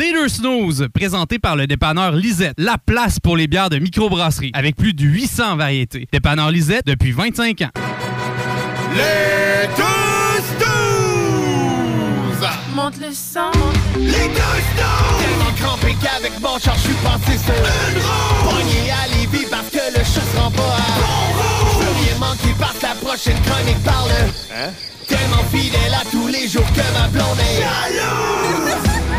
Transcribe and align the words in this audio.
Later 0.00 0.30
Snooze, 0.30 0.88
présenté 0.94 1.38
par 1.38 1.56
le 1.56 1.66
dépanneur 1.66 2.12
Lisette, 2.12 2.54
la 2.56 2.78
place 2.78 3.20
pour 3.20 3.36
les 3.36 3.46
bières 3.46 3.68
de 3.68 3.78
microbrasserie, 3.78 4.50
avec 4.54 4.74
plus 4.74 4.94
de 4.94 5.04
800 5.04 5.56
variétés. 5.56 6.08
Dépanneur 6.10 6.50
Lisette 6.50 6.86
depuis 6.86 7.12
25 7.12 7.60
ans. 7.60 7.68
Les 8.94 9.66
deux 9.76 10.40
snooze! 10.56 12.48
Monte 12.74 12.94
le 12.98 13.12
sang. 13.12 13.50
Les 13.98 14.06
deux 14.06 14.62
snooze! 14.72 15.20
Tellement 15.20 15.52
crampé 15.60 15.94
qu'avec 16.00 16.40
mon 16.40 16.58
char, 16.58 16.76
je 16.76 16.80
suis 16.80 16.94
passé 17.04 17.36
sur 17.36 17.52
Une 17.52 17.98
roue! 17.98 18.48
Pogné 18.48 18.90
à 18.90 19.06
Lévis 19.14 19.48
parce 19.50 19.68
que 19.68 19.98
le 19.98 20.02
chat 20.02 20.22
se 20.22 20.36
rend 20.40 20.50
pas 20.50 20.62
à 20.62 20.96
Bon 20.96 21.28
Je 21.74 21.84
veux 21.84 21.92
rien 22.06 22.18
manquer 22.18 22.54
parce 22.58 22.78
que 22.78 22.86
la 22.86 22.94
prochaine 22.94 23.40
chronique 23.42 23.84
parle 23.84 24.10
Hein? 24.50 24.70
Tellement 25.06 25.44
fidèle 25.52 25.92
à 25.92 26.04
tous 26.10 26.26
les 26.28 26.48
jours 26.48 26.72
que 26.72 26.98
ma 26.98 27.06
blonde 27.08 27.38
est 27.38 27.60
Jalouse! 27.60 29.09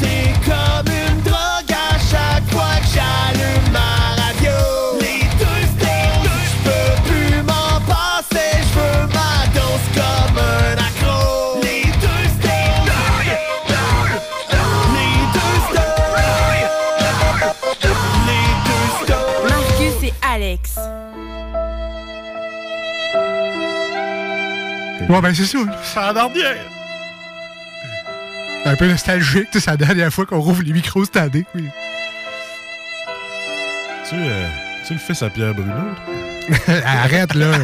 C'est 0.00 0.32
comme 0.44 0.88
une 0.92 1.20
drogue 1.22 1.72
à 1.72 1.98
chaque 1.98 2.46
fois 2.50 2.76
que 2.80 2.88
j'allume 2.94 3.68
ma 3.72 3.92
radio 4.22 4.56
Les 5.00 5.22
deux 5.38 5.62
snooze! 5.74 6.50
Je 6.50 6.56
peux 6.64 6.92
plus 7.08 7.36
m'en 7.42 7.80
passer, 7.86 8.52
je 8.60 8.72
veux 8.78 9.02
ma 9.14 9.32
dose 9.54 9.86
comme 9.94 10.38
un 10.38 10.76
accro 10.86 11.60
Les 11.62 11.84
deux 12.04 12.26
snooze! 12.36 12.92
Les 14.94 15.16
deux 15.34 15.56
stars 15.70 16.06
Les 18.26 18.48
deux 18.66 18.88
stars 19.04 19.42
Marcus 19.48 19.98
et 20.02 20.14
Alex. 20.34 20.62
Ouais, 25.08 25.20
ben 25.20 25.32
c'est 25.34 25.44
ça. 25.44 25.58
C'est 25.82 26.00
la 26.00 26.12
dernière. 26.12 26.75
Un 28.66 28.74
peu 28.76 28.86
nostalgique, 28.88 29.48
c'est 29.52 29.66
la 29.66 29.76
dernière 29.76 30.12
fois 30.12 30.26
qu'on 30.26 30.40
rouvre 30.40 30.62
les 30.62 30.72
micros 30.72 31.04
cette 31.04 31.16
année. 31.16 31.44
Oui. 31.54 31.64
Tu, 34.08 34.14
euh, 34.16 34.46
tu 34.86 34.94
le 34.94 34.98
fais 34.98 35.24
à 35.24 35.30
Pierre 35.30 35.54
Bruno? 35.54 35.72
Arrête, 36.84 37.34
là. 37.34 37.58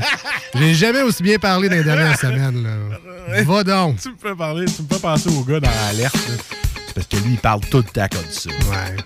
J'ai 0.55 0.75
jamais 0.75 1.03
aussi 1.03 1.23
bien 1.23 1.39
parlé 1.39 1.69
dans 1.69 1.77
les 1.77 1.85
dernières 1.85 2.19
semaines, 2.19 2.63
là. 2.63 3.43
Va 3.43 3.65
donc. 3.65 4.01
Tu 4.01 4.11
me 4.11 4.15
fais 4.21 4.35
parler, 4.37 4.65
tu 4.67 4.83
me 4.83 4.89
fais 4.89 5.01
penser 5.01 5.29
au 5.31 5.43
gars 5.43 5.61
dans 5.61 5.71
l'alerte. 5.87 6.17
C'est 6.87 6.95
parce 6.95 7.07
que 7.09 7.17
lui, 7.17 7.33
il 7.33 7.39
parle 7.39 7.61
tout 7.63 7.79
le 7.79 7.83
temps 7.85 8.07
comme 8.11 8.31
ça. 8.31 8.51
Ouais. 8.51 8.97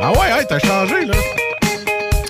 Ah 0.00 0.10
ouais, 0.12 0.30
hey, 0.40 0.46
t'as 0.48 0.58
changé, 0.60 1.04
là. 1.04 1.14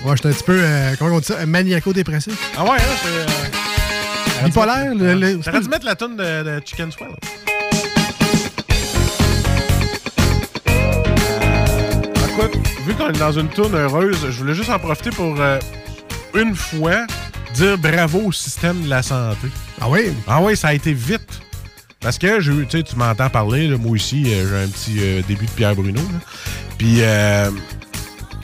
Ouais, 0.05 0.15
j'étais 0.15 0.29
un 0.29 0.31
petit 0.33 0.43
peu, 0.43 0.59
euh, 0.63 0.95
comment 0.97 1.15
on 1.15 1.19
dit 1.19 1.25
ça, 1.25 1.45
maniaco-dépressif. 1.45 2.33
Ah 2.57 2.63
ouais, 2.63 2.77
hein, 2.77 2.95
c'est... 3.03 4.43
Euh... 4.43 4.45
Bipolaire, 4.45 4.93
le- 4.95 5.39
T'aurais 5.39 5.59
dû 5.61 5.69
mettre 5.69 5.85
la 5.85 5.95
tonne 5.95 6.15
de, 6.15 6.43
de 6.43 6.61
Chicken 6.65 6.91
Swell. 6.91 7.09
Écoute, 12.45 12.67
vu 12.85 12.93
qu'on 12.95 13.09
est 13.09 13.19
dans 13.19 13.31
une 13.31 13.47
tourne 13.49 13.75
heureuse, 13.75 14.17
je 14.29 14.37
voulais 14.37 14.53
juste 14.53 14.69
en 14.69 14.79
profiter 14.79 15.09
pour, 15.11 15.35
euh, 15.39 15.59
une 16.35 16.55
fois, 16.55 17.05
dire 17.55 17.77
bravo 17.77 18.19
au 18.25 18.31
système 18.31 18.81
de 18.83 18.89
la 18.89 19.01
santé. 19.03 19.47
Ah 19.81 19.89
oui? 19.89 20.11
Ah 20.27 20.41
oui, 20.41 20.55
ça 20.55 20.69
a 20.69 20.73
été 20.73 20.93
vite. 20.93 21.41
Parce 21.99 22.17
que 22.17 22.39
eu- 22.41 22.65
tu 22.67 22.95
m'entends 22.95 23.29
parler, 23.29 23.67
là, 23.67 23.77
moi 23.77 23.91
aussi, 23.91 24.23
euh, 24.27 24.47
j'ai 24.49 24.63
un 24.63 24.67
petit 24.67 24.97
euh, 24.99 25.21
début 25.27 25.45
de 25.45 25.51
Pierre 25.51 25.75
Bruno. 25.75 25.99
là. 25.99 26.19
Puis 26.77 27.01
euh, 27.01 27.51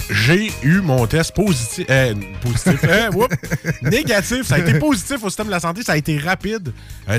j'ai 0.09 0.52
eu 0.62 0.82
mon 0.82 1.08
test 1.08 1.34
positif. 1.34 1.86
euh, 1.90 2.14
positif. 2.42 2.80
euh, 2.84 3.09
whoop, 3.14 3.34
négatif. 3.82 4.44
Ça 4.44 4.56
a 4.56 4.59
été 4.59 4.78
positif 4.78 5.24
au 5.24 5.30
système 5.30 5.46
de 5.48 5.52
la 5.52 5.62
santé. 5.62 5.84
Ça 5.84 5.94
a 5.94 5.98
été 5.98 6.18
rapide. 6.18 6.74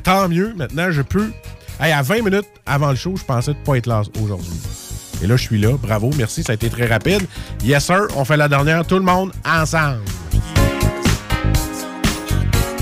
Tant 0.05 0.29
mieux. 0.29 0.53
Maintenant, 0.57 0.91
je 0.91 1.01
peux. 1.01 1.31
Hey, 1.81 1.93
à 1.93 2.03
20 2.03 2.23
minutes 2.23 2.47
avant 2.67 2.91
le 2.91 2.97
show, 2.97 3.15
je 3.17 3.25
pensais 3.25 3.53
ne 3.53 3.65
pas 3.65 3.77
être 3.79 3.87
là 3.87 4.03
aujourd'hui. 4.23 4.51
Et 5.23 5.27
là, 5.27 5.37
je 5.37 5.43
suis 5.43 5.59
là. 5.59 5.77
Bravo, 5.81 6.11
merci. 6.17 6.43
Ça 6.43 6.53
a 6.53 6.55
été 6.55 6.69
très 6.69 6.87
rapide. 6.87 7.23
Yes, 7.65 7.85
sir. 7.87 8.07
On 8.17 8.25
fait 8.25 8.37
la 8.37 8.49
dernière, 8.49 8.85
tout 8.87 8.97
le 8.97 9.05
monde, 9.05 9.33
ensemble. 9.45 10.01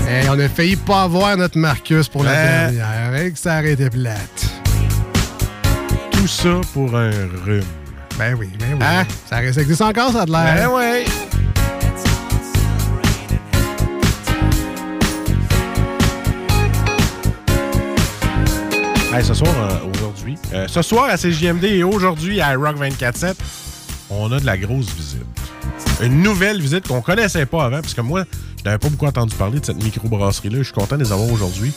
Hey, 0.07 0.27
on 0.29 0.37
a 0.39 0.47
failli 0.47 0.75
pas 0.75 1.03
avoir 1.03 1.35
notre 1.37 1.57
Marcus 1.57 2.07
pour 2.07 2.23
la 2.23 2.31
Euh. 2.31 2.71
dernière. 2.71 3.15
Hey, 3.15 3.31
que 3.33 3.39
ça 3.39 3.59
aurait 3.59 3.71
été 3.71 3.89
plate. 3.89 4.45
Tout 6.11 6.27
ça 6.27 6.61
pour 6.73 6.95
un 6.95 7.09
rhume. 7.45 7.63
Ben 8.17 8.35
oui, 8.39 8.49
ben 8.59 8.67
oui. 8.73 8.79
Hein? 8.81 9.03
Ça 9.29 9.37
reste 9.37 9.57
existe 9.57 9.81
encore, 9.81 10.11
ça 10.11 10.21
a 10.21 10.25
de 10.25 10.31
l'air. 10.31 10.55
Ben 10.55 10.67
ouais. 10.69 11.05
Ce 19.23 19.33
soir, 19.33 19.53
euh, 19.57 19.91
aujourd'hui, 19.93 20.35
euh, 20.53 20.67
ce 20.67 20.81
soir 20.81 21.05
à 21.09 21.17
CJMD 21.17 21.63
et 21.63 21.83
aujourd'hui 21.83 22.41
à 22.41 22.53
Rock 22.55 22.77
24-7, 22.77 23.35
on 24.09 24.31
a 24.31 24.39
de 24.39 24.45
la 24.45 24.57
grosse 24.57 24.93
visite. 24.93 25.25
Une 26.01 26.21
nouvelle 26.21 26.61
visite 26.61 26.87
qu'on 26.87 27.01
connaissait 27.01 27.45
pas 27.45 27.63
avant, 27.65 27.81
parce 27.81 27.93
que 27.93 28.01
moi, 28.01 28.25
je 28.59 28.63
n'avais 28.65 28.77
pas 28.77 28.89
beaucoup 28.89 29.05
entendu 29.05 29.33
parler 29.35 29.59
de 29.59 29.65
cette 29.65 29.81
microbrasserie-là. 29.81 30.57
Je 30.59 30.63
suis 30.63 30.73
content 30.73 30.97
de 30.97 31.03
les 31.03 31.11
avoir 31.11 31.31
aujourd'hui. 31.31 31.71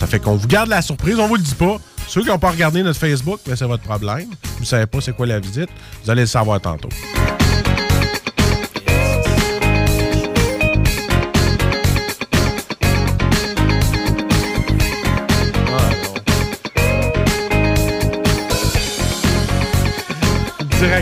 Ça 0.00 0.06
fait 0.06 0.18
qu'on 0.18 0.36
vous 0.36 0.48
garde 0.48 0.70
la 0.70 0.80
surprise, 0.80 1.18
on 1.18 1.28
vous 1.28 1.36
le 1.36 1.42
dit 1.42 1.54
pas. 1.54 1.76
Ceux 2.08 2.22
qui 2.22 2.28
n'ont 2.28 2.38
pas 2.38 2.50
regardé 2.50 2.82
notre 2.82 2.98
Facebook, 2.98 3.40
ben, 3.46 3.54
c'est 3.54 3.66
votre 3.66 3.82
problème. 3.82 4.28
Vous 4.58 4.64
savez 4.64 4.86
pas 4.86 5.00
c'est 5.00 5.14
quoi 5.14 5.26
la 5.26 5.40
visite, 5.40 5.68
vous 6.04 6.10
allez 6.10 6.22
le 6.22 6.26
savoir 6.26 6.60
tantôt. 6.60 6.88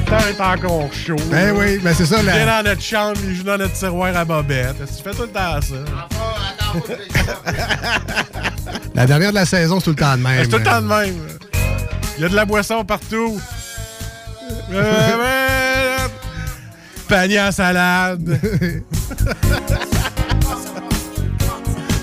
Le 0.07 0.11
directeur 0.11 0.29
est 0.29 0.41
encore 0.41 0.93
chaud. 0.93 1.17
Ben 1.31 1.55
oui, 1.57 1.79
ben 1.79 1.93
c'est 1.95 2.07
ça. 2.07 2.19
Il 2.21 2.31
vient 2.31 2.47
dans 2.47 2.63
notre 2.69 2.81
chambre, 2.81 3.19
il 3.25 3.35
joue 3.35 3.43
dans 3.43 3.59
notre 3.59 3.73
tiroir 3.73 4.17
à 4.17 4.25
bobette. 4.25 4.77
Tu 4.97 5.03
fais 5.03 5.11
tout 5.11 5.23
le 5.23 5.29
temps 5.29 5.61
ça? 5.61 5.75
la 8.95 9.07
dernière 9.07 9.31
de 9.31 9.35
la 9.35 9.47
saison, 9.47 9.81
c'est 9.81 9.85
tout 9.87 9.91
le 9.91 9.97
temps 9.97 10.17
de 10.17 10.23
même. 10.23 10.45
C'est 10.45 10.51
tout 10.51 10.59
le 10.59 10.63
temps 10.63 10.81
de 10.83 10.87
même. 10.87 11.17
Il 12.17 12.23
y 12.23 12.25
a 12.25 12.29
de 12.29 12.37
la 12.37 12.45
boisson 12.45 12.85
partout. 12.85 13.41
Euh, 14.73 15.97
Panier 17.09 17.39
à 17.39 17.53
salade. 17.53 18.41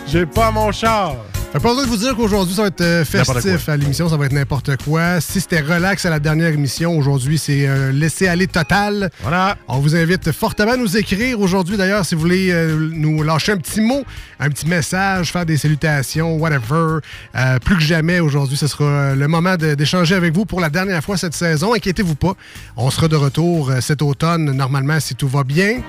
J'ai 0.08 0.26
pas 0.26 0.52
mon 0.52 0.72
char. 0.72 1.16
Pas 1.54 1.60
besoin 1.60 1.84
de 1.84 1.88
vous 1.88 1.98
dire 1.98 2.16
qu'aujourd'hui, 2.16 2.56
ça 2.56 2.64
va 2.64 2.70
être 2.70 2.82
euh, 2.82 3.06
festif 3.06 3.70
à 3.70 3.78
l'émission, 3.78 4.10
ça 4.10 4.18
va 4.18 4.26
être 4.26 4.34
n'importe 4.34 4.76
quoi. 4.84 5.22
Si 5.22 5.40
c'était 5.40 5.62
relax 5.62 6.04
à 6.04 6.10
la 6.10 6.20
dernière 6.20 6.50
émission, 6.50 6.98
aujourd'hui, 6.98 7.38
c'est 7.38 7.68
euh, 7.68 7.92
laisser 7.92 8.28
aller 8.28 8.48
total. 8.48 9.12
Voilà. 9.22 9.56
On 9.68 9.78
vous 9.78 9.96
invite 9.96 10.32
fortement 10.32 10.72
à 10.72 10.78
nous 10.78 10.98
écrire 10.98 11.40
aujourd'hui, 11.40 11.78
d'ailleurs, 11.78 12.08
si 12.08 12.16
vous 12.16 12.22
voulez 12.22 12.50
euh, 12.52 12.90
nous 12.92 13.22
lâcher 13.22 13.52
un 13.52 13.58
petit 13.58 13.82
mot, 13.82 14.04
un 14.40 14.50
petit 14.50 14.68
message, 14.68 15.32
faire 15.32 15.46
des 15.46 15.58
salutations, 15.58 16.38
whatever. 16.38 17.02
Euh, 17.36 17.60
plus 17.60 17.76
que 17.76 17.84
jamais, 17.84 18.20
aujourd'hui, 18.20 18.58
ce 18.58 18.66
sera 18.66 19.14
le 19.14 19.28
moment 19.28 19.56
d'échanger 19.56 20.16
avec 20.16 20.34
vous 20.34 20.46
pour 20.46 20.60
la 20.60 20.72
dernière 20.72 21.04
fois 21.04 21.18
cette 21.18 21.36
saison. 21.36 21.76
Inquiétez-vous 21.76 22.16
pas, 22.16 22.34
on 22.78 22.90
sera 22.90 23.08
de 23.08 23.16
retour 23.16 23.72
cet 23.80 24.02
automne, 24.02 24.52
normalement, 24.52 25.00
si 25.00 25.14
tout 25.14 25.28
va 25.28 25.44
bien. 25.44 25.82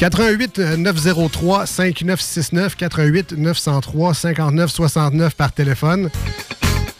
88 0.00 0.78
903 0.78 1.66
5969 1.66 2.74
88 2.74 3.32
903 3.36 4.14
59 4.14 4.70
69 4.70 5.34
par 5.34 5.52
téléphone 5.52 6.08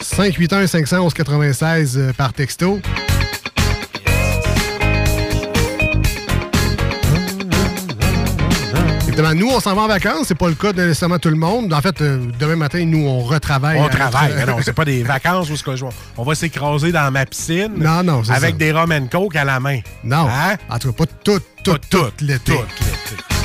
581 0.00 0.66
511 0.66 1.14
96 1.14 1.96
euh, 1.96 2.12
par 2.12 2.34
texto. 2.34 2.78
Nous, 9.34 9.48
on 9.48 9.60
s'en 9.60 9.74
va 9.74 9.82
en 9.82 9.88
vacances. 9.88 10.26
C'est 10.28 10.34
pas 10.34 10.48
le 10.48 10.54
cas 10.54 10.72
de 10.72 10.82
nécessairement 10.82 11.18
tout 11.18 11.28
le 11.28 11.36
monde. 11.36 11.72
En 11.72 11.80
fait, 11.80 12.00
euh, 12.00 12.18
demain 12.38 12.56
matin, 12.56 12.84
nous, 12.84 13.06
on 13.06 13.20
retravaille. 13.20 13.78
On 13.80 13.88
travaille. 13.88 14.30
notre- 14.34 14.46
mais 14.46 14.52
non, 14.52 14.58
c'est 14.64 14.72
pas 14.72 14.84
des 14.84 15.02
vacances 15.02 15.50
où 15.50 15.56
ce 15.56 15.62
que 15.62 15.76
je- 15.76 15.84
on 16.16 16.22
va 16.24 16.34
s'écraser 16.34 16.92
dans 16.92 17.10
ma 17.10 17.26
piscine. 17.26 17.72
Non, 17.76 18.02
non, 18.02 18.24
c'est 18.24 18.32
Avec 18.32 18.52
ça. 18.52 18.56
des 18.56 18.72
rum 18.72 18.92
and 18.92 19.06
coke 19.10 19.36
à 19.36 19.44
la 19.44 19.60
main. 19.60 19.80
Non. 20.04 20.26
Hein? 20.28 20.56
En 20.68 20.78
tout 20.78 20.92
cas, 20.92 21.04
pas 21.04 21.12
tout, 21.24 21.40
tout, 21.64 21.78
tout, 21.90 22.06
l'été. 22.20 22.52
Tout 22.52 22.58
l'été. 22.80 23.39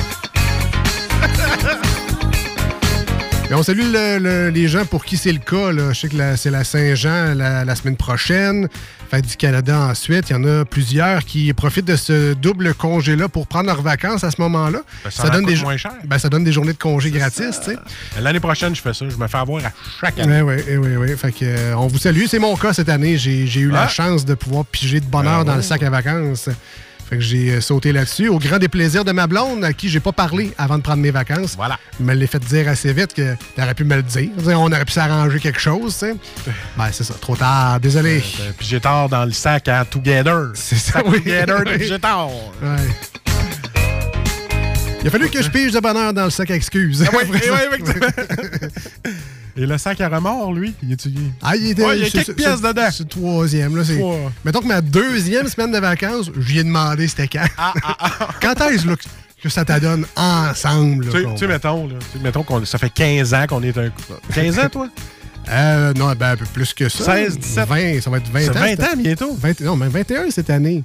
On 3.52 3.62
salue 3.62 3.90
le- 3.90 4.18
le- 4.18 4.48
les 4.50 4.68
gens 4.68 4.84
pour 4.84 5.04
qui 5.04 5.16
c'est 5.16 5.32
le 5.32 5.38
cas. 5.38 5.72
Là. 5.72 5.92
Je 5.92 6.00
sais 6.00 6.08
que 6.08 6.36
c'est 6.36 6.50
la 6.50 6.62
Saint-Jean 6.64 7.34
la, 7.34 7.64
la 7.64 7.74
semaine 7.74 7.96
prochaine. 7.96 8.68
Fête 9.10 9.26
du 9.26 9.36
Canada 9.36 9.78
ensuite. 9.78 10.28
Il 10.28 10.32
y 10.34 10.36
en 10.36 10.44
a 10.44 10.64
plusieurs 10.66 11.24
qui 11.24 11.52
profitent 11.54 11.86
de 11.86 11.96
ce 11.96 12.34
double 12.34 12.74
congé-là 12.74 13.28
pour 13.28 13.46
prendre 13.46 13.66
leurs 13.66 13.80
vacances 13.80 14.24
à 14.24 14.30
ce 14.30 14.40
moment-là. 14.42 14.80
Ben, 15.04 15.10
ça 15.10 15.28
en 15.34 15.40
des 15.42 15.56
moins 15.56 15.76
cher. 15.78 15.92
Ben, 16.04 16.18
ça 16.18 16.28
donne 16.28 16.44
des 16.44 16.52
journées 16.52 16.72
de 16.74 16.78
congé 16.78 17.10
gratis, 17.10 17.60
tu 17.64 17.70
sais. 17.70 17.76
L'année 18.20 18.40
prochaine, 18.40 18.74
je 18.74 18.82
fais 18.82 18.92
ça. 18.92 19.06
Je 19.08 19.16
me 19.16 19.26
fais 19.26 19.38
avoir 19.38 19.64
à 19.64 19.70
chaque 20.00 20.18
année. 20.18 20.42
Oui, 20.42 20.56
oui, 20.68 20.76
oui, 20.76 20.96
oui. 20.96 21.16
Fait 21.16 21.32
que, 21.32 21.44
euh, 21.44 21.74
on 21.76 21.86
vous 21.86 21.98
salue. 21.98 22.24
C'est 22.28 22.40
mon 22.40 22.56
cas 22.56 22.72
cette 22.74 22.88
année. 22.90 23.16
J'ai 23.16 23.46
eu 23.60 23.70
la 23.70 23.88
chance 23.88 24.24
de 24.26 24.34
pouvoir 24.34 24.66
piger 24.66 25.00
de 25.00 25.06
bonheur 25.06 25.44
dans 25.44 25.54
le 25.56 25.62
sac 25.62 25.82
à 25.82 25.88
vacances. 25.90 26.50
Fait 27.08 27.16
que 27.18 27.22
j'ai 27.22 27.52
euh, 27.52 27.60
sauté 27.60 27.92
là-dessus, 27.92 28.28
au 28.28 28.38
grand 28.40 28.58
déplaisir 28.58 29.04
de 29.04 29.12
ma 29.12 29.28
blonde, 29.28 29.62
à 29.62 29.72
qui 29.72 29.88
j'ai 29.88 30.00
pas 30.00 30.10
parlé 30.10 30.52
avant 30.58 30.76
de 30.76 30.82
prendre 30.82 31.00
mes 31.00 31.12
vacances. 31.12 31.54
Voilà. 31.56 31.78
me 32.00 32.12
l'ai 32.14 32.26
fait 32.26 32.40
dire 32.40 32.68
assez 32.68 32.92
vite 32.92 33.14
que 33.14 33.36
t'aurais 33.54 33.74
pu 33.74 33.84
me 33.84 33.94
le 33.94 34.02
dire. 34.02 34.30
On 34.44 34.72
aurait 34.72 34.84
pu 34.84 34.92
s'arranger 34.92 35.38
quelque 35.38 35.60
chose, 35.60 35.92
tu 35.92 36.06
sais. 36.06 36.16
Ben, 36.76 36.88
c'est 36.90 37.04
ça, 37.04 37.14
trop 37.14 37.36
tard, 37.36 37.78
désolé. 37.78 38.24
Euh, 38.40 38.50
Puis 38.58 38.66
j'ai 38.66 38.80
tard 38.80 39.08
dans 39.08 39.24
le 39.24 39.30
sac 39.30 39.68
à 39.68 39.84
Together. 39.84 40.50
C'est 40.54 40.74
ça, 40.76 40.94
Sac 40.94 41.04
oui. 41.06 41.18
Together 41.22 41.62
Oui. 41.66 41.86
J'ai 41.86 41.98
tard. 41.98 42.28
Ouais. 42.28 42.76
Il 45.02 45.06
a 45.06 45.10
fallu 45.10 45.30
que 45.30 45.40
je 45.40 45.48
pige 45.48 45.72
de 45.72 45.78
bonheur 45.78 46.12
dans 46.12 46.24
le 46.24 46.30
sac 46.30 46.50
à 46.50 46.56
excuses. 46.56 47.04
Ah 47.06 47.16
oui, 47.16 47.38
oui. 47.72 49.10
Et 49.56 49.64
le 49.66 49.78
sac 49.78 50.00
à 50.00 50.08
remords, 50.08 50.52
lui, 50.52 50.74
il 50.82 50.92
est 50.92 51.08
Ah, 51.42 51.56
il 51.56 51.70
était. 51.70 51.84
Ouais, 51.84 51.98
il 51.98 52.04
y 52.04 52.06
a 52.06 52.10
quelques 52.10 52.36
pièces 52.36 52.60
dedans. 52.60 52.88
C'est 52.90 53.04
le 53.04 53.08
troisième, 53.08 53.76
là. 53.76 53.84
c'est- 53.84 53.98
Trois. 53.98 54.32
Mettons 54.44 54.60
que 54.60 54.66
ma 54.66 54.80
deuxième 54.80 55.48
semaine 55.48 55.72
de 55.72 55.78
vacances, 55.78 56.30
je 56.38 56.46
lui 56.52 56.58
ai 56.58 56.64
demandé 56.64 57.08
c'était 57.08 57.28
quand. 57.28 57.46
Ah, 57.56 57.72
quand 58.42 58.60
est-ce 58.70 58.86
là, 58.86 58.96
que- 58.96 59.48
ça 59.48 59.64
t'adonne 59.64 60.04
ensemble? 60.16 61.08
Tu 61.10 61.24
sais- 61.38 61.46
mettons, 61.46 61.86
là, 61.86 61.94
mettons 62.22 62.42
qu'on 62.42 62.64
ça 62.64 62.78
fait 62.78 62.90
15 62.90 63.32
ans 63.32 63.46
qu'on 63.48 63.62
est 63.62 63.76
un 63.78 63.90
couple. 63.90 64.14
15 64.34 64.58
ans, 64.58 64.68
toi? 64.70 64.88
Euh, 65.48 65.92
non, 65.94 66.12
ben, 66.18 66.32
un 66.32 66.36
peu 66.36 66.44
plus 66.46 66.74
que 66.74 66.88
ça. 66.88 67.04
16, 67.04 67.38
17. 67.38 67.68
20, 67.68 68.00
ça 68.00 68.10
va 68.10 68.16
être 68.18 68.28
20 68.32 68.40
C'est 68.40 68.50
ans. 68.50 68.54
20 68.54 68.66
cette- 68.70 68.80
ans 68.82 68.96
bientôt. 68.96 69.34
20 69.40 69.60
non, 69.60 69.76
mais 69.76 69.86
21 69.86 70.28
cette 70.32 70.50
année. 70.50 70.82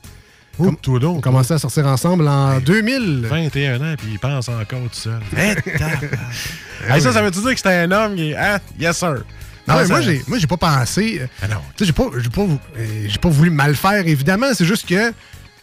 Comme 0.65 0.77
toi 0.77 0.99
donc. 0.99 1.17
On 1.17 1.21
commençait 1.21 1.53
à 1.55 1.59
sortir 1.59 1.85
ensemble 1.87 2.27
en 2.27 2.59
2000. 2.59 3.25
21 3.29 3.75
ans, 3.81 3.95
puis 3.97 4.09
il 4.13 4.19
pense 4.19 4.47
encore 4.49 4.79
tout 4.81 4.89
seul. 4.91 5.19
Hey, 6.87 6.99
ça, 7.01 7.13
ça 7.13 7.21
veut-tu 7.21 7.39
dire 7.41 7.51
que 7.51 7.57
c'était 7.57 7.69
un 7.75 7.91
homme 7.91 8.15
qui 8.15 8.31
est. 8.31 8.35
Ah, 8.35 8.59
yes, 8.79 8.97
sir. 8.97 9.23
Non, 9.67 9.75
mais 9.75 9.87
moi, 9.87 10.01
j'ai, 10.01 10.23
moi, 10.27 10.39
j'ai 10.39 10.47
pas 10.47 10.57
pensé. 10.57 11.19
euh, 11.21 11.27
Ah 11.43 11.47
non. 11.47 11.57
Tu 11.77 11.83
sais, 11.83 11.85
j'ai 11.85 11.93
pas, 11.93 12.09
j'ai 12.17 12.29
pas, 12.29 12.41
euh, 12.41 13.05
j'ai 13.07 13.19
pas 13.19 13.29
voulu 13.29 13.51
mal 13.51 13.75
faire, 13.75 14.07
évidemment. 14.07 14.47
C'est 14.53 14.65
juste 14.65 14.87
que, 14.87 15.09
tu 15.09 15.13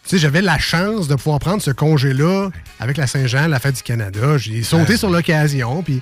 sais, 0.05 0.19
j'avais 0.19 0.41
la 0.43 0.59
chance 0.59 1.09
de 1.09 1.17
pouvoir 1.17 1.41
prendre 1.41 1.61
ce 1.61 1.73
congé-là 1.73 2.51
avec 2.79 2.97
la 2.97 3.09
Saint-Jean, 3.09 3.49
la 3.49 3.59
fête 3.59 3.75
du 3.75 3.83
Canada. 3.83 4.39
J'ai 4.39 4.63
sauté 4.63 4.97
sur 4.97 5.11
l'occasion, 5.11 5.83
puis 5.83 6.01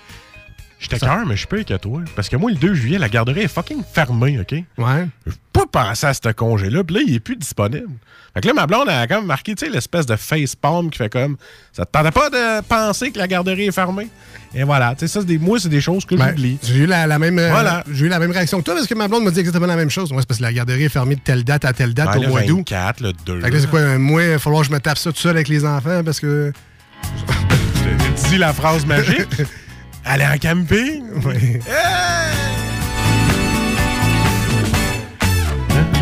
J'étais 0.90 1.04
cœur, 1.04 1.26
mais 1.26 1.36
je 1.36 1.46
suis 1.52 1.64
que 1.64 1.76
toi. 1.76 2.00
Parce 2.14 2.28
que 2.28 2.36
moi, 2.36 2.50
le 2.50 2.56
2 2.56 2.74
juillet, 2.74 2.98
la 2.98 3.08
garderie 3.08 3.40
est 3.42 3.48
fucking 3.48 3.82
fermée, 3.92 4.38
OK? 4.40 4.52
ouais. 4.52 5.06
Je 5.26 5.32
peux 5.52 5.66
pas 5.66 5.84
penser 5.88 6.06
à 6.06 6.14
ce 6.14 6.28
congé-là, 6.32 6.84
puis 6.84 6.96
là, 6.96 7.02
il 7.06 7.14
est 7.14 7.20
plus 7.20 7.36
disponible. 7.36 7.88
Fait 8.34 8.42
que 8.42 8.48
là, 8.48 8.52
ma 8.54 8.66
blonde, 8.66 8.88
elle 8.88 8.94
a 8.98 9.06
comme 9.06 9.24
marqué, 9.24 9.54
tu 9.54 9.64
sais, 9.64 9.72
l'espèce 9.72 10.04
de 10.04 10.14
face-palm 10.16 10.90
qui 10.90 10.98
fait 10.98 11.08
comme. 11.10 11.36
Ça 11.72 11.86
te 11.86 11.90
tentait 11.90 12.10
pas 12.10 12.28
de 12.28 12.60
penser 12.62 13.10
que 13.10 13.18
la 13.18 13.26
garderie 13.26 13.64
est 13.66 13.72
fermée? 13.72 14.08
Et 14.54 14.62
voilà, 14.64 14.94
tu 14.94 15.00
sais, 15.00 15.08
ça, 15.08 15.20
c'est 15.20 15.26
des, 15.26 15.38
moi, 15.38 15.58
c'est 15.58 15.70
des 15.70 15.80
choses 15.80 16.04
que 16.04 16.14
Ben, 16.14 16.28
j'oublie. 16.28 16.58
j'ai 16.62 16.74
eu 16.76 16.86
la, 16.86 17.06
la 17.06 17.18
même, 17.18 17.38
euh, 17.38 17.48
Voilà. 17.50 17.82
j'ai 17.90 18.04
eu 18.06 18.08
la 18.08 18.18
même 18.18 18.30
réaction 18.30 18.58
que 18.60 18.64
toi 18.64 18.74
parce 18.74 18.86
que 18.86 18.94
ma 18.94 19.08
blonde 19.08 19.24
m'a 19.24 19.30
dit 19.30 19.40
exactement 19.40 19.66
la 19.66 19.76
même 19.76 19.90
chose. 19.90 20.12
Moi, 20.12 20.20
c'est 20.20 20.28
parce 20.28 20.38
que 20.38 20.44
la 20.44 20.52
garderie 20.52 20.84
est 20.84 20.88
fermée 20.90 21.14
de 21.16 21.20
telle 21.20 21.42
date 21.44 21.64
à 21.64 21.72
telle 21.72 21.94
date 21.94 22.12
Ben, 22.12 22.18
au 22.18 22.22
le 22.22 22.28
mois 22.28 22.42
d'août. 22.42 22.58
24, 22.70 23.00
le 23.00 23.12
2. 23.24 23.40
Fait 23.40 23.48
que 23.48 23.54
là, 23.54 23.60
c'est 23.60 23.70
quoi? 23.70 23.98
Moi, 23.98 24.22
il 24.24 24.30
va 24.32 24.38
falloir 24.38 24.62
que 24.62 24.68
je 24.68 24.72
me 24.72 24.80
tape 24.80 24.98
ça 24.98 25.10
tout 25.10 25.18
seul 25.18 25.36
avec 25.36 25.48
les 25.48 25.64
enfants 25.64 26.02
parce 26.04 26.20
que. 26.20 26.52
Dis 28.28 28.38
la 28.38 28.52
phrase 28.52 28.84
magique? 28.86 29.28
Aller 30.06 30.24
en 30.24 30.38
camping? 30.38 31.02
Ouais. 31.24 31.60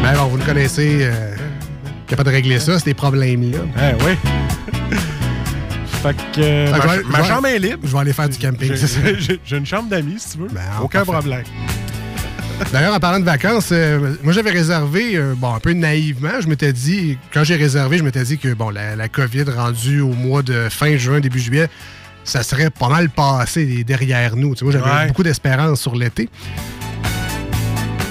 Mais 0.03 0.09
alors, 0.09 0.29
vous 0.29 0.37
le 0.37 0.45
connaissez, 0.45 0.99
euh, 1.01 1.35
capable 2.07 2.29
de 2.29 2.35
régler 2.35 2.59
ça, 2.61 2.79
ces 2.79 2.93
problèmes-là. 2.93 3.59
Ah 3.77 3.93
oui. 4.05 4.13
fait 6.03 6.15
que 6.35 6.41
euh, 6.41 6.67
Fait 6.75 6.81
que 6.81 6.87
ma, 6.87 6.93
je 6.95 6.99
vais- 7.01 7.05
ma 7.09 7.19
je 7.19 7.23
vais- 7.23 7.29
chambre 7.29 7.47
est 7.47 7.59
libre. 7.59 7.79
Je 7.85 7.93
vais 7.93 7.99
aller 7.99 8.13
faire 8.13 8.29
du 8.29 8.39
camping, 8.39 8.73
J'ai- 9.47 9.57
une 9.57 9.65
chambre 9.67 9.89
d'amis, 9.89 10.17
si 10.19 10.33
tu 10.33 10.39
veux. 10.43 10.49
Ben, 10.49 10.61
Aucun 10.83 11.05
parfait. 11.05 11.13
problème. 11.13 11.43
D'ailleurs, 12.73 12.95
en 12.95 13.01
parlant 13.01 13.19
de 13.19 13.25
vacances, 13.25 13.71
euh, 13.73 14.15
moi 14.23 14.33
j'avais 14.33 14.51
réservé, 14.51 15.17
euh, 15.17 15.35
bon, 15.37 15.55
un 15.55 15.59
peu 15.61 15.73
naïvement, 15.73 16.41
je 16.41 16.47
m'étais 16.47 16.73
dit, 16.73 17.19
quand 17.33 17.43
j'ai 17.43 17.57
réservé, 17.57 17.99
je 17.99 18.05
m'étais 18.05 18.23
dit 18.23 18.39
que 18.39 18.53
bon, 18.55 18.71
la, 18.71 18.95
la 18.95 19.09
COVID 19.09 19.45
rendue 19.57 20.01
au 20.01 20.13
mois 20.13 20.43
de 20.43 20.69
fin 20.71 20.97
juin, 20.97 21.19
début 21.19 21.41
juillet, 21.41 21.69
ça 22.25 22.43
serait 22.43 22.71
pas 22.71 22.89
mal 22.89 23.11
passé 23.11 23.85
derrière 23.85 24.37
nous. 24.37 24.55
Tu 24.55 24.65
j'avais 24.71 24.85
Ouais. 24.85 25.07
beaucoup 25.09 25.23
d'espérance 25.23 25.81
sur 25.81 25.95
l'été. 25.95 26.29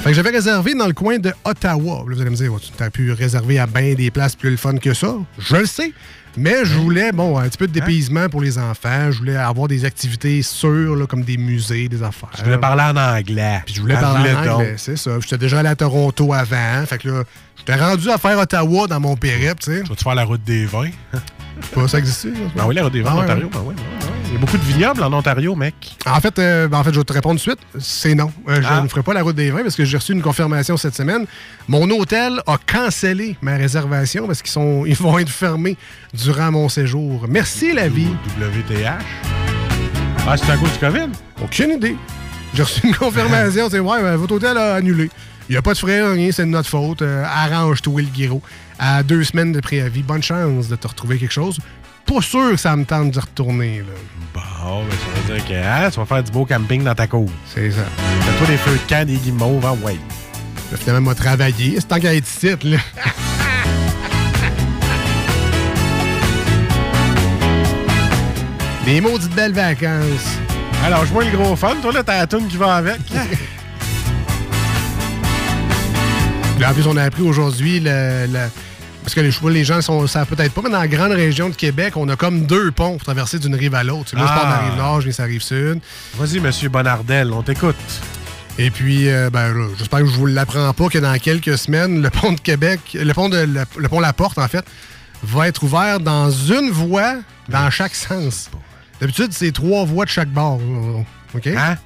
Fait 0.03 0.09
que 0.09 0.15
j'avais 0.15 0.31
réservé 0.31 0.73
dans 0.75 0.87
le 0.87 0.93
coin 0.93 1.17
de 1.17 1.31
Ottawa. 1.45 2.03
Là, 2.07 2.15
vous 2.15 2.21
allez 2.21 2.29
me 2.29 2.35
dire, 2.35 2.51
tu 2.59 2.83
as 2.83 2.89
pu 2.89 3.13
réserver 3.13 3.57
à 3.59 3.67
bien 3.67 3.93
des 3.93 4.11
places 4.11 4.35
plus 4.35 4.49
le 4.51 4.57
fun 4.57 4.75
que 4.77 4.93
ça? 4.93 5.15
Je 5.39 5.55
le 5.55 5.65
sais. 5.65 5.93
Mais 6.35 6.65
je 6.65 6.73
voulais, 6.73 7.11
bon, 7.11 7.37
un 7.37 7.47
petit 7.47 7.57
peu 7.59 7.67
de 7.67 7.71
dépaysement 7.71 8.27
pour 8.27 8.41
les 8.41 8.57
enfants. 8.57 9.11
Je 9.11 9.19
voulais 9.19 9.37
avoir 9.37 9.67
des 9.67 9.85
activités 9.85 10.41
sûres, 10.41 10.95
là, 10.95 11.05
comme 11.05 11.21
des 11.23 11.37
musées, 11.37 11.87
des 11.87 12.03
affaires. 12.03 12.31
Je 12.37 12.43
voulais 12.43 12.57
parler 12.57 12.83
en 12.83 12.97
anglais. 12.97 13.61
Puis 13.65 13.75
je 13.75 13.81
voulais 13.81 13.93
Elle 13.93 13.99
parler 14.01 14.31
en 14.33 14.53
anglais, 14.55 14.73
c'est 14.77 14.97
ça. 14.97 15.11
J'étais 15.21 15.37
déjà 15.37 15.59
allé 15.59 15.69
à 15.69 15.75
Toronto 15.75 16.33
avant. 16.33 16.85
Fait 16.85 16.97
que 16.97 17.07
là, 17.07 17.23
j'étais 17.57 17.75
rendu 17.75 18.09
à 18.09 18.17
faire 18.17 18.37
Ottawa 18.39 18.87
dans 18.87 18.99
mon 18.99 19.15
périple, 19.15 19.55
tu 19.63 19.71
sais. 19.71 19.83
Tu 19.83 19.89
vas-tu 19.89 20.03
faire 20.03 20.15
la 20.15 20.25
route 20.25 20.43
des 20.43 20.65
vins? 20.65 20.89
Pas, 21.73 21.87
ça 21.87 21.99
existe. 21.99 22.21
ça? 22.23 22.27
Ben 22.55 22.63
oui, 22.67 22.75
la 22.75 22.83
route 22.83 22.93
des 22.93 23.01
vins 23.01 23.11
Ah 23.13 23.19
en 23.19 23.23
Ontario. 23.23 23.45
ouais. 23.45 23.51
Oui, 23.53 23.61
oui, 23.67 23.75
ben 23.75 23.83
oui. 24.09 24.13
Il 24.27 24.33
y 24.33 24.37
a 24.37 24.39
beaucoup 24.39 24.57
de 24.57 24.63
vignobles 24.63 25.03
en 25.03 25.13
Ontario, 25.13 25.55
mec. 25.55 25.75
En 26.07 26.19
fait, 26.19 26.39
euh, 26.39 26.67
ben, 26.67 26.79
en 26.79 26.83
fait, 26.83 26.91
je 26.93 26.97
vais 26.99 27.03
te 27.05 27.13
répondre 27.13 27.39
tout 27.39 27.49
de 27.51 27.55
suite. 27.55 27.67
C'est 27.79 28.15
non. 28.15 28.31
Euh, 28.49 28.61
je 28.61 28.67
Ah. 28.67 28.81
ne 28.81 28.87
ferai 28.87 29.03
pas 29.03 29.13
la 29.13 29.21
route 29.21 29.35
des 29.35 29.51
vins 29.51 29.61
parce 29.61 29.75
que 29.75 29.85
j'ai 29.85 29.97
reçu 29.97 30.11
une 30.13 30.21
confirmation 30.23 30.75
cette 30.77 30.95
semaine. 30.95 31.25
Mon 31.67 31.87
hôtel 31.91 32.41
a 32.47 32.57
cancellé 32.57 33.37
ma 33.41 33.55
réservation 33.57 34.25
parce 34.25 34.41
qu'ils 34.41 34.51
sont, 34.51 34.83
ils 34.87 34.95
vont 34.95 35.17
être 35.19 35.29
fermés 35.29 35.77
durant 36.13 36.51
mon 36.51 36.67
séjour. 36.69 37.25
Merci, 37.29 37.73
la 37.73 37.87
vie. 37.89 38.07
WTH. 38.39 38.87
Ah, 40.27 40.35
c'est 40.37 40.51
à 40.51 40.57
cause 40.57 40.71
du 40.71 40.79
COVID? 40.79 41.09
Aucune 41.43 41.71
idée. 41.71 41.95
J'ai 42.53 42.63
reçu 42.63 42.87
une 42.87 42.95
confirmation. 42.95 43.67
C'est 43.69 43.79
ouais, 43.79 44.01
ben, 44.01 44.15
votre 44.15 44.35
hôtel 44.35 44.57
a 44.57 44.75
annulé. 44.75 45.09
Il 45.53 45.57
n'y 45.57 45.59
a 45.59 45.61
pas 45.61 45.73
de 45.73 45.77
frais, 45.77 46.01
rien, 46.01 46.31
c'est 46.31 46.45
de 46.45 46.49
notre 46.49 46.67
faute. 46.67 47.03
Euh, 47.03 47.23
Arrange-toi, 47.23 48.01
le 48.01 48.07
guiro. 48.07 48.41
À 48.79 49.03
deux 49.03 49.23
semaines 49.23 49.51
de 49.51 49.59
préavis, 49.59 50.01
bonne 50.01 50.23
chance 50.23 50.67
de 50.67 50.75
te 50.75 50.87
retrouver 50.87 51.19
quelque 51.19 51.31
chose. 51.31 51.59
Pas 52.07 52.21
sûr 52.21 52.49
que 52.49 52.57
ça 52.57 52.75
me 52.75 52.85
tente 52.85 53.11
d'y 53.11 53.19
retourner. 53.19 53.81
Là. 53.81 53.93
Bon, 54.33 54.83
ben, 54.83 54.89
ça 54.89 55.21
veut 55.21 55.35
dire 55.35 55.47
que 55.47 55.53
hein, 55.53 55.91
tu 55.91 55.99
vas 55.99 56.07
faire 56.07 56.23
du 56.23 56.31
beau 56.31 56.47
camping 56.47 56.83
dans 56.83 56.95
ta 56.95 57.05
cour. 57.05 57.29
C'est 57.53 57.69
ça. 57.69 57.83
Fais-toi 58.21 58.47
des 58.47 58.57
feux 58.57 58.79
de 58.83 58.89
camp, 58.89 59.05
des 59.05 59.17
guimauves, 59.17 59.63
hein, 59.63 59.77
ouais. 59.83 59.99
Là, 60.71 60.77
finalement, 60.79 61.11
m'a 61.11 61.15
travaillé. 61.15 61.75
C'est 61.75 61.87
tant 61.87 61.99
qu'à 61.99 62.15
être 62.15 62.27
ici, 62.27 62.49
là. 62.63 62.79
Des 68.85 69.01
maudites 69.01 69.35
belles 69.35 69.53
vacances. 69.53 70.39
Alors, 70.83 71.05
je 71.05 71.13
vois 71.13 71.25
le 71.25 71.37
gros 71.37 71.55
fun. 71.55 71.75
Toi, 71.79 71.91
là, 71.91 72.01
t'as 72.01 72.17
la 72.17 72.25
toune 72.25 72.47
qui 72.47 72.57
va 72.57 72.77
avec. 72.77 73.01
en 76.65 76.73
plus, 76.73 76.87
on 76.87 76.97
a 76.97 77.03
appris 77.03 77.21
aujourd'hui 77.23 77.79
le, 77.79 78.25
le- 78.31 78.49
Parce 79.03 79.13
que 79.15 79.19
les, 79.21 79.31
les 79.53 79.63
gens 79.65 79.77
ne 80.01 80.07
savent 80.07 80.27
peut-être 80.27 80.53
pas, 80.53 80.61
mais 80.63 80.69
dans 80.69 80.79
la 80.79 80.87
grande 80.87 81.11
région 81.11 81.49
de 81.49 81.55
Québec, 81.55 81.97
on 81.97 82.07
a 82.09 82.15
comme 82.15 82.45
deux 82.45 82.71
ponts 82.71 82.93
pour 82.93 83.03
traverser 83.03 83.37
d'une 83.39 83.55
rive 83.55 83.75
à 83.75 83.83
l'autre. 83.83 84.15
Moi, 84.15 84.25
je 84.25 84.31
pars 84.33 84.45
de 84.45 84.49
la 84.51 84.57
Ah. 84.57 84.69
rive 84.69 84.77
nord, 84.77 85.01
je 85.01 85.05
viens 85.07 85.13
sur 85.13 85.23
la 85.23 85.27
rive 85.29 85.41
sud. 85.41 85.79
Vas-y, 86.15 86.39
monsieur 86.39 86.69
Bonardel, 86.69 87.31
on 87.33 87.41
t'écoute. 87.43 87.75
Et 88.59 88.69
puis, 88.69 89.09
euh, 89.09 89.29
ben, 89.31 89.53
j'espère 89.77 89.99
que 90.01 90.05
je 90.05 90.11
vous 90.11 90.27
l'apprends 90.27 90.71
pas 90.73 90.87
que 90.87 90.99
dans 90.99 91.17
quelques 91.17 91.57
semaines, 91.57 92.01
le 92.01 92.09
pont 92.09 92.31
de 92.33 92.39
Québec, 92.39 92.79
le 92.93 93.11
pont 93.13 93.27
de 93.27 93.37
le, 93.37 93.63
le 93.77 93.89
pont 93.89 93.99
La 93.99 94.13
Porte, 94.13 94.37
en 94.37 94.47
fait, 94.47 94.63
va 95.23 95.47
être 95.47 95.63
ouvert 95.63 95.99
dans 95.99 96.29
une 96.29 96.69
voie 96.69 97.15
dans 97.49 97.69
chaque 97.71 97.95
sens. 97.95 98.49
D'habitude, 99.01 99.29
c'est 99.31 99.51
trois 99.51 99.85
voies 99.85 100.05
de 100.05 100.09
chaque 100.11 100.29
bord. 100.29 100.59
OK? 101.35 101.47
Hein? 101.47 101.77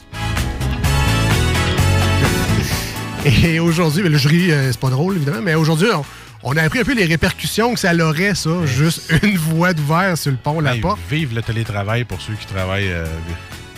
Et 3.43 3.60
aujourd'hui, 3.60 4.03
ben 4.03 4.15
je 4.15 4.27
ris, 4.27 4.51
euh, 4.51 4.72
c'est 4.72 4.79
pas 4.79 4.89
drôle, 4.89 5.15
évidemment, 5.17 5.41
mais 5.41 5.55
aujourd'hui, 5.55 5.88
on, 5.93 6.03
on 6.43 6.55
a 6.57 6.62
appris 6.63 6.79
un 6.79 6.84
peu 6.84 6.93
les 6.93 7.05
répercussions 7.05 7.74
que 7.74 7.79
ça 7.79 7.93
aurait, 7.96 8.36
ça, 8.36 8.50
juste 8.65 9.12
une 9.24 9.38
voie 9.38 9.74
d'ouvert 9.74 10.17
sur 10.17 10.31
le 10.31 10.38
pont 10.38 10.60
La 10.62 10.75
Hey, 10.75 10.81
Porte. 10.81 11.00
vive 11.10 11.36
le 11.36 11.41
télétravail 11.41 12.05
pour 12.05 12.22
ceux 12.22 12.34
qui 12.34 12.46
travaillent 12.46 12.89
euh, 12.91 13.05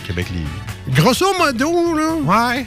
Québec-Lévis. 0.06 0.46
Grosso 0.94 1.26
modo, 1.38 1.96
là, 1.96 2.14
Ouais. 2.54 2.66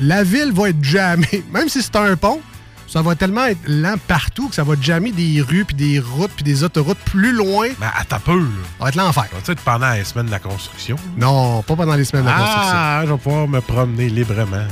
la 0.00 0.24
ville 0.24 0.52
va 0.52 0.70
être 0.70 0.82
jammée. 0.82 1.44
Même 1.52 1.68
si 1.68 1.82
c'est 1.82 1.94
un 1.96 2.16
pont, 2.16 2.40
ça 2.88 3.00
va 3.02 3.14
tellement 3.14 3.44
être 3.44 3.60
lent 3.68 3.96
partout 4.08 4.48
que 4.48 4.54
ça 4.54 4.64
va 4.64 4.74
jammer 4.80 5.12
des 5.12 5.40
rues, 5.42 5.64
puis 5.66 5.76
des 5.76 6.00
routes, 6.00 6.32
puis 6.34 6.42
des 6.44 6.64
autoroutes 6.64 6.98
plus 7.04 7.32
loin. 7.32 7.68
Mais 7.78 7.86
attends 7.96 8.18
peu, 8.24 8.38
là. 8.38 8.46
Ça 8.78 8.84
va 8.84 8.88
être 8.88 8.94
l'enfer. 8.96 9.24
Tu 9.38 9.44
sais, 9.44 9.54
pendant 9.64 9.92
les 9.92 10.04
semaines 10.04 10.26
de 10.26 10.30
la 10.32 10.38
construction? 10.40 10.96
Non, 11.16 11.62
pas 11.62 11.76
pendant 11.76 11.94
les 11.94 12.04
semaines 12.04 12.24
de 12.24 12.30
construction. 12.30 12.62
Ah, 12.74 13.02
je 13.06 13.12
vais 13.12 13.18
pouvoir 13.18 13.46
me 13.46 13.60
promener 13.60 14.08
librement. 14.08 14.64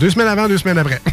Deux 0.00 0.08
semaines 0.08 0.28
avant, 0.28 0.48
deux 0.48 0.56
semaines 0.56 0.78
après. 0.78 0.98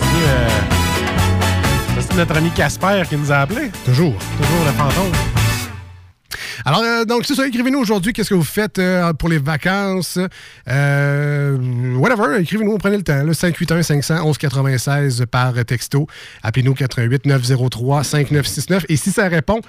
C'est 0.00 0.28
euh, 0.28 0.48
c'est 2.00 2.14
notre 2.16 2.36
ami 2.36 2.50
Casper 2.50 3.02
qui 3.08 3.16
nous 3.16 3.30
a 3.30 3.36
appelés. 3.36 3.70
Toujours. 3.84 4.14
Toujours 4.36 4.64
le 4.66 4.72
fantôme. 4.72 5.12
Alors, 6.64 6.82
euh, 6.82 7.04
donc, 7.04 7.24
c'est 7.24 7.34
ça. 7.34 7.46
Écrivez-nous 7.46 7.78
aujourd'hui. 7.78 8.12
Qu'est-ce 8.12 8.30
que 8.30 8.34
vous 8.34 8.44
faites 8.44 8.78
euh, 8.78 9.12
pour 9.12 9.28
les 9.28 9.38
vacances? 9.38 10.18
Euh, 10.68 11.56
whatever. 11.96 12.40
Écrivez-nous. 12.40 12.78
Prenez 12.78 12.98
le 12.98 13.02
temps. 13.02 13.24
581-500-1196 13.24 15.26
par 15.26 15.52
texto. 15.64 16.06
Appelez-nous 16.42 16.74
88 16.74 17.26
903 17.26 18.04
5969. 18.04 18.86
Et 18.88 18.96
si 18.96 19.10
ça 19.10 19.28
répond, 19.28 19.60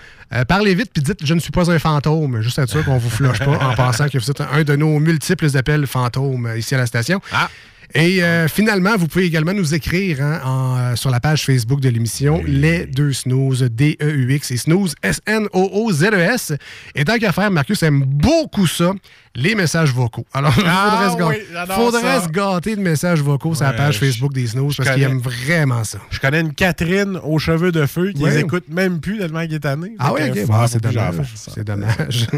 parlez 0.48 0.76
vite 0.76 0.92
puis 0.94 1.04
dites 1.04 1.20
«Je 1.26 1.34
ne 1.34 1.40
suis 1.40 1.52
pas 1.52 1.72
un 1.72 1.80
fantôme». 1.80 2.42
Juste 2.42 2.60
être 2.60 2.70
sûr 2.70 2.86
qu'on 2.86 2.98
vous 2.98 3.10
flush 3.10 3.40
pas 3.40 3.58
en 3.58 3.76
pensant 3.76 4.10
que 4.10 4.18
vous 4.18 4.32
êtes 4.32 4.42
un 4.42 4.64
de 4.64 4.76
nos 4.76 5.00
multiples 5.00 5.58
appels 5.58 5.88
fantômes 5.88 6.50
ici 6.58 6.76
à 6.76 6.78
la 6.78 6.86
station. 6.86 7.22
Ah. 7.32 7.50
Et 7.98 8.22
euh, 8.22 8.50
finalement, 8.50 8.98
vous 8.98 9.08
pouvez 9.08 9.24
également 9.24 9.54
nous 9.54 9.74
écrire 9.74 10.22
hein, 10.22 10.42
en, 10.44 10.78
euh, 10.78 10.96
sur 10.96 11.10
la 11.10 11.22
page 11.22 11.46
Facebook 11.46 11.80
de 11.80 11.88
l'émission 11.88 12.44
Les 12.46 12.86
Deux 12.86 13.14
Snooze, 13.14 13.64
D-E-U-X 13.72 14.52
et 14.52 14.58
Snooze, 14.58 14.96
S-N-O-O-Z-E-S. 15.02 16.52
E 16.52 16.58
Et 16.94 17.06
tant 17.06 17.18
qu'à 17.18 17.32
faire, 17.32 17.50
Marcus 17.52 17.82
aime 17.84 18.04
beaucoup 18.04 18.68
ça, 18.68 18.92
les 19.34 19.56
messages 19.56 19.94
vocaux. 19.94 20.26
Alors, 20.34 20.54
il 20.58 20.64
Ah 20.68 21.08
faudrait, 21.18 21.36
se, 21.36 21.40
oui, 21.40 21.76
faudrait 21.76 22.32
gâter 22.32 22.76
de 22.76 22.82
messages 22.82 23.22
vocaux 23.22 23.56
sur 23.56 23.64
la 23.64 23.72
page 23.74 23.98
Facebook 23.98 24.34
des 24.34 24.48
Snooze 24.48 24.76
parce 24.76 24.90
qu'il 24.90 25.02
connais. 25.02 25.16
aime 25.16 25.20
vraiment 25.22 25.86
ça. 25.86 26.00
Je 26.10 26.20
connais 26.20 26.42
une 26.42 26.54
Catherine 26.54 27.18
aux 27.24 27.40
cheveux 27.40 27.72
de 27.72 27.86
feu 27.86 28.12
qui 28.14 28.24
Ouais. 28.24 28.32
les 28.32 28.40
écoute 28.40 28.66
même 28.70 29.00
plus 29.00 29.20
tellement 29.20 29.46
qu'il 29.46 29.56
est. 29.56 29.96
Ah 30.00 30.12
oui, 30.14 30.22
Fait 30.22 30.30
ok. 30.32 30.36
que 30.36 30.46
Bon, 30.48 30.54
faut- 30.54 30.68
c'est 30.68 30.84
j'en 30.84 30.90
dommage. 30.92 31.34
C'est 31.36 31.64
dommage. 31.64 32.28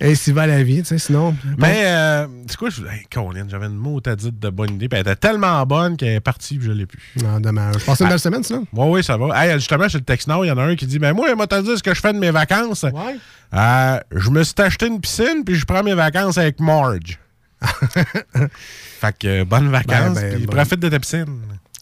Et 0.00 0.14
si 0.14 0.32
va 0.32 0.46
la 0.46 0.62
vie, 0.62 0.78
tu 0.82 0.86
sais, 0.88 0.98
sinon. 0.98 1.34
Mais, 1.58 1.84
euh, 1.86 2.26
c'est 2.48 2.56
quoi, 2.56 2.70
je 2.70 2.82
hey, 2.82 3.06
Colin, 3.12 3.46
j'avais 3.48 3.66
une 3.66 3.76
mot 3.76 4.00
à 4.04 4.16
dire 4.16 4.32
de 4.32 4.50
bonne 4.50 4.74
idée, 4.74 4.88
puis 4.88 4.98
elle 4.98 5.06
était 5.06 5.16
tellement 5.16 5.64
bonne 5.66 5.96
qu'elle 5.96 6.14
est 6.16 6.20
partie, 6.20 6.58
puis 6.58 6.66
je 6.66 6.72
l'ai 6.72 6.86
plus. 6.86 6.98
Non, 7.22 7.40
dommage. 7.40 7.76
Je 7.78 7.84
pense 7.84 8.00
une 8.00 8.08
belle 8.08 8.18
semaine, 8.18 8.42
sinon. 8.42 8.66
Oui, 8.72 8.86
oui, 8.90 9.04
ça 9.04 9.16
va. 9.16 9.28
Hey, 9.44 9.54
justement, 9.54 9.88
chez 9.88 9.98
le 9.98 10.04
Texnor, 10.04 10.44
il 10.44 10.48
y 10.48 10.50
en 10.50 10.58
a 10.58 10.62
un 10.64 10.74
qui 10.76 10.86
dit 10.86 10.98
Ben, 10.98 11.12
moi, 11.12 11.34
moi, 11.34 11.46
t'as 11.46 11.62
dit 11.62 11.76
ce 11.76 11.82
que 11.82 11.94
je 11.94 12.00
fais 12.00 12.12
de 12.12 12.18
mes 12.18 12.30
vacances. 12.30 12.82
Ouais. 12.82 13.16
Euh, 13.54 14.00
je 14.12 14.30
me 14.30 14.42
suis 14.42 14.54
acheté 14.58 14.86
une 14.86 15.00
piscine, 15.00 15.44
puis 15.46 15.54
je 15.54 15.64
prends 15.64 15.82
mes 15.82 15.94
vacances 15.94 16.38
avec 16.38 16.58
Marge. 16.60 17.18
fait 18.34 19.18
que 19.18 19.26
euh, 19.42 19.44
bonnes 19.44 19.70
vacances, 19.70 20.14
Ben, 20.16 20.30
ben, 20.30 20.36
puis 20.36 20.46
bon. 20.46 20.52
profite 20.52 20.80
de 20.80 20.88
ta 20.88 20.98
piscine. 20.98 21.26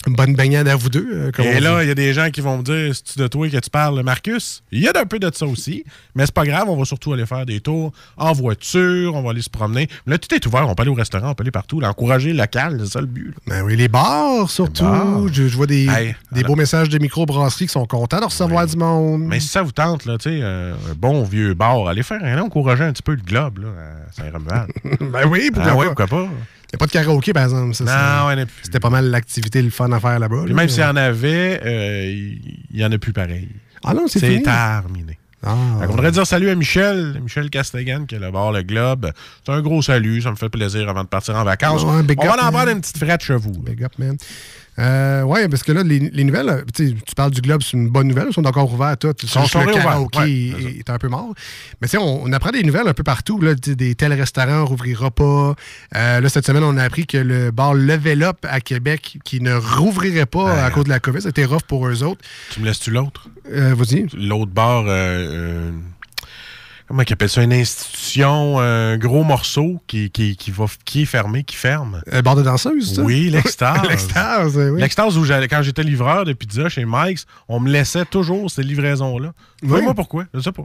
Une 0.07 0.15
bonne 0.15 0.35
baignade 0.35 0.67
à 0.69 0.75
vous 0.77 0.89
deux. 0.89 1.07
euh, 1.13 1.31
comme 1.31 1.45
Et 1.47 1.61
là, 1.61 1.83
il 1.83 1.89
y 1.89 1.91
a 1.91 1.95
des 1.95 2.13
gens 2.13 2.31
qui 2.31 2.41
vont 2.41 2.59
me 2.59 2.63
dire 2.63 2.95
C'est-tu 2.95 3.19
de 3.19 3.27
toi 3.29 3.49
que 3.49 3.57
tu 3.57 3.71
parles, 3.71 4.03
Marcus? 4.03 4.63
Il 4.73 4.81
y 4.81 4.89
a 4.89 4.93
un 4.95 5.05
peu 5.07 5.19
de 5.19 5.31
ça 5.33 5.47
aussi, 5.47 5.85
mais 6.15 6.27
c'est 6.27 6.35
pas 6.35 6.45
grave, 6.45 6.69
on 6.69 6.77
va 6.77 6.85
surtout 6.85 7.13
aller 7.13 7.27
faire 7.27 7.47
des 7.47 7.61
tours 7.61 7.93
en 8.17 8.33
voiture, 8.33 9.15
on 9.15 9.23
va 9.23 9.31
aller 9.31 9.43
se 9.43 9.51
promener. 9.51 9.89
Là, 10.07 10.19
tout 10.19 10.35
est 10.35 10.45
ouvert, 10.47 10.69
on 10.69 10.75
peut 10.75 10.83
aller 10.83 10.91
au 10.91 10.95
restaurant, 10.95 11.31
on 11.31 11.35
peut 11.35 11.43
aller 11.43 11.51
partout, 11.51 11.79
là, 11.81 11.91
encourager 11.91 12.33
le 12.33 12.39
local, 12.39 12.79
c'est 12.85 12.93
ça 12.93 13.01
le 13.01 13.07
but. 13.07 13.35
Ben 13.47 13.63
oui, 13.63 13.77
les 13.77 13.89
bars, 13.89 14.51
surtout. 14.51 14.85
Les 14.85 14.91
bars. 14.91 15.29
Je, 15.33 15.47
je 15.49 15.57
vois 15.57 15.67
des, 15.67 15.87
Hey, 15.87 16.15
des 16.33 16.41
alors- 16.41 16.49
beaux 16.51 16.57
messages 16.57 16.89
de 16.89 16.99
microbrasseries 16.99 17.67
qui 17.67 17.73
sont 17.73 17.87
contents 17.87 18.21
de 18.21 18.25
recevoir 18.25 18.67
du 18.67 18.77
monde. 18.77 19.23
Mais 19.23 19.41
si 19.41 19.49
ça 19.49 19.63
vous 19.63 19.73
tente, 19.73 20.05
là, 20.05 20.17
euh, 20.27 20.75
un 20.91 20.95
bon 20.95 21.23
vieux 21.25 21.55
bar, 21.55 21.87
allez 21.89 22.03
faire 22.03 22.23
un 22.25 22.39
encourager 22.39 22.85
un 22.85 22.93
petit 22.93 23.03
peu 23.03 23.13
le 23.13 23.23
globe 23.23 23.59
là, 23.59 23.69
à 23.69 24.13
Saint-Romuald. 24.13 24.71
ben 25.13 25.29
oui, 25.29 25.51
pourquoi 25.53 25.71
ah 25.71 25.75
pas? 25.75 25.79
ouais, 25.81 25.87
pourquoi 25.87 26.07
pas? 26.07 26.29
Il 26.73 26.76
n'y 26.76 26.76
a 26.76 26.79
pas 26.79 26.87
de 26.87 26.93
karaoké, 26.93 27.33
par 27.35 27.45
exemple. 27.45 27.75
Ça, 27.75 27.85
Non, 27.85 27.91
ça- 27.91 28.26
ouais, 28.26 28.35
il 28.35 28.38
y 28.38 28.41
en 28.41 28.43
a 28.45 28.47
plus. 28.47 28.55
C'était 28.62 28.81
pas 28.81 28.88
mal 28.91 29.11
l'activité, 29.11 29.61
le 29.61 29.69
fun 29.71 29.93
à 29.93 30.00
faire 30.00 30.19
là-bas. 30.19 30.41
Puis 30.45 30.50
là. 30.50 30.55
même 30.57 30.69
s'il 30.71 30.83
y 30.83 30.87
en 30.87 30.97
avait, 30.97 31.61
euh, 31.64 32.11
il 32.11 32.41
il 32.73 32.81
y 32.81 32.85
en 32.85 32.91
a 32.91 32.97
plus 32.99 33.12
pareil. 33.12 33.49
Ah 33.85 33.93
non, 33.93 34.07
c'est 34.09 34.21
terminé. 34.43 35.19
Ah. 35.45 35.55
Qu'on 35.81 35.93
voudrait 35.93 36.12
dire 36.12 36.26
salut 36.26 36.49
à 36.50 36.55
Michel, 36.55 37.21
Michel 37.21 37.50
Castegan, 37.50 38.07
qui 38.07 38.14
est 38.14 38.19
le 38.21 38.31
bar 38.31 38.52
Le 38.52 38.62
Globe. 38.62 39.11
C'est 39.45 39.52
un 39.52 39.61
gros 39.61 39.83
salut, 39.83 40.23
ça 40.23 40.31
me 40.31 40.37
fait 40.37 40.49
plaisir 40.49 40.88
avant 40.88 41.02
de 41.02 41.09
partir 41.09 41.35
en 41.37 41.43
vacances. 41.43 41.83
Ouais, 41.83 41.91
On 41.91 41.99
up, 41.99 42.07
va 42.09 42.47
en 42.47 42.52
prendre 42.52 42.71
une 42.71 42.81
petite 42.81 42.99
frette 42.99 43.23
chez 43.25 43.35
vous. 43.35 43.50
Big 43.50 43.83
up, 43.83 43.93
man. 43.99 44.17
Euh, 44.79 45.23
ouais, 45.23 45.49
parce 45.49 45.62
que 45.62 45.73
là, 45.73 45.83
les, 45.83 45.99
les 45.99 46.25
nouvelles, 46.25 46.49
euh, 46.49 46.62
tu 46.75 46.95
parles 47.14 47.31
du 47.31 47.43
Globe, 47.43 47.62
c'est 47.62 47.76
une 47.76 47.88
bonne 47.91 48.09
nouvelle. 48.09 48.29
Ils 48.31 48.33
sont 48.33 48.47
encore 48.47 48.73
ouverts, 48.73 48.97
tout. 48.97 49.12
C'est 49.21 49.26
sont 49.29 49.43
le 49.61 49.73
karaoké 49.73 50.19
ouais, 50.19 50.31
est- 50.31 50.79
est, 50.79 50.91
un 50.91 50.97
peu 50.99 51.09
mort. 51.09 51.35
Mais 51.81 51.88
tu 51.88 51.93
sais, 51.93 51.99
on, 51.99 52.23
on 52.25 52.33
apprend 52.33 52.50
des 52.52 52.62
nouvelles 52.62 52.88
un 52.88 52.95
peu 52.95 53.02
partout. 53.02 53.38
Là, 53.38 53.55
des 53.55 53.95
tels 53.95 54.14
restaurants 54.14 54.64
rouvrira 54.64 55.11
pas. 55.11 55.55
Euh, 55.95 56.21
là, 56.21 56.29
cette 56.31 56.47
semaine, 56.47 56.64
on 56.64 56.79
a 56.79 56.85
appris 56.85 57.07
que 57.07 57.19
le 57.19 57.50
bar 57.50 57.75
Level 57.75 58.23
Up 58.23 58.38
à 58.45 58.61
Québec, 58.61 59.19
qui 59.25 59.41
ne 59.43 59.55
rouvrirait 59.55 60.26
pas 60.26 60.55
Ah, 60.62 60.64
à 60.67 60.71
cause 60.71 60.85
de 60.85 60.88
la 60.91 61.00
COVID, 61.00 61.21
c'était 61.21 61.45
rough 61.45 61.62
pour 61.69 61.87
eux 61.87 62.02
autres. 62.02 62.23
Tu 62.50 62.61
me 62.61 62.64
laisses-tu 62.64 62.91
l'autre? 62.91 63.29
Euh, 63.52 63.75
Vas-y. 63.75 64.07
L'autre 64.14 64.52
bar, 64.52 64.85
comment 66.93 67.05
ils 67.09 67.13
appellent 67.15 67.29
ça? 67.31 67.43
Une 67.43 67.55
institution, 67.55 68.61
un 68.61 68.99
gros 68.99 69.25
morceau 69.25 69.81
qui, 69.87 70.11
qui, 70.11 70.37
qui, 70.37 70.51
va, 70.51 70.67
qui 70.85 71.03
est 71.03 71.07
fermé, 71.07 71.43
qui 71.43 71.57
ferme. 71.57 72.03
Euh, 72.13 72.21
bar 72.21 72.37
de 72.37 72.43
danseuse, 72.43 72.97
ça? 72.97 73.03
Oui, 73.03 73.31
l'extase. 73.33 73.81
L'extase, 73.89 74.59
oui. 74.59 74.79
L'extase 74.79 75.17
où 75.17 75.25
j'allais, 75.25 75.49
quand 75.49 75.63
j'étais 75.63 75.83
livreur 75.83 76.27
de 76.27 76.35
pizza 76.35 76.69
chez 76.69 76.85
Mike's, 76.87 77.25
on 77.49 77.61
me 77.61 77.71
laissait 77.71 78.05
toujours 78.05 78.51
ces 78.51 78.63
livraisons-là. 78.63 79.33
Oui. 79.63 79.79
Dis-moi 79.79 79.95
pourquoi? 79.95 80.25
Je 80.35 80.41
sais 80.41 80.53
pas. 80.53 80.65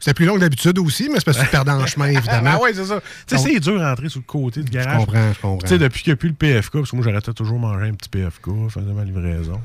C'est 0.00 0.14
plus 0.14 0.26
long 0.26 0.34
que 0.34 0.40
d'habitude 0.40 0.78
aussi, 0.80 1.08
mais 1.08 1.20
c'est 1.20 1.24
parce 1.26 1.38
que 1.38 1.56
tu 1.56 1.64
dans 1.64 1.78
le 1.78 1.86
chemin, 1.86 2.06
évidemment. 2.08 2.50
Ah 2.54 2.60
ouais, 2.60 2.74
c'est 2.74 2.86
ça. 2.86 3.00
Tu 3.28 3.36
sais, 3.36 3.42
c'est 3.42 3.60
dur 3.60 3.78
d'entrer 3.78 4.08
sur 4.08 4.18
le 4.20 4.26
côté 4.26 4.62
du 4.62 4.66
Je 4.66 4.78
garage. 4.78 4.98
comprends, 4.98 5.32
je 5.32 5.40
comprends. 5.40 5.58
Tu 5.58 5.68
sais, 5.68 5.78
depuis 5.78 6.02
qu'il 6.02 6.10
n'y 6.10 6.14
a 6.14 6.16
plus 6.16 6.30
le 6.30 6.34
PFK, 6.34 6.72
parce 6.72 6.90
que 6.90 6.96
moi, 6.96 7.04
j'arrêtais 7.04 7.32
toujours 7.32 7.60
manger 7.60 7.86
un 7.86 7.94
petit 7.94 8.08
PFK, 8.08 8.48
faisais 8.68 8.92
ma 8.92 9.04
livraison. 9.04 9.60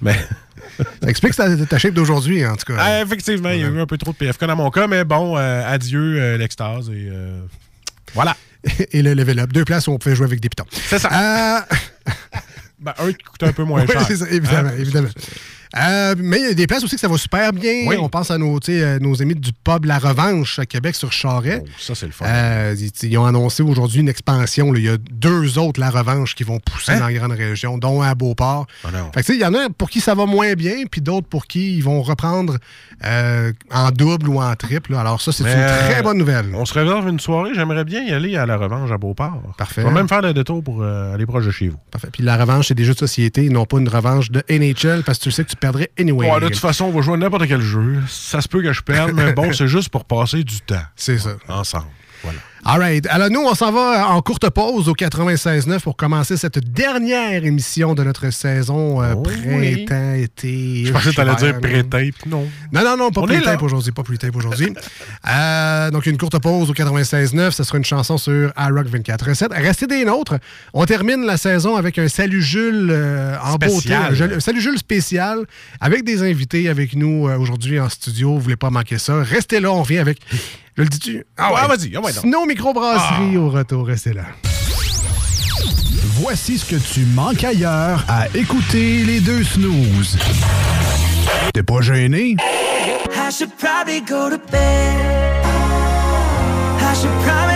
Mais, 0.00 0.16
Ça 0.78 1.08
explique 1.08 1.34
ta, 1.36 1.56
ta 1.66 1.78
shape 1.78 1.94
d'aujourd'hui, 1.94 2.44
en 2.46 2.56
tout 2.56 2.72
cas. 2.72 2.76
ah, 2.78 3.02
effectivement, 3.02 3.50
il 3.50 3.60
y 3.60 3.64
a 3.64 3.68
eu 3.68 3.80
un 3.80 3.86
peu 3.86 3.96
trop 3.98 4.12
de 4.12 4.16
PFK 4.16 4.44
dans 4.46 4.56
mon 4.56 4.70
cas, 4.70 4.86
mais 4.86 5.04
bon, 5.04 5.36
euh, 5.36 5.62
adieu 5.66 6.16
euh, 6.20 6.36
l'extase 6.38 6.88
et 6.90 7.08
euh, 7.10 7.40
voilà. 8.14 8.36
Et 8.92 9.02
le 9.02 9.14
level 9.14 9.38
up. 9.38 9.52
Deux 9.52 9.64
places 9.64 9.86
où 9.86 9.92
on 9.92 9.98
pouvait 9.98 10.16
jouer 10.16 10.26
avec 10.26 10.40
des 10.40 10.48
pitons. 10.48 10.64
C'est 10.70 10.98
ça. 10.98 11.66
Ben, 12.78 12.92
un 12.98 13.10
qui 13.10 13.24
coûte 13.24 13.42
un 13.42 13.52
peu 13.52 13.64
moins 13.64 13.86
cher. 13.86 14.02
ça, 14.06 14.28
évidemment, 14.30 14.68
Hein? 14.68 14.74
évidemment. 14.78 15.08
Euh, 15.76 16.14
mais 16.18 16.38
il 16.38 16.44
y 16.44 16.50
a 16.50 16.54
des 16.54 16.66
places 16.66 16.82
aussi 16.84 16.94
que 16.94 17.00
ça 17.00 17.08
va 17.08 17.18
super 17.18 17.52
bien. 17.52 17.84
Oui. 17.86 17.96
On 18.00 18.08
pense 18.08 18.30
à 18.30 18.38
nos, 18.38 18.58
euh, 18.68 18.98
nos 18.98 19.20
amis 19.22 19.34
du 19.34 19.50
pub 19.52 19.84
La 19.84 19.98
Revanche 19.98 20.58
à 20.58 20.66
Québec 20.66 20.94
sur 20.94 21.12
Charret. 21.12 21.62
Oh, 21.64 21.68
ça, 21.78 21.94
c'est 21.94 22.06
le 22.06 22.12
fun. 22.12 22.24
Euh, 22.26 22.74
ils, 22.78 23.08
ils 23.10 23.18
ont 23.18 23.26
annoncé 23.26 23.62
aujourd'hui 23.62 24.00
une 24.00 24.08
expansion. 24.08 24.72
là. 24.72 24.78
Il 24.78 24.84
y 24.84 24.88
a 24.88 24.96
deux 25.10 25.58
autres 25.58 25.78
La 25.80 25.90
Revanche 25.90 26.34
qui 26.34 26.44
vont 26.44 26.58
pousser 26.60 26.92
Hein? 26.92 27.00
dans 27.00 27.06
la 27.06 27.12
grande 27.12 27.32
région, 27.32 27.78
dont 27.78 28.00
à 28.00 28.14
Beauport. 28.14 28.66
Sais, 29.22 29.34
il 29.34 29.40
y 29.40 29.44
en 29.44 29.54
a 29.54 29.68
pour 29.70 29.90
qui 29.90 30.00
ça 30.00 30.14
va 30.14 30.24
moins 30.24 30.54
bien, 30.54 30.84
puis 30.90 31.00
d'autres 31.00 31.26
pour 31.26 31.46
qui 31.46 31.76
ils 31.76 31.82
vont 31.82 32.00
reprendre 32.02 32.56
euh, 33.04 33.52
en 33.72 33.90
double 33.90 34.28
ou 34.28 34.40
en 34.40 34.54
triple. 34.54 34.92
là. 34.92 35.00
Alors 35.00 35.20
ça, 35.20 35.32
c'est 35.32 35.44
une 35.44 35.50
très 35.90 36.02
bonne 36.02 36.16
nouvelle. 36.18 36.46
On 36.54 36.64
se 36.64 36.72
réserve 36.74 37.08
une 37.08 37.20
soirée, 37.20 37.50
j'aimerais 37.54 37.84
bien 37.84 38.02
y 38.04 38.12
aller 38.12 38.36
à 38.36 38.46
la 38.46 38.56
revanche 38.56 38.90
à 38.90 38.98
Beauport. 38.98 39.42
Parfait. 39.58 39.82
On 39.84 39.88
va 39.88 39.94
même 39.94 40.08
faire 40.08 40.22
le 40.22 40.32
détour 40.32 40.62
pour 40.62 40.82
aller 40.84 41.26
proche 41.26 41.44
de 41.46 41.50
chez 41.50 41.68
vous. 41.68 41.76
Parfait. 41.90 42.08
Puis 42.12 42.22
la 42.22 42.36
revanche, 42.36 42.68
c'est 42.68 42.74
des 42.74 42.84
jeux 42.84 42.94
de 42.94 42.98
société, 42.98 43.48
non 43.50 43.66
pas 43.66 43.78
une 43.78 43.88
revanche 43.88 44.30
de 44.30 44.42
NHL, 44.48 45.02
parce 45.04 45.18
que 45.18 45.24
tu 45.24 45.30
sais 45.30 45.44
que 45.44 45.50
tu 45.50 45.56
perdrais 45.66 45.90
anyway. 45.98 46.30
Ouais, 46.30 46.40
de 46.40 46.48
toute 46.48 46.58
façon, 46.58 46.86
on 46.86 46.90
va 46.92 47.00
jouer 47.00 47.14
à 47.14 47.16
n'importe 47.18 47.46
quel 47.46 47.60
jeu. 47.60 48.02
Ça 48.08 48.40
se 48.40 48.48
peut 48.48 48.62
que 48.62 48.72
je 48.72 48.82
perde, 48.82 49.12
mais 49.14 49.32
bon, 49.32 49.52
c'est 49.54 49.68
juste 49.68 49.88
pour 49.88 50.04
passer 50.04 50.44
du 50.44 50.60
temps 50.60 50.82
C'est 50.96 51.18
ça. 51.18 51.36
ensemble. 51.48 51.86
Voilà. 52.22 52.38
All 52.68 52.80
right. 52.80 53.06
Alors, 53.10 53.30
nous, 53.30 53.38
on 53.40 53.54
s'en 53.54 53.70
va 53.70 54.08
en 54.08 54.20
courte 54.22 54.50
pause 54.50 54.88
au 54.88 54.92
96.9 54.94 55.78
pour 55.82 55.96
commencer 55.96 56.36
cette 56.36 56.58
dernière 56.58 57.44
émission 57.44 57.94
de 57.94 58.02
notre 58.02 58.30
saison 58.32 59.00
euh, 59.00 59.14
Oh 59.16 59.22
oui. 59.24 59.84
printemps, 59.86 60.14
été. 60.14 60.82
Je 60.86 60.92
pensais 60.92 61.10
que 61.10 61.14
t'allais 61.14 61.36
dire 61.36 61.48
hiver, 61.50 61.60
pré-tape. 61.60 62.26
Non. 62.26 62.48
Non, 62.72 62.82
non, 62.84 62.96
non, 62.96 63.10
pas 63.12 63.20
On 63.20 63.26
plus 63.26 63.36
est 63.36 63.40
là. 63.40 63.52
tape 63.52 63.62
aujourd'hui, 63.62 63.92
pas 63.92 64.02
plus 64.02 64.18
tape 64.18 64.34
aujourd'hui. 64.34 64.72
Euh, 65.28 65.90
donc, 65.90 66.06
une 66.06 66.18
courte 66.18 66.38
pause 66.38 66.70
au 66.70 66.72
96.9. 66.72 67.50
Ce 67.50 67.64
sera 67.64 67.78
une 67.78 67.84
chanson 67.84 68.16
sur 68.16 68.52
iRock 68.56 68.86
24.7. 68.88 69.48
Restez 69.52 69.86
des 69.88 70.04
nôtres. 70.04 70.34
On 70.72 70.84
termine 70.86 71.24
la 71.24 71.36
saison 71.36 71.74
avec 71.76 71.98
un 71.98 72.08
Salut 72.08 72.42
Jules 72.42 72.88
euh, 72.90 73.36
en 73.42 73.54
Spécial. 73.54 74.10
beauté. 74.12 74.22
Un, 74.34 74.36
un 74.36 74.40
Salut 74.40 74.60
Jules 74.60 74.78
spécial 74.78 75.38
avec 75.80 76.04
des 76.04 76.22
invités 76.22 76.68
avec 76.68 76.94
nous 76.94 77.28
euh, 77.28 77.36
aujourd'hui 77.38 77.80
en 77.80 77.88
studio. 77.88 78.34
Vous 78.34 78.40
voulez 78.40 78.56
pas 78.56 78.70
manquer 78.70 78.98
ça. 78.98 79.20
Restez 79.22 79.58
là, 79.60 79.72
on 79.72 79.82
revient 79.82 79.98
avec... 79.98 80.18
Je 80.76 80.82
le 80.82 80.88
dis-tu? 80.88 81.24
Ah 81.38 81.54
ouais, 81.54 81.66
vas-y. 81.68 81.96
Ah 81.96 82.00
ouais. 82.00 82.12
Snow 82.12 82.44
Microbrasserie 82.44 83.36
au 83.38 83.48
retour. 83.48 83.86
Restez 83.86 84.12
là. 84.12 84.24
Voici 86.18 86.58
ce 86.58 86.66
que 86.66 86.76
tu 86.76 87.00
manques 87.06 87.44
ailleurs 87.44 88.04
à 88.08 88.26
écouter 88.34 89.04
les 89.04 89.20
deux 89.20 89.42
snooze. 89.42 90.18
T'es 91.54 91.62
pas 91.62 91.80
gêné? 91.80 92.36
I 92.38 93.30
should 93.30 93.50
probably 93.58 94.00
go 94.02 94.28
to 94.30 94.38
bed. 94.50 95.44
I 96.80 96.94
should 96.94 97.10
probably 97.24 97.55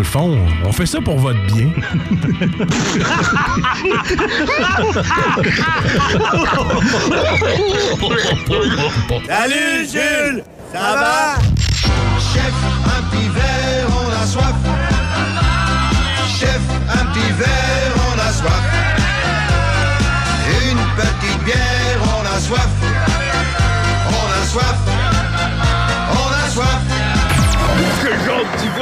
le 0.00 0.04
fond, 0.04 0.38
on 0.64 0.72
fait 0.72 0.86
ça 0.86 0.98
pour 1.02 1.18
votre 1.18 1.38
bien. 1.44 1.68
Salut 9.26 9.86
Jules! 9.86 10.42
Ça 10.72 10.94
va? 10.96 11.34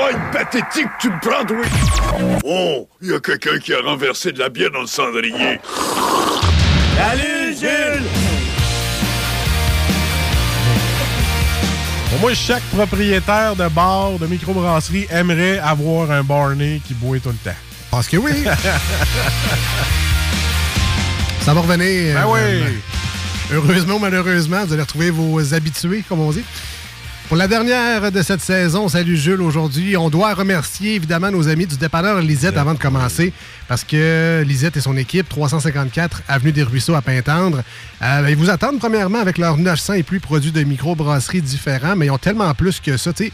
Oh, 0.09 0.13
une 0.15 0.31
pathétique 0.31 0.89
tu 1.01 1.11
me 1.11 1.19
prends, 1.21 1.45
oui. 1.51 1.67
Oh, 2.45 2.89
il 3.03 3.11
y 3.11 3.15
a 3.15 3.21
quelqu'un 3.21 3.59
qui 3.59 3.75
a 3.75 3.81
renversé 3.81 4.33
de 4.33 4.39
la 4.39 4.49
bière 4.49 4.71
dans 4.71 4.81
le 4.83 4.87
cendrier. 4.87 5.61
Salut, 6.97 7.55
Jules! 7.59 8.05
Pour 12.11 12.21
moi, 12.21 12.33
chaque 12.35 12.63
propriétaire 12.65 13.55
de 13.57 13.69
bar, 13.69 14.19
de 14.19 14.27
microbrasserie 14.27 15.07
aimerait 15.11 15.59
avoir 15.59 16.11
un 16.11 16.23
Barney 16.23 16.81
qui 16.87 16.95
boit 16.95 17.19
tout 17.19 17.29
le 17.31 17.35
temps. 17.37 17.57
Parce 17.91 18.09
que 18.09 18.17
oui! 18.17 18.33
Ça 21.41 21.53
va 21.55 21.61
revenir. 21.61 22.15
Ben 22.15 22.27
oui! 22.27 22.41
Euh, 22.41 22.71
heureusement 23.53 23.97
ou 23.97 23.99
malheureusement, 23.99 24.65
vous 24.65 24.73
allez 24.73 24.83
retrouver 24.83 25.11
vos 25.11 25.55
habitués, 25.55 26.03
comme 26.09 26.21
on 26.21 26.31
dit. 26.31 26.45
Pour 27.29 27.37
la 27.37 27.47
dernière 27.47 28.11
de 28.11 28.23
cette 28.23 28.41
saison, 28.41 28.89
salut 28.89 29.19
Jules, 29.19 29.43
aujourd'hui, 29.43 29.99
on 29.99 30.09
doit 30.09 30.33
remercier 30.33 30.95
évidemment 30.95 31.31
nos 31.31 31.47
amis 31.49 31.67
du 31.67 31.77
dépanneur 31.77 32.23
Lisette 32.23 32.57
avant 32.57 32.73
de 32.73 32.79
commencer, 32.79 33.35
parce 33.69 33.85
que 33.85 34.43
Lisette 34.47 34.79
et 34.79 34.81
son 34.81 34.97
équipe, 34.97 35.29
354 35.29 36.23
Avenue 36.27 36.53
des 36.53 36.63
Ruisseaux 36.63 36.95
à 36.95 37.03
Pintendre, 37.03 37.63
euh, 38.01 38.27
ils 38.31 38.37
vous 38.37 38.49
attendent 38.49 38.79
premièrement 38.79 39.19
avec 39.19 39.37
leurs 39.37 39.59
900 39.59 39.93
et 39.93 40.03
plus 40.05 40.21
produits 40.21 40.53
de 40.53 40.63
microbrasserie 40.63 41.43
différents, 41.43 41.97
mais 41.97 42.07
ils 42.07 42.11
ont 42.11 42.17
tellement 42.17 42.55
plus 42.55 42.81
que 42.81 42.97
ça, 42.97 43.13
tu 43.13 43.25
sais. 43.27 43.33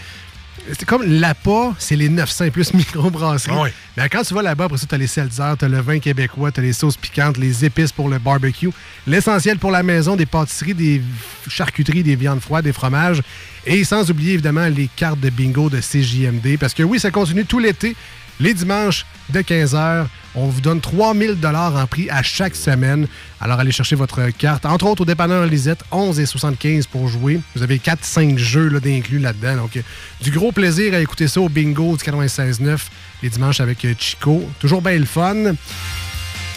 C'est 0.69 0.85
comme 0.85 1.03
l'APA, 1.03 1.75
c'est 1.79 1.97
les 1.97 2.09
900 2.09 2.47
et 2.47 2.51
plus 2.51 2.73
microbrasseries. 2.75 3.57
Oui. 3.57 3.71
Mais 3.97 4.09
quand 4.09 4.23
tu 4.23 4.35
vas 4.35 4.43
là-bas, 4.43 4.65
après 4.65 4.79
ça, 4.79 4.87
tu 4.87 4.95
as 4.95 4.99
les 4.99 5.07
seltzers, 5.07 5.57
tu 5.59 5.65
as 5.65 5.69
le 5.69 5.81
vin 5.81 5.99
québécois, 5.99 6.51
tu 6.51 6.61
as 6.61 6.63
les 6.63 6.73
sauces 6.73 6.97
piquantes, 6.97 7.37
les 7.37 7.65
épices 7.65 7.93
pour 7.93 8.09
le 8.09 8.19
barbecue, 8.19 8.71
l'essentiel 9.07 9.59
pour 9.59 9.71
la 9.71 9.83
maison, 9.83 10.17
des 10.17 10.27
pâtisseries, 10.27 10.75
des 10.75 11.03
charcuteries, 11.49 12.03
des 12.03 12.17
viandes 12.17 12.41
froides, 12.41 12.65
des 12.65 12.73
fromages. 12.73 13.23
Et 13.67 13.85
sans 13.85 14.11
oublier 14.11 14.35
évidemment 14.35 14.67
les 14.69 14.89
cartes 14.95 15.21
de 15.21 15.31
bingo 15.31 15.71
de 15.71 15.81
CJMD. 15.81 16.59
Parce 16.59 16.75
que 16.75 16.83
oui, 16.83 16.99
ça 16.99 17.11
continue 17.11 17.45
tout 17.45 17.59
l'été. 17.59 17.97
Les 18.41 18.53
dimanches 18.53 19.07
de 19.31 19.41
15h, 19.41 20.07
on 20.35 20.49
vous 20.49 20.61
donne 20.61 20.81
3000 20.81 21.39
dollars 21.39 21.77
en 21.77 21.87
prix 21.87 22.11
à 22.11 22.23
chaque 22.23 22.57
semaine. 22.57 23.07
Alors 23.41 23.61
allez 23.61 23.71
chercher 23.71 23.95
votre 23.95 24.29
carte. 24.31 24.67
Entre 24.67 24.87
autres, 24.87 25.03
au 25.03 25.05
dépanneur 25.05 25.47
Lisette, 25.47 25.85
11 25.93 26.19
et 26.19 26.27
75 26.27 26.87
pour 26.89 27.09
jouer. 27.09 27.41
Vous 27.55 27.63
avez 27.63 27.79
4-5 27.79 28.37
jeux 28.37 28.69
là, 28.69 28.81
d'inclus 28.81 29.21
là-dedans. 29.21 29.63
Donc, 29.63 29.79
du 30.21 30.31
gros 30.31 30.51
plaisir 30.51 30.95
à 30.95 30.99
écouter 30.99 31.29
ça 31.29 31.41
au 31.41 31.49
bingo 31.49 31.97
du 31.97 32.03
96.9 32.03 32.79
les 33.23 33.31
dimanches 33.31 33.61
avec 33.61 33.85
euh, 33.85 33.95
Chico. 33.99 34.43
Toujours 34.59 34.83
bien 34.83 34.99
le 34.99 35.07
fun. 35.07 35.55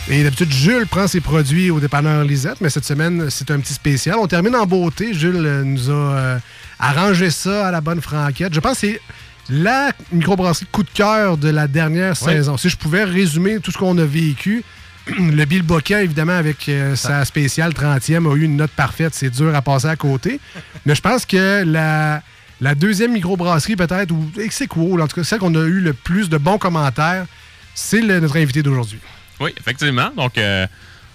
Et 0.10 0.24
d'habitude, 0.24 0.52
Jules 0.52 0.88
prend 0.88 1.06
ses 1.06 1.20
produits 1.20 1.70
au 1.70 1.80
dépanneur 1.80 2.24
Lisette, 2.24 2.62
mais 2.62 2.70
cette 2.70 2.86
semaine, 2.86 3.30
c'est 3.30 3.52
un 3.52 3.60
petit 3.60 3.74
spécial. 3.74 4.16
On 4.18 4.28
termine 4.28 4.56
en 4.56 4.66
beauté. 4.66 5.14
Jules 5.14 5.46
euh, 5.46 5.64
nous 5.64 5.90
a 5.90 5.94
euh, 5.94 6.40
arrangé 6.80 7.30
ça 7.30 7.68
à 7.68 7.72
la 7.72 7.82
bonne 7.82 8.02
franquette. 8.02 8.54
Je 8.54 8.60
pense 8.60 8.80
que 8.80 8.88
c'est 8.88 9.02
la 9.50 9.92
microbrasserie 10.12 10.68
coup 10.72 10.84
de 10.84 10.90
cœur 10.90 11.38
de 11.38 11.50
la 11.50 11.68
dernière 11.68 12.16
saison. 12.16 12.58
Si 12.58 12.70
je 12.70 12.78
pouvais 12.78 13.04
résumer 13.04 13.60
tout 13.60 13.72
ce 13.72 13.78
qu'on 13.78 13.98
a 13.98 14.06
vécu, 14.06 14.64
le 15.20 15.46
Bill 15.46 15.62
Boca, 15.62 16.02
évidemment, 16.02 16.34
avec 16.34 16.68
euh, 16.70 16.96
sa 16.96 17.24
spéciale 17.26 17.72
30e, 17.72 18.30
a 18.30 18.36
eu 18.36 18.44
une 18.44 18.58
note 18.58 18.72
parfaite. 18.72 19.14
C'est 19.14 19.30
dur 19.30 19.56
à 19.56 19.62
passer 19.62 19.88
à 19.88 19.96
côté. 19.96 20.40
Mais 20.86 20.96
je 20.96 21.02
pense 21.02 21.26
que 21.26 21.64
la, 21.66 22.22
la 22.62 22.76
deuxième 22.76 23.14
microbrasserie, 23.14 23.76
peut-être, 23.76 24.12
ou 24.12 24.30
c'est 24.50 24.68
cool, 24.68 25.02
en 25.02 25.08
tout 25.08 25.16
cas, 25.16 25.24
celle 25.24 25.40
qu'on 25.40 25.56
a 25.56 25.66
eu 25.66 25.80
le 25.80 25.94
plus 25.94 26.30
de 26.30 26.38
bons 26.38 26.58
commentaires, 26.58 27.26
c'est 27.74 28.02
notre 28.02 28.38
invité 28.38 28.64
d'aujourd'hui. 28.64 29.00
Oui, 29.40 29.54
effectivement. 29.58 30.10
Donc, 30.16 30.38
euh, 30.38 30.66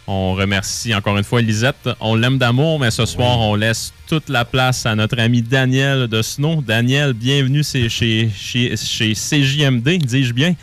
on 0.07 0.35
remercie 0.35 0.95
encore 0.95 1.17
une 1.17 1.25
fois 1.25 1.41
Lisette. 1.41 1.89
On 2.01 2.15
l'aime 2.15 2.39
d'amour, 2.39 2.81
mais 2.81 2.91
ce 2.91 3.07
soir, 3.07 3.39
on 3.39 3.55
laisse 3.55 3.93
toute 4.09 4.29
la 4.29 4.45
place 4.45 4.85
à 4.87 4.95
notre 4.95 5.19
ami 5.19 5.43
Daniel 5.43 6.09
de 6.09 6.23
Snow. 6.23 6.61
Daniel, 6.61 7.13
bienvenue 7.13 7.63
chez, 7.63 7.89
chez, 7.89 8.31
chez 8.77 9.15
CJMD, 9.15 9.99
dis-je 9.99 10.33
bien? 10.33 10.55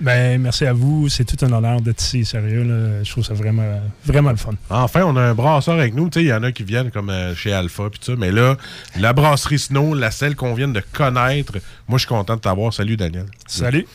Ben, 0.00 0.40
merci 0.40 0.64
à 0.64 0.72
vous. 0.72 1.10
C'est 1.10 1.24
tout 1.24 1.44
un 1.44 1.52
honneur 1.52 1.82
d'être 1.82 2.00
ici, 2.02 2.24
sérieux. 2.24 2.62
là. 2.64 3.04
Je 3.04 3.10
trouve 3.10 3.22
ça 3.22 3.34
vraiment, 3.34 3.80
vraiment 4.04 4.30
le 4.30 4.36
fun. 4.36 4.52
Enfin, 4.70 5.02
on 5.04 5.14
a 5.14 5.20
un 5.20 5.34
brasseur 5.34 5.74
avec 5.74 5.94
nous. 5.94 6.08
Tu 6.08 6.20
sais, 6.20 6.24
il 6.24 6.28
y 6.28 6.32
en 6.32 6.42
a 6.42 6.52
qui 6.52 6.64
viennent 6.64 6.90
comme 6.90 7.10
euh, 7.10 7.34
chez 7.34 7.52
Alpha 7.52 7.90
puis 7.90 8.00
ça. 8.02 8.12
Mais 8.16 8.32
là, 8.32 8.56
la 8.98 9.12
brasserie 9.12 9.58
Snow, 9.58 9.94
la 9.94 10.10
celle 10.10 10.36
qu'on 10.36 10.54
vient 10.54 10.68
de 10.68 10.82
connaître, 10.92 11.58
moi, 11.86 11.98
je 11.98 12.06
suis 12.06 12.08
content 12.08 12.36
de 12.36 12.40
t'avoir. 12.40 12.72
Salut, 12.72 12.96
Daniel. 12.96 13.26
Salut. 13.46 13.86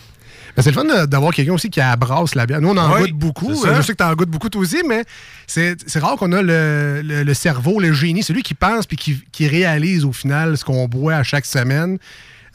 Ben, 0.55 0.61
c'est 0.63 0.71
le 0.71 0.75
fun 0.75 0.83
de- 0.85 1.05
d'avoir 1.05 1.33
quelqu'un 1.33 1.53
aussi 1.53 1.69
qui 1.69 1.81
abrasse 1.81 2.33
la 2.35 2.45
bière. 2.45 2.61
Nous, 2.61 2.69
on 2.69 2.77
en 2.77 2.93
Oui, 2.95 3.01
goûte 3.11 3.19
beaucoup. 3.19 3.51
Euh, 3.65 3.75
Je 3.75 3.81
sais 3.81 3.93
que 3.93 3.97
tu 3.97 4.03
en 4.03 4.13
goûtes 4.13 4.29
beaucoup 4.29 4.49
toi 4.49 4.61
aussi, 4.61 4.81
mais 4.87 5.03
c'est 5.47 5.75
rare 5.99 6.15
qu'on 6.15 6.31
a 6.31 6.41
le, 6.41 7.01
le- 7.03 7.23
le 7.23 7.33
cerveau, 7.33 7.79
le 7.79 7.91
génie, 7.93 8.23
celui 8.23 8.41
qui 8.43 8.53
pense 8.53 8.85
puis 8.85 8.95
qui, 8.97 9.21
qui 9.31 9.47
réalise 9.47 10.05
au 10.05 10.13
final 10.13 10.57
ce 10.57 10.63
qu'on 10.63 10.87
boit 10.87 11.15
à 11.15 11.23
chaque 11.23 11.45
semaine. 11.45 11.97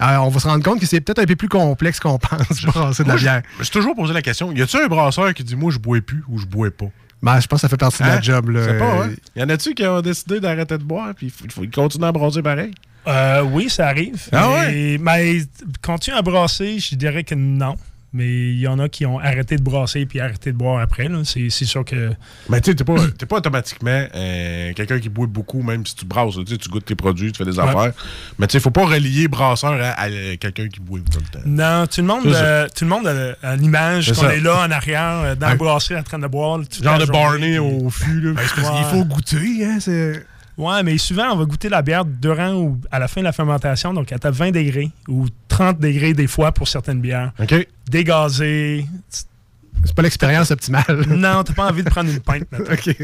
Euh, 0.02 0.16
on 0.16 0.28
va 0.30 0.40
se 0.40 0.48
rendre 0.48 0.64
compte 0.64 0.80
que 0.80 0.86
c'est 0.86 1.02
peut-être 1.02 1.18
un 1.18 1.26
peu 1.26 1.36
plus 1.36 1.48
complexe 1.48 2.00
qu'on 2.00 2.18
pense, 2.18 2.62
brasser 2.64 3.04
de 3.04 3.08
la 3.08 3.16
bière. 3.16 3.42
Je 3.54 3.58
me 3.58 3.64
suis 3.64 3.72
toujours 3.72 3.94
posé 3.94 4.14
la 4.14 4.22
question 4.22 4.50
y 4.52 4.62
a-tu 4.62 4.78
un 4.78 4.86
brasseur 4.86 5.34
qui 5.34 5.44
dit 5.44 5.56
moi, 5.56 5.70
je 5.70 5.78
bois 5.78 6.00
plus 6.00 6.22
ou 6.28 6.38
je 6.38 6.46
bois 6.46 6.70
pas? 6.70 6.86
Ben, 7.22 7.38
je 7.38 7.46
pense 7.46 7.58
que 7.58 7.60
ça 7.60 7.68
fait 7.68 7.76
partie 7.76 8.02
de 8.02 8.08
la 8.08 8.14
Hein? 8.14 8.20
job. 8.22 8.48
Là. 8.48 8.66
Pas, 8.78 9.04
hein? 9.04 9.10
Y 9.36 9.42
en 9.42 9.48
a-tu 9.50 9.74
qui 9.74 9.84
ont 9.84 10.00
décidé 10.00 10.40
d'arrêter 10.40 10.78
de 10.78 10.84
boire 10.84 11.12
puis 11.14 11.26
il 11.26 11.30
faut, 11.30 11.44
faut- 11.54 11.64
ils 11.64 11.70
continuent 11.70 12.04
à 12.06 12.12
brasser 12.12 12.40
pareil? 12.40 12.72
Euh, 13.06 13.42
oui, 13.42 13.70
ça 13.70 13.86
arrive. 13.88 14.22
Ah 14.32 14.48
mais, 14.68 14.98
mais 15.00 15.38
continue 15.82 16.16
à 16.16 16.22
brasser, 16.22 16.78
je 16.78 16.94
dirais 16.96 17.24
que 17.24 17.34
non. 17.34 17.76
Mais 18.12 18.26
il 18.26 18.58
y 18.58 18.66
en 18.66 18.80
a 18.80 18.88
qui 18.88 19.06
ont 19.06 19.20
arrêté 19.20 19.56
de 19.56 19.62
brasser 19.62 20.04
puis 20.04 20.18
arrêté 20.18 20.50
de 20.50 20.56
boire 20.56 20.80
après. 20.82 21.06
C'est 21.22 21.48
sûr 21.48 21.84
que. 21.84 22.10
Mais 22.48 22.60
tu 22.60 22.72
sais, 22.72 22.74
t'es 22.76 22.82
pas, 22.82 22.96
pas 23.28 23.36
automatiquement 23.36 24.04
euh, 24.16 24.72
quelqu'un 24.74 24.98
qui 24.98 25.08
boit 25.08 25.28
beaucoup, 25.28 25.62
même 25.62 25.86
si 25.86 25.94
tu 25.94 26.06
brasses. 26.06 26.34
Tu 26.44 26.68
goûtes 26.68 26.84
tes 26.86 26.96
produits, 26.96 27.30
tu 27.30 27.38
fais 27.38 27.48
des 27.48 27.56
Ouais. 27.60 27.68
affaires. 27.68 27.92
Mais 28.40 28.48
tu 28.48 28.54
sais, 28.54 28.60
faut 28.60 28.72
pas 28.72 28.84
relier 28.84 29.28
brasseur 29.28 29.74
à, 29.80 29.92
à 30.02 30.08
quelqu'un 30.40 30.66
qui 30.66 30.80
boit 30.80 30.98
tout 31.08 31.20
le 31.20 31.38
temps. 31.38 31.46
Non, 31.46 31.86
tout 31.86 32.00
le 32.00 32.06
monde, 32.08 32.26
euh, 32.26 32.66
tout 32.76 32.82
le 32.84 32.90
monde 32.90 33.06
a, 33.06 33.36
a 33.48 33.54
l'image 33.54 34.12
qu'on 34.12 34.28
est 34.28 34.40
là 34.40 34.64
en 34.66 34.70
arrière, 34.72 35.36
dans 35.36 35.46
Ouais. 35.46 35.52
la 35.52 35.54
brasserie 35.56 35.96
en 35.96 36.02
train 36.02 36.18
de 36.18 36.26
boire. 36.26 36.58
Genre 36.82 36.98
de 36.98 37.04
Barney 37.06 37.50
puis- 37.50 37.58
au 37.60 37.90
fût. 37.90 38.20
Là. 38.20 38.32
Ouais. 38.32 38.42
Il 38.80 38.84
faut 38.90 39.04
goûter, 39.04 39.64
hein? 39.66 39.78
Ouais, 40.60 40.82
mais 40.82 40.98
souvent, 40.98 41.32
on 41.32 41.36
va 41.36 41.46
goûter 41.46 41.70
la 41.70 41.80
bière 41.80 42.04
durant 42.04 42.52
ou 42.52 42.78
à 42.90 42.98
la 42.98 43.08
fin 43.08 43.22
de 43.22 43.24
la 43.24 43.32
fermentation, 43.32 43.94
donc 43.94 44.12
à 44.12 44.18
tape 44.18 44.34
20 44.34 44.50
degrés 44.50 44.90
ou 45.08 45.26
30 45.48 45.80
degrés 45.80 46.12
des 46.12 46.26
fois 46.26 46.52
pour 46.52 46.68
certaines 46.68 47.00
bières. 47.00 47.32
OK. 47.40 47.66
Dégazé. 47.90 48.84
C'est 49.84 49.94
pas 49.94 50.02
l'expérience 50.02 50.50
optimale. 50.50 50.84
Non, 51.08 51.42
t'as 51.42 51.52
pas 51.54 51.68
envie 51.68 51.82
de 51.82 51.88
prendre 51.90 52.10
une 52.10 52.20
pinte. 52.20 52.42
OK. 52.52 52.96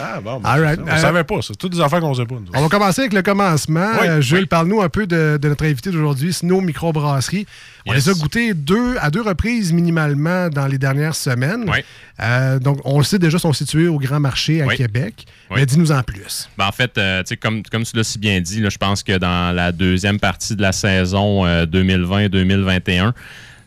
Ah 0.00 0.20
bon, 0.22 0.40
ben, 0.40 0.48
All 0.48 0.62
right. 0.64 0.80
on 0.82 0.88
Euh, 0.88 0.96
savait 0.96 1.24
pas. 1.24 1.36
C'est 1.42 1.56
toutes 1.56 1.72
des 1.72 1.80
affaires 1.80 2.00
qu'on 2.00 2.14
sait 2.14 2.24
pas. 2.24 2.34
nous. 2.36 2.46
On 2.54 2.62
va 2.62 2.68
commencer 2.68 3.02
avec 3.02 3.12
le 3.12 3.22
commencement. 3.22 3.88
Oui, 4.00 4.06
Euh, 4.08 4.20
Jules, 4.20 4.40
oui. 4.40 4.46
parle-nous 4.46 4.80
un 4.80 4.88
peu 4.88 5.06
de, 5.06 5.38
de 5.40 5.48
notre 5.48 5.64
invité 5.64 5.90
d'aujourd'hui, 5.90 6.32
Snow 6.32 6.60
Microbrasserie. 6.60 7.46
On 7.86 7.92
Yes. 7.94 8.06
les 8.06 8.10
a 8.12 8.14
goûtés 8.14 8.54
deux, 8.54 8.96
à 9.00 9.10
deux 9.10 9.22
reprises 9.22 9.72
minimalement 9.72 10.48
dans 10.50 10.66
les 10.66 10.78
dernières 10.78 11.14
semaines. 11.14 11.64
Oui. 11.68 11.78
Euh, 12.22 12.58
donc, 12.58 12.80
on 12.84 12.98
le 12.98 13.04
sait 13.04 13.18
déjà, 13.18 13.38
sont 13.38 13.52
situés 13.52 13.88
au 13.88 13.98
Grand 13.98 14.20
Marché 14.20 14.62
à 14.62 14.66
Oui. 14.66 14.76
Québec. 14.76 15.24
Oui. 15.50 15.56
Mais 15.58 15.66
dis-nous 15.66 15.90
en 15.92 16.02
plus. 16.02 16.48
Ben, 16.58 16.66
en 16.66 16.72
fait, 16.72 16.96
euh, 16.98 17.22
tu 17.22 17.28
sais, 17.28 17.36
comme, 17.38 17.62
comme 17.64 17.82
tu 17.84 17.96
l'as 17.96 18.04
si 18.04 18.18
bien 18.18 18.40
dit, 18.40 18.62
je 18.68 18.78
pense 18.78 19.02
que 19.02 19.16
dans 19.18 19.54
la 19.54 19.72
deuxième 19.72 20.20
partie 20.20 20.54
de 20.54 20.62
la 20.62 20.72
saison 20.72 21.44
euh, 21.46 21.64
2020-2021, 21.66 23.12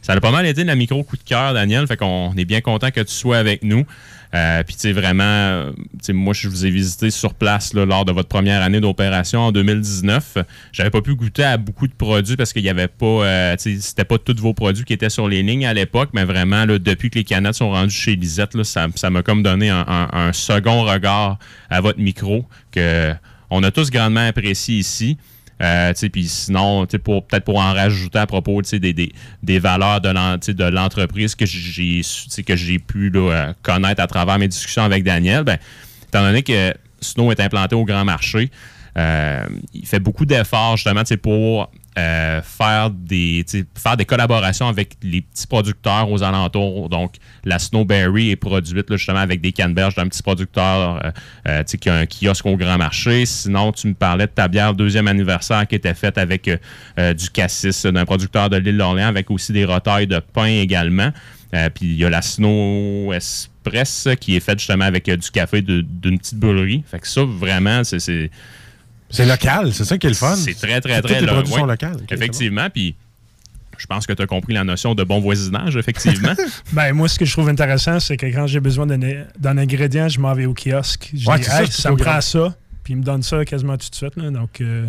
ça 0.03 0.13
a 0.13 0.19
pas 0.19 0.29
mal 0.31 0.45
été 0.45 0.63
la 0.63 0.75
micro 0.75 1.03
coup 1.03 1.17
de 1.17 1.23
cœur, 1.23 1.53
Daniel. 1.55 1.87
Fait 1.87 1.97
qu'on 1.97 2.31
est 2.37 2.45
bien 2.45 2.61
content 2.61 2.91
que 2.91 3.01
tu 3.01 3.11
sois 3.13 3.37
avec 3.37 3.63
nous. 3.63 3.83
Euh, 4.35 4.63
Puis, 4.63 4.73
tu 4.75 4.81
sais, 4.81 4.93
vraiment, 4.93 5.23
euh, 5.23 5.71
moi, 6.09 6.33
je 6.33 6.47
vous 6.47 6.65
ai 6.65 6.71
visité 6.71 7.11
sur 7.11 7.35
place 7.35 7.73
là, 7.75 7.85
lors 7.85 8.03
de 8.03 8.11
votre 8.11 8.29
première 8.29 8.63
année 8.63 8.79
d'opération 8.81 9.41
en 9.41 9.51
2019. 9.51 10.39
J'avais 10.71 10.89
pas 10.89 11.01
pu 11.01 11.13
goûter 11.15 11.43
à 11.43 11.57
beaucoup 11.57 11.87
de 11.87 11.93
produits 11.93 12.35
parce 12.35 12.51
qu'il 12.51 12.63
y 12.63 12.69
avait 12.69 12.87
pas, 12.87 13.05
euh, 13.05 13.55
tu 13.57 13.75
sais, 13.75 13.81
c'était 13.81 14.05
pas 14.05 14.17
tous 14.17 14.35
vos 14.41 14.53
produits 14.55 14.85
qui 14.85 14.93
étaient 14.93 15.11
sur 15.11 15.27
les 15.27 15.43
lignes 15.43 15.67
à 15.67 15.73
l'époque, 15.75 16.09
mais 16.13 16.23
vraiment, 16.25 16.65
là, 16.65 16.79
depuis 16.79 17.09
que 17.11 17.19
les 17.19 17.23
canettes 17.23 17.53
sont 17.55 17.69
rendues 17.69 17.93
chez 17.93 18.15
Lisette, 18.15 18.55
là, 18.55 18.63
ça 18.63 19.09
m'a 19.11 19.21
comme 19.21 19.43
donné 19.43 19.69
un, 19.69 19.85
un- 19.87 20.09
un 20.11 20.33
second 20.33 20.83
regard 20.83 21.37
à 21.69 21.81
votre 21.81 21.99
micro 21.99 22.45
que 22.71 23.13
on 23.51 23.61
a 23.61 23.69
tous 23.69 23.91
grandement 23.91 24.25
apprécié 24.27 24.77
ici. 24.77 25.17
Euh, 25.63 25.93
puis 26.11 26.27
sinon, 26.27 26.85
pour- 27.03 27.25
peut-être 27.25 27.45
pour 27.45 27.59
en 27.59 27.73
rajouter 27.73 28.19
à 28.19 28.27
propos 28.27 28.61
des, 28.61 29.59
valeurs 29.59 30.01
de 30.01 30.69
l'entreprise 30.69 31.35
que 31.35 31.45
j'ai 31.45 32.79
pu 32.79 33.11
euh, 33.15 33.53
connaître 33.61 34.01
à 34.01 34.07
travers 34.07 34.37
mes 34.37 34.47
discussions 34.49 34.83
avec 34.83 35.03
Daniel, 35.03 35.43
ben, 35.43 35.57
étant 36.07 36.21
donné 36.21 36.43
que 36.43 36.73
Snow 36.99 37.31
est 37.31 37.39
implanté 37.39 37.75
au 37.75 37.85
grand 37.85 38.03
marché, 38.03 38.51
euh, 38.97 39.45
il 39.73 39.87
fait 39.87 39.99
beaucoup 39.99 40.25
d'efforts 40.25 40.77
justement 40.77 41.03
pour 41.21 41.71
euh, 41.97 42.41
faire, 42.41 42.89
des, 42.89 43.45
faire 43.75 43.95
des 43.97 44.05
collaborations 44.05 44.67
avec 44.67 44.93
les 45.03 45.21
petits 45.21 45.47
producteurs 45.47 46.09
aux 46.11 46.23
alentours. 46.23 46.89
Donc, 46.89 47.15
la 47.45 47.59
Snowberry 47.59 48.31
est 48.31 48.35
produite 48.35 48.89
là, 48.89 48.97
justement 48.97 49.19
avec 49.19 49.41
des 49.41 49.51
canneberges 49.51 49.95
d'un 49.95 50.07
petit 50.07 50.23
producteur 50.23 50.99
euh, 51.05 51.11
euh, 51.47 51.63
qui 51.63 51.89
a 51.89 51.95
un 51.95 52.05
kiosque 52.05 52.45
au 52.45 52.57
grand 52.57 52.77
marché. 52.77 53.25
Sinon, 53.25 53.71
tu 53.71 53.87
me 53.87 53.93
parlais 53.93 54.25
de 54.27 54.31
ta 54.31 54.47
bière 54.47 54.73
deuxième 54.73 55.07
anniversaire 55.07 55.67
qui 55.67 55.75
était 55.75 55.93
faite 55.93 56.17
avec 56.17 56.47
euh, 56.47 56.57
euh, 56.99 57.13
du 57.13 57.29
cassis 57.29 57.85
d'un 57.85 58.05
producteur 58.05 58.49
de 58.49 58.57
l'île 58.57 58.77
d'Orléans 58.77 59.07
avec 59.07 59.29
aussi 59.29 59.51
des 59.53 59.65
retailles 59.65 60.07
de 60.07 60.19
pain 60.19 60.45
également. 60.47 61.11
Euh, 61.53 61.69
Puis 61.69 61.85
il 61.85 61.95
y 61.97 62.05
a 62.05 62.09
la 62.09 62.21
Snow 62.23 63.13
Express 63.13 64.07
qui 64.19 64.35
est 64.35 64.39
faite 64.39 64.59
justement 64.59 64.85
avec 64.85 65.05
du 65.09 65.29
café 65.31 65.61
d'une 65.61 66.17
petite 66.17 66.39
brûlerie. 66.39 66.83
Fait 66.89 66.99
que 66.99 67.07
ça, 67.07 67.23
vraiment, 67.23 67.83
c'est- 67.83 68.31
c'est. 69.13 69.25
Local, 69.25 69.73
c'est 69.73 69.85
ça 69.85 69.97
qui 69.97 70.07
est 70.07 70.09
le 70.09 70.15
fun. 70.15 70.35
C'est 70.35 70.53
très, 70.55 70.81
très, 70.81 71.01
très 71.01 71.21
les 71.21 71.25
lo- 71.27 71.33
produits 71.33 71.53
ouais. 71.53 71.59
sont 71.59 71.65
locaux. 71.65 71.85
Ok, 72.01 72.11
Effectivement. 72.11 72.69
Puis 72.69 72.95
je 73.77 73.85
pense 73.87 74.05
que 74.05 74.13
tu 74.13 74.21
as 74.21 74.27
compris 74.27 74.53
la 74.53 74.63
notion 74.63 74.95
de 74.95 75.03
bon 75.03 75.19
voisinage, 75.19 75.75
effectivement. 75.77 76.33
Ben, 76.73 76.93
moi, 76.93 77.07
ce 77.07 77.17
que 77.19 77.25
je 77.25 77.31
trouve 77.33 77.49
intéressant, 77.49 77.99
c'est 77.99 78.17
que 78.17 78.25
quand 78.27 78.47
j'ai 78.47 78.59
besoin 78.59 78.85
d'un 78.87 79.57
ingrédient, 79.57 80.07
je 80.09 80.19
m'en 80.19 80.33
vais 80.33 80.45
au 80.45 80.53
kiosque. 80.53 81.11
Je 81.15 81.29
Ouais, 81.29 81.39
dis, 81.39 81.45
ça, 81.71 81.91
me 81.91 81.95
prend 81.97 82.11
grand- 82.11 82.21
ça. 82.21 82.55
Puis 82.83 82.93
il 82.93 82.97
me 82.97 83.03
donne 83.03 83.23
ça 83.23 83.43
quasiment 83.45 83.77
tout 83.77 83.89
de 83.89 83.95
suite. 83.95 84.15
là. 84.17 84.29
Donc, 84.29 84.59
euh, 84.61 84.85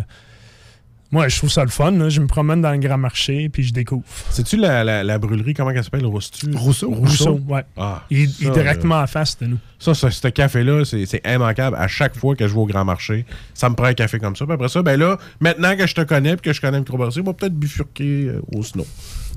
moi, 1.15 1.29
je 1.29 1.37
trouve 1.37 1.49
ça 1.49 1.63
le 1.63 1.69
fun. 1.69 1.91
là. 1.91 2.09
Je 2.09 2.19
me 2.19 2.27
promène 2.27 2.61
dans 2.61 2.73
le 2.73 2.77
grand 2.77 2.97
marché, 2.97 3.47
puis 3.47 3.63
je 3.63 3.71
découvre. 3.71 4.03
C'est-tu 4.31 4.57
la, 4.57 4.83
la, 4.83 5.01
la 5.01 5.17
brûlerie, 5.17 5.53
comment 5.53 5.69
elle 5.69 5.81
s'appelle, 5.81 6.05
Rousseau? 6.05 6.49
Rousseau? 6.53 6.89
Rousseau, 6.91 7.39
ouais. 7.47 7.63
Ah, 7.77 8.03
Il, 8.09 8.23
est 8.23 8.49
directement 8.51 8.99
en 8.99 9.07
face 9.07 9.39
de 9.39 9.45
nous. 9.45 9.57
Ça, 9.79 9.93
ça, 9.93 10.11
ce 10.11 10.27
café-là, 10.27 10.83
c'est 10.83 11.05
c'est 11.05 11.21
immanquable. 11.25 11.77
À 11.79 11.87
chaque 11.87 12.17
fois 12.17 12.35
que 12.35 12.45
je 12.45 12.53
vais 12.53 12.59
au 12.59 12.65
grand 12.65 12.83
marché, 12.83 13.25
ça 13.53 13.69
me 13.69 13.75
prend 13.75 13.85
un 13.85 13.93
café 13.93 14.19
comme 14.19 14.35
ça. 14.35 14.43
Puis 14.45 14.53
après 14.53 14.67
ça, 14.67 14.81
ben 14.83 14.99
là, 14.99 15.17
maintenant 15.39 15.77
que 15.77 15.87
je 15.87 15.95
te 15.95 16.01
connais 16.01 16.33
et 16.33 16.37
que 16.37 16.51
je 16.51 16.59
connais 16.59 16.79
Microbrasserie, 16.79 17.21
on 17.21 17.27
va 17.27 17.33
peut-être 17.33 17.55
bifurquer 17.55 18.25
euh, 18.27 18.41
au 18.53 18.61
snow. 18.61 18.85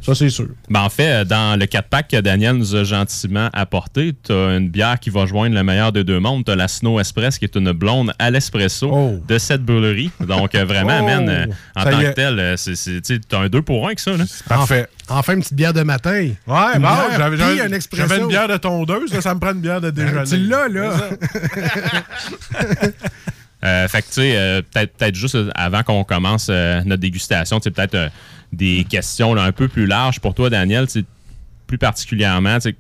Ça, 0.03 0.15
c'est 0.15 0.31
sûr. 0.31 0.49
Ben, 0.71 0.81
en 0.83 0.89
fait, 0.89 1.27
dans 1.27 1.59
le 1.59 1.67
4-pack 1.67 2.09
que 2.09 2.21
Daniel 2.21 2.55
nous 2.57 2.75
a 2.75 2.85
gentiment 2.85 3.51
apporté, 3.53 4.15
tu 4.25 4.33
as 4.33 4.57
une 4.57 4.69
bière 4.69 4.99
qui 4.99 5.11
va 5.11 5.27
joindre 5.27 5.55
le 5.55 5.63
meilleur 5.63 5.93
des 5.93 6.05
deux 6.05 6.19
mondes. 6.21 6.45
Tu 6.45 6.51
as 6.51 6.57
la 6.57 6.69
Snow 6.69 6.99
Express, 6.99 7.39
qui 7.39 7.45
est 7.45 7.55
une 7.57 7.73
blonde 7.73 8.13
à 8.19 8.31
l'espresso 8.31 9.21
de 9.27 9.39
cette 9.39 9.63
brûlerie. 9.65 10.11
Donc, 10.21 10.55
euh, 10.55 10.65
vraiment, 10.65 10.99
Oh! 11.01 11.05
man, 11.05 11.29
euh, 11.29 11.47
en 11.77 11.85
Ça 11.85 11.91
tant 11.91 12.01
que 12.01 12.13
tel, 12.13 12.39
euh, 12.39 12.57
tu 12.57 13.21
as 13.37 13.39
un 13.39 13.49
2 13.49 13.63
pour 13.63 13.85
1 13.85 13.87
avec 13.89 14.01
ça. 14.01 14.17
Là. 14.17 14.25
Parfait. 14.49 14.87
Enfin, 15.09 15.35
une 15.35 15.41
petite 15.41 15.55
bière 15.55 15.73
de 15.73 15.83
matin. 15.83 16.29
Ouais, 16.47 16.79
bon, 16.79 16.89
j'avais 17.17 17.61
un 17.61 17.73
expresso. 17.73 18.07
j'avais 18.09 18.21
une 18.23 18.29
bière 18.29 18.49
de 18.49 18.57
tondeuse, 18.57 19.13
là, 19.13 19.21
ça 19.21 19.35
me 19.35 19.41
prend 19.41 19.53
une 19.53 19.61
bière 19.61 19.81
de 19.81 19.91
déjeuner. 19.91 20.25
tu 20.29 20.37
l'as, 20.39 20.69
là. 20.69 20.93
Euh, 23.64 23.88
fait 23.88 24.03
que, 24.03 24.07
tu 24.07 24.12
sais, 24.14 24.37
euh, 24.37 24.62
peut-être 24.62 24.97
peut 24.97 25.14
juste 25.14 25.35
euh, 25.35 25.51
avant 25.55 25.83
qu'on 25.83 26.05
commence 26.05 26.47
euh, 26.49 26.81
notre 26.85 27.01
dégustation, 27.01 27.59
tu 27.59 27.71
peut-être 27.71 28.11
des 28.53 28.85
questions 28.88 29.35
là, 29.35 29.42
un 29.42 29.53
peu 29.53 29.68
plus 29.68 29.87
larges 29.87 30.21
pour 30.21 30.35
toi, 30.35 30.49
Daniel, 30.49 30.87
plus 31.66 31.79
particulièrement, 31.79 32.55
tu 32.57 32.71
sais, 32.71 32.77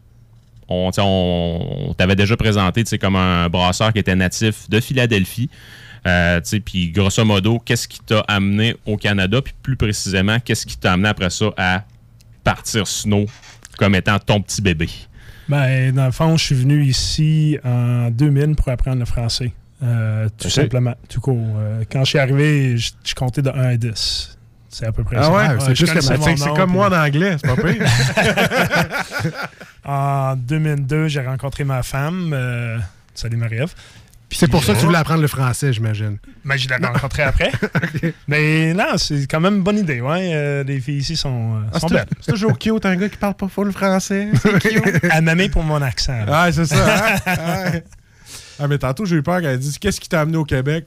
on, 0.68 0.90
on, 0.98 1.88
on 1.88 1.94
t'avait 1.94 2.16
déjà 2.16 2.36
présenté 2.36 2.84
comme 2.98 3.16
un 3.16 3.48
brasseur 3.48 3.92
qui 3.92 3.98
était 3.98 4.14
natif 4.14 4.70
de 4.70 4.80
Philadelphie. 4.80 5.50
Puis 6.64 6.90
grosso 6.90 7.22
modo, 7.24 7.58
qu'est-ce 7.58 7.86
qui 7.88 8.00
t'a 8.00 8.20
amené 8.20 8.76
au 8.86 8.96
Canada, 8.96 9.42
puis 9.42 9.52
plus 9.62 9.76
précisément, 9.76 10.38
qu'est-ce 10.40 10.64
qui 10.64 10.76
t'a 10.76 10.92
amené 10.92 11.08
après 11.08 11.28
ça 11.30 11.46
à 11.56 11.84
partir 12.44 12.86
snow 12.86 13.26
comme 13.78 13.94
étant 13.94 14.18
ton 14.18 14.40
petit 14.40 14.62
bébé? 14.62 14.88
Ben, 15.48 15.94
dans 15.94 16.06
le 16.06 16.12
fond, 16.12 16.36
je 16.36 16.44
suis 16.44 16.54
venu 16.54 16.84
ici 16.84 17.58
en 17.64 18.10
2000 18.10 18.54
pour 18.54 18.68
apprendre 18.68 18.98
le 18.98 19.06
français. 19.06 19.52
Euh, 19.82 20.28
tout 20.38 20.50
simplement, 20.50 20.94
tout 21.08 21.20
court. 21.20 21.38
Euh, 21.56 21.84
quand 21.90 22.00
je 22.00 22.08
suis 22.10 22.18
arrivé, 22.18 22.76
je, 22.76 22.90
je 23.04 23.14
comptais 23.14 23.42
de 23.42 23.50
1 23.50 23.52
à 23.52 23.76
10. 23.76 24.36
C'est 24.70 24.86
à 24.86 24.92
peu 24.92 25.02
près 25.04 25.16
Ah 25.18 25.22
ça. 25.24 25.32
ouais? 25.32 25.74
C'est 25.74 25.86
connaissais 25.86 26.36
c'est- 26.36 26.54
comme 26.54 26.70
moi 26.72 26.88
en 26.88 26.92
anglais, 26.92 27.36
c'est 27.40 27.46
pas 27.54 27.62
pire. 27.62 27.86
En 29.84 30.36
2002, 30.36 31.08
j'ai 31.08 31.20
rencontré 31.20 31.64
ma 31.64 31.82
femme. 31.82 32.32
Euh, 32.34 32.78
salut 33.14 33.36
Marie-Ève. 33.36 33.72
C'est 34.30 34.46
pour 34.50 34.62
ça 34.62 34.74
que 34.74 34.78
tu 34.80 34.84
voulais 34.84 34.98
apprendre 34.98 35.22
le 35.22 35.26
français, 35.28 35.72
j'imagine. 35.72 36.18
Mais 36.44 36.58
je 36.58 36.68
l'ai 36.68 36.76
rencontré 36.76 37.22
après. 37.22 37.50
Mais 38.28 38.74
non, 38.74 38.98
c'est 38.98 39.26
quand 39.26 39.40
même 39.40 39.56
une 39.56 39.62
bonne 39.62 39.78
idée. 39.78 40.02
Ouais. 40.02 40.32
Euh, 40.34 40.64
les 40.64 40.80
filles 40.80 40.98
ici 40.98 41.16
sont, 41.16 41.62
Ah, 41.72 41.80
sont 41.80 41.86
belles. 41.86 42.04
c'est 42.20 42.32
toujours 42.32 42.58
cute, 42.58 42.84
un 42.84 42.96
gars 42.96 43.08
qui 43.08 43.16
parle 43.16 43.34
pas 43.34 43.48
full 43.48 43.72
français. 43.72 44.28
C'est 44.42 44.58
cute. 44.60 45.02
M'aimait 45.22 45.48
pour 45.48 45.62
mon 45.62 45.80
accent. 45.80 46.26
là. 46.26 46.42
Ah, 46.42 46.52
c'est 46.52 46.66
ça. 46.66 47.16
hein? 47.26 47.72
Ah, 48.58 48.66
mais 48.68 48.78
tantôt, 48.78 49.04
j'ai 49.04 49.16
eu 49.16 49.22
peur 49.22 49.40
qu'elle 49.40 49.58
dise 49.58 49.78
Qu'est-ce 49.78 50.00
qui 50.00 50.08
t'a 50.08 50.20
amené 50.22 50.36
au 50.36 50.44
Québec? 50.44 50.86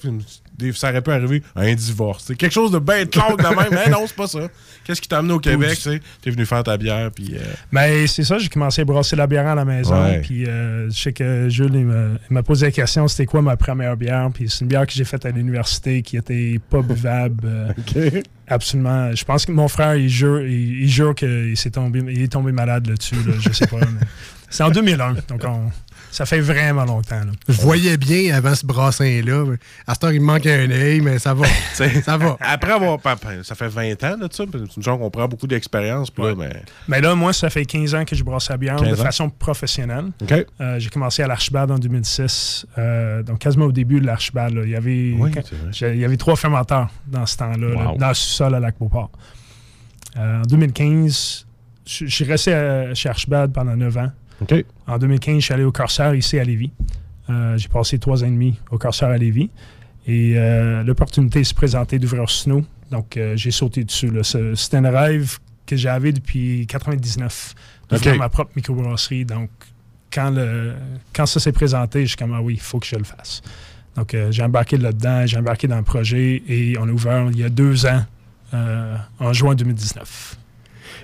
Puis, 0.58 0.74
Ça 0.76 0.90
aurait 0.90 1.02
pu 1.02 1.10
arriver 1.12 1.42
un 1.56 1.74
divorce. 1.74 2.26
C'est 2.28 2.36
quelque 2.36 2.52
chose 2.52 2.72
de 2.72 2.78
bien 2.80 3.06
clair 3.06 3.36
de 3.36 3.42
même. 3.44 3.70
Mais 3.72 3.90
non, 3.90 4.04
c'est 4.06 4.16
pas 4.16 4.28
ça. 4.28 4.40
Qu'est-ce 4.84 5.02
qui 5.02 5.08
t'a 5.08 5.18
amené 5.20 5.34
au 5.34 5.40
Québec 5.40 5.74
tu 5.76 5.82
sais? 5.82 6.02
T'es 6.22 6.30
venu 6.30 6.46
faire 6.46 6.64
ta 6.64 6.78
bière. 6.78 7.10
Puis, 7.12 7.32
euh, 7.36 7.40
Ben, 7.72 8.06
c'est 8.08 8.24
ça, 8.24 8.38
j'ai 8.38 8.48
commencé 8.50 8.82
à 8.82 8.86
brasser 8.86 9.16
la 9.16 9.26
bière 9.26 9.48
à 9.48 9.56
la 9.56 9.66
maison. 9.66 10.00
Ouais. 10.04 10.20
Puis 10.22 10.46
euh, 10.46 10.88
je 10.92 11.00
sais 11.00 11.14
que 11.14 11.50
Jules, 11.50 11.72
il 11.74 11.86
m'a- 12.30 12.44
posé 12.44 12.68
la 12.68 12.72
question 12.72 13.08
c'était 13.08 13.26
quoi 13.26 13.42
ma 13.42 13.58
première 13.58 13.98
bière? 13.98 14.30
Puis 14.34 14.50
c'est 14.50 14.62
une 14.62 14.68
bière 14.68 14.86
que 14.86 14.94
j'ai 14.94 15.06
faite 15.06 15.26
à 15.26 15.32
l'université 15.32 16.02
qui 16.04 16.18
était 16.18 16.60
pas 16.70 16.82
buvable. 16.82 17.42
euh, 17.46 18.22
Absolument. 18.48 19.16
Je 19.16 19.24
pense 19.24 19.46
que 19.46 19.52
mon 19.54 19.68
frère, 19.70 19.96
il 19.96 20.10
jure, 20.10 20.42
il, 20.42 20.84
il 20.84 20.90
jure 20.90 21.16
qu'il 21.16 21.56
s'est 21.58 21.72
tombé, 21.72 22.04
il 22.10 22.22
est 22.22 22.32
tombé 22.32 22.52
malade 22.52 22.86
là-dessus. 22.88 23.16
là, 23.16 23.34
je 23.40 23.52
sais 23.52 23.66
pas. 23.68 23.78
mais 23.80 24.06
C'est 24.50 24.64
en 24.64 24.70
2001. 24.70 25.14
Donc 25.30 25.44
on- 25.46 25.72
ça 26.12 26.26
fait 26.26 26.40
vraiment 26.42 26.86
longtemps. 26.86 27.20
là. 27.20 27.32
Je 27.48 27.60
voyais 27.62 27.98
bien 27.98 28.34
avant 28.36 28.54
ce 28.54 28.66
brassin-là. 28.66 29.46
À 29.88 29.94
cette 29.94 30.04
heure, 30.04 30.12
il 30.14 30.22
me 30.22 30.26
manque 30.26 30.46
un 30.46 30.70
œil, 30.70 31.02
mais 31.02 31.18
ça 31.20 31.34
va. 31.34 31.46
ça 32.04 32.18
va. 32.18 32.38
Après 32.42 32.74
avoir. 32.74 33.00
Ça 33.44 33.56
fait 33.56 33.68
20 33.68 34.04
ans 34.04 34.18
de 34.18 34.28
ça. 34.32 34.44
puis 34.46 34.62
C'est 34.70 34.78
une 34.78 34.84
genre 34.84 35.00
qu'on 35.00 35.10
prend 35.10 35.28
beaucoup 35.28 35.48
d'expérience. 35.48 36.12
Là, 36.18 36.36
ben, 36.36 36.52
Mais 36.88 37.02
là, 37.02 37.16
moi, 37.16 37.34
ça 37.34 37.50
fait 37.50 37.66
15 37.66 37.96
ans 37.96 38.06
que 38.06 38.16
je 38.16 38.24
brasse 38.24 38.50
la 38.50 38.58
bière 38.58 38.76
15 38.76 38.90
de 38.90 38.96
façon 38.96 39.30
professionnelle. 39.30 40.06
OK. 40.22 40.46
Euh, 40.60 40.80
j'ai 40.80 40.90
commencé 40.90 41.24
à 41.24 41.28
l'Archibald 41.28 41.72
en 41.72 41.80
2006. 41.80 42.66
euh, 42.78 43.24
donc, 43.24 43.40
quasiment 43.40 43.66
au 43.66 43.72
début 43.72 44.00
de 44.02 44.06
l'Archibald. 44.06 44.54
là. 44.56 44.62
Il, 44.66 44.70
y 44.72 44.76
avait, 44.76 45.14
Oui, 45.18 45.32
il 45.82 45.98
y 46.00 46.06
avait 46.06 46.18
trois 46.18 46.36
fermenteurs 46.36 46.90
dans 47.08 47.26
ce 47.26 47.38
temps-là, 47.38 47.68
là, 47.70 47.90
Wow. 47.92 47.98
dans 47.98 48.08
le 48.10 48.14
sous-sol 48.14 48.54
à 48.56 48.60
Lac-Beauport. 48.60 49.12
Euh, 50.18 50.40
en 50.42 50.46
2015, 50.46 51.46
je 51.86 52.06
je 52.06 52.14
suis 52.14 52.26
resté 52.26 52.54
à- 52.54 52.94
chez 52.94 53.10
Archibald 53.10 53.52
pendant 53.54 53.76
9 53.76 53.96
ans. 53.98 54.12
En 54.88 54.98
2015, 54.98 55.36
je 55.36 55.40
suis 55.40 55.54
allé 55.54 55.64
au 55.64 55.72
Corsair 55.72 56.16
ici 56.16 56.40
à 56.40 56.44
Lévis. 56.44 56.72
Euh, 57.30 57.58
j'ai 57.58 57.68
passé 57.68 58.00
trois 58.00 58.24
ans 58.24 58.28
et 58.28 58.32
demi 58.32 58.60
au 58.72 58.78
Corsair 58.78 59.10
à 59.10 59.18
Lévis. 59.18 59.50
Et 60.08 60.34
euh, 60.36 60.84
l'opportunité 60.84 61.44
s'est 61.44 61.54
présentée 61.54 62.00
d'ouvrir 62.00 62.30
Snow. 62.30 62.64
Donc, 62.90 63.18
euh, 63.18 63.38
j'ai 63.38 63.52
sauté 63.52 63.84
dessus. 63.84 64.12
C'était 64.56 64.78
un 64.78 64.90
rêve 64.90 65.38
que 65.66 65.76
j'avais 65.76 66.12
depuis 66.12 66.66
99, 66.68 67.56
d'ouvrir 67.90 68.18
ma 68.18 68.30
propre 68.30 68.52
microbrasserie. 68.56 69.26
Donc, 69.26 69.50
quand, 70.12 70.32
le, 70.32 70.74
quand 71.14 71.26
ça 71.26 71.40
s'est 71.40 71.54
présenté, 71.54 72.02
je 72.02 72.08
suis 72.08 72.18
comme, 72.18 72.34
ah 72.34 72.42
oui, 72.42 72.56
il 72.56 72.60
faut 72.60 72.80
que 72.80 72.88
je 72.88 72.96
le 72.96 73.04
fasse. 73.04 73.42
Donc, 73.96 74.16
j'ai 74.30 74.44
embarqué 74.44 74.78
là-dedans, 74.78 75.26
j'ai 75.26 75.38
embarqué 75.38 75.68
dans 75.68 75.78
le 75.78 75.84
projet 75.84 76.42
et 76.48 76.78
on 76.80 76.84
a 76.84 76.92
ouvert 76.92 77.30
il 77.32 77.40
y 77.40 77.44
a 77.44 77.50
deux 77.50 77.86
ans, 77.86 78.04
en 79.20 79.34
juin 79.34 79.56
2019. 79.56 80.41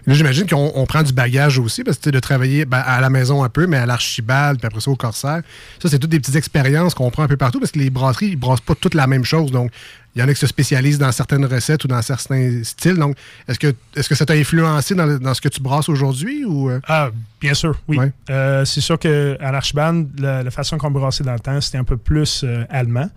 Là, 0.08 0.14
j'imagine 0.14 0.48
qu'on 0.48 0.72
on 0.74 0.86
prend 0.86 1.04
du 1.04 1.12
bagage 1.14 1.60
aussi, 1.60 1.84
parce 1.84 1.98
que 1.98 2.10
de 2.10 2.20
travailler 2.20 2.64
ben, 2.66 2.80
à 2.86 3.02
la 3.02 3.10
maison 3.10 3.44
un 3.44 3.50
peu, 3.50 3.68
mais 3.68 3.76
à 3.78 3.86
l'Archibald, 3.86 4.58
puis 4.58 4.66
après 4.66 4.80
ça 4.80 4.90
au 4.90 4.96
Corsaire. 4.96 5.42
Ça, 5.82 5.90
c'est 5.90 6.00
toutes 6.00 6.10
des 6.10 6.20
petites 6.20 6.36
expériences 6.38 6.94
qu'on 6.94 7.12
prend 7.12 7.24
un 7.24 7.28
peu 7.28 7.36
partout, 7.38 7.60
parce 7.60 7.72
que 7.74 7.80
les 7.80 7.90
brasseries, 7.90 8.28
ils 8.30 8.36
brassent 8.38 8.62
pas 8.62 8.74
toutes 8.74 8.94
la 8.96 9.06
même 9.06 9.26
chose. 9.26 9.52
Donc, 9.52 9.70
il 10.16 10.20
y 10.20 10.24
en 10.24 10.28
a 10.30 10.34
qui 10.34 10.40
se 10.40 10.48
spécialisent 10.48 10.98
dans 10.98 11.12
certaines 11.12 11.46
recettes 11.46 11.84
ou 11.84 11.88
dans 11.90 12.02
certains 12.02 12.64
styles. 12.64 12.96
Donc, 12.96 13.18
est-ce 13.50 13.60
que, 13.60 13.76
est-ce 13.96 14.08
que 14.10 14.16
ça 14.16 14.26
t'a 14.26 14.34
influencé 14.34 14.96
dans, 14.96 15.06
le- 15.06 15.20
dans 15.20 15.34
ce 15.34 15.42
que 15.42 15.50
tu 15.50 15.62
brasses 15.62 15.90
aujourd'hui? 15.90 16.44
ou 16.46 16.70
euh? 16.70 16.80
Ah, 16.88 17.10
bien 17.42 17.54
sûr, 17.54 17.78
oui. 17.90 17.98
Ouais. 17.98 18.12
Euh, 18.30 18.64
c'est 18.66 18.82
sûr 18.82 18.98
qu'à 18.98 19.52
l'Archibald, 19.52 20.08
la, 20.20 20.42
la 20.42 20.52
façon 20.52 20.78
qu'on 20.78 20.90
brassait 20.90 21.24
dans 21.26 21.34
le 21.34 21.40
temps, 21.40 21.60
c'était 21.62 21.78
un 21.78 21.84
peu 21.84 21.98
plus 21.98 22.42
euh, 22.46 22.64
allemand. 22.70 23.10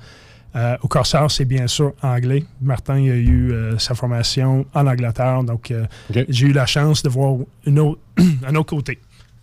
Euh, 0.56 0.76
au 0.82 0.88
Corsair, 0.88 1.30
c'est 1.30 1.44
bien 1.44 1.66
sûr 1.68 1.92
anglais. 2.02 2.44
Martin 2.60 2.98
il 2.98 3.10
a 3.10 3.14
eu 3.14 3.52
euh, 3.52 3.78
sa 3.78 3.94
formation 3.94 4.66
en 4.74 4.86
Angleterre, 4.86 5.44
donc 5.44 5.70
euh, 5.70 5.84
j'ai 6.28 6.48
eu 6.48 6.52
la 6.52 6.66
chance 6.66 7.02
de 7.02 7.08
voir 7.08 7.36
une 7.66 7.78
autre, 7.78 8.00
un 8.46 8.54
autre 8.56 8.70
côté, 8.74 8.98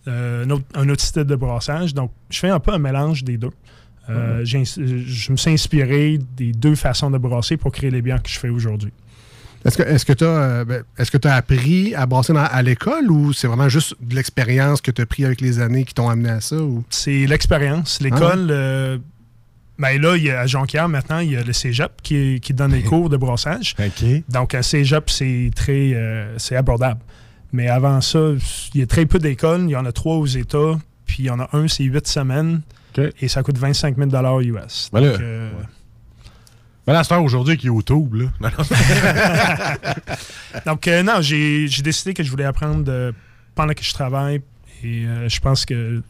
un, 0.06 0.48
autre, 0.50 0.64
un 0.74 0.88
autre 0.88 1.02
style 1.02 1.24
de 1.24 1.36
brassage. 1.36 1.94
Donc, 1.94 2.10
je 2.30 2.38
fais 2.38 2.50
un 2.50 2.60
peu 2.60 2.72
un 2.72 2.78
mélange 2.78 3.24
des 3.24 3.38
deux. 3.38 3.50
Ins- 4.08 4.64
je 5.06 5.32
me 5.32 5.36
suis 5.36 5.50
inspiré 5.50 6.18
des 6.36 6.52
deux 6.52 6.74
façons 6.74 7.10
de 7.10 7.18
brasser 7.18 7.56
pour 7.58 7.72
créer 7.72 7.90
les 7.90 8.00
bières 8.00 8.22
que 8.22 8.30
je 8.30 8.38
fais 8.38 8.48
aujourd'hui. 8.48 8.92
Est-ce 9.64 9.76
que 9.76 9.82
est-ce 9.82 10.06
que 10.06 10.12
tu 10.12 10.24
as, 10.24 11.30
as 11.32 11.36
appris 11.36 11.94
à 11.94 12.06
brasser 12.06 12.32
dans- 12.32 12.40
à 12.44 12.62
l'école 12.62 13.10
ou 13.10 13.32
c'est 13.34 13.48
vraiment 13.48 13.68
juste 13.68 13.96
de 14.00 14.14
l'expérience 14.14 14.80
que 14.80 14.90
tu 14.90 15.02
as 15.02 15.06
pris 15.06 15.24
avec 15.26 15.40
les 15.40 15.58
années 15.60 15.84
qui 15.84 15.92
t'ont 15.94 16.08
amené 16.08 16.30
à 16.30 16.40
ça? 16.40 16.56
Ou? 16.56 16.84
C'est 16.90 17.26
l'expérience. 17.26 18.00
L'école, 18.00 18.48
euh, 18.50 18.98
ben 19.78 20.00
là, 20.00 20.16
il 20.16 20.24
y 20.24 20.30
a, 20.30 20.40
à 20.40 20.46
Jonquière, 20.46 20.88
maintenant, 20.88 21.20
il 21.20 21.32
y 21.32 21.36
a 21.36 21.42
le 21.42 21.52
cégep 21.52 21.92
qui, 22.02 22.40
qui 22.40 22.52
donne 22.54 22.72
des 22.72 22.82
cours 22.82 23.08
de 23.08 23.16
brassage. 23.16 23.74
OK. 23.78 24.04
Donc, 24.28 24.54
à 24.54 24.62
cégep, 24.62 25.08
c'est 25.08 25.50
très 25.54 25.92
euh, 25.94 26.36
c'est 26.38 26.56
abordable. 26.56 27.00
Mais 27.52 27.68
avant 27.68 28.00
ça, 28.00 28.18
il 28.74 28.80
y 28.80 28.82
a 28.82 28.86
très 28.86 29.06
peu 29.06 29.18
d'écoles. 29.18 29.62
Il 29.64 29.70
y 29.70 29.76
en 29.76 29.86
a 29.86 29.92
trois 29.92 30.16
aux 30.16 30.26
États. 30.26 30.78
Puis 31.06 31.16
il 31.20 31.24
y 31.26 31.30
en 31.30 31.40
a 31.40 31.48
un, 31.56 31.68
c'est 31.68 31.84
huit 31.84 32.06
semaines. 32.06 32.60
Et 33.20 33.28
ça 33.28 33.44
coûte 33.44 33.56
25 33.56 33.96
000 33.96 34.10
US. 34.42 34.90
Ben 34.92 35.00
là, 35.00 35.10
Donc, 35.12 35.20
euh, 35.20 35.50
Ben 36.84 36.92
là, 36.94 37.04
c'est 37.04 37.14
aujourd'hui 37.14 37.52
avec 37.52 37.62
YouTube, 37.62 38.12
là. 38.14 38.24
Non, 38.40 38.48
non. 38.58 38.64
Donc, 40.66 40.88
euh, 40.88 41.02
non, 41.04 41.20
j'ai 41.20 41.68
décidé 41.82 42.12
que 42.12 42.24
je 42.24 42.30
voulais 42.30 42.44
apprendre 42.44 42.82
de- 42.82 43.14
pendant 43.54 43.72
que 43.72 43.84
je 43.84 43.92
travaille. 43.92 44.42
Et 44.82 45.06
je 45.28 45.40
pense 45.40 45.64
que 45.64 46.02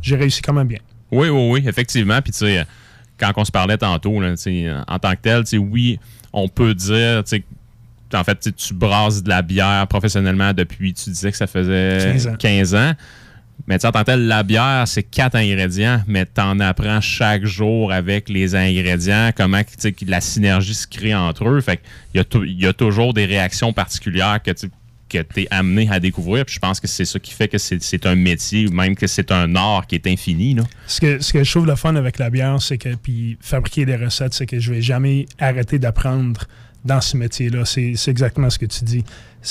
j'ai 0.00 0.16
réussi 0.16 0.40
quand 0.42 0.52
même 0.54 0.68
bien. 0.68 0.78
Oui, 1.10 1.28
oui, 1.28 1.48
oui, 1.50 1.64
effectivement. 1.66 2.20
Puis, 2.22 2.32
tu 2.32 2.38
sais, 2.38 2.66
quand 3.18 3.32
on 3.36 3.44
se 3.44 3.50
parlait 3.50 3.78
tantôt, 3.78 4.20
là, 4.20 4.34
en 4.88 4.98
tant 4.98 5.12
que 5.12 5.20
tel, 5.22 5.44
tu 5.44 5.50
sais, 5.50 5.58
oui, 5.58 5.98
on 6.32 6.48
peut 6.48 6.74
dire, 6.74 7.24
tu 7.24 7.36
sais, 7.36 7.44
en 8.14 8.24
fait, 8.24 8.54
tu 8.56 8.74
brasses 8.74 9.22
de 9.22 9.28
la 9.28 9.42
bière 9.42 9.86
professionnellement 9.86 10.52
depuis, 10.52 10.94
tu 10.94 11.10
disais 11.10 11.30
que 11.30 11.36
ça 11.36 11.46
faisait 11.46 11.98
15 12.12 12.26
ans. 12.26 12.36
15 12.38 12.74
ans. 12.74 12.92
Mais 13.66 13.76
tu 13.76 13.82
sais, 13.82 13.88
en 13.88 13.92
tant 13.92 14.00
que 14.00 14.06
tel, 14.06 14.26
la 14.26 14.42
bière, 14.44 14.84
c'est 14.86 15.02
quatre 15.02 15.34
ingrédients, 15.34 16.00
mais 16.06 16.24
tu 16.24 16.40
en 16.40 16.60
apprends 16.60 17.00
chaque 17.00 17.44
jour 17.44 17.92
avec 17.92 18.28
les 18.28 18.54
ingrédients, 18.54 19.30
comment 19.36 19.60
la 20.06 20.20
synergie 20.20 20.74
se 20.74 20.86
crée 20.86 21.14
entre 21.14 21.48
eux. 21.48 21.60
Fait 21.60 21.78
qu'il 22.12 22.20
y, 22.20 22.24
a 22.24 22.44
il 22.44 22.60
y 22.60 22.66
a 22.66 22.72
toujours 22.72 23.12
des 23.12 23.26
réactions 23.26 23.72
particulières 23.72 24.40
que 24.42 24.52
tu 24.52 24.70
que 25.08 25.22
tu 25.22 25.42
es 25.42 25.48
amené 25.50 25.88
à 25.90 26.00
découvrir. 26.00 26.44
Puis 26.44 26.56
je 26.56 26.60
pense 26.60 26.80
que 26.80 26.86
c'est 26.86 27.04
ça 27.04 27.18
qui 27.18 27.32
fait 27.32 27.48
que 27.48 27.58
c'est 27.58 28.06
un 28.06 28.14
métier, 28.14 28.68
même 28.68 28.94
que 28.94 29.06
c'est 29.06 29.32
un 29.32 29.54
art 29.56 29.86
qui 29.86 29.94
est 29.94 30.06
infini. 30.06 30.54
Là. 30.54 30.64
Ce 30.86 31.00
que, 31.00 31.20
ce 31.20 31.32
que 31.32 31.42
je 31.42 31.50
trouve 31.50 31.66
le 31.66 31.76
fun 31.76 31.96
avec 31.96 32.18
la 32.18 32.30
bière, 32.30 32.60
c'est 32.60 32.78
que, 32.78 32.94
puis 32.94 33.38
fabriquer 33.40 33.86
des 33.86 33.96
recettes, 33.96 34.34
c'est 34.34 34.46
que 34.46 34.58
je 34.58 34.72
vais 34.72 34.82
jamais 34.82 35.26
arrêter 35.38 35.78
d'apprendre 35.78 36.44
dans 36.84 37.00
ce 37.00 37.16
métier-là. 37.16 37.64
C'est 37.64 37.96
exactement 38.08 38.50
ce 38.50 38.58
que 38.58 38.66
tu 38.66 38.84
dis. 38.84 39.04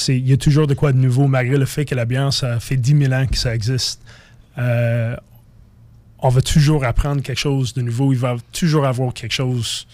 Il 0.08 0.28
y 0.28 0.34
a 0.34 0.38
toujours 0.38 0.67
de 0.67 0.74
quoi 0.74 0.91
de 0.91 0.98
nouveau, 0.98 1.28
malgré 1.28 1.58
le 1.58 1.65
fait 1.65 1.86
que 1.86 1.96
la 1.96 2.06
bière, 2.06 2.32
ça 2.34 2.60
fait 2.60 2.78
10 2.78 2.98
000 3.06 3.13
ans 3.13 3.26
que 3.28 3.38
ça 3.38 3.54
existe. 3.56 4.02
Euh, 4.58 5.15
on 6.20 6.30
va 6.30 6.41
toujours 6.41 6.84
apprendre 6.84 7.22
quelque 7.22 7.39
chose 7.39 7.74
de 7.74 7.82
nouveau. 7.82 8.12
Il 8.12 8.20
va 8.20 8.38
toujours 8.52 8.86
avoir 8.86 9.13
quelque 9.13 9.34
chose 9.34 9.88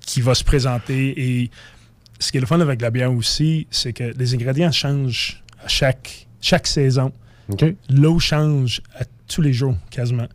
qui 0.00 0.20
va 0.20 0.34
se 0.34 0.44
présenter. 0.44 1.14
Et 1.16 1.50
ce 2.22 2.30
qui 2.32 2.38
est 2.38 2.40
le 2.40 2.46
fun 2.46 2.60
avec 2.60 2.80
la 2.80 2.90
bière 2.90 3.12
aussi, 3.12 3.66
c'est 3.70 3.92
que 3.92 4.04
les 4.16 4.34
ingrédients 4.34 4.72
changent 4.72 5.42
à 5.64 5.68
chaque, 5.68 6.26
chaque 6.40 6.66
saison. 6.66 7.12
L'eau 7.90 8.18
change 8.18 8.80
à 8.98 9.04
tous 9.28 9.42
les 9.42 9.52
jours, 9.52 9.76
quasiment. 9.90 10.26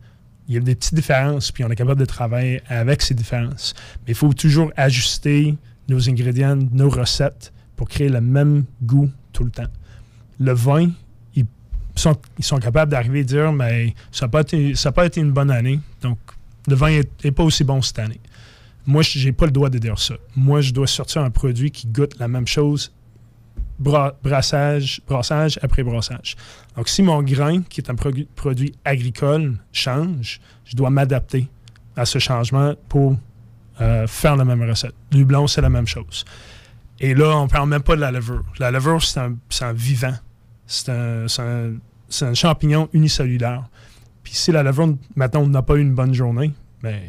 Il 0.48 0.54
y 0.54 0.56
a 0.56 0.60
des 0.60 0.74
petites 0.74 0.94
différences, 0.94 1.50
puis 1.52 1.64
on 1.64 1.70
est 1.70 1.76
capable 1.76 2.00
de 2.00 2.04
travailler 2.06 2.62
avec 2.68 3.02
ces 3.02 3.14
différences. 3.14 3.74
Mais 4.06 4.12
il 4.12 4.14
faut 4.14 4.32
toujours 4.32 4.70
ajuster 4.76 5.54
nos 5.88 6.08
ingrédients, 6.08 6.56
nos 6.72 6.88
recettes, 6.90 7.52
pour 7.76 7.88
créer 7.88 8.08
le 8.08 8.20
même 8.20 8.64
goût 8.82 9.10
tout 9.32 9.44
le 9.44 9.50
temps. 9.50 9.68
Le 10.40 10.52
vin, 10.52 10.90
ils 11.34 11.44
sont, 11.94 12.16
ils 12.38 12.44
sont 12.44 12.58
capables 12.58 12.90
d'arriver 12.92 13.20
et 13.20 13.24
dire, 13.24 13.52
mais 13.52 13.94
ça 14.12 14.26
n'a 14.26 14.30
pas, 14.30 14.40
été- 14.42 14.74
ça 14.74 14.88
a 14.90 14.92
pas 14.92 15.06
été 15.06 15.20
une 15.20 15.32
bonne 15.32 15.50
année, 15.50 15.80
donc 16.02 16.18
le 16.66 16.74
vin 16.74 17.00
n'est 17.24 17.30
pas 17.32 17.44
aussi 17.44 17.64
bon 17.64 17.80
cette 17.82 17.98
année. 17.98 18.20
Moi, 18.90 19.02
je 19.02 19.22
n'ai 19.26 19.32
pas 19.32 19.44
le 19.44 19.52
droit 19.52 19.68
de 19.68 19.76
dire 19.78 19.98
ça. 19.98 20.14
Moi, 20.34 20.62
je 20.62 20.72
dois 20.72 20.86
sortir 20.86 21.20
un 21.22 21.30
produit 21.30 21.70
qui 21.70 21.86
goûte 21.88 22.18
la 22.18 22.26
même 22.26 22.46
chose 22.46 22.90
bra- 23.78 24.14
brassage, 24.22 25.02
brassage 25.06 25.58
après 25.62 25.82
brassage. 25.82 26.36
Donc, 26.74 26.88
si 26.88 27.02
mon 27.02 27.22
grain, 27.22 27.60
qui 27.62 27.82
est 27.82 27.90
un 27.90 27.94
produ- 27.94 28.26
produit 28.34 28.72
agricole, 28.86 29.58
change, 29.72 30.40
je 30.64 30.74
dois 30.74 30.88
m'adapter 30.88 31.48
à 31.96 32.06
ce 32.06 32.18
changement 32.18 32.74
pour 32.88 33.16
euh, 33.82 34.06
faire 34.06 34.36
la 34.36 34.44
même 34.46 34.62
recette. 34.62 34.94
Du 35.10 35.24
blond, 35.26 35.46
c'est 35.46 35.60
la 35.60 35.68
même 35.68 35.86
chose. 35.86 36.24
Et 36.98 37.14
là, 37.14 37.36
on 37.36 37.44
ne 37.44 37.48
parle 37.50 37.68
même 37.68 37.82
pas 37.82 37.94
de 37.94 38.00
la 38.00 38.10
levure. 38.10 38.42
La 38.58 38.70
levure, 38.70 39.02
c'est 39.04 39.20
un, 39.20 39.72
vivant. 39.74 40.14
C'est 40.66 40.88
un, 40.90 41.26
un- 41.38 42.34
champignon 42.34 42.88
unicellulaire. 42.94 43.68
Puis 44.22 44.32
si 44.34 44.50
la 44.50 44.62
levure, 44.62 44.96
maintenant, 45.14 45.46
n'a 45.46 45.60
pas 45.62 45.74
eu 45.76 45.80
une 45.82 45.94
bonne 45.94 46.14
journée, 46.14 46.52
ben, 46.82 47.00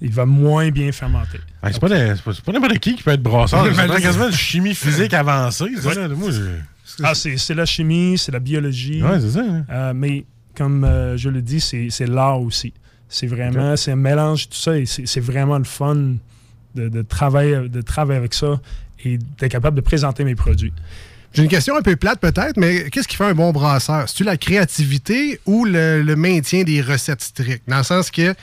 il 0.00 0.10
va 0.12 0.26
moins 0.26 0.70
bien 0.70 0.90
fermenter. 0.92 1.38
Ah, 1.62 1.72
c'est 1.72 1.80
pas, 1.80 1.88
des- 1.88 2.14
c'est 2.16 2.22
pas- 2.22 2.32
c'est 2.34 2.44
pas 2.44 2.52
n'importe 2.52 2.78
qui 2.78 2.94
qui 2.94 3.02
peut 3.02 3.10
être 3.10 3.22
brasseur. 3.22 3.64
C'est 3.74 4.00
quasiment 4.02 4.26
une 4.28 4.32
chimie 4.32 4.74
physique 4.74 5.12
avancée. 5.14 5.64
Ouais. 5.64 6.08
Moi, 6.08 6.30
je- 6.30 7.02
Ah, 7.04 7.14
c'est 7.14 7.36
c'est 7.36 7.54
la 7.54 7.66
chimie, 7.66 8.16
c'est 8.18 8.32
la 8.32 8.40
biologie. 8.40 9.02
Ouais, 9.02 9.20
c'est 9.20 9.30
ça, 9.30 9.40
hein. 9.40 9.64
Euh, 9.70 9.92
mais 9.94 10.24
comme 10.56 10.84
euh, 10.84 11.16
je 11.16 11.28
le 11.28 11.42
dis, 11.42 11.60
c'est 11.60 11.88
c'est 11.90 12.06
l'art 12.06 12.40
aussi. 12.40 12.72
C'est 13.08 13.26
vraiment, 13.26 13.76
c'est 13.76 13.92
un 13.92 13.96
mélange 13.96 14.48
de 14.48 14.54
tout 14.54 14.58
ça 14.60 14.76
et 14.76 14.84
c'est 14.86 15.06
c'est 15.06 15.20
vraiment 15.20 15.58
le 15.58 15.64
fun 15.64 15.94
de, 16.74 16.88
de 16.88 17.02
travailler, 17.02 17.68
de 17.68 17.80
travailler 17.82 18.18
avec 18.18 18.34
ça 18.34 18.60
et 19.04 19.16
d'être 19.18 19.50
capable 19.50 19.76
de 19.76 19.80
présenter 19.80 20.24
mes 20.24 20.34
produits. 20.34 20.72
J'ai 21.32 21.42
une 21.42 21.48
question 21.48 21.76
un 21.76 21.82
peu 21.82 21.94
plate 21.96 22.20
peut-être, 22.20 22.56
mais 22.56 22.88
qu'est-ce 22.90 23.06
qui 23.06 23.16
fait 23.16 23.24
un 23.24 23.34
bon 23.34 23.52
brasseur? 23.52 24.08
C'est-tu 24.08 24.24
la 24.24 24.36
créativité 24.36 25.40
ou 25.46 25.64
le, 25.64 26.02
le 26.02 26.16
maintien 26.16 26.64
des 26.64 26.80
recettes 26.80 27.22
strictes? 27.22 27.62
Dans 27.68 27.78
le 27.78 27.82
sens 27.84 28.10
que, 28.10 28.34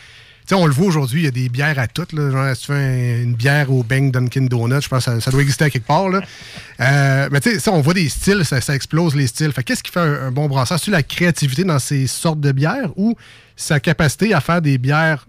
on 0.54 0.66
le 0.68 0.74
voit 0.74 0.88
aujourd'hui, 0.88 1.22
il 1.22 1.26
y 1.26 1.28
a 1.28 1.32
des 1.32 1.50
bières 1.50 1.80
à 1.80 1.88
toutes. 1.88 2.14
Là. 2.14 2.30
Genre, 2.32 2.56
si 2.56 2.62
tu 2.62 2.68
fais 2.68 2.74
un- 2.74 3.24
une 3.24 3.34
bière 3.36 3.72
au 3.72 3.84
Bang 3.84 4.12
Dunkin' 4.12 4.48
Donuts, 4.48 4.82
je 4.82 4.88
pense 4.88 5.06
que 5.06 5.20
ça, 5.20 5.32
doit 5.32 5.42
exister 5.42 5.70
quelque 5.72 5.88
part. 5.88 6.06
Euh, 6.06 7.30
mais 7.32 7.40
tu 7.40 7.60
sais, 7.60 7.70
on 7.70 7.82
voit 7.82 7.94
des 7.94 8.10
styles, 8.10 8.44
ça, 8.46 8.58
explose 8.76 9.16
les 9.16 9.28
styles. 9.28 9.52
Fait 9.52 9.64
qu'est-ce 9.64 9.82
qui 9.84 9.92
fait 9.92 10.00
un, 10.00 10.28
un 10.28 10.32
bon 10.32 10.48
brasseur? 10.48 10.78
C'est-tu 10.78 10.92
la 10.92 11.04
créativité 11.04 11.64
dans 11.64 11.80
ces 11.80 12.08
sortes 12.08 12.40
de 12.40 12.52
bières 12.52 12.92
ou 12.96 13.16
sa 13.56 13.80
capacité 13.80 14.34
à 14.34 14.42
faire 14.42 14.62
des 14.62 14.78
bières 14.78 15.28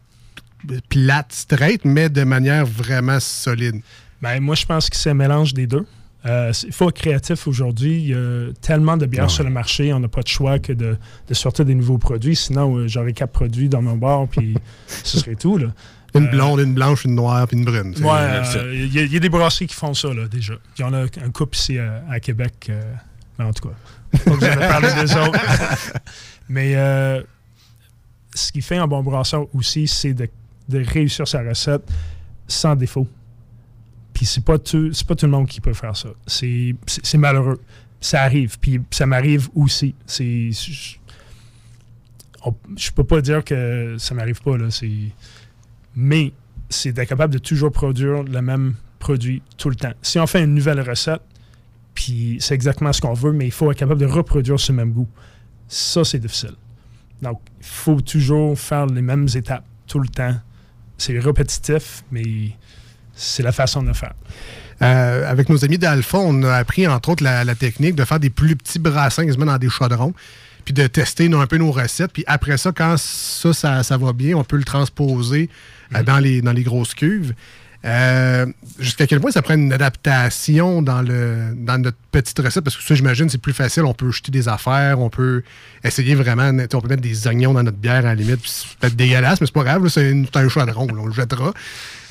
plates, 0.89 1.33
straight, 1.33 1.85
mais 1.85 2.09
de 2.09 2.25
manière 2.25 2.67
vraiment 2.67 3.21
solide? 3.21 3.81
Ben, 4.21 4.41
moi, 4.41 4.55
je 4.55 4.65
pense 4.67 4.91
que 4.91 4.97
c'est 4.97 5.11
un 5.11 5.15
mélange 5.15 5.55
des 5.55 5.67
deux. 5.67 5.87
Euh, 6.27 6.53
Il 6.67 6.73
faut 6.73 6.89
être 6.89 6.97
créatif 6.97 7.47
aujourd'hui. 7.47 7.95
Il 8.03 8.09
y 8.09 8.15
a 8.15 8.53
tellement 8.61 8.97
de 8.97 9.07
bières 9.07 9.25
Ah 9.27 9.29
sur 9.29 9.45
le 9.45 9.51
marché, 9.51 9.93
on 9.93 10.01
n'a 10.01 10.09
pas 10.09 10.23
de 10.23 10.29
choix 10.29 10.59
que 10.59 10.73
de, 10.73 10.97
de 11.29 11.35
sortir 11.35 11.65
des 11.65 11.75
nouveaux 11.75 11.99
produits. 11.99 12.37
Sinon, 12.37 12.77
euh, 12.77 12.89
j'aurais 12.89 13.13
quatre 13.13 13.33
produits 13.33 13.69
dans 13.69 13.83
mon 13.83 13.97
bar, 13.97 14.27
puis 14.29 14.55
ce 14.87 15.19
serait 15.21 15.37
tout. 15.37 15.57
Là. 15.59 15.69
Une 16.15 16.29
blonde, 16.29 16.61
une 16.61 16.73
blanche, 16.75 17.05
une 17.05 17.15
noire, 17.15 17.47
puis 17.47 17.59
une 17.59 17.65
brune. 17.65 17.95
C'est- 17.95 18.03
Ouais, 18.03 18.11
euh, 18.13 18.73
il 18.75 18.95
y, 18.95 18.99
a- 18.99 19.03
il 19.03 19.13
y 19.13 19.17
a 19.17 19.21
des 19.21 19.29
brasseries 19.29 19.67
qui 19.67 19.75
font 19.75 19.93
ça 19.95 20.13
là, 20.15 20.27
déjà. 20.29 20.55
Il 20.79 20.81
y 20.81 20.85
en 20.85 20.93
a 20.95 21.03
un 21.03 21.31
couple 21.33 21.57
ici 21.57 21.79
à, 21.79 22.03
à 22.11 22.21
Québec. 22.21 22.55
euh, 22.71 22.83
en 23.39 23.53
tout 23.53 23.69
cas, 23.69 23.75
pas 24.25 24.31
besoin 24.31 24.55
de 24.55 24.61
parler 24.61 24.89
des 25.05 25.13
autres. 25.29 25.39
Mais 26.49 26.73
euh, 26.77 27.23
ce 28.35 28.51
qui 28.53 28.63
fait 28.63 28.77
un 28.79 28.87
bon 28.87 29.03
brasseur 29.03 29.47
aussi, 29.55 29.87
c'est 29.87 30.15
de, 30.15 30.29
de 30.69 30.83
réussir 30.83 31.29
sa 31.29 31.43
recette 31.43 31.83
sans 32.49 32.75
défaut. 32.77 33.07
Puis 34.17 34.25
c'est 34.25 34.43
pas 34.43 34.59
tout, 34.59 34.91
pas 35.07 35.15
tout 35.15 35.27
le 35.27 35.33
monde 35.33 35.47
qui 35.47 35.61
peut 35.61 35.75
faire 35.75 35.95
ça. 35.95 36.09
C'est, 36.27 36.75
malheureux. 37.19 37.61
Ça 38.01 38.23
arrive. 38.23 38.59
Puis 38.59 38.81
ça 38.91 39.05
m'arrive 39.05 39.51
aussi. 39.55 39.95
C'est, 40.07 40.49
je, 40.53 40.97
peux 42.93 43.05
pas 43.05 43.21
dire 43.21 43.45
que 43.45 43.97
ça 43.99 44.15
m'arrive 44.15 44.41
pas 44.41 44.57
là. 44.57 44.69
Mais 45.95 46.33
c'est 46.71 46.93
d'être 46.93 47.11
capable 47.11 47.35
de 47.35 47.39
toujours 47.39 47.71
produire 47.71 48.23
le 48.23 48.41
même 48.41 48.77
produit 48.99 49.43
tout 49.59 49.69
le 49.69 49.77
temps. 49.77 49.93
Si 50.01 50.19
on 50.19 50.27
fait 50.27 50.43
une 50.43 50.55
nouvelle 50.55 50.81
recette, 50.81 51.21
puis 51.93 52.39
c'est 52.41 52.55
exactement 52.55 52.95
ce 52.95 53.03
qu'on 53.03 53.13
veut, 53.13 53.33
mais 53.33 53.45
il 53.45 53.53
faut 53.53 53.71
être 53.71 53.79
capable 53.79 54.01
de 54.01 54.07
reproduire 54.07 54.59
ce 54.59 54.73
même 54.73 54.93
goût. 54.93 55.09
Ça, 55.69 56.05
c'est 56.05 56.21
difficile. 56.21 56.55
Donc, 57.21 57.43
il 57.61 57.67
faut 57.67 58.01
toujours 58.01 58.59
faire 58.59 58.87
les 58.87 59.03
mêmes 59.03 59.29
étapes 59.35 59.67
tout 59.87 59.99
le 59.99 60.09
temps. 60.09 60.37
C'est 60.97 61.19
répétitif, 61.19 62.03
mais 62.11 62.57
c'est 63.17 63.43
la 63.43 63.53
façon 63.53 63.83
de 63.83 63.93
faire. 63.93 64.15
Euh, 64.83 65.31
avec 65.31 65.49
nos 65.49 65.65
amis 65.65 65.79
d'Alpha, 65.79 66.19
on 66.19 66.43
a 66.43 66.55
appris 66.55 66.87
entre 66.87 67.09
autres 67.09 67.25
la, 67.25 67.45
la 67.45 67.55
technique 67.55 67.95
de 67.95 68.05
faire 68.05 68.21
des 68.21 68.31
plus 68.31 68.57
petits 68.57 68.79
brassins 68.79 69.25
quasiment 69.25 69.47
dans 69.47 69.59
des 69.59 69.71
chaudrons, 69.71 70.13
puis 70.65 70.75
de 70.75 70.87
tester 70.87 71.33
un 71.33 71.47
peu 71.47 71.57
nos 71.57 71.73
recettes. 71.73 72.13
Puis 72.13 72.25
après 72.27 72.59
ça, 72.59 72.73
quand 72.73 72.97
ça, 72.99 73.53
ça, 73.53 73.83
ça 73.83 73.97
va 73.97 74.13
bien, 74.13 74.37
on 74.37 74.45
peut 74.45 74.57
le 74.59 74.65
transposer 74.65 75.49
euh, 75.95 76.03
dans, 76.03 76.19
les, 76.19 76.43
dans 76.43 76.53
les 76.53 76.63
grosses 76.63 76.95
cuves. 76.95 77.33
Euh, 77.85 78.47
Jusqu'à 78.81 79.07
quel 79.07 79.21
point 79.21 79.31
ça 79.31 79.43
prend 79.43 79.55
une 79.55 79.73
adaptation 79.73 80.83
dans, 80.83 81.03
le, 81.03 81.55
dans 81.57 81.79
notre 81.81 81.97
petite 82.11 82.39
recette? 82.39 82.65
Parce 82.65 82.77
que 82.77 82.83
ça, 82.83 82.95
j'imagine, 82.97 83.29
c'est 83.29 83.41
plus 83.41 83.53
facile. 83.53 83.85
On 83.85 83.95
peut 83.95 84.11
jeter 84.11 84.33
des 84.33 84.49
affaires, 84.49 84.99
on 85.01 85.09
peut 85.09 85.43
essayer 85.85 86.17
vraiment. 86.17 86.51
On 86.51 86.81
peut 86.81 86.89
mettre 86.89 87.03
des 87.03 87.29
oignons 87.29 87.55
dans 87.55 87.63
notre 87.63 87.77
bière 87.77 87.99
à 87.99 88.03
la 88.03 88.15
limite. 88.17 88.41
C'est 88.45 88.77
peut-être 88.79 88.97
dégueulasse, 88.97 89.41
mais 89.41 89.47
c'est 89.47 89.53
pas 89.55 89.63
grave. 89.63 89.87
C'est 89.89 90.13
un 90.35 90.49
chaudron, 90.49 90.87
là, 90.87 90.95
on 90.99 91.07
le 91.07 91.13
jettera. 91.13 91.53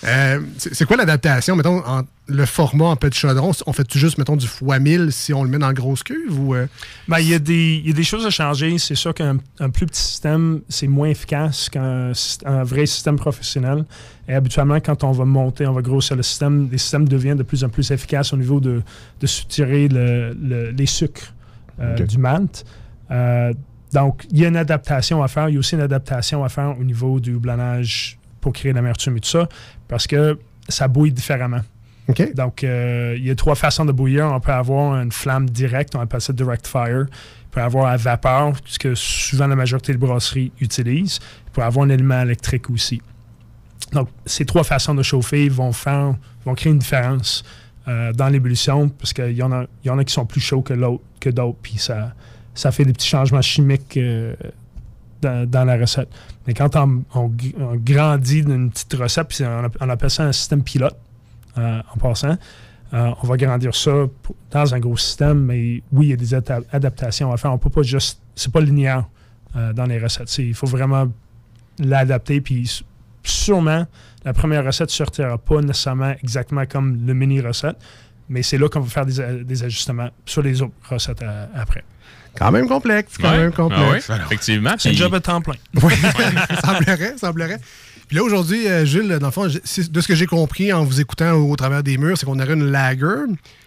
Euh, 0.08 0.39
c'est 0.58 0.86
quoi 0.86 0.98
l'adaptation, 0.98 1.56
mettons, 1.56 1.80
en- 1.86 2.04
le 2.28 2.46
format 2.46 2.86
en 2.86 2.96
petit 2.96 3.20
chaudron? 3.20 3.52
On 3.65 3.74
fait-tu 3.74 3.98
juste, 3.98 4.18
mettons, 4.20 4.36
du 4.36 4.46
fois 4.46 4.78
1000 4.78 5.12
si 5.12 5.34
on 5.34 5.44
le 5.44 5.50
met 5.50 5.58
dans 5.58 5.68
la 5.68 5.74
grosse 5.74 6.04
cuve? 6.04 6.39
Ou, 6.39 6.54
euh, 6.54 6.68
Ben, 7.08 7.20
il 7.20 7.28
y, 7.30 7.34
a 7.34 7.39
des- 7.39 7.82
il 7.84 7.88
y 7.88 7.91
a 7.91 7.96
des 7.96 8.04
choses 8.04 8.26
à 8.26 8.30
changer. 8.30 8.78
C'est 8.78 8.94
sûr 8.96 9.13
qu'un 9.13 9.38
un 9.60 9.70
plus 9.70 9.86
petit 9.88 10.02
système, 10.02 10.62
c'est 10.70 10.88
moins 10.88 11.08
efficace 11.10 11.70
qu'un 11.70 12.12
vrai 12.63 12.86
système 12.86 13.15
professionnel. 13.15 13.84
Et 14.28 14.34
habituellement, 14.34 14.80
quand 14.80 15.04
on 15.04 15.12
va 15.12 15.26
monter, 15.26 15.65
on 15.65 15.74
va 15.74 15.82
grossir 15.82 16.15
le 16.15 16.24
système, 16.24 16.68
les 16.72 16.78
systèmes 16.78 17.08
deviennent 17.08 17.38
de 17.38 17.44
plus 17.44 17.63
en 17.63 17.70
plus 17.70 17.89
efficaces 17.91 18.32
au 18.34 18.38
niveau 18.38 18.60
de, 18.60 18.82
de 19.22 19.28
soutirer 19.28 19.88
le- 19.88 20.34
le- 20.39 20.70
les 20.72 20.86
sucres 20.86 21.34
euh, 21.80 21.96
du 22.06 22.18
malt. 22.18 22.63
Donc, 23.94 24.26
il 24.32 24.39
y 24.39 24.46
a 24.46 24.50
une 24.50 24.58
adaptation 24.58 25.24
à 25.24 25.28
faire. 25.28 25.50
Il 25.50 25.54
y 25.54 25.56
a 25.56 25.60
aussi 25.60 25.76
une 25.76 25.82
adaptation 25.82 26.44
à 26.44 26.50
faire 26.50 26.76
au 26.80 26.84
niveau 26.84 27.20
du 27.20 27.34
houblonnage 27.36 28.18
pour 28.45 28.53
créer 28.53 28.73
l'amertume 28.73 29.17
et 29.17 29.21
tout 29.21 29.29
ça, 29.29 29.49
parce 29.88 30.05
que 30.05 30.38
ça 30.69 30.88
bouille 30.88 31.12
différemment. 31.12 31.62
Donc, 32.36 32.63
euh, 32.63 33.15
il 33.17 33.25
y 33.25 33.31
a 33.31 33.36
trois 33.36 33.55
façons 33.55 33.86
de 33.86 33.91
bouillir. 33.91 34.27
On 34.31 34.39
peut 34.39 34.51
avoir 34.51 35.01
une 35.01 35.12
flamme 35.12 35.49
directe, 35.49 35.95
on 35.95 35.99
appelle 35.99 36.21
ça 36.21 36.31
direct 36.31 36.67
fire. 36.67 37.08
On 37.08 37.49
peut 37.49 37.62
avoir 37.62 37.88
à 37.88 37.97
vapeur, 37.97 38.53
ce 38.65 38.77
que 38.77 38.93
souvent 38.93 39.47
la 39.47 39.55
majorité 39.55 39.93
des 39.93 39.97
brasseries 39.97 40.51
utilisent. 40.62 41.17
Il 41.47 41.51
peut 41.53 41.63
avoir 41.63 41.88
un 41.88 41.89
élément 41.89 42.21
électrique 42.21 42.69
aussi. 42.69 43.01
Donc, 43.93 44.10
ces 44.27 44.45
trois 44.45 44.63
façons 44.63 44.93
de 44.93 45.01
chauffer 45.01 45.49
vont 45.49 45.71
faire, 45.71 46.13
vont 46.45 46.53
créer 46.53 46.71
une 46.71 46.77
différence 46.77 47.43
euh, 47.88 48.13
dans 48.13 48.27
l'ébullition, 48.29 48.89
parce 48.89 49.12
qu'il 49.12 49.31
y, 49.31 49.41
en 49.41 49.52
a- 49.52 49.65
il 49.83 49.87
y 49.87 49.89
en 49.89 49.98
a 49.98 50.04
qui 50.04 50.13
sont 50.13 50.27
plus 50.27 50.41
chauds 50.41 50.62
que 50.62 50.73
l'autre, 50.75 51.04
que 51.19 51.31
d'autres, 51.31 51.58
puis 51.63 51.79
ça, 51.79 52.13
ça 52.54 52.71
fait 52.71 52.85
des 52.85 52.93
petits 52.93 53.08
changements 53.08 53.41
chimiques 53.41 53.98
euh, 53.98 54.35
dans, 55.46 55.65
la 55.65 55.78
recette. 55.78 56.10
Mais 56.48 56.54
quand 56.54 56.76
on, 56.76 57.04
on 57.13 57.30
gr- 57.30 57.56
on 57.60 57.76
grandit 57.76 58.44
d'une 58.44 58.69
petite 58.69 58.94
recette, 58.94 59.28
puis 59.28 59.44
on, 59.44 59.65
app- 59.65 59.78
on 59.80 59.90
appelle 59.90 60.10
ça 60.10 60.23
un 60.23 60.32
système 60.32 60.63
pilote, 60.63 60.98
euh, 61.58 61.82
en 61.94 61.98
passant, 61.98 62.38
euh, 62.94 63.12
on 63.21 63.28
va 63.28 63.38
grandir 63.38 63.73
ça 63.73 64.06
dans 64.52 64.73
un 64.73 64.80
gros 64.80 64.98
système, 64.98 65.46
mais 65.46 65.82
oui, 65.92 66.08
il 66.08 66.10
y 66.10 66.13
a 66.13 66.17
des 66.17 66.34
adaptations 66.34 67.32
à 67.32 67.38
faire. 67.38 67.52
On 67.54 67.58
peut 67.58 67.69
pas 67.69 67.82
juste. 67.82 68.21
C'est 68.36 68.52
pas 68.52 68.60
linéaire 68.62 69.06
euh, 69.56 69.73
dans 69.73 69.86
les 69.86 70.00
recettes. 70.00 70.38
Il 70.38 70.54
faut 70.54 70.67
vraiment 70.67 71.08
l'adapter, 71.80 72.42
puis 72.42 72.84
sûrement, 73.23 73.86
la 74.23 74.34
première 74.34 74.65
recette 74.65 74.90
ne 74.90 74.94
sortira 74.94 75.38
pas 75.38 75.62
nécessairement 75.62 76.13
exactement 76.21 76.65
comme 76.65 77.06
le 77.06 77.13
mini 77.13 77.42
recette, 77.42 77.78
Mais 78.30 78.44
c'est 78.44 78.58
là 78.58 78.69
qu'on 78.69 78.82
va 78.82 78.90
faire 78.90 79.06
des, 79.06 79.63
ajustements 79.63 80.10
sur 80.26 80.42
les 80.42 80.62
autres 80.62 80.73
recettes 80.90 81.23
après. 81.54 81.84
Quand 82.38 82.52
même 82.52 82.67
complexe, 82.67 83.13
quand 83.19 83.31
Ouais. 83.31 83.38
même 83.38 83.52
complexe. 83.54 84.08
Ah 84.10 84.15
oui, 84.17 84.21
effectivement. 84.25 84.71
C'est 84.77 84.90
un 84.90 84.94
job 84.94 85.13
à 85.15 85.19
temps 85.19 85.42
plein. 85.42 85.56
Oui, 85.81 85.94
semblerait, 86.65 87.15
semblerait. 87.17 87.60
Puis 88.08 88.17
là, 88.17 88.23
aujourd'hui, 88.23 88.67
euh, 88.67 88.86
Jules, 88.86 89.08
dans 89.19 89.27
le 89.27 89.31
fond, 89.31 89.48
de 89.48 89.52
ce 90.02 90.08
que 90.08 90.15
j'ai 90.15 90.27
compris 90.27 90.71
en 90.71 90.83
vous 90.83 91.02
écoutant 91.02 91.31
au, 91.31 91.52
au 91.52 91.56
travers 91.56 91.81
des 91.81 91.98
murs, 91.98 92.17
c'est 92.17 92.25
qu'on 92.25 92.40
aurait 92.40 92.54
une 92.54 92.69
lager. 92.71 93.06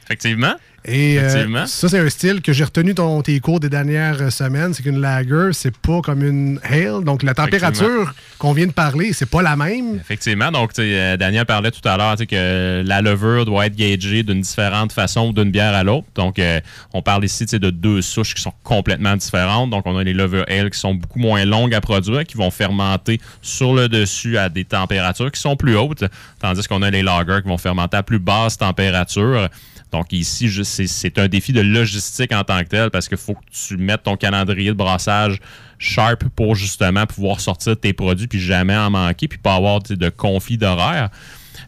Effectivement. 0.04 0.54
Et 0.88 1.18
euh, 1.18 1.26
Effectivement. 1.26 1.66
ça, 1.66 1.88
c'est 1.88 1.98
un 1.98 2.08
style 2.08 2.40
que 2.40 2.54
j'ai 2.54 2.64
retenu 2.64 2.94
dans 2.94 3.20
tes 3.20 3.38
cours 3.40 3.60
des 3.60 3.68
dernières 3.68 4.32
semaines. 4.32 4.72
C'est 4.72 4.82
qu'une 4.82 5.00
lager, 5.00 5.50
c'est 5.52 5.76
pas 5.76 6.00
comme 6.00 6.24
une 6.24 6.58
ale. 6.64 7.04
Donc, 7.04 7.22
la 7.22 7.34
température 7.34 8.14
qu'on 8.38 8.54
vient 8.54 8.66
de 8.66 8.72
parler, 8.72 9.12
c'est 9.12 9.28
pas 9.28 9.42
la 9.42 9.54
même. 9.54 9.96
Effectivement. 9.96 10.50
Donc, 10.50 10.70
euh, 10.78 11.18
Daniel 11.18 11.44
parlait 11.44 11.70
tout 11.70 11.86
à 11.86 11.98
l'heure 11.98 12.16
que 12.16 12.82
la 12.86 13.02
levure 13.02 13.44
doit 13.44 13.66
être 13.66 13.76
gagée 13.76 14.22
d'une 14.22 14.40
différente 14.40 14.92
façon 14.92 15.32
d'une 15.32 15.50
bière 15.50 15.74
à 15.74 15.84
l'autre. 15.84 16.06
Donc, 16.14 16.38
euh, 16.38 16.58
on 16.94 17.02
parle 17.02 17.24
ici 17.24 17.44
de 17.44 17.70
deux 17.70 18.00
souches 18.00 18.34
qui 18.34 18.40
sont 18.40 18.54
complètement 18.64 19.14
différentes. 19.14 19.68
Donc, 19.68 19.82
on 19.84 19.96
a 19.98 20.02
les 20.02 20.14
levures 20.14 20.46
ale 20.48 20.70
qui 20.70 20.78
sont 20.78 20.94
beaucoup 20.94 21.18
moins 21.18 21.44
longues 21.44 21.74
à 21.74 21.82
produire, 21.82 22.24
qui 22.24 22.38
vont 22.38 22.50
fermenter 22.50 23.20
sur 23.42 23.74
le 23.74 23.90
dessus 23.90 24.38
à 24.38 24.48
des 24.48 24.64
températures 24.64 25.30
qui 25.30 25.40
sont 25.40 25.56
plus 25.56 25.76
hautes, 25.76 26.04
tandis 26.40 26.66
qu'on 26.66 26.80
a 26.80 26.90
les 26.90 27.02
lagers 27.02 27.42
qui 27.42 27.48
vont 27.48 27.58
fermenter 27.58 27.98
à 27.98 28.02
plus 28.02 28.18
basse 28.18 28.56
température. 28.56 29.50
Donc 29.92 30.12
ici, 30.12 30.50
c'est- 30.64 31.18
un 31.18 31.28
défi 31.28 31.52
de 31.52 31.60
logistique 31.60 32.32
en 32.32 32.44
tant 32.44 32.58
que 32.60 32.68
tel 32.68 32.90
parce 32.90 33.08
qu'il 33.08 33.16
faut 33.18 33.34
que 33.34 33.44
tu 33.50 33.76
mettes 33.76 34.02
ton 34.02 34.16
calendrier 34.16 34.68
de 34.70 34.74
brassage 34.76 35.38
sharp 35.78 36.24
pour 36.36 36.54
justement 36.54 37.06
pouvoir 37.06 37.40
sortir 37.40 37.78
tes 37.78 37.92
produits 37.92 38.26
puis 38.26 38.40
jamais 38.40 38.76
en 38.76 38.90
manquer 38.90 39.28
puis 39.28 39.38
pas 39.38 39.54
avoir 39.54 39.80
de 39.80 40.08
conflit 40.10 40.58
d'horaire. 40.58 41.08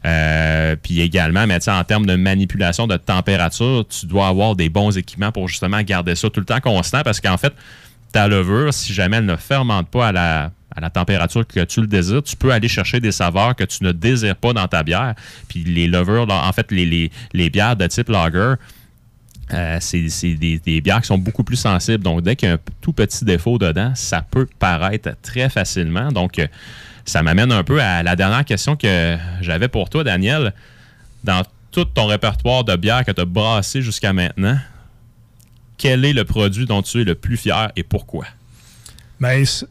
Euh, 0.07 0.77
puis 0.77 1.01
également, 1.01 1.47
mais 1.47 1.69
en 1.69 1.85
termes 1.85 2.07
de 2.07 2.15
manipulation 2.17 2.87
de 2.87 2.97
température, 2.97 3.85
tu 3.89 4.07
dois 4.07 4.29
avoir 4.29 4.57
des 4.57 4.69
bons 4.69 4.97
équipements 4.97 5.33
pour 5.33 5.49
justement 5.49 5.83
garder 5.83 6.15
ça 6.15 6.31
tout 6.31 6.41
le 6.41 6.47
temps 6.47 6.61
constant 6.61 7.03
parce 7.03 7.21
qu'en 7.21 7.37
fait, 7.37 7.53
ta 8.13 8.27
levure, 8.29 8.73
si 8.73 8.93
jamais 8.93 9.19
elle 9.19 9.27
ne 9.27 9.37
fermente 9.37 9.89
pas 9.89 10.09
à 10.09 10.13
la, 10.13 10.51
à 10.75 10.81
la 10.81 10.91
température 10.91 11.47
que 11.47 11.65
tu 11.65 11.81
le 11.81 11.87
désires, 11.87 12.23
tu 12.23 12.37
peux 12.37 12.53
aller 12.53 12.69
chercher 12.69 13.01
des 13.01 13.13
saveurs 13.13 13.57
que 13.57 13.65
tu 13.65 13.85
ne 13.85 13.93
désires 13.93 14.37
pas 14.37 14.53
dans 14.53 14.69
ta 14.69 14.83
bière. 14.83 15.15
Puis 15.49 15.65
les 15.65 15.87
levures, 15.87 16.29
en 16.31 16.53
fait, 16.53 16.71
les, 16.71 17.11
bières 17.51 17.77
de 17.77 17.87
type 17.87 18.09
lager, 18.09 18.55
euh, 19.53 19.79
c'est 19.81 20.35
des, 20.35 20.81
bières 20.81 21.01
qui 21.01 21.09
sont 21.09 21.19
beaucoup 21.19 21.45
plus 21.45 21.57
sensibles. 21.57 22.05
Donc, 22.05 22.23
dès 22.23 22.37
qu'il 22.37 22.49
y 22.49 22.53
a 22.53 22.55
un 22.55 22.59
tout 22.81 22.93
petit 22.93 23.25
défaut 23.25 23.59
dedans, 23.59 23.93
ça 23.95 24.23
peut 24.23 24.47
paraître 24.59 25.11
très 25.23 25.49
facilement. 25.49 26.13
Donc, 26.13 26.39
euh, 26.39 26.47
ça 27.05 27.23
m'amène 27.23 27.51
un 27.51 27.65
peu 27.65 27.81
à 27.81 28.03
la 28.03 28.15
dernière 28.15 28.45
question 28.45 28.77
que 28.77 29.17
j'avais 29.41 29.69
pour 29.69 29.91
toi, 29.91 30.05
Daniel. 30.05 30.55
Dans 31.25 31.43
tout 31.73 31.85
ton 31.85 32.07
répertoire 32.07 32.65
de 32.65 32.77
bières 32.77 33.05
que 33.05 33.13
tu 33.13 33.21
as 33.21 33.25
brassé 33.25 33.83
jusqu'à 33.83 34.13
maintenant, 34.13 34.59
quel 35.77 36.05
est 36.05 36.13
le 36.13 36.25
produit 36.25 36.67
dont 36.67 36.83
tu 36.83 37.01
es 37.01 37.05
le 37.05 37.15
plus 37.15 37.37
fier 37.37 37.73
et 37.75 37.83
pourquoi? 37.83 38.27
Mais 39.21 39.45
c- 39.45 39.67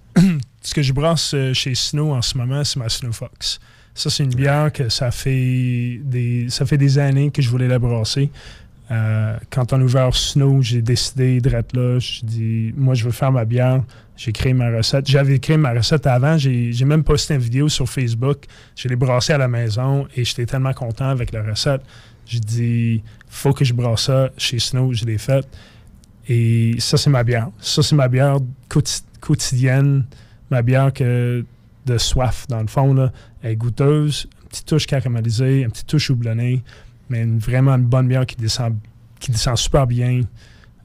ce 0.62 0.74
que 0.74 0.82
je 0.82 0.94
brasse 0.94 1.34
euh, 1.34 1.54
chez 1.54 1.76
Snow 1.76 2.14
en 2.14 2.22
ce 2.22 2.38
moment, 2.38 2.64
c'est 2.64 2.80
ma 2.80 2.90
Snow 2.90 3.12
Fox. 3.12 3.60
Ça, 3.96 4.10
c'est 4.10 4.24
une 4.24 4.34
bière 4.34 4.72
que 4.72 4.88
ça 4.90 5.12
fait 5.12 6.00
des, 6.04 6.48
ça 6.50 6.66
fait 6.66 6.78
des 6.78 6.98
années 7.00 7.32
que 7.32 7.42
je 7.42 7.50
voulais 7.50 7.68
la 7.68 7.80
brasser. 7.80 8.30
Euh, 8.92 9.38
quand 9.52 9.74
on 9.74 9.82
a 9.82 9.84
ouvert 9.84 10.16
Snow, 10.16 10.62
j'ai 10.62 10.82
décidé 10.82 11.42
d'être 11.42 11.76
là. 11.76 12.00
Je 12.00 12.22
dis, 12.26 12.74
moi, 12.78 12.94
je 12.96 13.04
veux 13.04 13.12
faire 13.12 13.32
ma 13.32 13.46
bière. 13.46 13.84
J'ai 14.16 14.32
créé 14.32 14.54
ma 14.54 14.70
recette. 14.70 15.08
J'avais 15.08 15.40
créé 15.40 15.58
ma 15.58 15.72
recette 15.74 16.08
avant. 16.08 16.38
J'ai 16.38 16.72
j'ai 16.74 16.86
même 16.86 17.04
posté 17.04 17.36
une 17.36 17.42
vidéo 17.42 17.70
sur 17.70 17.90
Facebook. 17.90 18.46
Je 18.76 18.88
l'ai 18.88 18.96
brassée 18.96 19.34
à 19.34 19.38
la 19.38 19.48
maison 19.48 20.08
et 20.16 20.24
j'étais 20.26 20.46
tellement 20.46 20.74
content 20.74 21.10
avec 21.10 21.32
la 21.32 21.44
recette. 21.44 21.82
J'ai 22.26 22.40
dit, 22.40 23.04
faut 23.30 23.54
que 23.54 23.64
je 23.66 23.74
brasse 23.74 24.04
ça 24.04 24.30
chez 24.38 24.60
Snow. 24.60 24.94
Je 24.94 25.06
l'ai 25.06 25.18
faite. 25.18 25.48
Et 26.28 26.76
ça, 26.80 26.98
c'est 26.98 27.10
ma 27.10 27.24
bière. 27.24 27.50
Ça, 27.60 27.82
c'est 27.84 27.96
ma 27.96 28.08
bière 28.08 28.38
quoti- 28.70 29.04
quotidienne. 29.20 30.06
Ma 30.50 30.62
bière 30.62 30.92
que 30.94 31.46
de 31.86 31.98
soif, 31.98 32.46
dans 32.50 32.62
le 32.62 32.68
fond. 32.68 32.94
Là. 32.94 33.12
Elle 33.42 33.52
est 33.52 33.56
goûteuse, 33.56 34.28
une 34.44 34.50
petite 34.50 34.66
touche 34.66 34.86
caramélisée, 34.88 35.62
une 35.62 35.72
petite 35.72 35.88
touche 35.88 36.10
houblonnée, 36.10 36.64
mais 37.10 37.22
une- 37.24 37.40
vraiment 37.40 37.74
une 37.76 37.86
bonne 37.86 38.08
bière 38.08 38.26
qui 38.26 38.36
descend, 38.36 38.76
qui 39.20 39.32
descend 39.32 39.58
super 39.58 39.88
bien. 39.88 40.22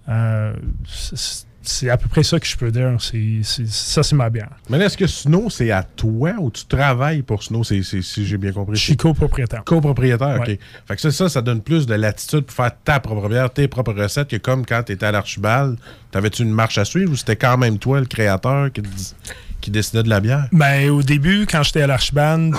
Euh, 0.08 0.54
c'est- 0.86 1.88
à 1.88 1.96
peu 1.96 2.08
près 2.08 2.22
ça 2.22 2.38
que 2.38 2.46
je 2.46 2.56
peux 2.58 2.70
dire. 2.70 2.94
Ça, 3.00 4.02
c'est 4.02 4.14
ma 4.14 4.28
bière. 4.28 4.50
Mais 4.68 4.78
est-ce 4.80 4.98
que 4.98 5.06
Snow, 5.06 5.48
c'est 5.48 5.70
à 5.70 5.82
toi 5.82 6.32
ou 6.38 6.50
tu 6.50 6.66
travailles 6.66 7.22
pour 7.22 7.42
Snow, 7.42 7.64
si 7.64 8.02
j'ai 8.26 8.36
bien 8.36 8.52
compris? 8.52 8.76
Je 8.76 8.82
suis 8.82 8.96
copropriétaire. 8.98 9.64
Copropriétaire, 9.64 10.40
OK. 10.40 10.58
Fait 10.86 10.94
que 10.94 11.00
ça, 11.00 11.10
ça, 11.10 11.28
ça 11.30 11.40
donne 11.40 11.62
plus 11.62 11.86
de 11.86 11.94
latitude 11.94 12.42
pour 12.42 12.54
faire 12.54 12.72
ta 12.84 13.00
propre 13.00 13.28
bière, 13.30 13.50
tes 13.50 13.66
propres 13.66 13.94
recettes, 13.94 14.28
que 14.28 14.36
comme 14.36 14.66
quand 14.66 14.82
tu 14.82 14.92
étais 14.92 15.06
à 15.06 15.12
l'Archibald, 15.12 15.78
t'avais-tu 16.10 16.42
une 16.42 16.52
marche 16.52 16.76
à 16.76 16.84
suivre 16.84 17.12
ou 17.12 17.16
c'était 17.16 17.36
quand 17.36 17.56
même 17.56 17.78
toi, 17.78 17.98
le 17.98 18.06
créateur, 18.06 18.70
qui, 18.70 18.82
te 18.82 18.88
dis- 18.88 19.14
qui 19.64 19.70
décidait 19.70 20.02
de 20.02 20.10
la 20.10 20.20
bière? 20.20 20.46
Ben, 20.52 20.90
au 20.90 21.02
début, 21.02 21.46
quand 21.50 21.62
j'étais 21.62 21.80
à 21.80 21.86
l'Archibald, 21.86 22.54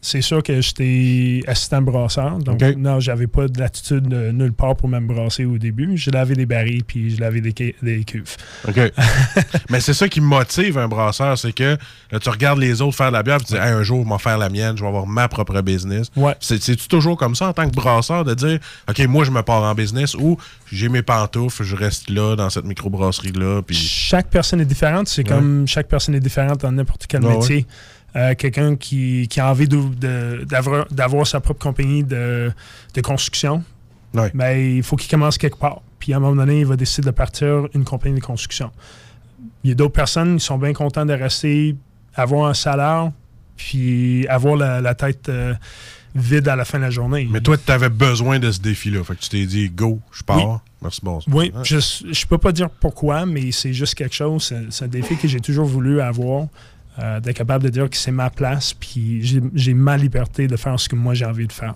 c'est- 0.00 0.20
sûr 0.22 0.42
que 0.42 0.60
j'étais 0.60 1.40
assistant 1.46 1.80
brasseur. 1.82 2.38
Donc, 2.38 2.60
OK. 2.62 2.76
non, 2.76 2.98
j'avais 3.00 3.26
pas 3.28 3.46
de 3.48 3.58
latitude 3.60 4.08
de 4.08 4.30
nulle 4.32 4.52
part 4.52 4.74
pour 4.76 4.88
même 4.88 5.06
brasser 5.06 5.44
au 5.44 5.56
début. 5.58 5.96
Je 5.96 6.10
lavais 6.10 6.34
des 6.34 6.46
barils 6.46 6.84
puis 6.84 7.14
je 7.14 7.20
lavais 7.20 7.40
des, 7.40 7.52
des 7.82 8.04
cuves. 8.04 8.36
OK. 8.68 8.76
Mais 9.70 9.80
c'est 9.80 9.94
ça 9.94 10.08
qui 10.08 10.20
motive 10.20 10.78
un 10.78 10.88
brasseur, 10.88 11.38
c'est 11.38 11.52
que 11.52 11.76
là, 12.10 12.18
tu 12.20 12.28
regardes 12.28 12.58
les 12.58 12.82
autres 12.82 12.96
faire 12.96 13.08
de 13.08 13.12
la 13.16 13.22
bière, 13.22 13.38
tu 13.38 13.46
dis, 13.52 13.56
Hey, 13.56 13.70
un 13.72 13.82
jour, 13.82 14.04
je 14.06 14.12
vais 14.12 14.18
faire 14.18 14.38
la 14.38 14.48
mienne, 14.48 14.76
je 14.76 14.82
vais 14.82 14.88
avoir 14.88 15.06
ma 15.06 15.28
propre 15.28 15.60
business. 15.62 16.08
Ouais. 16.16 16.34
C'est- 16.40 16.60
C'est-tu 16.62 16.88
toujours 16.88 17.16
comme 17.16 17.34
ça 17.34 17.48
en 17.48 17.52
tant 17.52 17.68
que 17.68 17.74
brasseur 17.74 18.24
de 18.24 18.34
dire, 18.34 18.58
OK, 18.88 18.98
moi, 19.06 19.24
je 19.24 19.30
me 19.30 19.42
pars 19.42 19.62
en 19.62 19.74
business 19.74 20.14
ou 20.14 20.36
j'ai 20.72 20.88
mes 20.88 21.02
pantoufles, 21.02 21.62
je 21.64 21.76
reste 21.76 22.10
là, 22.10 22.34
dans 22.36 22.50
cette 22.50 22.64
microbrasserie-là, 22.64 23.62
puis. 23.62 23.76
Chaque 23.76 24.28
personne 24.30 24.60
est 24.60 24.64
différente. 24.64 25.08
C'est 25.08 25.22
Ouais. 25.28 25.36
comme 25.36 25.68
chaque 25.68 25.88
personne 25.88 26.14
est 26.14 26.20
différente 26.20 26.31
dans 26.58 26.72
n'importe 26.72 27.06
quel 27.06 27.24
Ouais, 27.24 27.36
métier. 27.36 27.66
Euh, 28.14 28.34
Quelqu'un 28.34 28.76
qui, 28.76 29.26
qui 29.28 29.40
a 29.40 29.50
envie 29.50 29.66
d'avoir 29.68 30.86
d'avoir 30.90 31.26
sa 31.26 31.40
propre 31.40 31.60
compagnie 31.62 32.04
de, 32.04 32.52
de 32.94 33.00
construction, 33.00 33.62
Ouais. 34.14 34.30
ben, 34.34 34.52
il 34.58 34.82
faut 34.82 34.96
qu'il 34.96 35.10
commence 35.10 35.38
quelque 35.38 35.56
part. 35.56 35.80
Puis 35.98 36.12
à 36.12 36.18
un 36.18 36.20
moment 36.20 36.36
donné, 36.44 36.60
il 36.60 36.66
va 36.66 36.76
décider 36.76 37.06
de 37.06 37.10
partir 37.12 37.68
une 37.74 37.84
compagnie 37.84 38.20
de 38.20 38.24
construction. 38.24 38.70
Il 39.64 39.70
y 39.70 39.72
a 39.72 39.74
d'autres 39.74 39.94
personnes 39.94 40.36
qui 40.36 40.44
sont 40.44 40.58
bien 40.58 40.72
contents 40.74 41.06
de 41.06 41.14
rester, 41.14 41.74
avoir 42.14 42.48
un 42.50 42.54
salaire, 42.54 43.10
puis 43.56 44.26
avoir 44.28 44.56
la, 44.56 44.80
la 44.82 44.94
tête 44.94 45.28
euh, 45.30 45.54
vide 46.14 46.48
à 46.48 46.56
la 46.56 46.64
fin 46.66 46.78
de 46.78 46.82
la 46.84 46.90
journée. 46.90 47.26
Mais 47.30 47.40
toi, 47.40 47.56
tu 47.56 47.72
avais 47.72 47.88
besoin 47.88 48.38
de 48.38 48.50
ce 48.50 48.60
défi-là. 48.60 49.02
Fait 49.04 49.14
que 49.14 49.20
tu 49.20 49.28
t'es 49.30 49.46
dit, 49.46 49.70
go, 49.70 50.00
je 50.12 50.22
pars. 50.22 50.36
Oui. 50.36 50.58
Merci, 50.82 51.00
bon. 51.02 51.18
Oui, 51.32 51.52
je 51.64 51.76
ne 51.76 52.26
peux 52.28 52.38
pas 52.38 52.52
dire 52.52 52.68
pourquoi, 52.70 53.24
mais 53.26 53.52
c'est 53.52 53.72
juste 53.72 53.94
quelque 53.94 54.14
chose. 54.14 54.52
C'est 54.70 54.84
un 54.84 54.88
défi 54.88 55.16
que 55.16 55.28
j'ai 55.28 55.40
toujours 55.40 55.66
voulu 55.66 56.00
avoir, 56.00 56.48
euh, 56.98 57.20
d'être 57.20 57.36
capable 57.36 57.64
de 57.64 57.70
dire 57.70 57.88
que 57.88 57.96
c'est 57.96 58.10
ma 58.12 58.28
place, 58.30 58.74
puis 58.74 59.20
j'ai- 59.54 59.74
ma 59.74 59.96
liberté 59.96 60.46
de 60.48 60.56
faire 60.56 60.78
ce 60.78 60.88
que 60.88 60.96
moi 60.96 61.14
j'ai 61.14 61.24
envie 61.24 61.46
de 61.46 61.52
faire. 61.52 61.74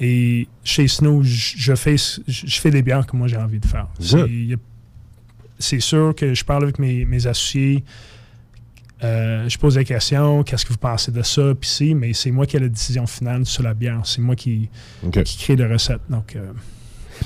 Et 0.00 0.48
chez 0.64 0.88
Snow, 0.88 1.22
je 1.22 1.74
fais, 1.74 1.96
je 2.26 2.60
fais 2.60 2.70
des 2.70 2.82
bières 2.82 3.06
que 3.06 3.16
moi 3.16 3.28
j'ai 3.28 3.36
envie 3.36 3.60
de 3.60 3.66
faire. 3.66 3.86
C'est 5.58 5.80
sûr 5.80 6.14
que 6.16 6.32
je 6.34 6.42
parle 6.44 6.62
avec 6.64 6.78
mes, 6.78 7.04
mes 7.04 7.26
associés, 7.26 7.84
euh, 9.02 9.46
je 9.48 9.58
pose 9.58 9.74
des 9.74 9.84
questions, 9.84 10.42
qu'est-ce 10.42 10.64
que 10.64 10.72
vous 10.72 10.78
pensez 10.78 11.10
de 11.12 11.22
ça, 11.22 11.54
puis 11.58 11.68
si, 11.68 11.94
mais 11.94 12.12
c'est 12.14 12.30
moi 12.30 12.46
qui 12.46 12.56
ai 12.56 12.60
la 12.60 12.68
décision 12.68 13.06
finale 13.06 13.44
sur 13.46 13.62
la 13.62 13.74
bière. 13.74 14.00
C'est 14.04 14.20
moi 14.20 14.36
qui 14.36 14.68
crée 15.38 15.56
les 15.56 15.66
recettes. 15.66 16.00
Donc, 16.08 16.34
euh, 16.36 16.50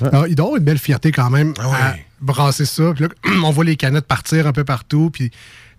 Alors, 0.03 0.27
il 0.27 0.35
doit 0.35 0.47
avoir 0.47 0.59
une 0.59 0.65
belle 0.65 0.79
fierté 0.79 1.13
quand 1.13 1.31
même 1.31 1.55
Ah 1.59 1.69
ouais. 1.69 1.77
à 1.77 1.97
brasser 2.21 2.65
ça. 2.65 2.93
Puis 2.95 3.05
là, 3.05 3.09
on 3.45 3.51
voit 3.51 3.65
les 3.65 3.77
canettes 3.77 4.07
partir 4.07 4.47
un 4.47 4.53
peu 4.53 4.65
partout. 4.65 5.11
Puis, 5.13 5.31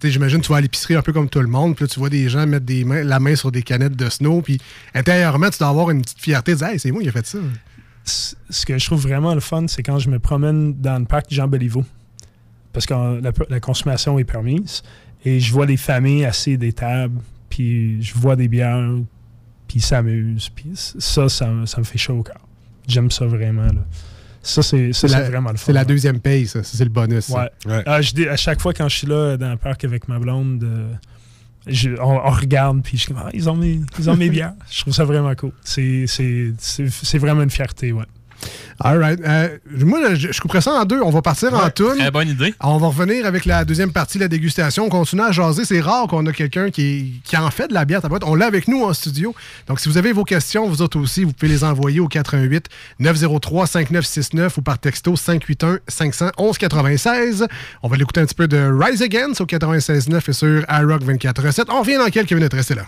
j'imagine 0.03 0.39
tu 0.41 0.49
vas 0.51 0.57
à 0.57 0.61
l'épicerie 0.61 0.95
un 0.95 1.01
peu 1.01 1.13
comme 1.13 1.29
tout 1.29 1.39
le 1.41 1.47
monde. 1.47 1.75
Puis 1.75 1.85
là, 1.85 1.87
tu 1.89 1.99
vois 1.99 2.09
des 2.09 2.29
gens 2.29 2.45
mettre 2.45 2.65
des 2.65 2.83
mains- 2.85 3.03
la 3.03 3.19
main 3.19 3.35
sur 3.35 3.51
des 3.51 3.63
canettes 3.63 3.95
de 3.95 4.09
snow. 4.09 4.41
Puis 4.41 4.59
intérieurement, 4.93 5.49
tu 5.49 5.57
dois 5.59 5.69
avoir 5.69 5.89
une 5.89 6.01
petite 6.01 6.19
fierté 6.21 6.53
de 6.53 6.57
dire 6.59 6.67
Hey, 6.67 6.79
c'est 6.79 6.91
moi 6.91 7.01
qui 7.01 7.07
ai 7.07 7.11
fait 7.11 7.25
ça. 7.25 7.39
c- 8.03 8.35
ce 8.49 8.65
que 8.65 8.77
je 8.77 8.85
trouve 8.85 9.01
vraiment 9.01 9.33
le 9.33 9.39
fun, 9.41 9.65
c'est 9.67 9.81
quand 9.83 9.97
je 9.99 10.09
me 10.09 10.19
promène 10.19 10.75
dans 10.79 10.99
le 10.99 11.05
parc 11.05 11.25
Jean 11.29 11.47
Béliveau. 11.47 11.83
Parce 12.73 12.85
que 12.85 12.93
euh, 12.93 13.21
la, 13.21 13.31
la 13.49 13.59
consommation 13.59 14.19
est 14.19 14.23
permise. 14.25 14.83
Et 15.23 15.39
je 15.39 15.51
vois 15.51 15.65
les 15.65 15.77
familles 15.77 16.23
assises 16.25 16.59
des 16.59 16.71
tables, 16.73 17.19
puis 17.49 17.99
je 18.03 18.13
vois 18.13 18.35
des 18.35 18.47
bières, 18.47 18.91
puis 19.67 19.79
ils 19.79 19.81
s'amusent. 19.81 20.49
Puis 20.49 20.71
ça, 20.75 21.27
ça, 21.29 21.47
me- 21.47 21.65
ça 21.65 21.79
me 21.79 21.83
fait 21.83 21.97
chaud 21.97 22.17
au 22.19 22.21
cœur. 22.23 22.37
J'aime 22.87 23.11
ça 23.11 23.25
vraiment. 23.25 23.65
Là. 23.65 23.85
Ça, 24.41 24.61
c'est 24.61 24.91
vraiment 25.07 25.49
le 25.51 25.57
fun. 25.57 25.63
C'est 25.67 25.73
la 25.73 25.81
là. 25.81 25.85
deuxième 25.85 26.19
paye, 26.19 26.45
ça. 26.47 26.61
C'est 26.63 26.83
le 26.83 26.89
bonus. 26.91 27.29
Ouais. 27.29 27.49
Ouais. 27.65 27.81
Ah, 27.87 28.01
je 28.01 28.11
dis- 28.13 28.27
à 28.27 28.35
chaque 28.35 28.61
fois 28.61 28.73
quand 28.73 28.87
je 28.87 28.97
suis 28.97 29.07
là 29.07 29.37
dans 29.37 29.49
le 29.51 29.57
parc 29.57 29.83
avec 29.85 30.07
ma 30.07 30.19
blonde, 30.19 30.63
euh, 30.63 30.93
je- 31.65 31.99
on, 31.99 32.19
on 32.27 32.29
regarde, 32.29 32.83
puis 32.83 32.97
je 32.97 33.03
suis 33.03 33.13
comme, 33.13 33.23
Ah, 33.25 33.31
ils, 33.33 33.49
ont 33.49 33.55
mes, 33.55 33.81
ils 33.97 34.09
ont 34.09 34.15
mes 34.15 34.29
bières. 34.29 34.53
Je 34.69 34.81
trouve 34.81 34.93
ça 34.93 35.03
vraiment 35.03 35.33
cool. 35.33 35.51
C'est- 35.63 36.05
C'est 36.07 36.53
c'est- 36.59 36.89
c'est 36.89 37.17
vraiment 37.17 37.41
une 37.41 37.49
fierté, 37.49 37.91
ouais. 37.91 38.05
All 38.79 38.97
right. 38.99 39.19
Euh, 39.25 39.57
moi, 39.69 40.15
je, 40.15 40.31
je 40.31 40.41
couperais 40.41 40.61
ça 40.61 40.73
en 40.73 40.85
deux. 40.85 41.01
On 41.01 41.09
va 41.09 41.21
partir 41.21 41.53
en 41.53 41.69
toune. 41.69 41.97
Très 41.97 42.11
bonne 42.11 42.27
idée. 42.27 42.53
On 42.61 42.77
va 42.77 42.87
revenir 42.87 43.25
avec 43.25 43.45
la 43.45 43.63
deuxième 43.63 43.91
partie 43.91 44.17
de 44.17 44.23
la 44.23 44.27
dégustation. 44.27 44.85
On 44.85 44.89
continue 44.89 45.21
à 45.21 45.31
jaser. 45.31 45.63
C'est 45.63 45.79
rare 45.79 46.07
qu'on 46.07 46.25
a 46.25 46.33
quelqu'un 46.33 46.69
qui, 46.69 47.21
qui 47.23 47.37
en 47.37 47.49
fait 47.51 47.67
de 47.69 47.73
la 47.73 47.85
bière. 47.85 48.01
On 48.23 48.35
l'a 48.35 48.45
avec 48.45 48.67
nous 48.67 48.83
en 48.83 48.93
studio. 48.93 49.33
Donc, 49.67 49.79
si 49.79 49.87
vous 49.87 49.97
avez 49.97 50.11
vos 50.11 50.25
questions, 50.25 50.67
vous 50.67 50.81
autres 50.81 50.99
aussi, 50.99 51.23
vous 51.23 51.31
pouvez 51.31 51.51
les 51.51 51.63
envoyer 51.63 51.99
au 51.99 52.07
88 52.07 52.65
903 52.99 53.67
5969 53.67 54.57
ou 54.57 54.61
par 54.61 54.77
texto 54.77 55.15
581 55.15 55.79
511 55.87 56.57
96. 56.57 57.47
On 57.81 57.87
va 57.87 57.95
l'écouter 57.95 58.21
un 58.21 58.25
petit 58.25 58.35
peu 58.35 58.47
de 58.47 58.57
Rise 58.57 59.01
Against 59.01 59.39
au 59.39 59.45
96.9 59.45 60.29
et 60.29 60.33
sur 60.33 60.65
iRock 60.69 61.03
24.7. 61.03 61.65
On 61.69 61.79
revient 61.79 61.97
dans 61.97 62.09
quelques 62.09 62.33
minutes. 62.33 62.53
Restez 62.53 62.75
là. 62.75 62.83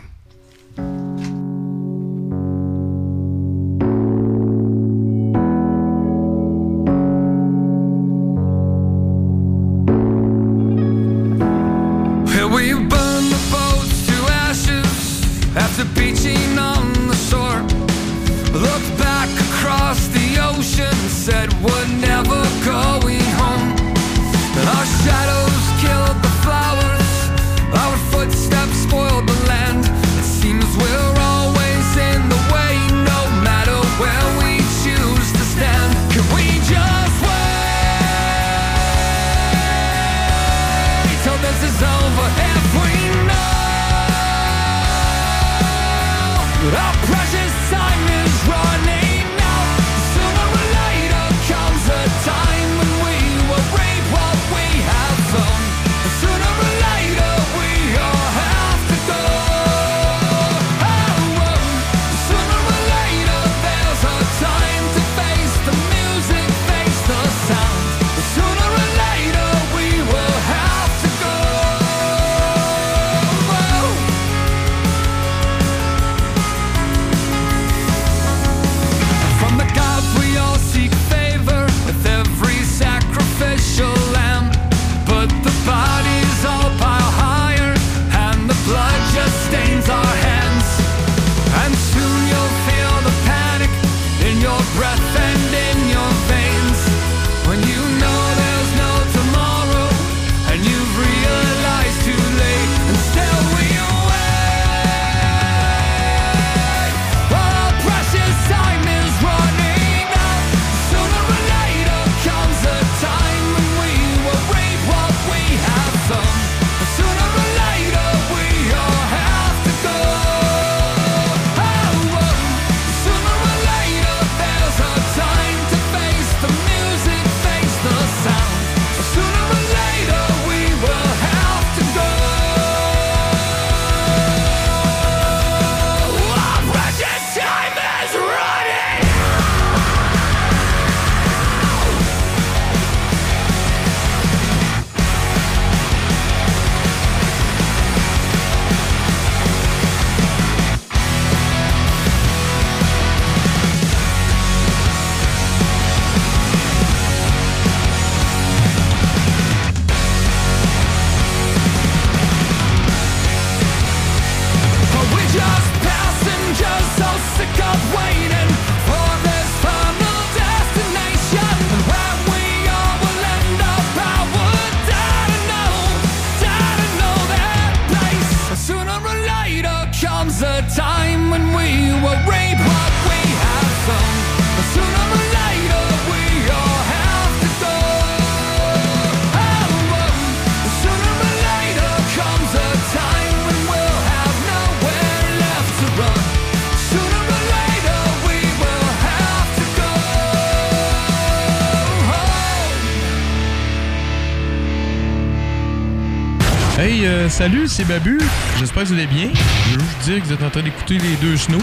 Salut, 207.38 207.68
c'est 207.68 207.86
Babu. 207.86 208.20
J'espère 208.60 208.84
que 208.84 208.88
vous 208.90 208.94
allez 208.96 209.06
bien. 209.08 209.30
Je 209.34 209.74
veux 209.76 209.80
juste 209.80 210.00
dire 210.04 210.22
que 210.22 210.28
vous 210.28 210.34
êtes 210.34 210.44
en 210.44 210.50
train 210.50 210.62
d'écouter 210.62 210.96
les 210.98 211.16
deux 211.22 211.38
snows. 211.38 211.62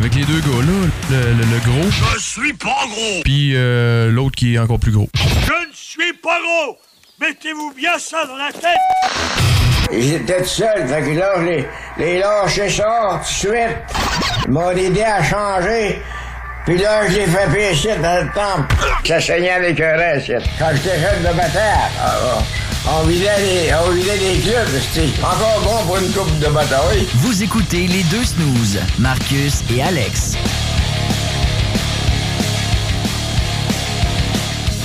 Avec 0.00 0.14
les 0.14 0.24
deux 0.24 0.40
gars 0.40 0.64
là, 0.64 0.88
le, 1.10 1.16
le- 1.16 1.44
le 1.44 1.58
gros. 1.60 1.90
Je 2.14 2.18
suis 2.20 2.52
pas 2.54 2.68
gros. 2.88 3.22
Puis 3.22 3.52
euh, 3.54 4.10
l'autre 4.10 4.34
qui 4.36 4.54
est 4.54 4.58
encore 4.58 4.78
plus 4.78 4.92
gros. 4.92 5.10
Je 5.14 5.52
ne 5.68 5.72
suis 5.74 6.12
pas 6.22 6.38
gros. 6.40 6.78
Mettez-vous 7.20 7.74
bien 7.76 7.98
ça 7.98 8.24
dans 8.24 8.36
la 8.36 8.50
tête. 8.50 8.78
J'étais 9.92 10.38
tout 10.42 10.48
seul, 10.48 10.88
fait 10.88 11.02
que 11.02 11.18
là, 11.18 11.32
je 11.38 11.42
les, 11.42 11.66
les 11.98 12.18
lâché 12.20 12.70
ça 12.70 13.20
tout 13.22 13.28
de 13.28 13.52
suite. 13.52 13.76
Ils 14.46 14.50
m'ont 14.52 14.70
aidé 14.70 15.02
à 15.02 15.22
changer. 15.22 16.00
Puis 16.64 16.78
là, 16.78 17.06
je 17.08 17.14
l'ai 17.16 17.26
fait 17.26 17.50
pécher 17.52 17.96
dans 17.96 18.24
le 18.24 18.30
temple. 18.32 18.74
Ça 19.04 19.20
saignait 19.20 19.50
avec 19.50 19.78
un 19.80 19.96
reste. 19.98 20.32
Quand 20.58 20.68
j'étais 20.72 20.98
jeune 20.98 21.20
de 21.30 21.36
bataille, 21.36 21.90
ah, 22.00 22.14
ah, 22.24 22.42
on 22.88 23.06
vidait 23.06 23.40
les, 23.40 23.74
on 23.74 23.90
vidait 23.90 24.16
les 24.16 24.40
clubs. 24.40 24.68
C'était 24.80 25.10
encore 25.22 25.60
bon 25.62 25.86
pour 25.86 25.96
une 25.98 26.12
coupe 26.12 26.38
de 26.38 26.46
bataille. 26.46 27.06
Vous 27.16 27.42
écoutez 27.42 27.86
les 27.86 28.02
deux 28.04 28.24
snooze, 28.24 28.78
Marcus 28.98 29.62
et 29.74 29.82
Alex. 29.82 30.36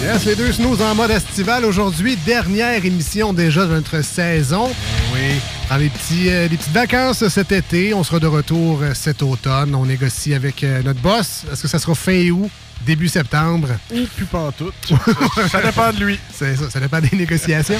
Yes, 0.03 0.25
les 0.25 0.35
deux 0.35 0.51
snooze 0.51 0.81
en 0.81 0.93
mode 0.93 1.09
estival 1.09 1.65
aujourd'hui. 1.65 2.15
Dernière 2.25 2.85
émission 2.85 3.33
déjà 3.33 3.65
de 3.65 3.71
notre 3.71 4.03
saison. 4.03 4.69
Oui. 5.13 5.39
Dans 5.69 5.77
les, 5.77 5.89
petits, 5.89 6.29
euh, 6.29 6.47
les 6.47 6.57
petites 6.57 6.73
vacances 6.73 7.27
cet 7.27 7.51
été. 7.51 7.93
On 7.95 8.03
sera 8.03 8.19
de 8.19 8.27
retour 8.27 8.81
euh, 8.83 8.93
cet 8.93 9.23
automne. 9.23 9.73
On 9.73 9.87
négocie 9.87 10.35
avec 10.35 10.63
euh, 10.63 10.83
notre 10.83 11.01
boss. 11.01 11.45
Est-ce 11.51 11.63
que 11.63 11.67
ça 11.67 11.79
sera 11.79 11.95
fin 11.95 12.29
août, 12.29 12.51
début 12.85 13.07
septembre? 13.07 13.69
Plus 14.15 14.25
pas 14.25 14.39
en 14.39 14.51
tout. 14.51 14.71
ça 15.49 15.61
dépend 15.61 15.91
de 15.91 16.03
lui. 16.03 16.19
C'est 16.33 16.55
ça, 16.55 16.69
ça 16.69 16.79
dépend 16.79 16.99
des 17.01 17.15
négociations. 17.15 17.79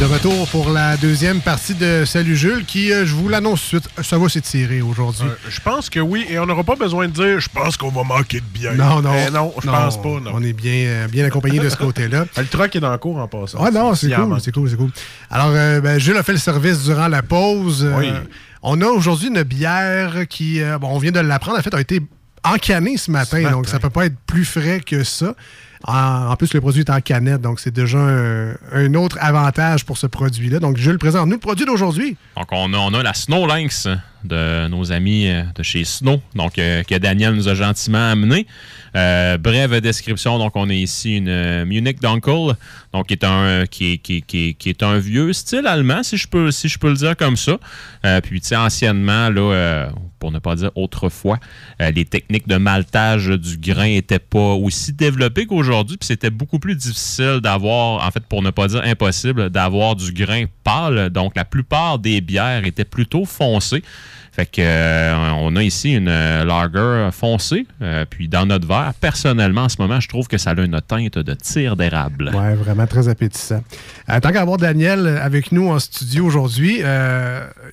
De 0.00 0.06
retour 0.06 0.48
pour 0.48 0.70
la 0.70 0.96
deuxième 0.96 1.40
partie 1.40 1.74
de 1.74 2.04
Salut 2.04 2.34
Jules, 2.34 2.64
qui, 2.66 2.90
euh, 2.92 3.06
je 3.06 3.14
vous 3.14 3.28
l'annonce 3.28 3.60
tout 3.70 3.76
de 3.78 3.82
suite, 3.84 4.04
ça 4.04 4.18
va 4.18 4.28
s'étirer 4.28 4.82
aujourd'hui. 4.82 5.28
Euh, 5.28 5.34
je 5.48 5.60
pense 5.60 5.90
que 5.90 6.00
oui, 6.00 6.26
et 6.28 6.40
on 6.40 6.46
n'aura 6.46 6.64
pas 6.64 6.74
besoin 6.74 7.06
de 7.06 7.12
dire 7.12 7.38
je 7.38 7.48
pense 7.48 7.76
qu'on 7.76 7.90
va 7.90 8.02
manquer 8.02 8.40
de 8.40 8.44
bière. 8.46 8.74
Non, 8.74 9.00
non. 9.00 9.12
Eh 9.14 9.30
non, 9.30 9.54
je 9.62 9.66
pense 9.68 10.02
pas, 10.02 10.08
non. 10.08 10.32
On 10.34 10.42
est 10.42 10.54
bien, 10.54 10.72
euh, 10.86 11.06
bien 11.08 11.24
accompagné 11.24 11.60
de 11.60 11.68
ce 11.68 11.76
côté-là. 11.76 12.24
Le 12.36 12.46
truck 12.46 12.74
est 12.74 12.80
dans 12.80 12.90
le 12.90 12.98
cours 12.98 13.18
en 13.18 13.28
passant. 13.28 13.58
Ah 13.64 13.70
non, 13.70 13.94
c'est 13.94 14.10
cool, 14.10 14.40
c'est 14.40 14.50
cool, 14.52 14.70
c'est 14.70 14.76
cool. 14.76 14.90
Alors, 15.30 15.50
euh, 15.52 15.80
ben, 15.80 16.00
Jules 16.00 16.16
a 16.16 16.24
fait 16.24 16.32
le 16.32 16.38
service 16.38 16.82
durant 16.82 17.06
la 17.06 17.22
pause. 17.22 17.84
Euh, 17.84 17.96
Oui. 17.98 18.08
On 18.62 18.80
a 18.80 18.86
aujourd'hui 18.86 19.28
une 19.28 19.42
bière 19.42 20.26
qui, 20.28 20.62
euh, 20.62 20.78
bon, 20.78 20.88
on 20.88 20.98
vient 20.98 21.10
de 21.12 21.20
l'apprendre, 21.20 21.58
en 21.58 21.62
fait, 21.62 21.74
a 21.74 21.80
été 21.80 22.00
encanée 22.44 22.96
ce 22.96 23.10
matin, 23.10 23.38
Ce 23.38 23.42
donc 23.50 23.64
matin. 23.64 23.70
ça 23.70 23.78
peut 23.80 23.90
pas 23.90 24.06
être 24.06 24.16
plus 24.26 24.44
frais 24.44 24.80
que 24.80 25.04
ça. 25.04 25.34
En, 25.84 26.30
en 26.30 26.36
plus, 26.36 26.54
le 26.54 26.60
produit 26.60 26.80
est 26.82 26.90
en 26.90 27.00
canette, 27.00 27.40
donc 27.40 27.58
c'est 27.58 27.72
déjà 27.72 27.98
un, 27.98 28.54
un 28.72 28.94
autre 28.94 29.18
avantage 29.20 29.84
pour 29.84 29.98
ce 29.98 30.06
produit-là. 30.06 30.60
Donc, 30.60 30.76
Jules, 30.76 30.98
présente-nous 30.98 31.32
le 31.34 31.38
produit 31.40 31.66
d'aujourd'hui. 31.66 32.16
Donc, 32.36 32.46
on 32.52 32.72
a, 32.72 32.76
on 32.78 32.94
a 32.94 33.02
la 33.02 33.14
Snow 33.14 33.46
Lynx 33.48 33.88
de 34.24 34.68
nos 34.68 34.92
amis 34.92 35.28
euh, 35.28 35.42
de 35.54 35.62
chez 35.62 35.84
Snow, 35.84 36.20
donc 36.34 36.58
euh, 36.58 36.82
que 36.82 36.96
Daniel 36.96 37.34
nous 37.34 37.48
a 37.48 37.54
gentiment 37.54 38.10
amené. 38.10 38.46
Euh, 38.94 39.38
brève 39.38 39.80
description, 39.80 40.38
donc 40.38 40.52
on 40.54 40.68
est 40.68 40.78
ici 40.78 41.16
une 41.16 41.28
euh, 41.28 41.64
Munich 41.64 42.00
Dunkel, 42.00 42.54
donc 42.92 43.06
qui 43.06 43.14
est 43.14 43.24
un 43.24 43.64
qui 43.66 43.98
qui, 43.98 44.22
qui 44.22 44.68
est- 44.68 44.82
un 44.82 44.98
vieux 44.98 45.32
style 45.32 45.66
allemand, 45.66 46.02
si 46.02 46.16
je 46.16 46.28
peux 46.28 46.50
si 46.50 46.68
je 46.68 46.78
le 46.88 46.94
dire 46.96 47.16
comme 47.16 47.36
ça. 47.36 47.58
Puis 48.22 48.40
anciennement 48.56 49.28
là, 49.30 49.88
pour 50.18 50.32
ne 50.32 50.38
pas 50.38 50.56
dire 50.56 50.70
autrefois, 50.74 51.38
les 51.78 52.04
techniques 52.04 52.48
de 52.48 52.56
maltage 52.56 53.28
du 53.28 53.56
grain 53.58 53.86
étaient 53.86 54.18
pas 54.18 54.54
aussi 54.54 54.92
développées 54.92 55.46
qu'aujourd'hui, 55.46 55.96
puis 55.96 56.06
c'était 56.06 56.30
beaucoup 56.30 56.58
plus 56.58 56.74
difficile 56.76 57.40
d'avoir, 57.42 58.06
en 58.06 58.10
fait 58.10 58.24
pour 58.26 58.42
ne 58.42 58.50
pas 58.50 58.66
dire 58.68 58.82
impossible, 58.84 59.50
d'avoir 59.50 59.94
du 59.96 60.12
grain 60.12 60.44
pâle. 60.64 61.10
Donc 61.10 61.34
la 61.36 61.44
plupart 61.44 61.98
des 61.98 62.20
bières 62.20 62.64
étaient 62.64 62.84
plutôt 62.84 63.24
foncées. 63.24 63.82
Fait 64.34 64.46
que 64.46 64.62
euh, 64.62 65.30
on 65.34 65.56
a 65.56 65.62
ici 65.62 65.92
une 65.92 66.08
euh, 66.08 66.46
lager 66.46 67.10
foncée, 67.12 67.66
euh, 67.82 68.06
puis 68.08 68.28
dans 68.28 68.46
notre 68.46 68.66
verre, 68.66 68.94
personnellement 68.98 69.64
en 69.64 69.68
ce 69.68 69.76
moment, 69.78 70.00
je 70.00 70.08
trouve 70.08 70.26
que 70.26 70.38
ça 70.38 70.52
a 70.52 70.60
une 70.62 70.80
teinte 70.80 71.18
de 71.18 71.34
tir 71.34 71.76
d'érable. 71.76 72.30
Ouais, 72.34 72.54
vraiment 72.54 72.86
très 72.86 73.08
appétissant. 73.08 73.62
Tant 74.08 74.32
qu'à 74.32 74.40
avoir 74.40 74.56
Daniel 74.56 75.06
avec 75.06 75.52
nous 75.52 75.68
en 75.68 75.78
studio 75.78 76.24
aujourd'hui, 76.24 76.80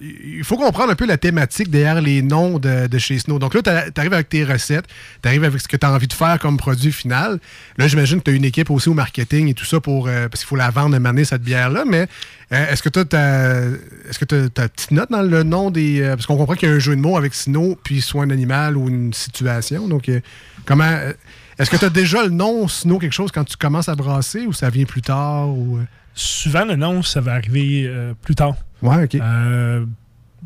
il 0.01 0.43
faut 0.43 0.57
comprendre 0.57 0.91
un 0.91 0.95
peu 0.95 1.05
la 1.05 1.17
thématique 1.17 1.69
derrière 1.69 2.01
les 2.01 2.21
noms 2.21 2.59
de, 2.59 2.87
de 2.87 2.97
chez 2.97 3.19
Snow. 3.19 3.39
Donc 3.39 3.53
là, 3.53 3.61
tu 3.61 3.99
arrives 3.99 4.13
avec 4.13 4.27
tes 4.27 4.43
recettes, 4.43 4.85
tu 5.21 5.29
arrives 5.29 5.45
avec 5.45 5.61
ce 5.61 5.67
que 5.67 5.77
tu 5.77 5.85
as 5.85 5.91
envie 5.91 6.07
de 6.07 6.13
faire 6.13 6.39
comme 6.39 6.57
produit 6.57 6.91
final. 6.91 7.39
Là, 7.77 7.87
j'imagine 7.87 8.19
que 8.19 8.25
tu 8.25 8.31
as 8.31 8.35
une 8.35 8.45
équipe 8.45 8.69
aussi 8.69 8.89
au 8.89 8.93
marketing 8.93 9.47
et 9.47 9.53
tout 9.53 9.65
ça 9.65 9.79
pour 9.79 10.05
parce 10.05 10.41
qu'il 10.41 10.47
faut 10.47 10.57
la 10.57 10.71
vendre 10.71 10.95
et 10.95 10.99
mener 10.99 11.23
cette 11.23 11.41
bière-là. 11.41 11.85
Mais 11.87 12.07
est-ce 12.51 12.81
que 12.81 12.89
tu 12.89 12.99
as 13.15 13.61
est-ce 14.09 14.19
que 14.19 14.25
tu 14.25 14.49
ta 14.49 14.67
petite 14.69 14.91
note 14.91 15.11
dans 15.11 15.21
le 15.21 15.43
nom 15.43 15.69
des. 15.71 16.01
euh, 16.01 16.15
parce 16.15 16.25
qu'on 16.25 16.37
comprend 16.37 16.55
qu'il 16.55 16.67
y 16.67 16.71
a 16.71 16.75
un 16.75 16.79
jeu 16.79 16.95
de 16.95 17.01
mots 17.01 17.17
avec 17.17 17.33
Snow, 17.33 17.77
puis 17.83 18.01
soit 18.01 18.23
un 18.23 18.29
animal 18.31 18.75
ou 18.77 18.89
une 18.89 19.13
situation. 19.13 19.87
Donc, 19.87 20.09
euh, 20.09 20.19
comment. 20.65 20.83
euh, 20.83 21.13
est-ce 21.59 21.69
que 21.69 21.75
tu 21.77 21.85
as 21.85 21.89
déjà 21.89 22.23
le 22.23 22.29
nom 22.29 22.67
Snow 22.67 22.99
quelque 22.99 23.13
chose 23.13 23.31
quand 23.31 23.43
tu 23.43 23.57
commences 23.57 23.89
à 23.89 23.95
brasser 23.95 24.45
ou 24.47 24.53
ça 24.53 24.69
vient 24.69 24.85
plus 24.85 25.01
tard? 25.01 25.49
Ou... 25.49 25.77
euh? 25.77 25.83
Souvent, 26.15 26.65
le 26.65 26.75
nom, 26.75 27.01
ça 27.03 27.21
va 27.21 27.33
arriver 27.33 27.85
euh, 27.85 28.13
plus 28.21 28.35
tard. 28.35 28.55
Ouais, 28.81 29.03
OK. 29.03 29.15
Euh, 29.15 29.85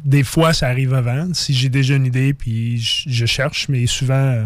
des 0.04 0.24
fois, 0.24 0.54
ça 0.54 0.68
arrive 0.68 0.94
avant, 0.94 1.34
si 1.34 1.54
j'ai 1.54 1.70
déjà 1.70 1.96
une 1.96 2.06
idée, 2.06 2.34
puis 2.34 2.80
je, 2.80 3.04
je 3.08 3.26
cherche, 3.26 3.70
mais 3.70 3.86
souvent, 3.86 4.14
euh, 4.14 4.44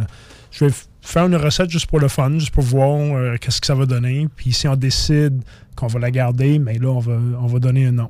je 0.51 0.65
vais 0.65 0.71
faire 1.07 1.25
une 1.25 1.35
recette 1.35 1.69
juste 1.69 1.85
pour 1.87 1.99
le 1.99 2.07
fun, 2.07 2.37
juste 2.37 2.51
pour 2.51 2.63
voir 2.63 2.99
euh, 2.99 3.35
qu'est-ce 3.39 3.61
que 3.61 3.67
ça 3.67 3.75
va 3.75 3.85
donner. 3.85 4.27
Puis 4.35 4.53
si 4.53 4.67
on 4.67 4.75
décide 4.75 5.41
qu'on 5.75 5.87
va 5.87 5.99
la 5.99 6.11
garder, 6.11 6.59
mais 6.59 6.77
là, 6.79 6.89
on 6.89 6.99
va, 6.99 7.13
on 7.41 7.47
va 7.47 7.59
donner 7.59 7.85
un 7.87 7.91
nom. 7.91 8.09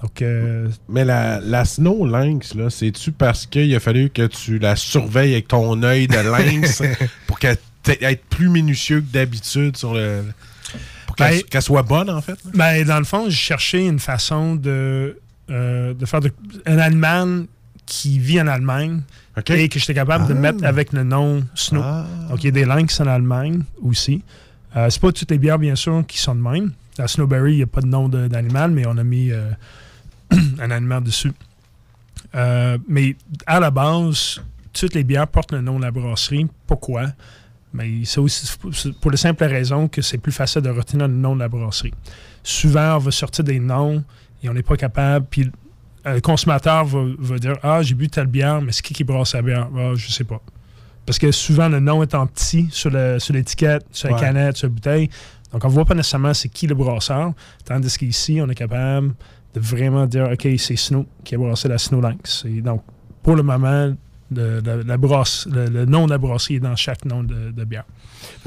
Donc, 0.00 0.22
euh, 0.22 0.68
Mais 0.88 1.04
la, 1.04 1.40
la 1.40 1.64
Snow 1.64 2.06
Lynx, 2.06 2.54
là, 2.54 2.70
c'est-tu 2.70 3.10
parce 3.12 3.46
qu'il 3.46 3.74
a 3.74 3.80
fallu 3.80 4.10
que 4.10 4.26
tu 4.28 4.58
la 4.60 4.76
surveilles 4.76 5.32
avec 5.32 5.48
ton 5.48 5.82
œil 5.82 6.06
de 6.06 6.14
lynx 6.14 6.82
pour 7.26 7.38
qu'elle 7.40 7.56
être 7.86 8.24
plus 8.26 8.48
minutieux 8.48 9.00
que 9.00 9.12
d'habitude 9.12 9.76
sur 9.76 9.94
le. 9.94 10.22
pour 11.06 11.16
qu'elle 11.16 11.42
Ben- 11.50 11.60
soit 11.60 11.82
bonne, 11.82 12.10
en 12.10 12.20
fait? 12.20 12.38
Ben, 12.54 12.84
dans 12.84 12.98
le 12.98 13.04
fond, 13.04 13.24
j'ai 13.28 13.34
cherché 13.36 13.86
une 13.86 13.98
façon 13.98 14.54
de, 14.54 15.18
euh, 15.50 15.94
de 15.94 16.06
faire 16.06 16.20
de- 16.20 16.30
un 16.66 16.78
animal 16.78 17.46
qui 17.86 18.18
vit 18.20 18.40
en 18.40 18.46
Allemagne 18.46 19.00
et 19.46 19.68
que 19.68 19.78
j'étais 19.78 19.94
capable 19.94 20.26
de 20.26 20.32
Ah. 20.34 20.36
mettre 20.40 20.64
avec 20.64 20.92
le 20.92 21.04
nom 21.04 21.44
Snow. 21.54 21.82
Donc, 22.28 22.42
il 22.42 22.46
y 22.46 22.48
a 22.48 22.52
des 22.52 22.64
lynx 22.64 23.00
en 23.00 23.06
Allemagne 23.06 23.62
aussi. 23.82 24.22
Euh, 24.76 24.88
c'est 24.90 25.00
pas 25.00 25.12
toutes 25.12 25.30
les 25.30 25.38
bières, 25.38 25.58
bien 25.58 25.74
sûr, 25.74 26.04
qui 26.06 26.18
sont 26.18 26.34
de 26.34 26.40
même. 26.40 26.72
La 26.98 27.08
Snowberry, 27.08 27.52
il 27.52 27.56
n'y 27.58 27.62
a 27.62 27.66
pas 27.66 27.80
de 27.80 27.86
nom 27.86 28.08
d'animal, 28.08 28.70
mais 28.70 28.86
on 28.86 28.96
a 28.98 29.04
mis 29.04 29.30
euh, 29.30 29.50
un 30.60 30.70
animal 30.70 31.02
dessus. 31.04 31.32
Euh, 32.34 32.76
mais 32.88 33.16
à 33.46 33.60
la 33.60 33.70
base, 33.70 34.40
toutes 34.72 34.94
les 34.94 35.04
bières 35.04 35.26
portent 35.28 35.52
le 35.52 35.60
nom 35.60 35.78
de 35.78 35.84
la 35.84 35.90
brasserie. 35.90 36.46
Pourquoi? 36.66 37.06
Mais 37.72 38.04
c'est 38.04 38.20
aussi 38.20 38.46
pour 39.00 39.10
la 39.10 39.16
simple 39.16 39.44
raison 39.44 39.88
que 39.88 40.02
c'est 40.02 40.18
plus 40.18 40.32
facile 40.32 40.62
de 40.62 40.70
retenir 40.70 41.06
le 41.08 41.14
nom 41.14 41.34
de 41.34 41.40
la 41.40 41.48
brasserie. 41.48 41.94
Souvent, 42.42 42.96
on 42.96 42.98
va 42.98 43.10
sortir 43.10 43.44
des 43.44 43.60
noms 43.60 44.02
et 44.42 44.48
on 44.48 44.54
n'est 44.54 44.62
pas 44.62 44.76
capable. 44.76 45.26
Puis 45.30 45.50
le 46.04 46.20
consommateur 46.20 46.84
va, 46.84 47.00
va 47.18 47.38
dire 47.38 47.56
Ah, 47.62 47.82
j'ai 47.82 47.94
bu 47.94 48.08
telle 48.08 48.26
bière, 48.26 48.60
mais 48.62 48.72
c'est 48.72 48.82
qui 48.82 48.94
qui 48.94 49.04
brasse 49.04 49.34
la 49.34 49.42
bière 49.42 49.68
Ah, 49.76 49.92
Je 49.96 50.10
sais 50.10 50.24
pas. 50.24 50.40
Parce 51.06 51.18
que 51.18 51.30
souvent, 51.32 51.68
le 51.68 51.80
nom 51.80 52.02
est 52.02 52.14
en 52.14 52.26
petit 52.26 52.68
sur 52.70 52.90
le- 52.90 53.18
sur 53.18 53.32
l'étiquette, 53.34 53.86
sur 53.90 54.10
la 54.10 54.18
canette, 54.20 54.56
sur 54.58 54.66
la 54.68 54.74
bouteille. 54.74 55.08
Donc, 55.52 55.64
on 55.64 55.68
ne 55.68 55.72
voit 55.72 55.84
pas 55.86 55.94
nécessairement 55.94 56.34
c'est 56.34 56.50
qui 56.50 56.66
le 56.66 56.74
brasseur. 56.74 57.32
Tandis 57.64 57.96
qu'ici, 57.96 58.40
on 58.42 58.48
est 58.50 58.54
capable 58.54 59.14
de 59.54 59.60
vraiment 59.60 60.04
dire 60.06 60.28
OK, 60.30 60.46
c'est 60.58 60.76
Snow 60.76 61.06
qui 61.24 61.34
a 61.34 61.38
brassé 61.38 61.66
la 61.68 61.78
Snow 61.78 62.00
Lynx. 62.02 62.44
Et 62.46 62.60
donc, 62.60 62.82
pour 63.22 63.34
le 63.36 63.42
moment, 63.42 63.94
la 64.30 64.96
brasse, 64.96 65.46
le, 65.50 65.66
le 65.66 65.84
nom 65.84 66.06
de 66.06 66.10
la 66.10 66.18
brasserie 66.18 66.56
est 66.56 66.60
dans 66.60 66.76
chaque 66.76 67.04
nom 67.04 67.22
de, 67.22 67.50
de 67.50 67.64
bière. 67.64 67.84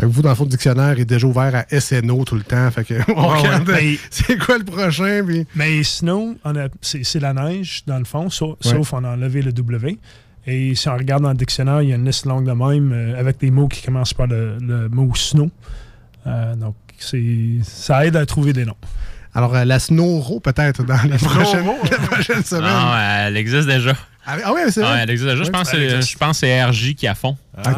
Vous, 0.01 0.21
dans 0.21 0.29
le 0.29 0.35
fond, 0.35 0.43
le 0.43 0.49
dictionnaire 0.49 0.99
est 0.99 1.05
déjà 1.05 1.25
ouvert 1.27 1.55
à 1.69 1.79
SNO 1.79 2.23
tout 2.25 2.35
le 2.35 2.43
temps. 2.43 2.69
Fait 2.71 2.83
que 2.83 2.93
on 3.15 3.31
Ouais, 3.31 3.39
regarde, 3.39 3.67
ouais. 3.69 3.81
Mais- 3.81 3.97
c'est 4.09 4.37
quoi 4.37 4.57
le 4.57 4.63
prochain? 4.65 5.23
Puis... 5.25 5.47
Mais 5.55 5.83
Snow, 5.83 6.35
on 6.43 6.55
a- 6.55 6.67
c'est 6.81 7.03
c'est 7.03 7.19
la 7.19 7.33
neige, 7.33 7.83
dans 7.87 7.97
le 7.99 8.05
fond, 8.05 8.29
sauf, 8.29 8.57
Ouais. 8.65 8.71
sauf 8.71 8.93
on 8.93 9.03
a 9.03 9.09
enlevé 9.13 9.41
le 9.41 9.51
W. 9.53 9.97
Et 10.47 10.73
si 10.75 10.89
on 10.89 10.97
regarde 10.97 11.23
dans 11.23 11.29
le 11.29 11.35
dictionnaire, 11.37 11.81
il 11.81 11.89
y 11.89 11.93
a 11.93 11.95
une 11.95 12.05
liste 12.05 12.25
longue 12.25 12.45
de 12.45 12.51
même 12.51 12.91
euh, 12.91 13.19
avec 13.19 13.39
des 13.39 13.51
mots 13.51 13.67
qui 13.67 13.81
commencent 13.83 14.13
par 14.13 14.27
le, 14.27 14.57
le 14.59 14.89
mot 14.89 15.11
snow. 15.15 15.49
Euh, 16.27 16.55
donc, 16.55 16.75
c'est 16.99 17.59
ça 17.63 18.05
aide 18.05 18.15
à 18.15 18.25
trouver 18.25 18.53
des 18.53 18.65
noms. 18.65 18.75
Alors, 19.33 19.55
euh, 19.55 19.63
la 19.65 19.79
Snowro, 19.79 20.39
peut-être, 20.39 20.83
dans 20.83 21.01
les 21.03 21.17
prochaines, 21.17 21.65
la 21.89 21.97
prochaine 22.07 22.43
semaine. 22.43 22.63
Non, 22.63 22.91
elle 23.27 23.37
existe 23.37 23.67
déjà. 23.67 23.93
Ah, 24.25 24.35
ah 24.45 24.53
ouais, 24.53 24.69
c'est 24.71 24.81
vrai? 24.81 24.91
Ouais, 24.93 24.99
elle 25.03 25.09
existe 25.09 25.29
déjà. 25.29 25.43
Je 25.43 25.47
Ouais, 25.47 25.51
pense, 25.51 25.71
que 25.71 25.77
c'est- 25.77 26.63
RJ 26.63 26.93
qui 26.95 27.07
a 27.07 27.15
fond. 27.15 27.35
Ah 27.57 27.71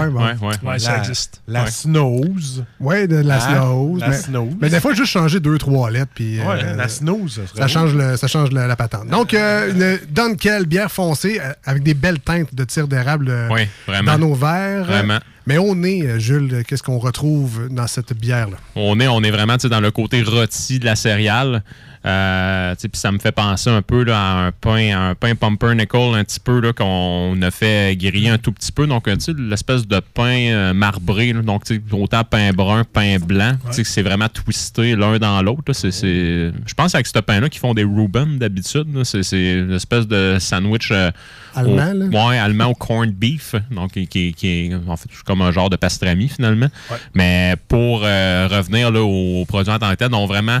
ouais, 0.00 0.08
bon. 0.08 0.20
ouais, 0.24 0.32
ouais. 0.40 0.54
Ouais, 0.68 0.78
ça 0.78 0.92
la, 0.92 0.98
existe. 0.98 1.42
La 1.48 1.64
Ouais. 1.64 1.70
Snooze. 1.70 2.64
Ouais, 2.80 3.06
de 3.08 3.16
la? 3.16 3.40
Snooze. 3.40 4.00
La 4.00 4.08
mais, 4.08 4.16
Snooze. 4.16 4.54
mais 4.60 4.70
des 4.70 4.80
fois, 4.80 4.94
juste 4.94 5.10
changer 5.12 5.40
deux, 5.40 5.58
trois 5.58 5.90
lettres. 5.90 6.12
Puis, 6.14 6.38
Ouais, 6.40 6.62
euh, 6.64 6.76
la 6.76 6.88
Snooze, 6.88 7.40
ça 7.54 7.66
change, 7.68 7.94
le, 7.94 8.16
ça 8.16 8.26
change 8.28 8.50
le- 8.50 8.66
la 8.66 8.76
patente. 8.76 9.08
Donc, 9.08 9.34
euh, 9.34 9.72
une 9.72 10.12
Dunkel, 10.12 10.66
bière 10.66 10.90
foncée 10.90 11.40
euh, 11.42 11.52
avec 11.64 11.82
des 11.82 11.94
belles 11.94 12.20
teintes 12.20 12.54
de 12.54 12.64
tir 12.64 12.86
d'érable 12.88 13.32
Oui, 13.50 13.62
vraiment. 13.86 14.12
dans 14.12 14.18
nos 14.18 14.34
verres. 14.34 14.84
Vraiment. 14.84 15.18
Mais 15.46 15.56
nez, 15.74 16.02
euh, 16.02 16.18
Jules, 16.18 16.62
qu'est-ce 16.68 16.82
qu'on 16.82 16.98
retrouve 16.98 17.68
dans 17.70 17.86
cette 17.86 18.12
bière-là? 18.12 18.58
On 18.76 19.00
est, 19.00 19.08
on 19.08 19.22
est 19.22 19.30
vraiment 19.30 19.56
tu 19.56 19.62
sais, 19.62 19.68
dans 19.68 19.80
le 19.80 19.90
côté 19.90 20.22
rôti 20.22 20.78
de 20.78 20.84
la 20.84 20.94
céréale. 20.94 21.62
Euh, 22.06 22.74
puis 22.76 22.90
ça 22.94 23.10
me 23.12 23.18
fait 23.18 23.32
penser 23.32 23.70
un 23.70 23.82
peu 23.82 24.04
là, 24.04 24.18
à 24.20 24.46
un 24.46 24.52
pain, 24.52 24.96
à 24.96 25.00
un 25.10 25.14
pain 25.14 25.34
pumpernickel 25.34 26.14
un 26.14 26.24
petit 26.24 26.40
peu 26.40 26.60
là, 26.60 26.72
qu'on 26.72 27.36
a 27.42 27.50
fait 27.50 27.96
griller 27.96 28.30
un 28.30 28.38
tout 28.38 28.52
petit 28.52 28.72
peu. 28.72 28.86
Donc, 28.86 29.08
euh, 29.08 29.16
l'espèce 29.36 29.86
de 29.86 30.00
pain 30.14 30.46
euh, 30.50 30.72
marbré. 30.72 31.32
là. 31.32 31.42
donc, 31.42 31.62
autant 31.92 32.24
pain 32.24 32.52
brun, 32.52 32.84
pain 32.84 33.18
blanc. 33.18 33.54
C'est 33.70 34.02
vraiment 34.02 34.28
twisté 34.28 34.94
l'un 34.96 35.18
dans 35.18 35.42
l'autre. 35.42 35.72
Je 35.72 36.74
pense 36.76 36.94
avec 36.94 37.06
ce 37.06 37.18
pain-là 37.18 37.48
qu'ils 37.48 37.60
font 37.60 37.74
des 37.74 37.84
Reuben 37.84 38.38
d'habitude. 38.38 38.86
C'est, 39.04 39.58
une 39.58 39.72
espèce 39.72 40.06
de 40.06 40.36
sandwich 40.38 40.90
euh, 40.92 41.10
Allemand, 41.54 41.90
au, 41.92 41.94
là? 42.10 42.28
Ouais, 42.28 42.38
allemand 42.38 42.66
au 42.66 42.74
corned 42.74 43.14
beef. 43.14 43.54
Donc, 43.70 43.92
qui, 43.92 44.06
qui- 44.06 44.32
qui 44.34 44.48
est 44.48 44.74
en 44.86 44.96
fait 44.96 45.08
comme 45.26 45.42
un 45.42 45.50
genre 45.50 45.70
de 45.70 45.76
pastrami 45.76 46.28
finalement. 46.28 46.68
Mais 47.14 47.56
pour 47.68 48.00
revenir 48.02 48.90
là, 48.90 49.02
aux 49.02 49.44
produits 49.46 49.72
en 49.72 49.78
tant 49.78 49.90
que 49.90 49.96
tel, 49.96 50.08
donc 50.10 50.28
vraiment, 50.28 50.58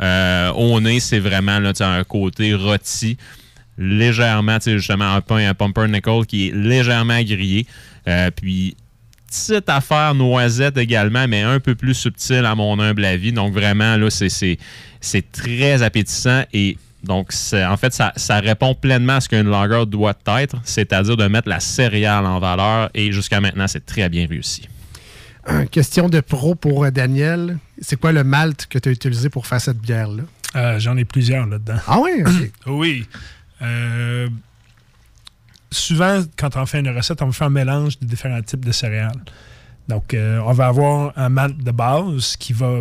euh, 0.00 0.50
au 0.52 0.80
nez, 0.80 1.00
c'est 1.00 1.18
vraiment 1.18 1.58
là, 1.58 1.72
un 1.80 2.04
côté 2.04 2.54
rôti, 2.54 3.16
légèrement, 3.78 4.58
justement, 4.64 5.14
un 5.14 5.20
pain, 5.20 5.48
un 5.48 5.54
pumpernickel 5.54 6.26
qui 6.26 6.48
est 6.48 6.54
légèrement 6.54 7.20
grillé. 7.22 7.66
Euh, 8.08 8.30
puis, 8.30 8.76
petite 9.26 9.68
affaire 9.68 10.14
noisette 10.14 10.76
également, 10.76 11.26
mais 11.28 11.42
un 11.42 11.60
peu 11.60 11.74
plus 11.74 11.94
subtile 11.94 12.44
à 12.44 12.54
mon 12.54 12.78
humble 12.80 13.04
avis. 13.04 13.32
Donc, 13.32 13.52
vraiment, 13.52 13.96
là, 13.96 14.10
c'est- 14.10 14.58
très 15.32 15.82
appétissant 15.82 16.44
et 16.52 16.76
donc, 17.02 17.32
en 17.54 17.76
fait, 17.78 17.94
ça, 17.94 18.12
ça 18.16 18.40
répond 18.40 18.74
pleinement 18.74 19.14
à 19.14 19.20
ce 19.20 19.28
qu'une 19.28 19.48
lager 19.48 19.86
doit 19.86 20.14
être, 20.38 20.56
c'est-à-dire 20.64 21.16
de 21.16 21.26
mettre 21.28 21.48
la 21.48 21.60
céréale 21.60 22.26
en 22.26 22.38
valeur 22.38 22.90
et 22.94 23.10
jusqu'à 23.12 23.40
maintenant, 23.40 23.66
c'est 23.68 23.86
très 23.86 24.08
bien 24.10 24.26
réussi. 24.28 24.68
Euh, 25.48 25.64
Question 25.64 26.10
de 26.10 26.20
pro 26.20 26.54
pour 26.54 26.84
euh, 26.84 26.90
Daniel. 26.90 27.56
C'est 27.80 27.98
quoi 27.98 28.12
le 28.12 28.24
malt 28.24 28.66
que 28.66 28.78
tu 28.78 28.88
as 28.88 28.92
utilisé 28.92 29.30
pour 29.30 29.46
faire 29.46 29.60
cette 29.60 29.78
bière-là? 29.78 30.22
Euh, 30.56 30.78
J'en 30.78 30.96
ai 30.96 31.04
plusieurs 31.04 31.46
là-dedans. 31.46 31.78
Ah 31.86 31.98
oui? 32.00 32.22
OK. 32.24 32.52
oui. 32.66 33.06
Euh, 33.62 34.28
souvent, 35.70 36.22
quand 36.36 36.56
on 36.56 36.66
fait 36.66 36.80
une 36.80 36.90
recette, 36.90 37.22
on 37.22 37.32
fait 37.32 37.44
un 37.44 37.50
mélange 37.50 37.98
de 37.98 38.06
différents 38.06 38.42
types 38.42 38.64
de 38.64 38.72
céréales. 38.72 39.20
Donc, 39.88 40.14
euh, 40.14 40.40
on 40.44 40.52
va 40.52 40.66
avoir 40.66 41.12
un 41.16 41.28
malt 41.28 41.56
de 41.56 41.70
base 41.70 42.36
qui 42.36 42.52
va, 42.52 42.80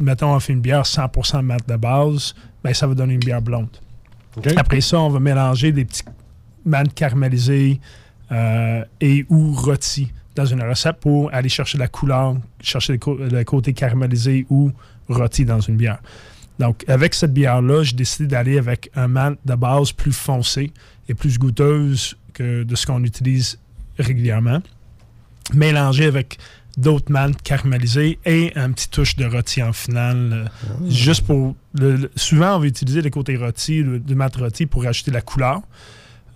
mettons, 0.00 0.34
on 0.34 0.40
fait 0.40 0.52
une 0.52 0.60
bière 0.60 0.82
100% 0.82 1.42
malt 1.42 1.68
de 1.68 1.76
base, 1.76 2.34
ben, 2.64 2.74
ça 2.74 2.86
va 2.86 2.94
donner 2.94 3.14
une 3.14 3.20
bière 3.20 3.42
blonde. 3.42 3.68
Après 4.56 4.80
ça, 4.80 4.98
on 4.98 5.08
va 5.08 5.20
mélanger 5.20 5.72
des 5.72 5.84
petits 5.84 6.04
maltes 6.64 6.94
caramélisés 6.94 7.80
et 9.00 9.26
ou 9.28 9.52
rôtis 9.52 10.10
dans 10.34 10.46
une 10.46 10.62
recette 10.62 10.96
pour 11.00 11.32
aller 11.34 11.48
chercher 11.48 11.78
la 11.78 11.88
couleur, 11.88 12.36
chercher 12.60 12.94
le, 12.94 13.28
le 13.28 13.44
côté 13.44 13.72
caramélisé 13.72 14.46
ou 14.50 14.70
rôti 15.08 15.44
dans 15.44 15.60
une 15.60 15.76
bière. 15.76 15.98
Donc, 16.58 16.84
avec 16.88 17.14
cette 17.14 17.32
bière-là, 17.32 17.82
j'ai 17.82 17.96
décidé 17.96 18.26
d'aller 18.28 18.58
avec 18.58 18.90
un 18.94 19.08
malt 19.08 19.38
de 19.44 19.54
base 19.54 19.92
plus 19.92 20.12
foncé 20.12 20.70
et 21.08 21.14
plus 21.14 21.38
goûteuse 21.38 22.16
que 22.34 22.62
de 22.62 22.74
ce 22.76 22.86
qu'on 22.86 23.02
utilise 23.04 23.58
régulièrement, 23.98 24.60
mélangé 25.54 26.06
avec 26.06 26.38
d'autres 26.78 27.10
maltes 27.12 27.42
caramélisés 27.42 28.18
et 28.24 28.52
un 28.56 28.72
petit 28.72 28.88
touche 28.88 29.16
de 29.16 29.26
rôti 29.26 29.62
en 29.62 29.72
finale. 29.72 30.48
euh, 30.64 30.88
Juste 30.88 31.26
pour. 31.26 31.54
le- 31.74 31.96
le- 31.96 32.10
souvent, 32.16 32.56
on 32.56 32.60
va 32.60 32.66
utiliser 32.66 33.02
le 33.02 33.10
côté 33.10 33.36
rôti, 33.36 33.82
le, 33.82 33.98
du 33.98 34.14
malt 34.14 34.34
rôti 34.36 34.64
pour 34.66 34.86
ajouter 34.86 35.10
la 35.10 35.20
couleur. 35.20 35.60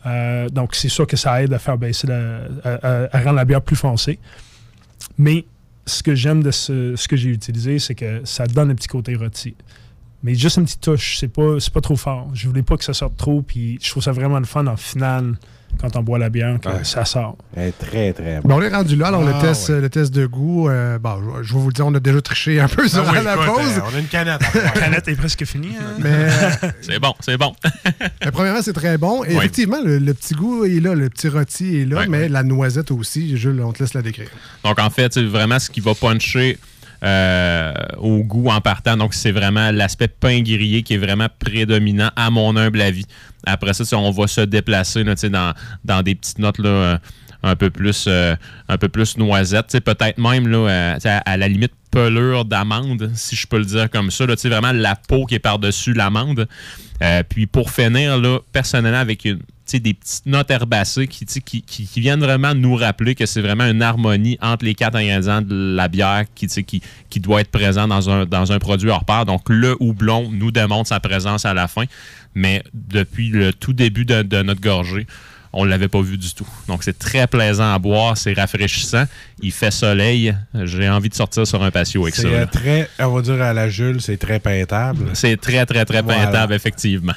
Euh, 0.07 0.49
donc, 0.49 0.75
c'est 0.75 0.89
sûr 0.89 1.07
que 1.07 1.17
ça 1.17 1.43
aide 1.43 1.53
à 1.53 1.59
faire 1.59 1.79
baisser 1.79 2.07
la, 2.07 2.41
à, 2.65 3.21
rendre 3.21 3.37
la 3.37 3.45
bière 3.45 3.63
plus 3.63 3.77
foncée. 3.77 4.19
Mais 5.19 5.45
ce 5.85 6.03
que 6.03 6.15
j'aime 6.15 6.43
de 6.43 6.51
ce, 6.51 7.09
que 7.09 7.17
j'ai 7.17 7.31
utilisé, 7.31 7.79
c'est 7.79 7.95
que 7.95 8.23
ça 8.25 8.47
donne 8.47 8.71
un 8.71 8.75
petit 8.75 8.89
côté 8.89 9.15
rôti. 9.15 9.55
Mais 10.23 10.35
juste 10.35 10.57
une 10.57 10.65
petite 10.65 10.81
touche, 10.81 11.19
c'est 11.19 11.29
pas, 11.29 11.57
pas 11.73 11.81
trop 11.81 11.97
fort. 11.97 12.29
Je 12.35 12.49
voulais 12.49 12.63
pas 12.63 12.77
que 12.77 12.85
ça 12.85 12.95
sorte 12.95 13.17
trop, 13.17 13.43
puis 13.43 13.79
je 13.81 13.91
trouve 13.91 14.03
ça 14.03 14.13
vraiment 14.13 14.39
le 14.39 14.47
fun 14.47 14.67
en 14.67 14.77
finale 14.77 15.37
quand 15.81 15.97
on 15.97 16.03
boit 16.03 16.19
la 16.19 16.29
bière, 16.31 16.59
que 16.61 16.69
Ouais. 16.69 16.85
ça 16.85 17.05
sort. 17.05 17.37
Elle 17.57 17.69
est 17.69 17.79
très, 17.79 18.13
très 18.13 18.41
Bon, 18.43 18.57
on 18.57 18.63
est 18.63 18.69
rendu 18.69 18.97
là. 18.97 19.09
Alors, 19.09 19.23
le, 19.25 19.33
Ah, 19.35 19.41
test, 19.41 19.69
ouais. 19.69 19.81
le 19.81 19.89
test 19.91 20.13
de 20.15 20.27
goût, 20.27 20.69
euh, 20.69 20.99
bon, 20.99 21.19
je, 21.43 21.43
je 21.49 21.55
vais 21.55 21.61
vous 21.61 21.69
le 21.69 21.73
dire, 21.73 21.87
on 21.87 21.95
a 21.95 22.01
déjà 22.01 22.21
triché 22.21 22.61
un 22.61 22.69
peu 22.69 22.87
sur 22.89 23.05
Ah 23.07 23.13
oui, 23.13 23.25
la 23.25 23.35
écoute, 23.35 23.47
pause. 23.47 23.79
euh, 23.79 23.81
on 23.93 23.97
a 23.97 23.99
une 24.01 24.07
canette 24.07 24.41
La 24.55 24.71
canette 24.71 25.09
est 25.09 25.17
presque 25.17 25.45
finie. 25.45 25.75
hein? 25.81 25.95
Mais, 25.99 26.11
euh, 26.11 26.51
C'est 26.81 26.99
bon, 26.99 27.15
c'est 27.21 27.37
bon. 27.37 27.55
mais 28.25 28.31
premièrement, 28.31 28.63
c'est 28.63 28.73
très 28.73 28.99
bon. 28.99 29.25
Et 29.25 29.29
Oui. 29.31 29.37
effectivement, 29.37 29.79
le, 29.85 29.99
le 29.99 30.15
petit 30.15 30.35
goût 30.35 30.65
est 30.65 30.81
là, 30.81 30.95
le 30.95 31.09
petit 31.11 31.29
rôti 31.29 31.81
est 31.81 31.85
là, 31.85 32.05
mais 32.09 32.29
la 32.29 32.43
noisette 32.43 32.91
aussi. 32.91 33.37
Jules, 33.37 33.61
on 33.65 33.73
te 33.73 33.83
laisse 33.83 33.95
la 33.95 34.03
décrire. 34.03 34.29
Donc, 34.65 34.79
en 34.79 34.91
fait, 34.91 35.13
c'est 35.15 35.23
vraiment 35.25 35.59
ce 35.59 35.71
qui 35.71 35.81
va 35.81 35.95
puncher 35.95 36.59
euh, 37.03 37.73
au 37.99 38.23
goût 38.23 38.49
en 38.49 38.61
partant. 38.61 38.97
Donc, 38.97 39.15
c'est 39.15 39.33
vraiment 39.33 39.71
l'aspect 39.71 40.09
pain 40.09 40.41
grillé 40.41 40.83
qui 40.83 40.95
est 40.95 40.99
vraiment 40.99 41.29
prédominant, 41.39 42.11
à 42.17 42.31
mon 42.31 42.57
humble 42.57 42.81
avis. 42.81 43.07
Après 43.47 43.75
ça, 43.75 43.85
on 43.97 44.11
va 44.11 44.27
se 44.27 44.41
déplacer 44.41 45.05
là, 45.05 45.15
dans, 45.15 45.55
dans 45.85 46.03
des 46.03 46.15
petites 46.15 46.39
notes 46.39 46.61
euh, 46.61 46.99
un 47.47 47.57
peu 47.57 47.71
plus 47.71 48.07
euh, 48.09 48.35
un 48.69 48.79
peu 48.79 48.89
plus 48.89 49.17
noisette. 49.17 49.79
Peut-être 49.81 50.19
même 50.19 50.49
là, 50.49 50.59
euh, 50.59 51.21
à, 51.25 51.37
la 51.37 51.49
limite 51.49 51.73
pelure 51.91 52.45
d'amande, 52.45 53.11
si 53.15 53.37
je 53.37 53.47
peux 53.47 53.59
le 53.59 53.65
dire 53.65 53.91
comme 53.91 54.11
ça. 54.11 54.27
Là, 54.27 54.35
vraiment 54.45 54.73
la 54.73 54.97
peau 54.97 55.25
qui 55.27 55.37
est 55.37 55.41
par-dessus 55.41 55.93
l'amande. 55.93 56.49
Euh, 57.03 57.23
puis 57.29 57.47
pour 57.47 57.71
finir, 57.71 58.19
là, 58.19 58.39
personnellement, 58.53 58.99
avec 58.99 59.23
des 59.23 59.95
petites 59.95 60.27
notes 60.27 60.51
herbacées 60.51 61.07
qui, 61.07 61.89
viennent 61.97 62.21
vraiment 62.21 62.55
nous 62.55 62.75
rappeler 62.75 63.15
que 63.15 63.27
c'est 63.27 63.43
vraiment 63.43 63.65
une 63.65 63.83
harmonie 63.83 64.39
entre 64.41 64.65
les 64.65 64.75
quatre 64.75 64.97
ingrédients 64.97 65.43
de 65.43 65.75
la 65.75 65.89
bière 65.89 66.25
qui, 66.35 67.21
doit 67.21 67.43
être 67.43 67.51
présent 67.51 67.87
dans 67.87 68.11
un, 68.53 68.59
produit 68.59 68.91
hors 68.91 69.05
pair. 69.05 69.25
Donc, 69.25 69.43
le 69.49 69.77
houblon 69.79 70.31
nous 70.33 70.51
démontre 70.51 70.89
sa 70.89 71.01
présence 71.01 71.45
à 71.45 71.55
la 71.55 71.69
fin, 71.69 71.85
mais 72.35 72.63
depuis 72.75 73.29
le 73.29 73.53
tout 73.53 73.73
début 73.73 74.05
de 74.05 74.43
notre 74.43 74.61
gorgée, 74.61 75.07
on 75.59 75.65
ne 75.65 75.71
l'avait 75.71 75.89
pas 75.89 76.03
vu 76.03 76.19
du 76.19 76.33
tout. 76.35 76.47
Donc, 76.69 76.85
c'est 76.85 76.99
très 76.99 77.27
plaisant 77.27 77.73
à 77.73 77.79
boire, 77.79 78.17
c'est 78.19 78.35
rafraîchissant, 78.35 79.05
il 79.41 79.53
fait 79.53 79.71
soleil. 79.71 80.35
J'ai 80.65 80.89
envie 80.89 81.09
de 81.09 81.15
sortir 81.15 81.47
sur 81.47 81.63
un 81.63 81.71
patio 81.71 82.03
avec 82.03 82.15
ça. 82.15 82.23
C'est 82.23 82.31
là. 82.31 82.47
très, 82.47 82.89
on 82.99 83.09
va 83.15 83.23
dire 83.23 83.41
à 83.43 83.55
la 83.55 83.69
Jules, 83.71 84.03
c'est 84.03 84.19
très 84.19 84.39
peintable. 84.39 85.11
C'est 85.15 85.41
très, 85.41 85.65
très, 85.65 85.85
très 85.87 86.03
Voilà. 86.03 86.27
peintable, 86.27 86.53
effectivement. 86.53 87.15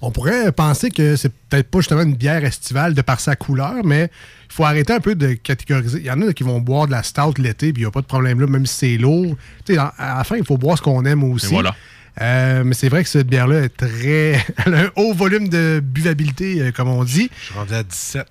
On 0.00 0.10
pourrait 0.10 0.50
penser 0.50 0.90
que 0.90 1.14
c'est 1.14 1.28
peut-être 1.48 1.70
pas 1.70 1.78
justement 1.78 2.02
une 2.02 2.16
bière 2.16 2.44
estivale 2.44 2.94
de 2.94 3.02
par 3.02 3.20
sa 3.20 3.36
couleur, 3.36 3.84
mais 3.84 4.10
il 4.50 4.52
faut 4.52 4.64
arrêter 4.64 4.92
un 4.94 4.98
peu 5.00 5.14
de 5.14 5.34
catégoriser. 5.34 5.98
Il 6.00 6.06
y 6.06 6.10
en 6.10 6.20
a 6.22 6.32
qui 6.32 6.42
vont 6.42 6.58
boire 6.58 6.86
de 6.86 6.92
la 6.92 7.02
stout 7.04 7.34
l'été, 7.38 7.72
puis 7.72 7.82
il 7.82 7.84
n'y 7.84 7.88
a 7.88 7.92
pas 7.92 8.00
de 8.00 8.06
problème 8.06 8.40
là, 8.40 8.46
même 8.48 8.66
si 8.66 8.74
c'est 8.74 8.96
lourd. 8.96 9.36
Tu 9.64 9.74
sais, 9.74 9.78
à 9.78 9.92
à 9.98 10.18
la 10.18 10.24
fin, 10.24 10.36
il 10.36 10.44
faut 10.44 10.56
boire 10.56 10.76
ce 10.76 10.82
qu'on 10.82 11.04
aime 11.04 11.22
aussi. 11.22 11.46
Et 11.46 11.50
voilà. 11.50 11.76
Euh, 12.20 12.62
mais 12.64 12.74
c'est 12.74 12.88
vrai 12.88 13.02
que 13.02 13.08
cette 13.08 13.26
bière-là 13.26 13.62
est 13.62 13.76
très. 13.76 14.44
Elle 14.66 14.74
a 14.74 14.80
un 14.80 14.90
haut 14.96 15.14
volume 15.14 15.48
de 15.48 15.80
buvabilité, 15.82 16.60
euh, 16.60 16.72
comme 16.72 16.88
on 16.88 17.04
dit. 17.04 17.30
Je 17.40 17.44
suis 17.46 17.54
rendu 17.54 17.74
à 17.74 17.82
17. 17.82 18.26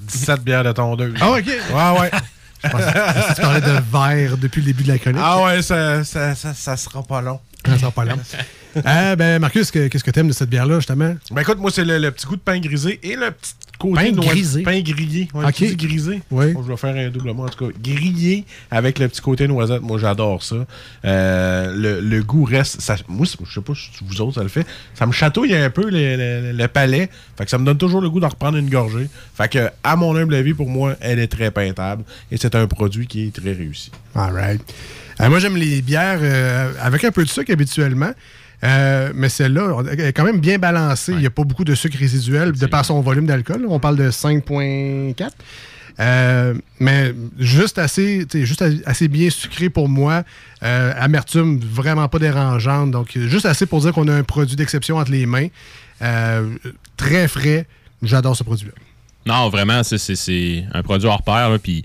17 0.00 0.40
bières 0.42 0.64
de 0.64 0.72
tondeuse. 0.72 1.14
Ah, 1.20 1.32
OK. 1.32 1.46
Ouais, 1.46 2.00
ouais. 2.00 2.10
Je 2.64 2.68
pensais 2.70 2.92
que 2.92 3.34
tu 3.34 3.40
parlais 3.40 3.60
de 3.60 3.80
verre 3.92 4.36
depuis 4.36 4.60
le 4.60 4.66
début 4.66 4.82
de 4.82 4.88
la 4.88 4.98
chronique. 4.98 5.20
Ah 5.22 5.42
ouais, 5.42 5.62
ça, 5.62 6.02
ça, 6.02 6.34
ça, 6.34 6.54
ça 6.54 6.76
sera 6.76 7.02
pas 7.02 7.20
long. 7.20 7.40
Ça 7.64 7.78
sera 7.78 7.90
pas 7.90 8.04
long. 8.04 8.18
Ah, 8.84 9.16
ben, 9.16 9.38
Marcus, 9.40 9.70
que- 9.70 9.88
qu'est-ce 9.88 10.04
que 10.04 10.10
tu 10.10 10.20
aimes 10.20 10.28
de 10.28 10.32
cette 10.32 10.50
bière-là, 10.50 10.76
justement? 10.76 11.14
Ben 11.30 11.40
écoute, 11.42 11.58
moi, 11.58 11.70
c'est 11.70 11.84
le, 11.84 11.98
le 11.98 12.10
petit 12.10 12.26
goût 12.26 12.36
de 12.36 12.40
pain 12.40 12.58
grisé 12.58 12.98
et 13.02 13.16
le 13.16 13.30
petit 13.30 13.54
côté 13.78 13.94
Pain 14.06 14.12
noix- 14.12 14.26
grisé? 14.26 14.62
Pain 14.62 14.80
grillé. 14.80 15.28
Ouais, 15.34 15.44
Ok. 15.46 15.54
tu 15.54 15.66
dis 15.68 15.76
grisé. 15.76 16.22
Oui. 16.30 16.52
Bon, 16.52 16.62
je 16.62 16.68
vais 16.68 16.76
faire 16.76 16.94
un 16.96 17.08
double 17.10 17.32
mot, 17.32 17.44
en 17.44 17.48
tout 17.48 17.66
cas. 17.66 17.72
Grillé 17.82 18.44
avec 18.70 18.98
le 18.98 19.08
petit 19.08 19.20
côté 19.20 19.46
noisette. 19.48 19.82
Moi, 19.82 19.98
j'adore 19.98 20.42
ça. 20.42 20.66
Euh, 21.04 21.74
le, 21.74 22.00
le 22.00 22.22
goût 22.22 22.44
reste. 22.44 22.80
Ça, 22.80 22.96
moi, 23.08 23.26
je 23.26 23.52
sais 23.52 23.60
pas 23.60 23.72
si 23.74 23.90
vous 24.04 24.20
autres, 24.20 24.34
ça 24.36 24.42
le 24.42 24.48
fait. 24.48 24.66
Ça 24.94 25.06
me 25.06 25.12
chatouille 25.12 25.54
un 25.54 25.70
peu 25.70 25.88
le, 25.90 26.16
le- 26.16 26.52
le 26.52 26.68
palais. 26.68 27.08
Fait 27.36 27.44
que 27.44 27.50
ça 27.50 27.58
me 27.58 27.64
donne 27.64 27.78
toujours 27.78 28.00
le 28.00 28.10
goût 28.10 28.20
d'en 28.20 28.28
reprendre 28.28 28.58
une 28.58 28.68
gorgée. 28.70 29.08
Fait 29.36 29.48
que, 29.48 29.68
à 29.84 29.96
mon 29.96 30.14
humble 30.16 30.34
avis, 30.34 30.54
pour 30.54 30.68
moi, 30.68 30.96
elle 31.00 31.18
est 31.18 31.28
très 31.28 31.50
peintable. 31.50 32.04
Et 32.30 32.36
c'est 32.36 32.54
un 32.54 32.66
produit 32.66 33.06
qui 33.06 33.26
est 33.28 33.34
très 33.34 33.52
réussi. 33.52 33.90
All 34.14 34.32
right. 34.32 34.60
Euh, 35.20 35.28
moi, 35.28 35.38
j'aime 35.40 35.56
les 35.56 35.82
bières 35.82 36.20
euh, 36.22 36.72
avec 36.80 37.02
un 37.04 37.10
peu 37.10 37.24
de 37.24 37.28
sucre 37.28 37.52
habituellement. 37.52 38.12
Euh, 38.64 39.12
mais 39.14 39.28
celle-là, 39.28 39.82
est 39.98 40.12
quand 40.12 40.24
même 40.24 40.40
bien 40.40 40.58
balancée. 40.58 41.12
Il 41.12 41.18
n'y 41.18 41.26
a 41.26 41.30
pas 41.30 41.44
beaucoup 41.44 41.64
de 41.64 41.74
sucre 41.74 41.96
résiduel 41.98 42.52
de 42.52 42.66
par 42.66 42.84
son 42.84 43.00
volume 43.00 43.26
d'alcool. 43.26 43.64
On 43.68 43.78
parle 43.78 43.96
de 43.96 44.10
5,4. 44.10 45.30
Euh, 46.00 46.54
mais 46.78 47.12
juste 47.38 47.78
assez, 47.78 48.24
juste 48.32 48.64
assez 48.86 49.08
bien 49.08 49.30
sucré 49.30 49.68
pour 49.68 49.88
moi. 49.88 50.22
Euh, 50.62 50.92
amertume 50.96 51.58
vraiment 51.60 52.08
pas 52.08 52.18
dérangeante. 52.18 52.90
Donc, 52.90 53.16
juste 53.16 53.46
assez 53.46 53.66
pour 53.66 53.80
dire 53.80 53.92
qu'on 53.92 54.08
a 54.08 54.14
un 54.14 54.22
produit 54.24 54.56
d'exception 54.56 54.96
entre 54.96 55.10
les 55.12 55.26
mains. 55.26 55.48
Très 56.96 57.28
frais. 57.28 57.66
J'adore 58.02 58.36
ce 58.36 58.44
produit-là. 58.44 58.72
Non, 59.26 59.50
vraiment, 59.50 59.82
c'est- 59.82 60.64
un 60.72 60.82
produit 60.82 61.08
hors 61.08 61.22
pair. 61.22 61.56
Puis, 61.62 61.84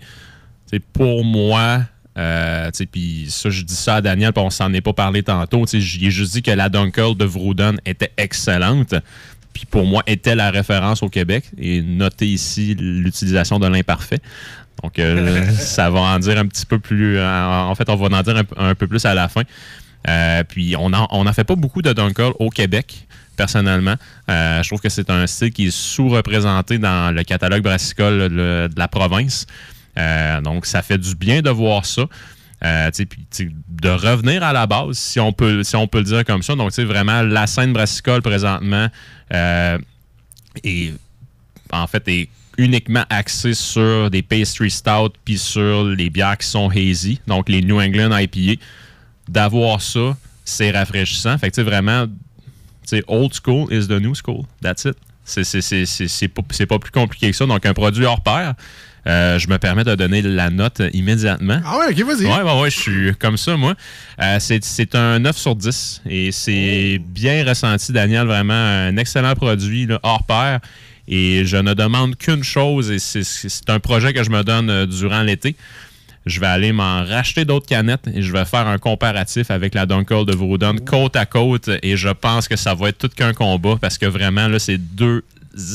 pour 0.94 1.24
moi, 1.26 1.82
euh, 2.18 2.70
puis 2.92 3.28
ça, 3.30 3.50
je 3.50 3.64
dis 3.64 3.76
ça 3.76 3.96
à 3.96 4.02
Daniel, 4.02 4.34
puis 4.34 4.44
on 4.44 4.50
s'en 4.50 4.72
est 4.74 4.82
pas 4.82 4.94
parlé 4.94 5.24
tantôt. 5.24 5.66
tu 5.66 5.72
sais, 5.72 5.82
J'y 5.82 6.08
ai 6.08 6.12
juste 6.12 6.34
dit 6.34 6.42
que 6.44 6.52
la 6.52 6.70
Dunkel 6.70 7.16
de 7.16 7.26
Vrouden 7.26 7.80
était 7.86 8.12
excellente. 8.18 8.94
Puis 9.54 9.66
pour 9.66 9.86
moi, 9.86 10.02
était 10.08 10.36
la 10.36 10.50
référence 10.52 11.04
au 11.04 11.10
Québec. 11.10 11.46
Et 11.58 11.82
notez 11.82 12.28
ici 12.28 12.76
l'utilisation 12.80 13.60
de 13.60 13.68
l'imparfait. 13.68 14.20
Donc, 14.82 14.98
euh, 15.00 15.46
ça 15.60 15.90
va 15.90 16.00
en 16.00 16.20
dire 16.20 16.38
un 16.40 16.48
petit 16.48 16.66
peu 16.66 16.80
plus. 16.80 17.20
En, 17.20 17.70
en 17.70 17.76
fait, 17.76 17.88
on 17.90 17.96
va 17.96 18.18
en 18.18 18.22
dire 18.24 18.38
un, 18.58 18.70
un 18.70 18.76
peu 18.76 18.88
plus 18.88 19.06
à 19.06 19.14
la 19.14 19.28
fin. 19.28 19.44
Euh, 20.10 20.44
puis, 20.44 20.76
on 20.78 20.90
n'en 20.90 21.08
on 21.12 21.26
en 21.28 21.34
fait 21.34 21.44
pas 21.44 21.56
beaucoup 21.56 21.82
de 21.82 21.94
Dunkel 21.94 22.32
au 22.40 22.50
Québec, 22.50 23.08
personnellement. 23.38 23.96
Euh, 24.30 24.62
je 24.64 24.68
trouve 24.70 24.82
que 24.82 24.90
c'est 24.90 25.10
un 25.10 25.26
style 25.28 25.52
qui 25.52 25.68
est 25.68 25.72
sous-représenté 25.72 26.78
dans 26.78 27.14
le 27.16 27.24
catalogue 27.24 27.62
brassicole 27.64 28.28
le- 28.28 28.68
de 28.70 28.78
la 28.80 28.88
province. 28.88 29.46
Euh, 29.98 30.42
donc, 30.42 30.66
ça 30.66 30.82
fait 30.82 30.98
du 30.98 31.16
bien 31.16 31.42
de 31.42 31.50
voir 31.50 31.86
ça. 31.86 32.06
Euh, 32.64 32.90
de 32.90 33.90
revenir 33.90 34.42
à 34.42 34.54
la 34.54 34.66
base, 34.66 34.98
si 34.98 35.20
on 35.20 35.34
peut, 35.34 35.64
si 35.64 35.76
on 35.76 35.88
peut 35.88 35.98
le 35.98 36.06
dire 36.06 36.24
comme 36.24 36.42
ça. 36.42 36.56
Donc, 36.56 36.72
vraiment, 36.80 37.22
la 37.22 37.46
scène 37.46 37.74
brassicole 37.74 38.22
présentement 38.22 38.88
euh, 39.34 39.78
est 40.64 40.94
en 41.72 41.88
fait, 41.88 42.08
est 42.08 42.30
uniquement 42.58 43.04
axée 43.10 43.54
sur 43.54 44.10
des 44.12 44.22
pastry 44.22 44.70
stout 44.70 45.14
puis 45.26 45.38
sur 45.38 45.86
les 45.86 46.10
bières 46.10 46.38
qui 46.38 46.48
sont 46.48 46.70
hazy, 46.70 47.20
donc 47.28 47.50
les 47.50 47.62
New 47.62 47.82
England 47.82 48.16
IPA. 48.16 48.62
D'avoir 49.28 49.82
ça, 49.82 50.16
c'est 50.46 50.72
rafraîchissant. 50.72 51.38
Fait 51.38 51.50
que, 51.50 51.56
tu 51.56 51.62
sais, 51.62 51.64
vraiment, 51.64 52.06
tu 52.08 52.14
sais, 52.86 53.04
old 53.08 53.34
school 53.34 53.74
is 53.74 53.88
the 53.88 54.00
new 54.02 54.14
school. 54.14 54.44
That's 54.62 54.86
it. 54.86 54.96
C'est- 55.26 56.28
pas, 56.28 56.42
pas 56.68 56.80
plus 56.80 56.92
compliqué 56.92 57.32
que 57.32 57.36
ça. 57.36 57.46
Donc, 57.46 57.66
un 57.66 57.74
produit 57.74 58.06
hors 58.06 58.22
pair, 58.22 58.54
euh, 59.08 59.38
je 59.40 59.48
me 59.50 59.58
permets 59.58 59.84
de 59.84 59.96
donner 59.96 60.22
la 60.22 60.50
note 60.50 60.82
immédiatement. 60.94 61.60
Ah 61.66 61.78
ouais, 61.80 61.86
ok, 61.92 62.06
vas-y. 62.08 62.26
Ouais, 62.26 62.42
ouais, 62.42 62.62
ouais, 62.62 62.70
je 62.72 62.80
suis 62.80 63.16
comme 63.16 63.38
ça, 63.38 63.58
moi. 63.58 63.74
Euh, 64.22 64.38
c'est 64.40 64.96
un 64.96 65.20
9 65.20 65.38
sur 65.38 65.56
10 65.56 66.02
et 66.10 66.32
c'est 66.32 67.00
bien 67.06 67.44
ressenti, 67.46 67.92
Daniel. 67.92 68.26
Vraiment 68.28 68.54
un 68.54 68.96
excellent 68.98 69.36
produit, 69.36 69.86
là, 69.88 70.00
hors 70.04 70.24
pair. 70.24 70.60
Et 71.08 71.44
je 71.46 71.58
ne 71.58 71.74
demande 71.74 72.16
qu'une 72.16 72.44
chose 72.46 72.90
et 72.90 72.98
c'est- 73.00 73.70
un 73.70 73.80
projet 73.82 74.14
que 74.14 74.24
je 74.24 74.30
me 74.30 74.42
donne 74.42 74.70
euh, 74.70 74.86
durant 74.86 75.22
l'été. 75.22 75.56
Je 76.26 76.40
vais 76.40 76.48
aller 76.48 76.72
m'en 76.72 77.04
racheter 77.04 77.44
d'autres 77.44 77.66
canettes 77.68 78.08
et 78.14 78.22
je 78.22 78.32
vais 78.32 78.46
faire 78.46 78.66
un 78.68 78.78
comparatif 78.78 79.52
avec 79.52 79.74
la 79.76 79.86
Dunkel 79.86 80.24
de 80.26 80.34
Vroudon 80.34 80.78
côte 80.78 81.18
à 81.18 81.26
côte. 81.26 81.70
Et 81.82 81.98
je 81.98 82.08
pense 82.08 82.48
que 82.48 82.56
ça 82.56 82.74
va 82.74 82.88
être 82.88 82.98
tout 83.00 83.10
qu'un 83.10 83.34
combat 83.34 83.76
parce 83.82 83.98
que 83.98 84.06
vraiment, 84.06 84.48
là, 84.48 84.60
c'est 84.60 84.78
deux 84.78 85.22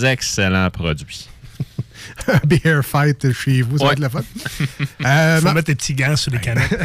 excellents 0.02 0.70
produits. 0.70 1.28
un 2.28 2.38
beer 2.46 2.82
fight 2.84 3.32
chez 3.32 3.62
vous, 3.62 3.78
ça 3.78 3.86
va 3.86 3.92
être 3.92 3.98
le 4.00 4.08
fun. 4.08 4.20
Euh, 5.06 5.38
Faut 5.38 5.44
ma- 5.44 5.54
mettre 5.54 5.66
des 5.68 5.74
petits 5.76 5.94
gants 5.94 6.16
sur 6.16 6.32
les 6.32 6.38
canettes. 6.40 6.76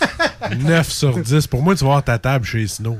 9 0.58 0.88
sur 0.88 1.18
10. 1.18 1.46
Pour 1.48 1.62
moi, 1.62 1.74
tu 1.74 1.80
vas 1.84 1.90
avoir 1.90 2.04
ta 2.04 2.18
table 2.18 2.44
chez 2.44 2.66
Snow. 2.66 2.96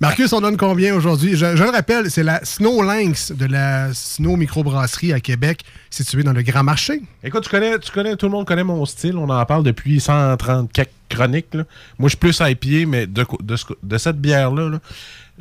Marcus, 0.00 0.32
on 0.32 0.40
donne 0.40 0.56
combien 0.56 0.94
aujourd'hui? 0.94 1.32
Je, 1.36 1.56
je 1.56 1.62
le 1.62 1.70
rappelle, 1.70 2.10
c'est 2.10 2.22
la 2.22 2.44
Snow 2.44 2.82
Lynx 2.82 3.32
de 3.32 3.46
la 3.46 3.92
Snow 3.94 4.36
Microbrasserie 4.36 5.12
à 5.12 5.20
Québec, 5.20 5.62
située 5.90 6.22
dans 6.22 6.32
le 6.32 6.42
Grand 6.42 6.64
Marché. 6.64 7.02
Écoute, 7.22 7.44
tu 7.44 7.50
connais, 7.50 7.78
tu 7.78 7.90
connais, 7.92 8.16
tout 8.16 8.26
le 8.26 8.32
monde 8.32 8.46
connaît 8.46 8.64
mon 8.64 8.84
style. 8.86 9.16
On 9.16 9.28
en 9.28 9.44
parle 9.46 9.62
depuis 9.64 10.00
130 10.00 10.72
quelques 10.72 10.90
chroniques. 11.08 11.54
là. 11.54 11.64
Moi, 11.98 12.08
je 12.08 12.16
suis 12.16 12.18
plus 12.18 12.40
IPA, 12.40 12.88
mais 12.88 13.06
de, 13.06 13.22
co- 13.24 13.38
de, 13.42 13.56
ce- 13.56 13.64
de 13.82 13.98
cette 13.98 14.20
bière-là, 14.20 14.68
là, 14.70 14.78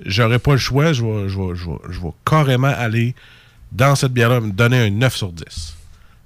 j'aurais 0.05 0.39
pas 0.39 0.51
le 0.51 0.57
choix. 0.57 0.93
Je 0.93 1.03
vais, 1.03 1.29
je, 1.29 1.37
vais, 1.39 1.55
je, 1.55 1.65
vais, 1.65 1.77
je 1.89 1.99
vais 1.99 2.11
carrément 2.25 2.67
aller 2.75 3.15
dans 3.71 3.95
cette 3.95 4.11
bière-là 4.13 4.39
me 4.41 4.51
donner 4.51 4.77
un 4.77 4.89
9 4.89 5.15
sur 5.15 5.31
10. 5.31 5.75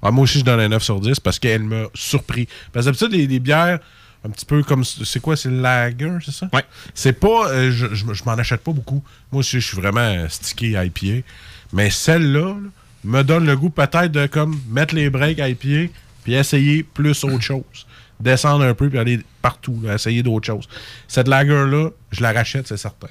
Ah, 0.01 0.11
moi 0.11 0.23
aussi, 0.23 0.39
je 0.39 0.43
donne 0.45 0.59
un 0.59 0.69
9 0.69 0.83
sur 0.83 0.99
10 0.99 1.19
parce 1.19 1.39
qu'elle 1.39 1.63
m'a 1.63 1.85
surpris. 1.93 2.47
Parce 2.71 2.85
que 2.85 2.91
d'habitude, 2.91 3.11
les, 3.11 3.27
les 3.27 3.39
bières, 3.39 3.79
un 4.23 4.29
petit 4.29 4.45
peu 4.45 4.61
comme. 4.63 4.83
C'est 4.83 5.19
quoi? 5.19 5.35
C'est 5.35 5.49
le 5.49 5.61
lager, 5.61 6.11
c'est 6.23 6.31
ça? 6.33 6.49
Oui. 6.53 6.61
C'est 6.93 7.13
pas. 7.19 7.49
euh, 7.49 7.71
je 7.71 7.87
je, 7.93 8.13
je 8.13 8.23
m'en 8.23 8.33
achète 8.33 8.61
pas 8.61 8.71
beaucoup. 8.71 9.03
Moi 9.31 9.39
aussi, 9.39 9.59
je 9.59 9.65
suis 9.67 9.77
vraiment 9.77 9.99
euh, 9.99 10.27
stické 10.29 10.71
IPA. 10.71 11.25
Mais 11.73 11.89
celle-là 11.89 12.39
là, 12.39 12.55
me 13.03 13.23
donne 13.23 13.45
le 13.45 13.55
goût 13.55 13.69
peut-être 13.69 14.11
de 14.11 14.27
comme 14.27 14.59
mettre 14.69 14.95
les 14.95 15.09
breaks 15.09 15.39
IPA 15.39 15.91
puis 16.23 16.33
essayer 16.33 16.83
plus 16.83 17.23
autre 17.23 17.41
chose. 17.41 17.85
Descendre 18.19 18.63
un 18.63 18.73
peu 18.73 18.89
puis 18.89 18.97
aller 18.97 19.19
partout, 19.41 19.79
là, 19.83 19.95
essayer 19.95 20.23
d'autres 20.23 20.47
choses. 20.47 20.67
Cette 21.07 21.27
lager-là, 21.27 21.89
je 22.11 22.21
la 22.21 22.31
rachète, 22.31 22.67
c'est 22.67 22.77
certain. 22.77 23.09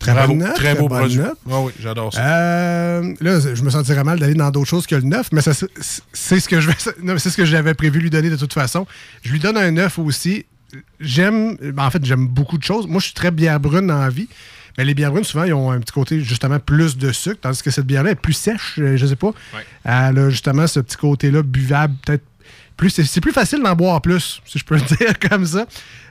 Très 0.00 0.12
Bravo, 0.12 0.28
bonne 0.34 0.38
note, 0.38 0.54
très 0.54 0.72
très 0.72 0.80
beau 0.80 0.88
bonne 0.88 0.98
produit. 0.98 1.18
note. 1.18 1.38
Ah 1.50 1.60
oui, 1.60 1.72
j'adore 1.80 2.12
ça. 2.12 2.20
Euh, 2.20 3.14
là, 3.20 3.40
je 3.54 3.62
me 3.62 3.70
sentirais 3.70 4.04
mal 4.04 4.18
d'aller 4.18 4.34
dans 4.34 4.50
d'autres 4.50 4.68
choses 4.68 4.86
que 4.86 4.94
le 4.96 5.02
9, 5.02 5.28
mais 5.32 5.40
c'est 5.40 6.40
ce 6.40 6.48
que 6.48 6.60
je 6.60 6.68
vais, 6.68 6.74
non, 7.02 7.16
c'est 7.18 7.30
ce 7.30 7.36
que 7.36 7.44
j'avais 7.44 7.74
prévu 7.74 8.00
lui 8.00 8.10
donner 8.10 8.28
de 8.30 8.36
toute 8.36 8.52
façon. 8.52 8.86
Je 9.22 9.32
lui 9.32 9.38
donne 9.38 9.56
un 9.56 9.70
9 9.70 9.98
aussi. 10.00 10.46
J'aime, 11.00 11.56
en 11.78 11.90
fait, 11.90 12.04
j'aime 12.04 12.26
beaucoup 12.26 12.58
de 12.58 12.64
choses. 12.64 12.86
Moi, 12.86 12.98
je 13.00 13.06
suis 13.06 13.14
très 13.14 13.30
bière 13.30 13.60
brune 13.60 13.86
dans 13.86 13.98
la 14.00 14.10
vie. 14.10 14.28
Mais 14.76 14.84
les 14.84 14.94
bières 14.94 15.12
brunes, 15.12 15.22
souvent, 15.22 15.44
ils 15.44 15.54
ont 15.54 15.70
un 15.70 15.78
petit 15.78 15.92
côté, 15.92 16.20
justement, 16.20 16.58
plus 16.58 16.96
de 16.98 17.12
sucre, 17.12 17.38
tandis 17.40 17.62
que 17.62 17.70
cette 17.70 17.86
bière-là 17.86 18.10
est 18.10 18.14
plus 18.16 18.32
sèche, 18.32 18.74
euh, 18.80 18.96
je 18.96 19.06
sais 19.06 19.14
pas. 19.14 19.30
Elle 19.84 20.18
a 20.18 20.30
justement 20.30 20.66
ce 20.66 20.80
petit 20.80 20.96
côté-là 20.96 21.42
buvable, 21.44 21.94
peut-être 22.04 22.24
plus. 22.76 22.90
C'est 22.90 23.04
c'est 23.04 23.20
plus 23.20 23.32
facile 23.32 23.62
d'en 23.62 23.74
boire 23.74 24.00
plus, 24.02 24.40
si 24.44 24.58
je 24.58 24.64
peux 24.64 24.74
le 24.76 24.80
dire 24.96 25.18
comme 25.30 25.46
ça. 25.46 25.66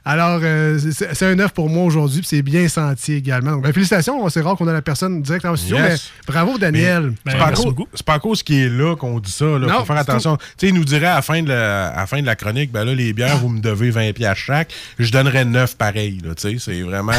Alors, 0.05 0.41
euh, 0.43 0.77
c'est 0.91 1.23
un 1.25 1.35
9 1.35 1.53
pour 1.53 1.69
moi 1.69 1.85
aujourd'hui, 1.85 2.19
puis 2.19 2.27
c'est 2.27 2.41
bien 2.41 2.67
senti 2.67 3.13
également. 3.13 3.51
Donc, 3.53 3.63
ben, 3.63 3.71
félicitations, 3.71 4.27
c'est 4.27 4.41
rare 4.41 4.57
qu'on 4.57 4.67
a 4.67 4.73
la 4.73 4.81
personne 4.81 5.21
direct 5.21 5.45
en 5.45 5.55
studio, 5.55 5.77
Yes. 5.77 6.11
mais 6.27 6.33
bravo, 6.33 6.57
Daniel. 6.57 7.13
Mais 7.25 7.31
c'est 7.31 7.37
pas, 7.37 7.45
à 7.47 7.51
cause- 7.53 7.73
c'est 7.93 8.05
pas 8.05 8.13
à 8.15 8.19
cause 8.19 8.43
qu'il 8.43 8.57
est 8.57 8.69
là 8.69 8.97
qu'on 8.97 9.19
dit 9.21 9.31
ça. 9.31 9.45
Là. 9.45 9.59
Non, 9.59 9.79
Faut 9.79 9.85
faire 9.85 9.97
attention. 9.97 10.35
Tu 10.35 10.43
sais, 10.57 10.67
il 10.67 10.73
nous 10.73 10.83
dirait 10.83 11.05
à 11.05 11.15
la 11.15 11.21
fin 11.21 11.41
de 11.41 11.47
la, 11.47 11.87
à 11.87 11.99
la, 12.01 12.05
fin 12.07 12.19
de 12.19 12.25
la 12.25 12.35
chronique, 12.35 12.71
ben 12.73 12.83
là, 12.83 12.93
les 12.93 13.13
bières, 13.13 13.37
vous 13.37 13.47
me 13.47 13.61
devez 13.61 13.91
20 13.91 14.11
pièces 14.13 14.37
chaque. 14.37 14.73
Je 14.99 15.09
donnerais 15.09 15.45
9 15.45 15.77
pareil. 15.77 16.19
là, 16.21 16.35
tu 16.35 16.49
sais. 16.49 16.57
C'est 16.59 16.81
vraiment 16.81 17.13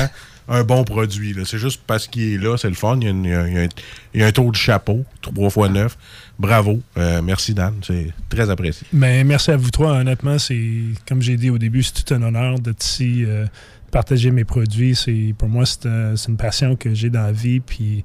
un 0.47 0.63
bon 0.63 0.85
produit. 0.85 1.33
là. 1.33 1.45
C'est 1.47 1.57
juste 1.57 1.81
parce 1.87 2.07
qu'il 2.07 2.35
est 2.35 2.37
là, 2.39 2.59
c'est 2.59 2.69
le 2.69 2.75
fun. 2.75 2.99
Il 3.01 3.05
y 3.05 3.07
a, 3.07 3.11
une- 3.13 3.25
il 3.25 3.31
y 3.31 3.35
a- 3.35 3.47
il 3.49 3.55
y 3.55 3.59
a 3.59 3.63
un, 3.63 3.69
il 4.13 4.21
y 4.21 4.25
a 4.25 4.27
un 4.27 4.33
taux 4.33 4.51
de 4.51 4.57
chapeau, 4.57 5.07
3 5.23 5.49
fois 5.49 5.71
9. 5.71 5.97
Bravo. 6.39 6.81
Euh, 6.97 7.23
merci, 7.23 7.55
Dan. 7.55 7.75
C'est 7.83 8.13
très 8.29 8.51
apprécié. 8.51 8.87
Mais 8.93 9.23
merci 9.25 9.51
à 9.51 9.57
vous 9.57 9.71
trois. 9.71 9.93
Honnêtement, 9.93 10.39
c'est 10.39 10.61
comme 11.07 11.23
j'ai 11.23 11.37
dit 11.37 11.51
au 11.51 11.59
début, 11.59 11.83
c'est 11.83 12.03
tout 12.05 12.15
un 12.15 12.23
honneur 12.23 12.59
d'être 12.59 12.85
ici, 12.85 13.25
euh, 13.25 13.47
partager 13.91 14.31
mes 14.31 14.45
produits. 14.45 14.97
C'est 14.97 15.35
pour 15.39 15.49
moi, 15.49 15.65
c'est 15.67 15.87
euh, 15.87 16.17
une 16.29 16.37
passion 16.37 16.75
que 16.77 16.93
j'ai 16.93 17.11
dans 17.11 17.23
la 17.23 17.33
vie. 17.33 17.61
Puis 17.61 18.03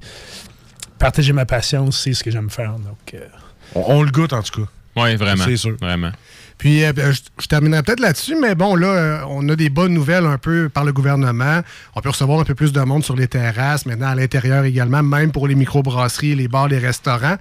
partager 0.98 1.32
ma 1.32 1.44
passion, 1.46 1.90
c'est 1.90 2.12
ce 2.12 2.22
que 2.22 2.30
j'aime 2.30 2.50
faire. 2.50 2.74
Donc, 2.78 3.14
euh, 3.14 3.26
On, 3.74 3.84
on 3.96 4.02
le 4.02 4.10
goûte, 4.10 4.32
en 4.32 4.42
tout 4.42 4.62
cas. 4.62 4.70
Oui, 4.96 5.16
vraiment. 5.16 5.44
C'est 5.44 5.56
sûr. 5.56 5.76
Vraiment. 5.80 6.10
Puis, 6.58 6.84
euh, 6.84 6.92
je, 6.94 7.20
je 7.40 7.46
terminerai 7.46 7.82
peut-être 7.82 8.00
là-dessus, 8.00 8.36
mais 8.38 8.54
bon, 8.54 8.74
là, 8.74 8.88
euh, 8.88 9.20
on 9.30 9.48
a 9.48 9.56
des 9.56 9.70
bonnes 9.70 9.94
nouvelles 9.94 10.26
un 10.26 10.36
peu 10.36 10.68
par 10.68 10.84
le 10.84 10.92
gouvernement. 10.92 11.62
On 11.96 12.02
peut 12.02 12.10
recevoir 12.10 12.38
un 12.38 12.44
peu 12.44 12.54
plus 12.54 12.70
de 12.70 12.80
monde 12.82 13.02
sur 13.02 13.16
les 13.16 13.28
terrasses, 13.28 13.86
maintenant 13.86 14.08
à 14.08 14.14
l'intérieur 14.14 14.64
également, 14.64 15.02
même 15.02 15.32
pour 15.32 15.48
les 15.48 15.54
microbrasseries, 15.54 16.34
les 16.34 16.48
bars, 16.48 16.68
les 16.68 16.76
restaurants. 16.76 17.36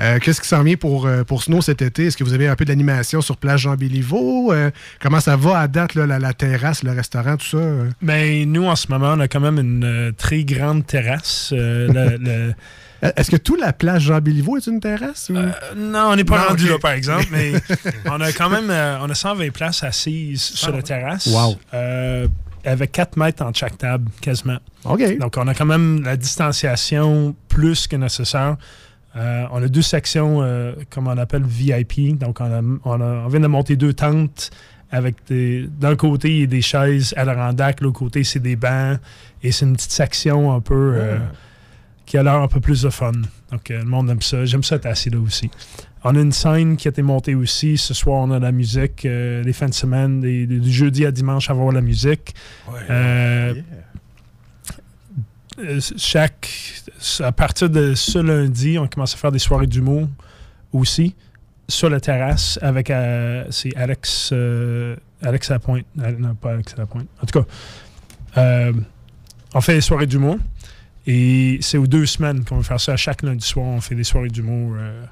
Euh, 0.00 0.18
Qu'est-ce 0.18 0.40
qui 0.40 0.48
s'en 0.48 0.64
vient 0.64 0.74
pour, 0.74 1.08
pour 1.28 1.44
Snow 1.44 1.60
cet 1.62 1.82
été? 1.82 2.06
Est-ce 2.06 2.16
que 2.16 2.24
vous 2.24 2.32
avez 2.32 2.48
un 2.48 2.56
peu 2.56 2.64
d'animation 2.64 3.20
sur 3.20 3.36
Place 3.36 3.60
Jean-Béliveau? 3.60 4.52
Euh, 4.52 4.72
comment 5.00 5.20
ça 5.20 5.36
va 5.36 5.60
à 5.60 5.68
date, 5.68 5.94
là, 5.94 6.06
la, 6.06 6.18
la 6.18 6.32
terrasse, 6.32 6.82
le 6.82 6.90
restaurant, 6.90 7.36
tout 7.36 7.46
ça? 7.46 7.58
euh? 7.58 7.88
Mais 8.02 8.44
nous, 8.44 8.64
en 8.66 8.74
ce 8.74 8.88
moment, 8.88 9.12
on 9.16 9.20
a 9.20 9.28
quand 9.28 9.38
même 9.40 9.58
une 9.60 10.12
très 10.18 10.42
grande 10.42 10.84
terrasse. 10.84 11.50
Euh, 11.56 11.86
le- 11.92 12.18
le- 12.18 12.54
Est-ce 13.16 13.30
que 13.30 13.36
toute 13.36 13.60
la 13.60 13.72
place 13.72 14.02
Jean-Béliveau 14.02 14.56
est 14.56 14.66
une 14.66 14.80
terrasse? 14.80 15.30
ou- 15.30 15.34
non, 15.76 16.08
on 16.10 16.16
n'est 16.16 16.24
pas 16.24 16.38
Non, 16.42 16.48
rendu 16.48 16.68
là, 16.68 16.78
par 16.78 16.92
exemple, 16.92 17.26
mais 17.30 17.52
on 18.06 18.20
a 18.20 18.32
quand 18.32 18.48
même 18.50 18.70
euh, 18.70 18.98
on 19.02 19.10
a 19.10 19.14
120 19.14 19.50
places 19.52 19.82
assises 19.84 20.42
sur 20.42 20.72
la 20.72 20.82
terrasse. 20.82 21.26
Wow. 21.26 21.56
Euh, 21.74 22.26
avec 22.64 22.92
4 22.92 23.18
mètres 23.18 23.44
entre 23.44 23.58
chaque 23.58 23.76
table, 23.76 24.10
quasiment. 24.22 24.56
OK. 24.84 25.18
Donc, 25.18 25.34
on 25.36 25.46
a 25.48 25.54
quand 25.54 25.66
même 25.66 26.02
la 26.02 26.16
distanciation 26.16 27.34
plus 27.48 27.86
que 27.86 27.96
nécessaire. 27.96 28.56
Euh, 29.16 29.44
on 29.52 29.62
a 29.62 29.68
deux 29.68 29.82
sections, 29.82 30.40
euh, 30.42 30.72
comme 30.90 31.06
on 31.06 31.18
appelle 31.18 31.42
VIP. 31.44 32.16
Donc, 32.18 32.40
on, 32.40 32.44
a- 32.46 32.62
on, 32.84 33.00
a- 33.00 33.24
on 33.24 33.28
vient 33.28 33.40
de 33.40 33.46
monter 33.46 33.76
deux 33.76 33.92
tentes 33.92 34.50
avec 34.90 35.16
des. 35.28 35.68
D'un 35.78 35.94
côté, 35.96 36.30
il 36.30 36.40
y 36.40 36.42
a 36.44 36.46
des 36.46 36.62
chaises 36.62 37.12
à 37.16 37.24
la 37.24 37.34
rendac, 37.34 37.80
l'autre 37.80 37.98
côté, 37.98 38.24
c'est 38.24 38.40
des 38.40 38.56
bancs. 38.56 38.98
Et 39.42 39.52
c'est 39.52 39.66
une 39.66 39.74
petite 39.76 39.92
section 39.92 40.52
un 40.54 40.60
peu. 40.60 40.94
euh, 40.96 41.18
qui 42.06 42.18
a 42.18 42.22
l'air 42.22 42.34
un 42.34 42.48
peu 42.48 42.60
plus 42.60 42.82
de 42.82 42.90
fun. 42.90 43.12
Donc, 43.50 43.70
euh, 43.70 43.78
le 43.78 43.84
monde 43.84 44.10
aime 44.10 44.22
ça. 44.22 44.44
J'aime 44.44 44.62
ça 44.62 44.76
être 44.76 44.86
assis 44.86 45.10
là 45.10 45.18
aussi. 45.18 45.50
On 46.06 46.14
a 46.14 46.20
une 46.20 46.32
scène 46.32 46.76
qui 46.76 46.86
a 46.86 46.90
été 46.90 47.00
montée 47.00 47.34
aussi. 47.34 47.78
Ce 47.78 47.94
soir, 47.94 48.20
on 48.20 48.30
a 48.30 48.38
la 48.38 48.52
musique. 48.52 49.06
euh, 49.06 49.42
les 49.42 49.54
fins 49.54 49.68
de 49.68 49.74
semaine, 49.74 50.20
du 50.20 50.72
jeudi 50.72 51.06
à 51.06 51.10
dimanche, 51.10 51.48
avoir 51.48 51.72
la 51.72 51.80
musique. 51.80 52.34
Euh, 52.90 53.54
euh, 55.58 55.80
chaque 55.96 56.50
à 57.20 57.32
partir 57.32 57.70
de 57.70 57.94
ce 57.94 58.18
lundi, 58.18 58.78
on 58.78 58.86
commence 58.86 59.14
à 59.14 59.16
faire 59.16 59.32
des 59.32 59.38
soirées 59.38 59.66
d'humour 59.66 60.08
aussi 60.72 61.14
sur 61.68 61.88
la 61.88 62.00
terrasse 62.00 62.58
avec 62.60 62.92
c'est 63.50 63.74
Alex 63.74 64.34
Alex 65.22 65.48
Lapointe. 65.48 65.86
Non, 65.96 66.34
pas 66.34 66.52
Alex 66.52 66.76
Lapointe. 66.76 67.06
En 67.22 67.26
tout 67.26 67.40
cas, 67.40 68.72
on 69.54 69.60
fait 69.62 69.74
des 69.74 69.80
soirées 69.80 70.06
d'humour 70.06 70.36
et 71.06 71.58
c'est 71.60 71.78
aux 71.78 71.86
deux 71.86 72.06
semaines 72.06 72.44
qu'on 72.44 72.56
va 72.56 72.62
faire 72.62 72.80
ça. 72.80 72.92
À 72.92 72.96
chaque 72.96 73.22
lundi 73.22 73.46
soir, 73.46 73.66
on 73.66 73.80
fait 73.80 73.94
des 73.94 74.04
soirées 74.04 74.28
d'humour 74.28 74.74
euh, 74.78 75.04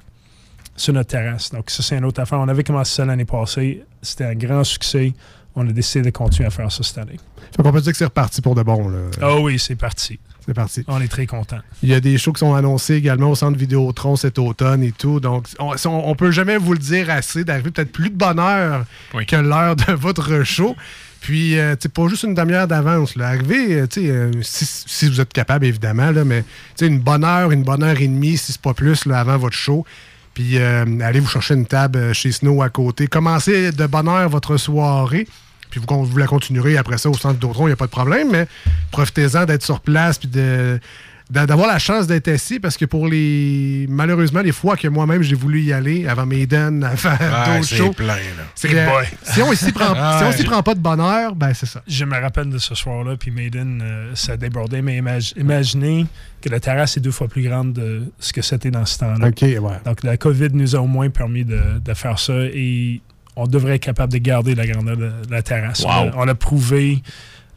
sur 0.75 0.93
notre 0.93 1.09
terrasse. 1.09 1.51
Donc 1.51 1.69
ça, 1.69 1.83
c'est 1.83 1.97
une 1.97 2.05
autre 2.05 2.21
affaire. 2.21 2.39
On 2.39 2.47
avait 2.47 2.63
commencé 2.63 2.95
ça 2.95 3.05
l'année 3.05 3.25
passée. 3.25 3.83
C'était 4.01 4.25
un 4.25 4.35
grand 4.35 4.63
succès. 4.63 5.13
On 5.55 5.67
a 5.67 5.71
décidé 5.71 6.05
de 6.05 6.09
continuer 6.09 6.47
à 6.47 6.49
faire 6.49 6.71
ça 6.71 6.81
cette 6.81 6.97
année. 6.97 7.19
Fait 7.55 7.61
qu'on 7.61 7.71
peut 7.71 7.81
dire 7.81 7.91
que 7.91 7.97
c'est 7.97 8.05
reparti 8.05 8.41
pour 8.41 8.55
de 8.55 8.63
bon. 8.63 8.89
Là. 8.89 8.97
Ah 9.21 9.39
oui, 9.39 9.59
c'est 9.59 9.75
parti. 9.75 10.19
C'est 10.45 10.53
parti. 10.55 10.83
On 10.87 10.99
est 10.99 11.07
très 11.07 11.27
contents. 11.27 11.59
Il 11.83 11.89
y 11.89 11.93
a 11.93 11.99
des 11.99 12.17
shows 12.17 12.33
qui 12.33 12.39
sont 12.39 12.55
annoncés 12.55 12.95
également 12.95 13.29
au 13.29 13.35
centre 13.35 13.57
Vidéotron 13.57 14.15
cet 14.15 14.39
automne 14.39 14.83
et 14.83 14.91
tout. 14.91 15.19
Donc, 15.19 15.47
on, 15.59 15.73
on, 15.85 15.89
on 16.09 16.15
peut 16.15 16.31
jamais 16.31 16.57
vous 16.57 16.73
le 16.73 16.79
dire 16.79 17.09
assez 17.09 17.43
d'arriver 17.45 17.69
peut-être 17.71 17.91
plus 17.91 18.09
de 18.09 18.15
bonne 18.15 18.39
heure 18.39 18.85
que 19.27 19.35
l'heure 19.35 19.75
de 19.75 19.93
votre 19.93 20.43
show. 20.43 20.75
Puis, 21.23 21.57
euh, 21.57 21.77
tu 21.79 21.87
pas 21.87 22.09
juste 22.09 22.23
une 22.23 22.33
demi-heure 22.33 22.67
d'avance. 22.67 23.13
Arrivez, 23.17 23.75
euh, 23.75 23.87
tu 23.87 24.01
sais, 24.01 24.09
euh, 24.09 24.31
si, 24.41 25.07
vous 25.07 25.21
êtes 25.21 25.31
capable, 25.31 25.65
évidemment, 25.65 26.11
là, 26.11 26.25
mais 26.25 26.43
une 26.81 26.99
bonne 26.99 27.23
heure, 27.23 27.53
une 27.53 27.63
bonne 27.63 27.81
heure 27.81 27.97
et 28.01 28.07
demie, 28.09 28.35
si 28.35 28.51
c'est 28.51 28.61
pas 28.61 28.73
plus, 28.73 29.05
là, 29.05 29.21
avant 29.21 29.37
votre 29.37 29.55
show. 29.55 29.85
Puis, 30.33 30.57
euh, 30.57 30.83
allez 30.99 31.21
vous 31.21 31.29
chercher 31.29 31.53
une 31.53 31.65
table 31.65 32.13
chez 32.13 32.33
Snow 32.33 32.61
à 32.61 32.67
côté. 32.67 33.07
Commencez 33.07 33.71
de 33.71 33.85
bonne 33.85 34.09
heure 34.09 34.27
votre 34.27 34.57
soirée. 34.57 35.25
Puis 35.69 35.79
vous, 35.79 36.17
la 36.17 36.27
continuerez 36.27 36.75
après 36.75 36.97
ça 36.97 37.09
au 37.09 37.13
centre 37.13 37.39
d'Autron, 37.39 37.67
il 37.67 37.69
n'y 37.69 37.73
a 37.73 37.77
pas 37.77 37.85
de 37.85 37.91
problème, 37.91 38.27
mais 38.29 38.45
profitez-en 38.91 39.45
d'être 39.45 39.63
sur 39.63 39.79
place 39.79 40.17
puis 40.17 40.27
de 40.27 40.77
d'avoir 41.29 41.67
la 41.67 41.79
chance 41.79 42.05
d'être 42.05 42.27
assis 42.27 42.59
parce 42.59 42.77
que 42.77 42.85
pour 42.85 43.07
les 43.07 43.85
malheureusement 43.89 44.41
les 44.41 44.51
fois 44.51 44.75
que 44.75 44.87
moi-même 44.87 45.23
j'ai 45.23 45.35
voulu 45.35 45.61
y 45.61 45.73
aller 45.73 46.07
avant 46.07 46.25
Maiden 46.25 46.83
avant 46.83 47.09
Ouais, 47.09 47.55
d'autres 47.57 47.65
c'est 47.69 47.75
shows 47.77 47.93
plein, 47.93 48.07
là. 48.15 49.01
Hey 49.01 49.07
si 49.23 49.41
on 49.41 49.53
s'y 49.53 49.71
prend 49.71 49.93
Ah, 49.95 50.17
si 50.19 50.25
on 50.25 50.31
s'y 50.31 50.43
prend 50.43 50.61
pas 50.61 50.75
de 50.75 50.79
bonheur 50.79 51.35
ben 51.35 51.53
c'est 51.53 51.65
ça 51.65 51.81
Je 51.87 52.05
me 52.05 52.19
rappelle 52.19 52.49
de 52.49 52.57
ce 52.57 52.75
soir-là, 52.75 53.15
puis 53.17 53.31
Maiden, 53.31 53.81
euh, 53.83 54.11
ça 54.15 54.37
débordait, 54.37 54.81
mais 54.81 54.99
imag- 55.01 55.33
imaginez 55.37 56.05
que 56.41 56.49
la 56.49 56.59
terrasse 56.59 56.97
est 56.97 57.01
deux 57.01 57.11
fois 57.11 57.27
plus 57.27 57.43
grande 57.43 57.73
de 57.73 58.03
ce 58.19 58.33
que 58.33 58.41
c'était 58.41 58.71
dans 58.71 58.85
ce 58.85 58.99
temps-là. 58.99 59.27
Ok, 59.29 59.41
ouais. 59.41 59.57
Donc 59.85 60.03
la 60.03 60.17
COVID 60.17 60.49
nous 60.53 60.75
a 60.75 60.79
au 60.79 60.87
moins 60.87 61.09
permis 61.09 61.45
de, 61.45 61.59
de 61.83 61.93
faire 61.93 62.19
ça 62.19 62.33
et 62.33 63.01
on 63.35 63.47
devrait 63.47 63.75
être 63.75 63.81
capable 63.83 64.11
de 64.13 64.17
garder 64.19 64.53
la 64.55 64.67
grandeur 64.67 64.97
de, 64.97 65.11
la 65.29 65.41
terrasse. 65.41 65.79
Wow. 65.83 65.89
On, 65.89 65.93
a, 65.93 66.11
on 66.17 66.27
a 66.27 66.35
prouvé 66.35 67.01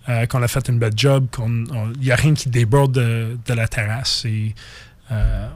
euh, 0.08 0.24
qu'on 0.26 0.40
a 0.40 0.46
fait 0.46 0.68
une 0.68 0.78
belle 0.78 0.92
job, 0.96 1.26
qu'il 1.34 1.66
n'y 2.00 2.12
a 2.12 2.16
rien 2.16 2.34
qui 2.34 2.48
déborde 2.48 2.92
de, 2.92 3.36
de 3.44 3.54
la 3.54 3.66
terrasse. 3.66 4.24
Euh, 5.10 5.48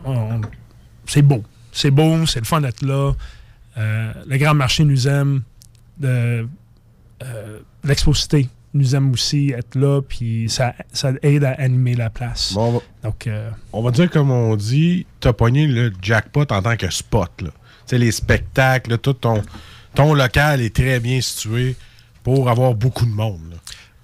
c'est 1.07 1.22
beau. 1.22 1.44
C'est 1.70 1.92
beau, 1.92 2.26
c'est 2.26 2.40
le 2.40 2.44
fun 2.44 2.61
d'être 2.61 2.82
là. 2.82 3.12
Euh, 3.78 4.12
le 4.26 4.38
grand 4.38 4.55
marché 4.55 4.84
nous 4.84 5.07
aime. 5.07 5.42
L'exposité 7.84 8.48
nous 8.74 8.96
aime 8.96 9.12
aussi 9.12 9.53
être 9.57 9.76
là, 9.76 10.01
puis 10.03 10.48
ça, 10.48 10.74
ça 10.92 11.12
aide 11.22 11.44
à 11.44 11.53
animer 11.53 11.94
la 11.94 12.11
place. 12.11 12.53
Bon, 12.53 12.68
on, 12.68 12.72
va, 12.72 12.80
Donc, 13.05 13.28
on 13.72 13.82
va 13.82 13.90
dire 13.92 14.11
comme 14.11 14.32
on 14.32 14.57
dit, 14.57 15.07
t'as 15.20 15.32
pogné 15.32 15.68
le 15.68 15.92
jackpot 16.03 16.46
en 16.51 16.62
tant 16.62 16.76
que 16.76 16.90
spot. 16.90 17.30
là. 17.42 17.51
Les 17.96 18.11
spectacles, 18.12 18.98
tout 18.98 19.12
ton, 19.14 19.42
ton 19.94 20.14
local 20.14 20.61
est 20.61 20.74
très 20.74 20.98
bien 20.98 21.20
situé 21.20 21.76
pour 22.24 22.48
avoir 22.51 22.74
beaucoup 22.74 23.05
de 23.07 23.11
monde. 23.11 23.40
là. 23.51 23.57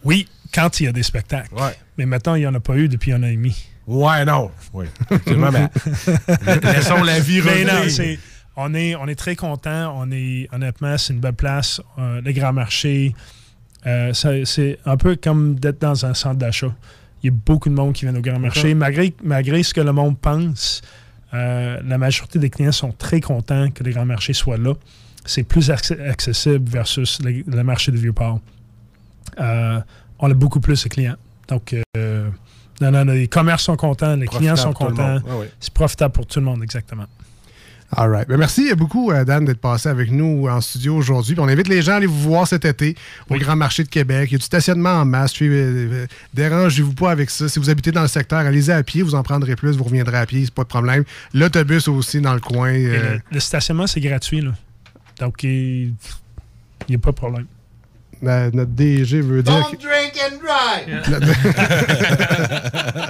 oui, 0.04 0.28
quand 0.56 0.80
il 0.80 0.84
y 0.84 0.86
a 0.88 0.92
des 0.92 1.02
spectacles. 1.02 1.54
Mais 1.98 2.06
maintenant, 2.06 2.34
il 2.34 2.40
n'y 2.40 2.46
en 2.46 2.54
a 2.54 2.60
pas 2.60 2.76
eu 2.76 2.88
depuis 2.88 3.12
un 3.12 3.22
an 3.22 3.26
et 3.26 3.36
demi. 3.36 3.54
Ouais, 3.86 4.24
non. 4.24 4.50
Oui. 4.72 4.86
Mais 5.10 5.68
laissons 6.72 7.02
la 7.04 7.20
vie 7.20 7.40
Mais 7.44 7.64
non, 7.64 7.82
on, 8.56 8.74
est, 8.74 8.96
on 8.96 9.06
est 9.06 9.14
très 9.14 9.36
content. 9.36 9.94
On 9.96 10.10
est, 10.10 10.48
honnêtement, 10.52 10.96
c'est 10.98 11.12
une 11.12 11.20
belle 11.20 11.34
place. 11.34 11.80
Euh, 11.98 12.20
le 12.20 12.32
grand 12.32 12.52
marché, 12.52 13.14
euh, 13.86 14.12
c'est 14.12 14.78
un 14.86 14.96
peu 14.96 15.14
comme 15.16 15.56
d'être 15.60 15.80
dans 15.80 16.04
un 16.06 16.14
centre 16.14 16.38
d'achat. 16.38 16.74
Il 17.22 17.26
y 17.26 17.34
a 17.34 17.36
beaucoup 17.44 17.68
de 17.68 17.74
monde 17.74 17.92
qui 17.92 18.06
vient 18.06 18.14
au 18.16 18.20
grand 18.20 18.38
marché. 18.38 18.74
Malgré, 18.74 19.14
malgré 19.22 19.62
ce 19.62 19.72
que 19.74 19.80
le 19.80 19.92
monde 19.92 20.18
pense, 20.18 20.80
euh, 21.34 21.80
la 21.84 21.98
majorité 21.98 22.38
des 22.38 22.50
clients 22.50 22.72
sont 22.72 22.92
très 22.92 23.20
contents 23.20 23.70
que 23.70 23.84
les 23.84 23.92
grands 23.92 24.06
marchés 24.06 24.32
soient 24.32 24.58
là. 24.58 24.74
C'est 25.24 25.42
plus 25.42 25.70
acc- 25.70 26.00
accessible 26.08 26.68
versus 26.68 27.20
le, 27.22 27.42
le 27.46 27.62
marché 27.62 27.92
de 27.92 27.96
Vieux-Port. 27.98 28.40
Euh, 29.40 29.80
on 30.18 30.30
a 30.30 30.34
beaucoup 30.34 30.60
plus 30.60 30.82
de 30.82 30.88
clients. 30.88 31.16
Donc, 31.48 31.74
euh, 31.96 32.28
non, 32.80 32.90
non, 32.90 33.04
non, 33.04 33.12
les 33.12 33.28
commerces 33.28 33.64
sont 33.64 33.76
contents, 33.76 34.16
les 34.16 34.26
clients 34.26 34.56
sont 34.56 34.72
contents. 34.72 35.18
Ah 35.26 35.32
oui. 35.38 35.46
C'est 35.60 35.72
profitable 35.72 36.12
pour 36.12 36.26
tout 36.26 36.40
le 36.40 36.44
monde, 36.44 36.62
exactement. 36.62 37.06
All 37.92 38.10
right. 38.10 38.26
Ben, 38.26 38.36
merci 38.36 38.74
beaucoup, 38.74 39.12
euh, 39.12 39.24
Dan, 39.24 39.44
d'être 39.44 39.60
passé 39.60 39.88
avec 39.88 40.10
nous 40.10 40.48
en 40.48 40.60
studio 40.60 40.96
aujourd'hui. 40.96 41.36
On 41.38 41.46
invite 41.46 41.68
les 41.68 41.82
gens 41.82 41.92
à 41.92 41.94
aller 41.96 42.06
vous 42.06 42.18
voir 42.18 42.46
cet 42.48 42.64
été 42.64 42.96
au 43.30 43.36
Grand 43.36 43.54
Marché 43.54 43.84
de 43.84 43.88
Québec. 43.88 44.28
Il 44.30 44.32
y 44.32 44.34
a 44.34 44.38
du 44.38 44.44
stationnement 44.44 44.94
en 44.94 45.04
masse. 45.04 45.40
Euh, 45.40 45.46
euh, 45.46 46.06
dérangez-vous 46.34 46.94
pas 46.94 47.12
avec 47.12 47.30
ça. 47.30 47.48
Si 47.48 47.60
vous 47.60 47.70
habitez 47.70 47.92
dans 47.92 48.02
le 48.02 48.08
secteur, 48.08 48.40
allez-y 48.40 48.72
à 48.72 48.82
pied. 48.82 49.02
Vous 49.02 49.14
en 49.14 49.22
prendrez 49.22 49.54
plus. 49.54 49.76
Vous 49.76 49.84
reviendrez 49.84 50.18
à 50.18 50.26
pied. 50.26 50.44
C'est 50.44 50.52
pas 50.52 50.64
de 50.64 50.68
problème. 50.68 51.04
L'autobus 51.32 51.86
aussi 51.86 52.20
dans 52.20 52.34
le 52.34 52.40
coin. 52.40 52.74
Euh, 52.74 53.14
le, 53.14 53.20
le 53.30 53.40
stationnement, 53.40 53.86
c'est 53.86 54.00
gratuit. 54.00 54.40
Là. 54.40 54.50
Donc, 55.20 55.44
il 55.44 55.94
n'y 56.88 56.96
a 56.96 56.98
pas 56.98 57.12
de 57.12 57.16
problème. 57.16 57.46
Euh, 58.24 58.50
notre 58.52 58.70
DG 58.70 59.20
veut 59.20 59.42
dire. 59.42 59.54
Don't 59.54 59.78
drink 59.80 60.14
and 60.20 60.36
drive. 60.42 61.02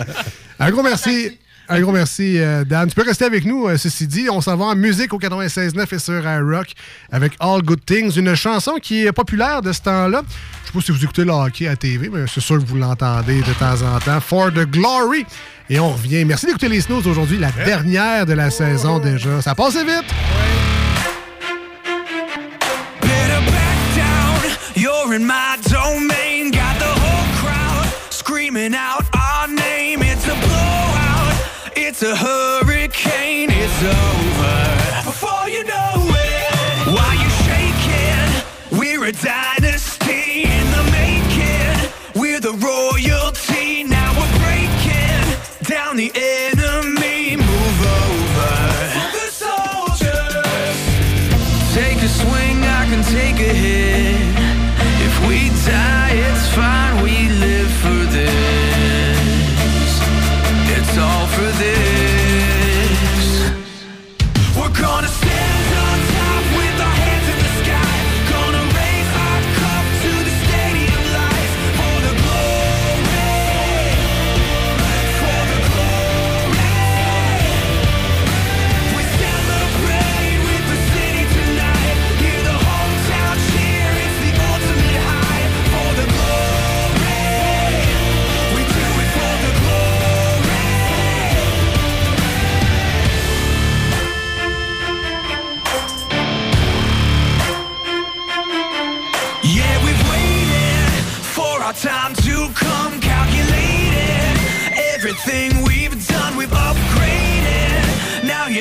Un 0.59 0.71
gros 0.71 0.83
merci. 0.83 1.39
Un 1.69 1.81
gros 1.81 1.91
merci, 1.91 2.39
euh, 2.39 2.65
Dan. 2.65 2.89
Tu 2.89 2.95
peux 2.95 3.03
rester 3.03 3.25
avec 3.25 3.45
nous, 3.45 3.67
euh, 3.67 3.77
ceci 3.77 4.07
dit. 4.07 4.29
On 4.31 4.41
s'en 4.41 4.57
va 4.57 4.67
en 4.67 4.77
musique 4.77 5.13
au 5.13 5.19
96.9 5.19 5.95
et 5.95 5.99
sur 5.99 6.23
Rock 6.23 6.69
avec 7.11 7.33
All 7.41 7.61
Good 7.63 7.85
Things, 7.85 8.17
une 8.17 8.35
chanson 8.37 8.75
qui 8.81 9.05
est 9.05 9.13
populaire 9.13 9.63
de 9.63 9.73
ce 9.73 9.81
temps-là. 9.81 10.23
Je 10.63 10.67
sais 10.67 10.73
pas 10.73 10.81
si 10.81 10.93
vous 10.93 11.03
écoutez 11.03 11.25
le 11.25 11.33
hockey 11.33 11.67
à 11.67 11.75
TV, 11.75 12.09
mais 12.09 12.25
c'est 12.33 12.41
sûr 12.41 12.59
que 12.59 12.65
vous 12.65 12.77
l'entendez 12.77 13.41
de 13.41 13.53
temps 13.55 13.83
en 13.83 13.99
temps. 13.99 14.21
For 14.21 14.53
the 14.53 14.65
Glory. 14.71 15.27
Et 15.69 15.81
on 15.81 15.91
revient. 15.91 16.25
Merci 16.25 16.47
d'écouter 16.47 16.69
les 16.69 16.81
Snooze 16.81 17.09
aujourd'hui, 17.09 17.39
la 17.39 17.51
dernière 17.51 18.27
de 18.27 18.35
la 18.35 18.51
saison 18.51 19.01
déjà. 19.01 19.43
Ça 19.43 19.57
passe 19.57 19.77
vite. 19.77 20.76
You're 25.07 25.15
in 25.15 25.27
my 25.27 25.59
domain. 25.63 26.51
Got 26.51 26.79
the 26.79 26.93
whole 27.03 27.29
crowd 27.39 28.13
screaming 28.13 28.75
out 28.75 29.05
our 29.15 29.47
name. 29.47 30.01
It's 30.03 30.27
a 30.27 30.35
blowout, 30.35 31.35
it's 31.77 32.03
a 32.03 32.17
hurricane, 32.17 33.51
it's 33.51 33.83
over. 33.83 35.05
Before 35.05 35.49
you 35.49 35.65
know 35.65 35.95
it, 35.97 36.87
why 36.95 37.13
you're 37.23 37.39
shaking? 37.47 38.79
We're 38.79 39.05
a 39.05 39.13
dynasty 39.13 40.45
in 40.45 40.67
the 40.77 40.85
making. 40.91 42.21
We're 42.21 42.41
the 42.41 42.55
royalty, 42.55 43.85
now 43.85 44.13
we're 44.19 44.39
breaking 44.41 45.69
down 45.69 45.97
the 45.97 46.11
enemy. 46.15 46.56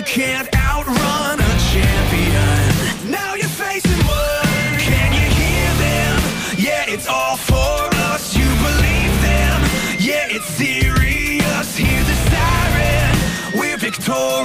Can't 0.06 0.48
outrun 0.56 1.40
a 1.40 1.58
champion. 1.74 3.12
Now 3.12 3.34
you're 3.34 3.48
facing 3.50 4.00
one. 4.06 4.80
Can 4.80 5.12
you 5.14 5.28
hear 5.42 5.70
them? 5.86 6.22
Yeah, 6.58 6.86
it's 6.88 7.08
all 7.08 7.38
for 7.38 7.90
us. 8.14 8.38
You 8.38 8.46
believe 8.46 9.14
them? 9.22 9.62
Yeah, 10.00 10.28
it's 10.30 10.46
serious. 10.46 11.76
Hear 11.76 12.04
the 12.04 12.16
siren. 12.30 13.60
We're 13.60 13.78
victorious. 13.78 14.45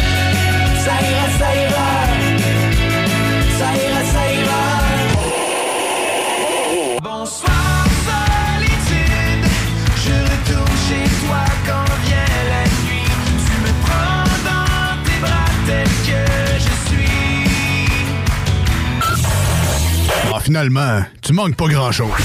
ça 1.41 1.49
ira, 1.55 1.91
ça 3.59 3.69
ira. 3.83 4.01
Ça 4.13 4.23
ira. 4.39 4.63
Bonsoir 7.01 7.83
solitude, 8.07 9.45
je 10.03 10.15
retourne 10.29 10.77
chez 10.87 11.05
toi 11.21 11.43
quand 11.67 11.89
vient 12.05 12.35
la 12.53 12.63
nuit. 12.83 13.11
Tu 13.45 13.53
me 13.65 13.71
prends 13.85 14.29
dans 14.49 14.93
tes 15.05 15.19
bras 15.19 15.51
tel 15.65 15.89
que 16.07 16.21
je 16.65 16.73
suis. 16.89 17.89
Ah, 20.33 20.39
finalement, 20.39 20.95
tu 21.21 21.33
manques 21.33 21.55
pas 21.55 21.67
grand-chose. 21.67 22.23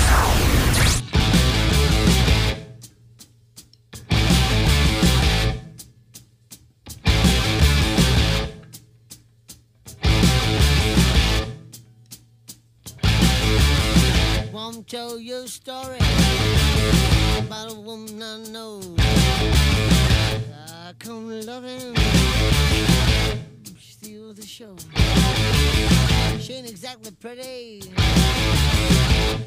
Pretty, 27.27 27.83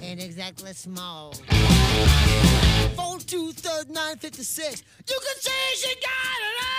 ain't 0.01 0.21
exactly 0.21 0.73
small. 0.73 1.34
Four 2.97 3.19
two 3.19 3.53
third 3.53 3.89
nine 3.89 4.17
fifty 4.17 4.43
six. 4.43 4.84
You 5.07 5.17
can 5.17 5.36
say 5.39 5.51
she 5.75 5.95
got 5.95 6.01
it 6.01 6.65
all. 6.65 6.78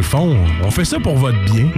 Le 0.00 0.06
fond, 0.06 0.34
on 0.64 0.70
fait 0.70 0.86
ça 0.86 0.98
pour 0.98 1.14
votre 1.14 1.38
bien. 1.44 1.68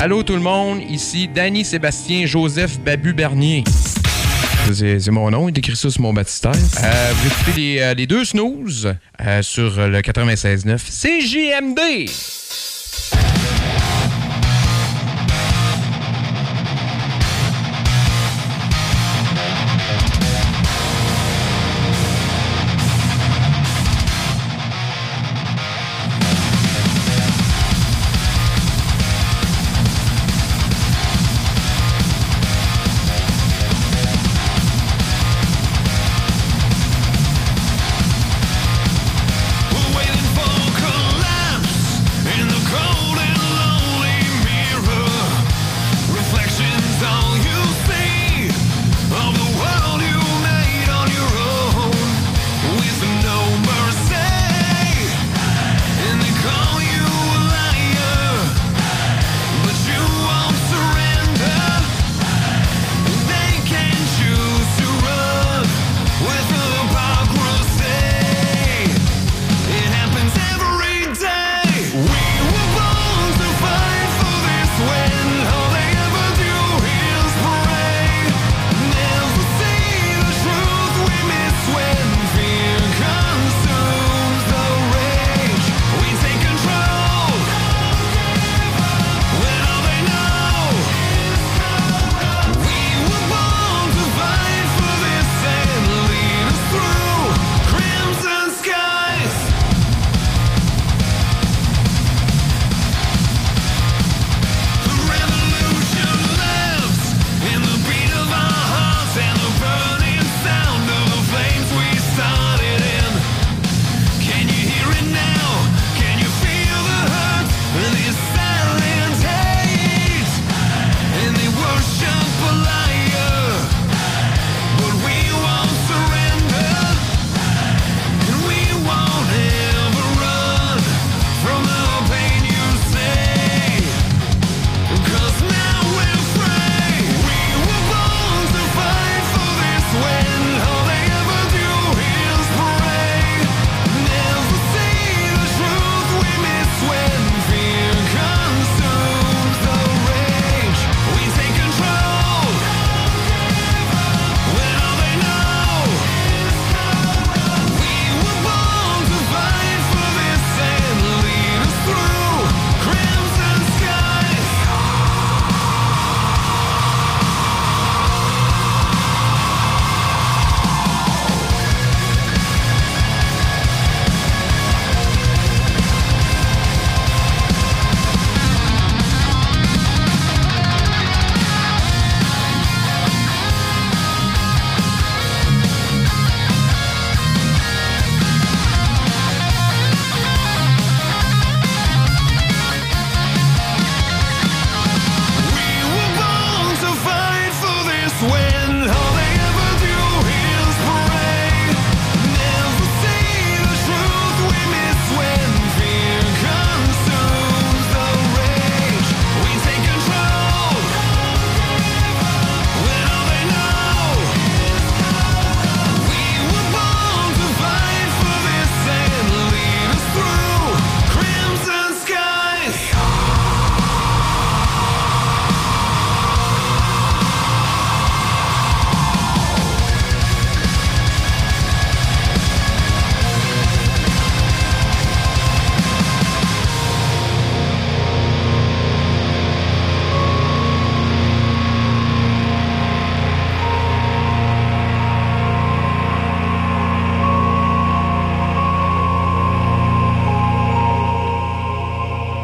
Allô 0.00 0.22
tout 0.22 0.34
le 0.34 0.40
monde, 0.40 0.80
ici 0.88 1.26
Danny 1.26 1.64
Sébastien 1.64 2.24
Joseph 2.24 2.78
Babu 2.78 3.14
Bernier. 3.14 3.64
C'est 4.72 5.10
mon 5.10 5.28
nom, 5.32 5.48
il 5.48 5.58
écrit 5.58 5.74
ça 5.74 5.90
sur 5.90 6.02
mon 6.02 6.12
baptistère. 6.12 6.52
Euh, 6.52 7.12
vous 7.16 7.26
écoutez 7.26 7.60
les, 7.60 7.80
euh, 7.80 7.94
les 7.94 8.06
deux 8.06 8.24
snooze 8.24 8.94
euh, 9.20 9.42
sur 9.42 9.88
le 9.88 10.00
96.9 10.00 10.78
CJMD. 10.78 11.80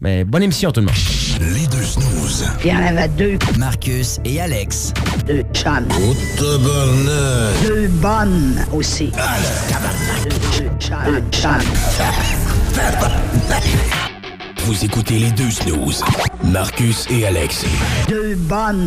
Mais 0.00 0.24
bonne 0.24 0.42
émission 0.42 0.70
tout 0.72 0.80
le 0.80 0.86
monde. 0.86 0.94
Les 1.40 1.66
deux 1.68 1.82
snooze. 1.82 2.46
Il 2.62 2.70
y 2.70 2.72
en 2.76 2.84
avait 2.84 3.08
deux. 3.08 3.38
Marcus 3.58 4.20
et 4.24 4.40
Alex. 4.40 4.92
Deux 5.26 5.42
chums. 5.54 5.88
Deux 6.38 7.88
bonnes 7.88 8.66
aussi. 8.72 9.10
Deux, 10.24 10.30
deux 10.58 10.70
chums. 10.78 10.98
Deux 11.06 11.22
chums. 11.30 11.60
Vous 14.66 14.84
écoutez 14.84 15.18
les 15.18 15.30
deux 15.30 15.50
snooze. 15.50 16.04
Marcus 16.44 17.06
et 17.08 17.26
Alex. 17.26 17.64
Deux 18.08 18.34
bonnes. 18.34 18.86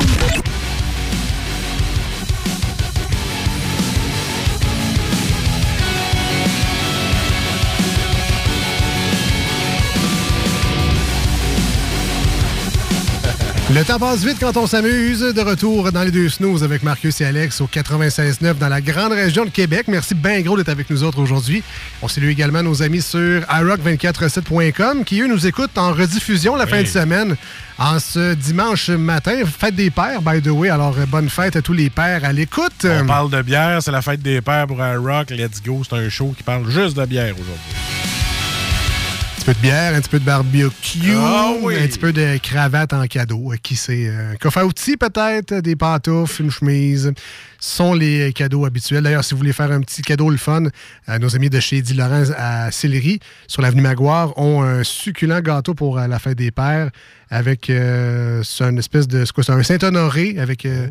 Le 13.72 13.84
temps 13.84 14.00
passe 14.00 14.26
vite 14.26 14.38
quand 14.40 14.58
on 14.58 14.66
s'amuse. 14.66 15.20
De 15.20 15.42
retour 15.42 15.92
dans 15.92 16.02
les 16.02 16.10
deux 16.10 16.28
snooze 16.28 16.64
avec 16.64 16.82
Marcus 16.82 17.22
et 17.22 17.26
Alex 17.26 17.62
au 17.62 17.68
96.9 17.68 18.58
dans 18.58 18.68
la 18.68 18.82
grande 18.82 19.12
région 19.12 19.46
de 19.46 19.52
Québec. 19.52 19.86
Merci 19.88 20.16
bien 20.16 20.42
gros 20.42 20.58
d'être 20.58 20.70
avec 20.70 20.90
nous 20.90 21.04
autres 21.04 21.20
aujourd'hui. 21.20 21.62
On 22.02 22.08
salue 22.08 22.30
également 22.30 22.64
nos 22.64 22.82
amis 22.82 23.04
sur 23.04 23.42
iRock247.com 23.42 25.04
qui, 25.04 25.22
eux, 25.22 25.28
nous 25.28 25.46
écoutent 25.46 25.78
en 25.78 25.94
rediffusion 25.94 26.56
la 26.56 26.66
fin 26.66 26.82
de 26.82 26.88
semaine 26.88 27.36
en 27.78 28.00
ce 28.00 28.34
dimanche 28.34 28.90
matin. 28.90 29.44
Fête 29.46 29.76
des 29.76 29.92
pères, 29.92 30.24
by 30.24 30.42
the 30.42 30.48
way. 30.48 30.70
Alors, 30.70 30.96
bonne 31.08 31.30
fête 31.30 31.56
à 31.56 31.62
tous 31.62 31.74
les 31.74 31.92
pères 31.92 32.26
à 32.26 32.34
l'écoute. 32.34 32.86
On 32.86 33.06
parle 33.06 33.30
de 33.30 33.44
bière, 33.44 33.84
c'est 33.84 33.92
la 33.92 34.02
fête 34.02 34.24
des 34.24 34.42
pères 34.42 34.66
pour 34.66 34.82
un 34.82 34.98
rock. 34.98 35.30
Let's 35.30 35.62
go, 35.64 35.84
c'est 35.88 35.96
un 35.96 36.10
show 36.10 36.34
qui 36.36 36.42
parle 36.42 36.68
juste 36.72 36.98
de 36.98 37.06
bière 37.06 37.36
aujourd'hui. 37.36 38.09
Un 39.40 39.42
petit 39.42 39.46
peu 39.46 39.54
de 39.54 39.62
bière, 39.62 39.96
un 39.96 40.02
petit 40.02 40.10
peu 40.10 40.20
de 40.20 40.26
barbecue, 40.26 41.14
Ah 41.16 41.54
oui. 41.62 41.76
un 41.82 41.88
petit 41.88 41.98
peu 41.98 42.12
de 42.12 42.38
cravate 42.40 42.92
en 42.92 43.06
cadeau. 43.08 43.54
Euh, 43.54 43.56
Qui 43.64 43.78
sait? 43.78 44.08
euh, 44.08 44.34
Un 44.34 44.36
coffre 44.36 44.58
à 44.58 44.66
outils 44.66 44.98
peut-être, 44.98 45.62
des 45.62 45.78
pantoufles, 45.78 46.42
une 46.44 46.52
chemise. 46.52 47.14
Ce 47.62 47.76
sont 47.78 47.94
les 47.94 48.34
cadeaux 48.34 48.66
habituels. 48.66 49.02
D'ailleurs, 49.04 49.24
si 49.24 49.34
vous 49.34 49.38
voulez 49.38 49.54
faire 49.54 49.72
un 49.72 49.80
petit 49.80 50.02
cadeau 50.02 50.30
le 50.30 50.36
fun, 50.38 50.66
euh, 51.08 51.20
nos 51.20 51.36
amis 51.38 51.50
de 51.50 51.60
chez 51.62 51.82
Di 51.82 51.94
Laurent 51.94 52.26
à 52.38 52.70
Sillery, 52.72 53.20
sur 53.48 53.62
l'avenue 53.62 53.82
Maguire, 53.82 54.38
ont 54.38 54.62
un 54.62 54.84
succulent 54.84 55.40
gâteau 55.42 55.74
pour 55.74 55.98
euh, 55.98 56.06
la 56.08 56.20
fête 56.20 56.38
des 56.38 56.52
pères 56.52 56.90
avec 57.30 57.70
euh, 57.70 58.44
une 58.60 58.78
espèce 58.78 59.08
de 59.08 59.24
c'est 59.24 59.32
quoi, 59.32 59.44
c'est 59.46 59.54
un 59.54 59.64
Saint-Honoré 59.64 60.36
avec 60.38 60.66
euh, 60.66 60.88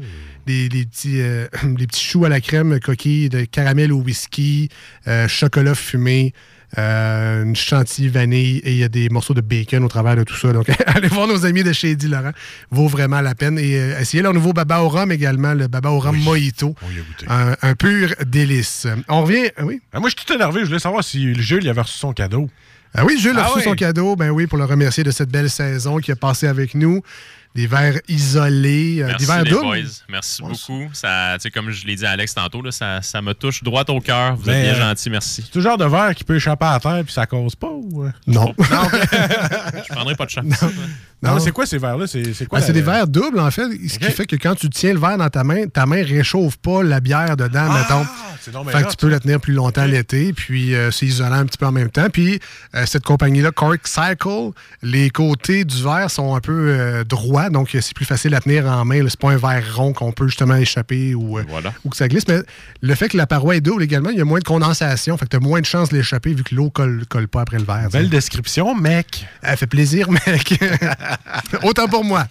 des, 0.47 0.71
des 0.71 0.87
petits, 0.87 1.21
euh, 1.21 1.47
des 1.65 1.87
petits 1.87 2.05
choux 2.05 2.25
à 2.25 2.31
la 2.31 2.41
crème, 2.41 2.81
coquilles 2.81 3.29
de 3.29 3.45
caramel 3.45 3.93
au 3.93 3.99
whisky, 4.01 4.71
euh, 5.07 5.29
chocolat 5.29 5.75
fumé. 5.75 6.33
Euh, 6.77 7.45
une 7.45 7.57
chantilly 7.57 8.09
vanille 8.09 8.59
et 8.59 8.73
il 8.73 8.77
y 8.79 8.85
a 8.85 8.89
des 8.89 9.09
morceaux 9.09 9.33
de 9.33 9.41
bacon 9.41 9.83
au 9.85 9.89
travers 9.89 10.17
de 10.17 10.25
tout 10.25 10.35
ça. 10.37 10.53
Donc, 10.53 10.67
allez 10.87 11.09
voir 11.09 11.27
nos 11.27 11.47
amis 11.47 11.63
de 11.63 11.73
chez 11.73 11.93
Eddie 11.93 12.09
Laurent. 12.09 12.33
Vaut 12.71 12.89
vraiment 12.89 13.21
la 13.23 13.35
peine. 13.35 13.59
Et 13.59 13.77
euh, 13.79 13.99
essayez 14.01 14.23
leur 14.23 14.35
nouveau 14.35 14.53
baba 14.53 14.81
au 14.83 14.89
rhum 14.89 15.11
également, 15.11 15.55
le 15.55 15.67
baba 15.69 15.91
au 15.91 15.99
rhum 15.99 16.17
mojito. 16.19 16.75
Un, 17.27 17.55
un 17.63 17.75
pur 17.75 18.15
délice. 18.27 18.87
On 19.09 19.23
revient. 19.23 19.49
ah 19.57 19.65
Oui? 19.65 19.81
Ah, 19.93 20.01
moi, 20.01 20.11
je 20.11 20.15
suis 20.17 20.27
tout 20.27 20.33
énervé. 20.35 20.61
Je 20.61 20.67
voulais 20.67 20.79
savoir 20.79 21.03
si 21.03 21.35
Jules 21.41 21.67
avait 21.69 21.81
reçu 21.81 21.97
son 21.99 22.13
cadeau. 22.13 22.51
Ah 22.95 23.05
oui, 23.05 23.19
Jules 23.19 23.39
a 23.39 23.43
Ah 23.45 23.47
reçu 23.49 23.59
oui. 23.59 23.65
son 23.65 23.75
cadeau. 23.75 24.17
Ben 24.17 24.31
oui, 24.31 24.47
pour 24.47 24.59
le 24.59 24.65
remercier 24.65 25.05
de 25.05 25.11
cette 25.11 25.31
belle 25.31 25.51
saison 25.51 25.99
qui 25.99 26.11
a 26.13 26.17
passé 26.17 26.47
avec 26.47 26.75
nous. 26.75 27.03
Des 27.55 27.67
verres 27.67 27.99
isolés, 28.09 29.03
euh, 29.03 29.13
des 29.17 29.25
verres 29.25 29.43
les 29.43 29.51
doubles. 29.51 29.65
boys. 29.65 29.79
Merci 30.09 30.43
beaucoup. 30.43 30.89
Ça, 30.93 31.37
comme 31.53 31.71
je 31.71 31.87
l'ai 31.87 31.97
dit 31.97 32.07
à 32.07 32.11
Alex 32.11 32.35
tantôt, 32.35 32.63
là, 32.63 32.71
ça, 32.71 33.03
ça 33.03 33.21
me 33.21 33.35
touche 33.35 33.63
droit 33.65 33.85
au 33.89 34.01
cœur. 34.01 34.37
Vous 34.37 34.49
êtes 34.49 34.55
Ben, 34.55 34.63
bien 34.63 34.75
euh, 34.75 34.89
gentil, 34.91 35.11
merci. 35.11 35.43
C'est 35.45 35.51
tout 35.51 35.61
genre 35.61 35.77
de 35.79 35.85
verre 35.87 36.15
qui 36.15 36.23
peut 36.25 36.37
échapper 36.37 36.67
à 36.67 36.79
terre 36.79 37.03
puis 37.05 37.13
ça 37.13 37.27
cause 37.27 37.57
pas 37.57 37.71
ou. 37.71 38.05
euh? 38.05 38.11
Non. 38.27 38.55
Je 38.61 39.93
prendrai 39.93 40.15
pas 40.15 40.27
de 40.27 40.31
chance. 40.31 40.45
Non, 40.45 41.31
Non. 41.31 41.35
mais 41.35 41.41
c'est 41.41 41.51
quoi 41.51 41.67
ces 41.67 41.79
verres-là? 41.79 42.07
C'est 42.07 42.33
c'est 42.33 42.47
quoi? 42.47 42.59
Ah, 42.59 42.63
c'est 42.63 42.69
la- 42.69 42.75
des 42.75 42.83
verres 42.83 43.09
doubles, 43.09 43.41
en 43.41 43.51
fait, 43.51 43.63
ce 43.89 43.99
qui 43.99 44.11
fait 44.13 44.27
que 44.27 44.37
quand 44.37 44.55
tu 44.55 44.69
tiens 44.71 44.93
le 44.93 45.01
verre 45.01 45.19
dans 45.19 45.29
ta 45.31 45.43
main, 45.43 45.67
ta 45.67 45.85
main 45.87 46.05
réchauffe 46.05 46.57
pas 46.59 46.83
la 46.85 47.01
bière 47.01 47.37
dedans, 47.37 47.73
mettons. 47.73 48.05
Ah, 48.05 48.35
c'est 48.41 48.53
donc 48.53 48.69
bien 48.69 48.79
Fait 48.79 48.85
que 48.85 48.91
tu 48.91 48.97
peux 48.97 49.09
la 49.09 49.19
tenir 49.19 49.41
plus 49.41 49.53
longtemps 49.55 49.85
l'été, 49.85 50.33
puis 50.33 50.75
euh, 50.77 50.91
c'est 50.93 51.07
isolant 51.07 51.33
un 51.37 51.47
petit 51.47 51.59
peu 51.59 51.67
en 51.67 51.73
même 51.73 51.91
temps. 51.91 52.09
Puis 52.13 52.39
euh, 52.77 52.87
cette 52.87 53.03
compagnie-là, 53.05 53.51
Cork 53.51 53.81
Cycle, 53.87 54.51
les 54.83 55.11
côtés 55.11 55.65
du 55.65 55.83
verre 55.83 56.09
sont 56.11 56.37
un 56.37 56.41
peu 56.41 56.53
euh, 56.79 57.05
droits, 57.05 57.38
donc 57.51 57.75
euh, 57.75 57.81
c'est 57.81 57.95
plus 57.95 58.05
facile 58.05 58.35
à 58.35 58.41
tenir 58.41 58.67
en 58.67 58.85
main. 58.85 59.03
C'est 59.09 59.19
pas 59.19 59.31
un 59.31 59.37
verre 59.37 59.77
rond 59.77 59.93
qu'on 59.93 60.13
peut 60.13 60.27
justement 60.27 60.57
échapper 60.57 61.15
ou, 61.15 61.39
euh, 61.39 61.45
ou 61.85 61.91
que 61.91 61.97
ça 61.97 62.09
glisse. 62.09 62.27
Mais 62.29 62.41
le 62.81 62.95
fait 62.95 63.09
que 63.09 63.17
la 63.17 63.27
paroi 63.27 63.57
est 63.57 63.61
double 63.61 63.83
également, 63.83 64.11
il 64.11 64.19
y 64.19 64.21
a 64.21 64.25
moins 64.25 64.41
de 64.41 64.45
condensation, 64.45 65.17
fait 65.17 65.27
que 65.27 65.31
tu 65.31 65.37
as 65.37 65.41
moins 65.41 65.61
de 65.61 65.67
chances 65.67 65.89
de 65.91 65.97
l'échapper 65.97 66.35
vu 66.35 66.43
que 66.43 66.55
l'eau 66.55 66.71
colle, 66.71 67.05
colle 67.09 67.29
pas 67.29 67.43
après 67.43 67.59
le 67.59 67.65
verre. 67.65 67.89
Belle 67.91 68.11
description, 68.11 68.75
mec. 68.75 69.27
Elle 69.43 69.57
fait 69.57 69.67
plaisir, 69.67 70.11
mec. 70.27 70.59
Autant 71.63 71.89
pour 71.89 72.05
moi. 72.05 72.27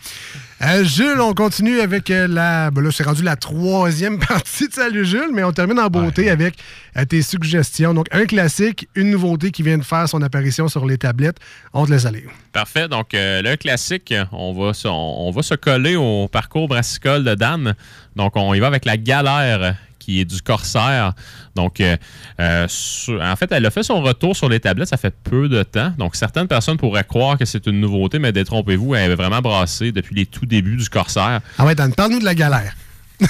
Euh, 0.64 0.84
Jules, 0.84 1.22
on 1.22 1.36
continue 1.36 1.82
avec 1.82 2.10
euh, 2.10 2.28
la. 2.28 2.72
ben 2.72 2.82
là, 2.82 2.90
c'est 2.92 3.04
rendu 3.04 3.22
la 3.22 3.36
troisième 3.36 4.18
partie 4.28 4.68
de 4.68 4.74
Salut 4.74 5.06
Jules, 5.06 5.30
mais 5.32 5.44
on 5.44 5.52
termine 5.52 5.80
en 5.80 5.88
beauté 5.88 6.32
avec 6.32 6.56
euh, 6.98 7.06
tes 7.06 7.22
suggestions. 7.22 7.94
Donc, 7.94 8.08
un 8.12 8.26
classique, 8.26 8.90
une 8.96 9.12
nouveauté 9.12 9.52
qui 9.52 9.62
vient 9.62 9.78
de 9.78 9.84
faire 9.84 10.10
son 10.10 10.20
apparition 10.24 10.68
sur 10.68 10.88
les 10.88 10.98
tablettes. 10.98 11.38
On 11.74 11.86
te 11.86 11.92
laisse 11.92 12.06
aller. 12.06 12.26
Parfait. 12.54 12.88
Donc, 12.88 13.14
euh, 13.14 13.44
le 13.44 13.56
classique, 13.56 14.12
on 14.32 14.54
va, 14.54 14.74
se, 14.74 14.88
on, 14.88 15.28
on 15.28 15.32
va 15.32 15.44
se 15.44 15.54
coller 15.54 15.96
au 15.96 16.28
parcours 16.28 16.68
brassicole 16.68 17.24
de 17.24 17.36
Dan. 17.36 17.76
Donc, 18.16 18.36
on 18.36 18.52
y 18.56 18.60
va 18.60 18.66
avec 18.66 18.86
la 18.86 18.98
galère 18.98 19.76
qui 20.08 20.22
est 20.22 20.26
du 20.26 20.42
Corsaire. 20.42 21.12
Donc, 21.54 21.82
euh, 21.82 21.98
euh, 22.40 22.66
sur- 22.70 23.22
en 23.22 23.36
fait, 23.36 23.52
elle 23.52 23.66
a 23.66 23.70
fait 23.72 23.84
son 23.84 24.00
retour 24.02 24.38
sur 24.38 24.48
les 24.48 24.62
tablettes, 24.62 24.88
ça 24.88 24.96
fait 24.96 25.14
peu 25.24 25.50
de 25.50 25.64
temps. 25.64 25.92
Donc, 25.98 26.16
certaines 26.16 26.48
personnes 26.48 26.78
pourraient 26.78 27.04
croire 27.04 27.38
que 27.38 27.44
c'est 27.44 27.68
une 27.68 27.82
nouveauté, 27.82 28.18
mais 28.18 28.32
détrompez-vous, 28.32 28.96
elle 28.96 29.12
est 29.12 29.16
vraiment 29.16 29.42
brassée 29.42 29.92
depuis 29.92 30.16
les 30.16 30.26
tout 30.26 30.46
débuts 30.46 30.78
du 30.78 30.88
Corsaire. 30.88 31.42
Ah 31.58 31.66
ouais, 31.66 31.76
Dan, 31.76 31.94
parle-nous 31.94 32.20
de 32.20 32.26
la 32.26 32.36
galère. 32.36 32.74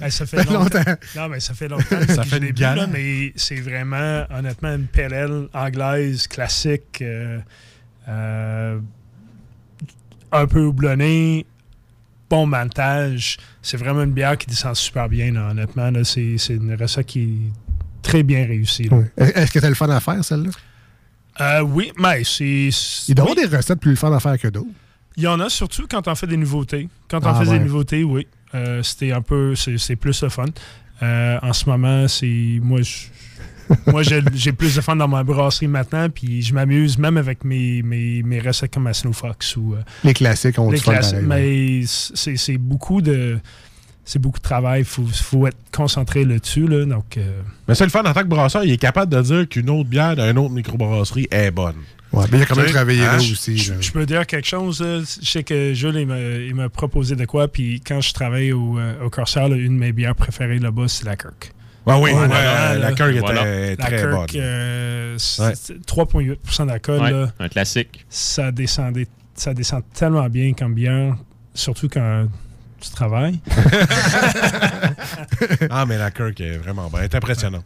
Hey, 0.00 0.10
ça 0.10 0.24
fait 0.26 0.38
fait 0.44 0.50
longtemps. 0.52 0.78
longtemps. 0.78 0.94
Non, 1.16 1.28
mais 1.28 1.40
ça 1.40 1.52
fait 1.54 1.68
longtemps 1.68 1.84
Ça 2.08 2.22
que 2.22 2.28
fait 2.28 2.52
galère. 2.52 2.86
là, 2.86 2.90
mais 2.92 3.32
c'est 3.36 3.60
vraiment, 3.60 4.24
honnêtement, 4.30 4.74
une 4.74 4.86
PLL 4.86 5.48
anglaise 5.52 6.26
classique, 6.28 7.00
euh, 7.02 7.38
euh, 8.08 8.78
un 10.32 10.46
peu 10.46 10.60
houblonnée, 10.64 11.44
bon 12.32 12.46
maltage. 12.46 13.36
C'est 13.60 13.76
vraiment 13.76 14.02
une 14.02 14.12
bière 14.12 14.38
qui 14.38 14.46
descend 14.46 14.74
super 14.74 15.06
bien, 15.08 15.30
là, 15.32 15.50
honnêtement. 15.50 15.90
là. 15.90 16.02
C'est 16.04 16.38
c'est 16.38 16.54
une 16.54 16.74
recette 16.74 17.06
qui 17.06 17.20
est 17.22 17.52
très 18.02 18.22
bien 18.22 18.46
réussie. 18.46 18.88
Est-ce 19.18 19.52
que 19.52 19.58
t'as 19.58 19.68
le 19.68 19.74
fun 19.74 19.90
à 19.90 20.00
faire, 20.00 20.24
celle-là? 20.24 20.50
Euh, 21.40 21.60
oui, 21.60 21.92
mais 21.98 22.24
c'est. 22.24 22.70
Il 23.08 23.14
doit 23.14 23.26
y 23.26 23.34
oui. 23.40 23.48
des 23.48 23.56
recettes 23.56 23.80
plus 23.80 23.90
le 23.90 23.96
fun 23.96 24.12
à 24.14 24.20
faire 24.20 24.38
que 24.38 24.48
d'autres. 24.48 24.68
Il 25.16 25.24
y 25.24 25.26
en 25.26 25.40
a 25.40 25.50
surtout 25.50 25.86
quand 25.90 26.08
on 26.08 26.14
fait 26.14 26.26
des 26.26 26.38
nouveautés. 26.38 26.88
Quand 27.08 27.22
on 27.22 27.28
Ah, 27.28 27.34
fait 27.42 27.48
ouais. 27.50 27.58
des 27.58 27.64
nouveautés, 27.64 28.02
oui. 28.02 28.26
Euh, 28.54 28.82
C'était 28.82 29.12
un 29.12 29.20
peu. 29.22 29.54
C'est 29.54 29.76
c'est 29.78 29.96
plus 29.96 30.22
le 30.22 30.28
fun. 30.30 30.46
Euh, 31.02 31.38
en 31.42 31.52
ce 31.52 31.68
moment, 31.68 32.08
c'est. 32.08 32.58
Moi, 32.62 32.80
je- 32.82 33.08
moi 33.86 34.02
j'ai 34.02 34.52
plus 34.52 34.74
de 34.76 34.80
fun 34.80 34.96
dans 34.96 35.08
ma 35.08 35.22
brasserie 35.24 35.68
maintenant, 35.68 36.08
puis 36.08 36.42
je 36.42 36.54
m'amuse 36.54 36.98
même 36.98 37.16
avec 37.16 37.44
mes, 37.44 37.82
mes, 37.82 38.22
mes 38.22 38.40
recettes 38.40 38.72
comme 38.74 38.86
à 38.86 38.92
Snow 38.94 39.12
Fox 39.12 39.56
ou. 39.56 39.74
euh, 39.74 39.82
Les 40.04 40.14
classiques 40.14 40.58
ont 40.58 40.70
les 40.70 40.80
pareil, 40.80 41.02
Mais 41.22 41.82
c'est 41.86 42.36
c'est 42.36 42.58
beaucoup 42.58 43.00
de. 43.00 43.38
C'est 44.04 44.18
beaucoup 44.18 44.38
de 44.38 44.42
travail. 44.42 44.80
Il 44.80 44.84
faut, 44.84 45.04
faut 45.06 45.46
être 45.46 45.56
concentré 45.72 46.24
là-dessus. 46.24 46.66
Là, 46.66 46.84
donc, 46.84 47.16
euh, 47.16 47.40
Mais 47.68 47.76
c'est 47.76 47.84
le 47.84 47.90
fun 47.90 48.02
en 48.02 48.12
tant 48.12 48.22
que 48.22 48.26
brasseur, 48.26 48.64
il 48.64 48.72
est 48.72 48.76
capable 48.76 49.12
de 49.14 49.22
dire 49.22 49.48
qu'une 49.48 49.70
autre 49.70 49.88
bière 49.88 50.16
d'une 50.16 50.38
autre 50.38 50.52
microbrasserie 50.52 51.28
est 51.30 51.52
bonne. 51.52 51.76
Ouais, 52.12 52.24
mais 52.30 52.38
il 52.38 52.42
a 52.42 52.46
quand 52.46 52.56
même 52.56 52.66
travaillé 52.66 53.02
hein, 53.04 53.12
là 53.12 53.18
je- 53.20 53.32
aussi. 53.32 53.56
Je, 53.56 53.92
peux 53.92 54.04
dire 54.04 54.26
quelque 54.26 54.46
chose. 54.48 54.84
Je 54.84 55.24
sais 55.30 55.44
que 55.44 55.72
Jules, 55.72 55.96
il 55.96 56.54
m'a, 56.54 56.68
proposé 56.68 57.14
de 57.14 57.24
quoi. 57.26 57.46
Puis 57.48 57.80
quand 57.80 58.00
je 58.00 58.12
travaille 58.12 58.52
au, 58.52 58.76
euh, 58.76 59.04
au 59.04 59.08
Corsair, 59.08 59.48
là, 59.48 59.54
une 59.56 59.76
de 59.76 59.80
mes 59.80 59.92
bières 59.92 60.16
préférées 60.16 60.58
là-bas, 60.58 60.88
c'est 60.88 61.04
la 61.04 61.14
Kirk. 61.16 61.52
Ouais, 61.86 61.94
oui, 62.00 62.12
ouais, 62.12 62.28
là, 62.28 62.74
la 62.76 62.92
Kirk 62.92 63.10
était 63.10 63.18
Voilà. 63.20 63.44
La 63.44 63.76
très 63.76 63.96
Kirk, 63.96 64.10
bonne. 64.10 64.26
euh, 64.36 65.14
c'est- 65.18 65.42
Ouais. 65.42 65.52
c'est 65.56 65.84
3,8 65.84 66.66
d'alcool. 66.66 67.32
Un 67.40 67.48
classique. 67.48 68.06
ça, 68.08 68.52
descendait, 68.52 69.08
ça 69.34 69.52
descend 69.52 69.82
tellement 69.92 70.28
bien 70.28 70.52
comme 70.52 70.74
bière. 70.74 71.16
Surtout 71.54 71.88
quand 71.88 72.28
Tu 72.80 72.90
travailles. 72.90 73.40
ah, 75.70 75.84
mais 75.86 75.98
la 75.98 76.10
Kirk 76.10 76.40
est 76.40 76.56
vraiment 76.58 76.88
bonne. 76.88 77.00
Elle 77.00 77.06
est 77.06 77.14
impressionnante. 77.14 77.64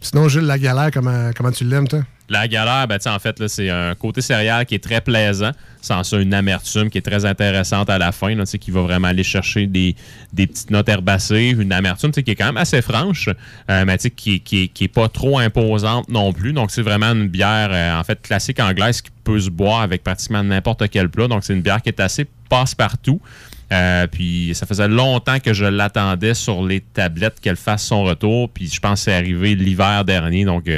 Sinon, 0.00 0.28
Jules, 0.28 0.44
la 0.46 0.58
galère, 0.58 0.90
comment, 0.92 1.30
comment 1.36 1.50
tu 1.50 1.64
l'aimes, 1.64 1.88
toi? 1.88 2.00
La 2.30 2.48
galère, 2.48 2.88
ben, 2.88 2.98
en 3.06 3.18
fait, 3.18 3.46
c'est 3.48 3.68
un 3.68 3.94
côté 3.94 4.22
céréal 4.22 4.64
qui 4.64 4.74
est 4.74 4.82
très 4.82 5.02
plaisant. 5.02 5.50
Sans 5.82 6.02
ça, 6.02 6.18
une 6.18 6.32
amertume 6.32 6.88
qui 6.88 6.96
est 6.96 7.02
très 7.02 7.26
intéressante 7.26 7.90
à 7.90 7.98
la 7.98 8.12
fin, 8.12 8.34
là, 8.34 8.44
qui 8.44 8.70
va 8.70 8.80
vraiment 8.80 9.08
aller 9.08 9.22
chercher 9.22 9.66
des, 9.66 9.94
petites 10.34 10.70
notes 10.70 10.88
herbacées. 10.88 11.54
Une 11.58 11.72
amertume 11.72 12.12
qui 12.12 12.20
est 12.30 12.34
quand 12.34 12.46
même 12.46 12.56
assez 12.56 12.80
franche, 12.80 13.28
euh, 13.70 13.84
mais 13.84 13.98
qui, 13.98 14.40
qui, 14.40 14.88
pas 14.88 15.08
trop 15.08 15.38
imposante 15.38 16.08
non 16.08 16.32
plus. 16.32 16.54
Donc, 16.54 16.70
c'est 16.70 16.80
vraiment 16.80 17.12
une 17.12 17.28
bière, 17.28 17.68
euh, 17.70 18.00
en 18.00 18.04
fait, 18.04 18.22
classique 18.22 18.58
anglaise 18.58 19.02
qui 19.02 19.10
peut 19.22 19.38
se 19.38 19.50
boire 19.50 19.82
avec 19.82 20.02
pratiquement 20.02 20.42
n'importe 20.42 20.88
quel 20.88 21.10
plat. 21.10 21.28
Donc, 21.28 21.44
c'est 21.44 21.52
une 21.52 21.62
bière 21.62 21.82
qui 21.82 21.90
est 21.90 22.00
assez 22.00 22.26
passe-partout. 22.48 23.20
Euh, 23.72 24.06
puis 24.06 24.52
ça 24.54 24.66
faisait 24.66 24.88
longtemps 24.88 25.40
que 25.40 25.52
je 25.52 25.64
l'attendais 25.64 26.34
sur 26.34 26.64
les 26.64 26.80
tablettes 26.80 27.40
qu'elle 27.40 27.56
fasse 27.56 27.84
son 27.84 28.04
retour. 28.04 28.48
Puis 28.48 28.70
je 28.72 28.80
pense 28.80 29.00
que 29.00 29.04
c'est 29.04 29.14
arrivé 29.14 29.54
l'hiver 29.54 30.04
dernier. 30.04 30.44
Donc 30.44 30.68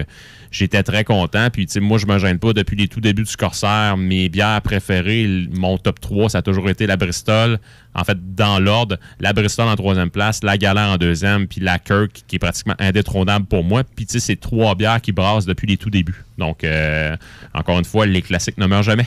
j'étais 0.50 0.82
très 0.82 1.04
content. 1.04 1.48
Puis 1.50 1.66
tu 1.66 1.72
sais, 1.72 1.80
moi, 1.80 1.98
je 1.98 2.06
me 2.06 2.18
gêne 2.18 2.38
pas 2.38 2.52
depuis 2.52 2.76
les 2.76 2.88
tout 2.88 3.00
débuts 3.00 3.24
du 3.24 3.36
Corsair. 3.36 3.96
Mes 3.96 4.28
bières 4.28 4.60
préférées, 4.62 5.48
mon 5.52 5.78
top 5.78 6.00
3, 6.00 6.30
ça 6.30 6.38
a 6.38 6.42
toujours 6.42 6.68
été 6.70 6.86
la 6.86 6.96
Bristol. 6.96 7.58
En 7.94 8.04
fait, 8.04 8.18
dans 8.34 8.58
l'ordre, 8.58 8.98
la 9.20 9.32
Bristol 9.32 9.66
en 9.68 9.76
troisième 9.76 10.10
place, 10.10 10.42
la 10.42 10.58
Galère 10.58 10.88
en 10.88 10.96
deuxième, 10.96 11.46
puis 11.46 11.60
la 11.60 11.78
Kirk 11.78 12.24
qui 12.26 12.36
est 12.36 12.38
pratiquement 12.38 12.74
indétrônable 12.78 13.46
pour 13.46 13.64
moi. 13.64 13.84
Puis 13.84 14.06
tu 14.06 14.12
sais, 14.12 14.20
c'est 14.20 14.36
trois 14.36 14.74
bières 14.74 15.00
qui 15.00 15.12
brassent 15.12 15.46
depuis 15.46 15.66
les 15.66 15.76
tout 15.76 15.90
débuts. 15.90 16.24
Donc, 16.38 16.64
euh, 16.64 17.16
encore 17.54 17.78
une 17.78 17.84
fois, 17.84 18.06
les 18.06 18.22
classiques 18.22 18.58
ne 18.58 18.66
meurent 18.66 18.82
jamais. 18.82 19.06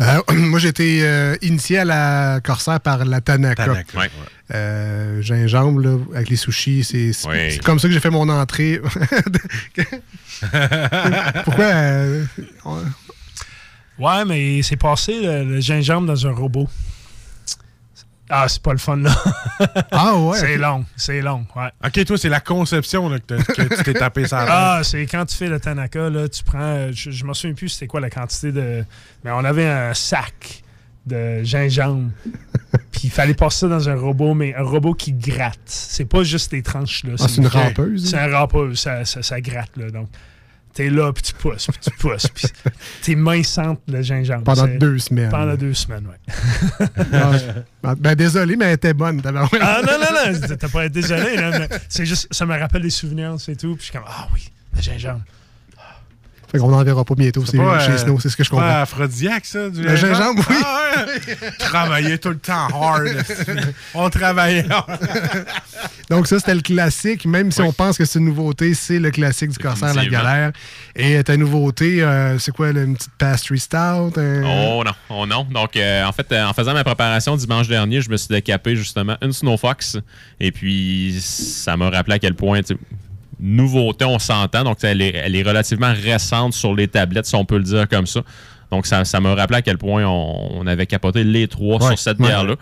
Euh, 0.00 0.20
moi, 0.32 0.58
j'ai 0.58 0.68
été 0.68 1.00
euh, 1.02 1.36
initié 1.42 1.78
à 1.78 1.84
la 1.84 2.40
Corsair 2.42 2.80
par 2.80 3.04
la 3.04 3.20
Tanaka. 3.20 3.64
Tanaka, 3.64 3.98
ouais. 3.98 4.10
Euh, 4.54 5.22
gingembre, 5.22 5.80
là, 5.80 5.96
avec 6.14 6.28
les 6.28 6.36
sushis. 6.36 6.84
C'est 6.84 7.12
Oui. 7.26 7.58
comme 7.60 7.78
ça 7.78 7.88
que 7.88 7.94
j'ai 7.94 8.00
fait 8.00 8.10
mon 8.10 8.28
entrée. 8.28 8.80
Pourquoi? 11.44 11.64
euh, 11.64 12.24
on- 12.64 12.82
Ouais, 13.98 14.24
mais 14.24 14.62
c'est 14.62 14.76
passé 14.76 15.20
le, 15.22 15.44
le 15.44 15.60
gingembre 15.60 16.06
dans 16.08 16.26
un 16.26 16.32
robot. 16.32 16.68
Ah, 18.28 18.46
c'est 18.48 18.62
pas 18.62 18.72
le 18.72 18.78
fun, 18.78 18.96
là. 18.96 19.14
Ah 19.92 20.16
ouais, 20.16 20.38
C'est 20.38 20.56
long, 20.56 20.86
c'est 20.96 21.20
long, 21.20 21.44
ouais. 21.54 21.68
OK, 21.84 22.04
toi, 22.06 22.16
c'est 22.16 22.30
la 22.30 22.40
conception 22.40 23.10
là, 23.10 23.18
que, 23.18 23.34
tu 23.76 23.82
t'es 23.84 23.92
tapé 23.92 24.26
ça. 24.26 24.46
Ah, 24.48 24.80
c'est 24.82 25.04
quand 25.06 25.26
tu 25.26 25.36
fais 25.36 25.48
le 25.48 25.60
Tanaka, 25.60 26.08
là, 26.08 26.28
tu 26.28 26.42
prends. 26.42 26.90
Je, 26.92 27.10
je 27.10 27.24
me 27.26 27.34
souviens 27.34 27.54
plus 27.54 27.68
c'était 27.68 27.86
quoi 27.86 28.00
la 28.00 28.08
quantité 28.08 28.50
de. 28.50 28.84
Mais 29.22 29.30
on 29.32 29.44
avait 29.44 29.66
un 29.66 29.92
sac 29.92 30.61
de 31.06 31.42
gingembre. 31.42 32.10
Puis 32.92 33.02
il 33.04 33.10
fallait 33.10 33.34
passer 33.34 33.60
ça 33.60 33.68
dans 33.68 33.88
un 33.88 33.96
robot, 33.96 34.34
mais 34.34 34.54
un 34.54 34.62
robot 34.62 34.94
qui 34.94 35.12
gratte. 35.12 35.58
C'est 35.64 36.04
pas 36.04 36.22
juste 36.22 36.50
des 36.50 36.62
tranches, 36.62 37.04
là. 37.04 37.14
Ah, 37.18 37.26
c'est 37.28 37.40
une 37.40 37.46
rampeuse, 37.46 38.10
C'est 38.10 38.16
hein? 38.16 38.30
un 38.32 38.38
rampeuse, 38.38 38.80
ça, 38.80 39.04
ça, 39.04 39.22
ça 39.22 39.40
gratte, 39.40 39.76
là. 39.76 39.90
Donc, 39.90 40.08
t'es 40.74 40.88
là, 40.88 41.12
puis 41.12 41.22
tu 41.22 41.34
pousses, 41.34 41.66
puis 41.66 41.80
tu 41.82 41.90
pousses. 41.98 42.28
Puis 42.28 42.46
tes 43.02 43.16
mains 43.16 43.42
sentent 43.42 43.82
le 43.88 44.00
gingembre. 44.02 44.44
Pendant 44.44 44.68
deux 44.68 44.98
semaines. 44.98 45.30
Pendant 45.30 45.56
deux 45.56 45.74
semaines, 45.74 46.06
oui. 46.08 46.86
Ah, 47.84 47.94
ben, 47.96 48.14
désolé, 48.14 48.56
mais 48.56 48.66
elle 48.66 48.74
était 48.74 48.94
bonne. 48.94 49.20
Ah 49.24 49.32
non, 49.32 49.98
non, 49.98 50.32
non, 50.32 50.56
t'as 50.56 50.68
pas 50.68 50.84
été 50.84 51.00
désolé. 51.00 51.36
là, 51.36 51.58
mais 51.58 51.68
C'est 51.88 52.06
juste, 52.06 52.28
ça 52.32 52.46
me 52.46 52.56
rappelle 52.56 52.82
des 52.82 52.90
souvenirs, 52.90 53.34
c'est 53.38 53.56
tout. 53.56 53.74
Puis 53.74 53.80
je 53.80 53.82
suis 53.84 53.92
comme, 53.92 54.06
ah 54.06 54.28
oui, 54.32 54.50
le 54.76 54.80
gingembre. 54.80 55.22
Fait 56.52 56.58
qu'on 56.58 56.68
n'en 56.68 56.84
verra 56.84 57.02
pas 57.04 57.14
bientôt 57.14 57.44
c'est 57.46 57.56
pas, 57.56 57.80
chez 57.80 57.92
euh, 57.92 57.98
Snow, 57.98 58.20
c'est 58.20 58.28
ce 58.28 58.36
que 58.36 58.44
je 58.44 58.50
pas 58.50 58.56
comprends. 58.56 58.82
aphrodisiaque, 58.82 59.46
ça, 59.46 59.70
du 59.70 59.82
Le 59.82 59.96
gingembre, 59.96 60.44
oui. 60.50 60.56
Ah, 60.62 61.06
ouais. 61.06 61.50
Travailler 61.58 62.18
tout 62.18 62.28
le 62.28 62.38
temps 62.38 62.68
hard. 62.68 63.08
On 63.94 64.10
travaillait 64.10 64.70
hard. 64.70 64.98
Donc 66.10 66.26
ça, 66.26 66.38
c'était 66.38 66.54
le 66.54 66.60
classique. 66.60 67.24
Même 67.24 67.50
si 67.50 67.62
on 67.62 67.72
pense 67.72 67.96
que 67.96 68.04
c'est 68.04 68.18
une 68.18 68.26
nouveauté, 68.26 68.74
c'est 68.74 68.98
le 68.98 69.10
classique 69.10 69.50
du 69.50 69.58
Corsair, 69.58 69.94
la 69.94 70.04
galère. 70.04 70.52
Et 70.94 71.24
ta 71.24 71.38
nouveauté, 71.38 72.02
euh, 72.02 72.38
c'est 72.38 72.52
quoi, 72.52 72.68
une 72.68 72.96
petite 72.96 73.12
pastry 73.16 73.58
stout? 73.58 74.12
Oh 74.18 74.82
non, 74.84 74.92
oh 75.08 75.26
non. 75.26 75.46
Donc, 75.50 75.74
euh, 75.76 76.04
en 76.04 76.12
fait, 76.12 76.30
euh, 76.32 76.44
en 76.44 76.52
faisant 76.52 76.74
ma 76.74 76.84
préparation 76.84 77.34
dimanche 77.34 77.66
dernier, 77.66 78.02
je 78.02 78.10
me 78.10 78.18
suis 78.18 78.28
décapé 78.28 78.76
justement 78.76 79.16
une 79.22 79.32
Snow 79.32 79.56
Fox. 79.56 79.96
Et 80.38 80.52
puis, 80.52 81.18
ça 81.22 81.78
m'a 81.78 81.88
rappelé 81.88 82.16
à 82.16 82.18
quel 82.18 82.34
point, 82.34 82.60
nouveauté, 83.42 84.04
on 84.04 84.18
s'entend. 84.18 84.64
Donc, 84.64 84.78
elle 84.82 85.02
est, 85.02 85.14
elle 85.16 85.36
est 85.36 85.42
relativement 85.42 85.92
récente 85.92 86.54
sur 86.54 86.74
les 86.74 86.88
tablettes, 86.88 87.26
si 87.26 87.34
on 87.34 87.44
peut 87.44 87.58
le 87.58 87.64
dire 87.64 87.88
comme 87.88 88.06
ça. 88.06 88.22
Donc, 88.70 88.86
ça 88.86 89.04
ça 89.04 89.20
m'a 89.20 89.34
rappelé 89.34 89.58
à 89.58 89.62
quel 89.62 89.76
point 89.76 90.04
on, 90.06 90.60
on 90.60 90.66
avait 90.66 90.86
capoté 90.86 91.24
les 91.24 91.48
trois 91.48 91.78
Ouais, 91.82 91.88
sur 91.88 91.98
cette 91.98 92.18
ouais. 92.20 92.28
bière-là. 92.28 92.54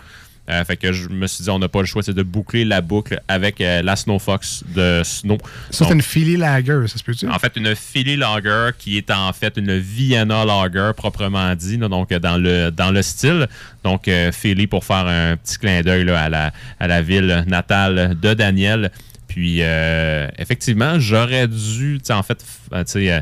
Euh, 0.48 0.64
fait 0.64 0.76
que 0.76 0.90
je 0.92 1.08
me 1.08 1.28
suis 1.28 1.44
dit, 1.44 1.50
on 1.50 1.60
n'a 1.60 1.68
pas 1.68 1.78
le 1.78 1.86
choix, 1.86 2.02
c'est 2.02 2.14
de 2.14 2.24
boucler 2.24 2.64
la 2.64 2.80
boucle 2.80 3.20
avec 3.28 3.60
euh, 3.60 3.82
la 3.82 3.94
Snow 3.94 4.18
Fox 4.18 4.64
de 4.74 5.02
Snow. 5.04 5.38
Ça, 5.70 5.84
c'est 5.84 5.92
une 5.94 6.02
Philly 6.02 6.36
Lager, 6.36 6.88
ça 6.88 6.98
se 6.98 7.04
peut-tu? 7.04 7.28
en 7.28 7.38
fait, 7.38 7.52
une 7.56 7.76
Philly 7.76 8.16
Lager 8.16 8.70
qui 8.76 8.96
est 8.96 9.12
en 9.12 9.32
fait 9.32 9.56
une 9.58 9.78
Vienna 9.78 10.44
Lager 10.44 10.90
proprement 10.96 11.54
dit, 11.54 11.76
là, 11.76 11.86
donc 11.88 12.12
dans 12.12 12.36
le, 12.36 12.70
dans 12.70 12.90
le 12.90 13.02
style. 13.02 13.46
Donc, 13.84 14.08
euh, 14.08 14.32
Philly 14.32 14.66
pour 14.66 14.84
faire 14.84 15.06
un 15.06 15.36
petit 15.36 15.56
clin 15.56 15.82
d'œil 15.82 16.10
à, 16.10 16.28
la, 16.28 16.50
à 16.80 16.86
la 16.88 17.00
ville 17.00 17.44
natale 17.46 18.18
de 18.20 18.34
Daniel. 18.34 18.90
Puis, 19.30 19.58
euh, 19.62 20.26
effectivement, 20.38 20.98
j'aurais 20.98 21.46
dû, 21.46 22.00
en 22.10 22.22
fait, 22.24 22.44
euh, 22.72 22.82
euh, 22.96 23.20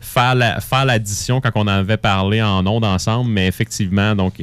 faire 0.00 0.34
la- 0.34 0.60
faire 0.60 0.84
l'addition 0.84 1.40
quand 1.40 1.50
on 1.54 1.62
en 1.62 1.68
avait 1.68 1.96
parlé 1.96 2.42
en 2.42 2.66
ondes 2.66 2.84
ensemble, 2.84 3.30
mais 3.30 3.46
effectivement, 3.46 4.14
donc, 4.14 4.34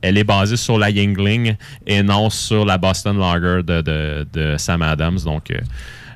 elle 0.00 0.16
est 0.16 0.22
basée 0.24 0.56
sur 0.56 0.78
la 0.78 0.88
Yingling 0.90 1.56
et 1.88 2.04
non 2.04 2.30
sur 2.30 2.64
la 2.64 2.78
Boston 2.78 3.18
Lager 3.18 3.64
de, 3.64 3.80
de, 3.82 4.26
de 4.32 4.56
Sam 4.58 4.82
Adams. 4.82 5.18
Donc, 5.24 5.50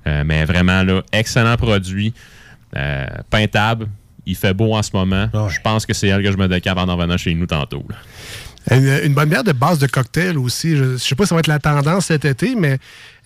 euh, 0.06 0.22
mais 0.24 0.44
vraiment, 0.44 0.84
là, 0.84 1.02
excellent 1.12 1.56
produit. 1.56 2.14
Euh, 2.76 3.06
peintable. 3.28 3.88
Il 4.26 4.36
fait 4.36 4.54
beau 4.54 4.74
en 4.74 4.82
ce 4.82 4.90
moment. 4.94 5.28
Je 5.48 5.60
pense 5.60 5.84
que 5.84 5.92
c'est 5.94 6.08
elle 6.08 6.22
que 6.22 6.30
je 6.32 6.36
me 6.36 6.46
décape 6.48 6.78
en 6.78 6.88
en 6.88 6.96
venant 6.96 7.16
chez 7.16 7.34
nous 7.34 7.46
tantôt. 7.46 7.84
là. 7.90 7.96
Une, 8.70 9.00
une 9.04 9.14
bonne 9.14 9.28
bière 9.28 9.44
de 9.44 9.52
base 9.52 9.78
de 9.78 9.86
cocktail 9.86 10.38
aussi. 10.38 10.76
Je 10.76 10.84
ne 10.84 10.96
sais 10.96 11.14
pas 11.14 11.24
si 11.24 11.28
ça 11.30 11.34
va 11.34 11.40
être 11.40 11.46
la 11.48 11.58
tendance 11.58 12.06
cet 12.06 12.24
été, 12.24 12.54
mais 12.54 12.78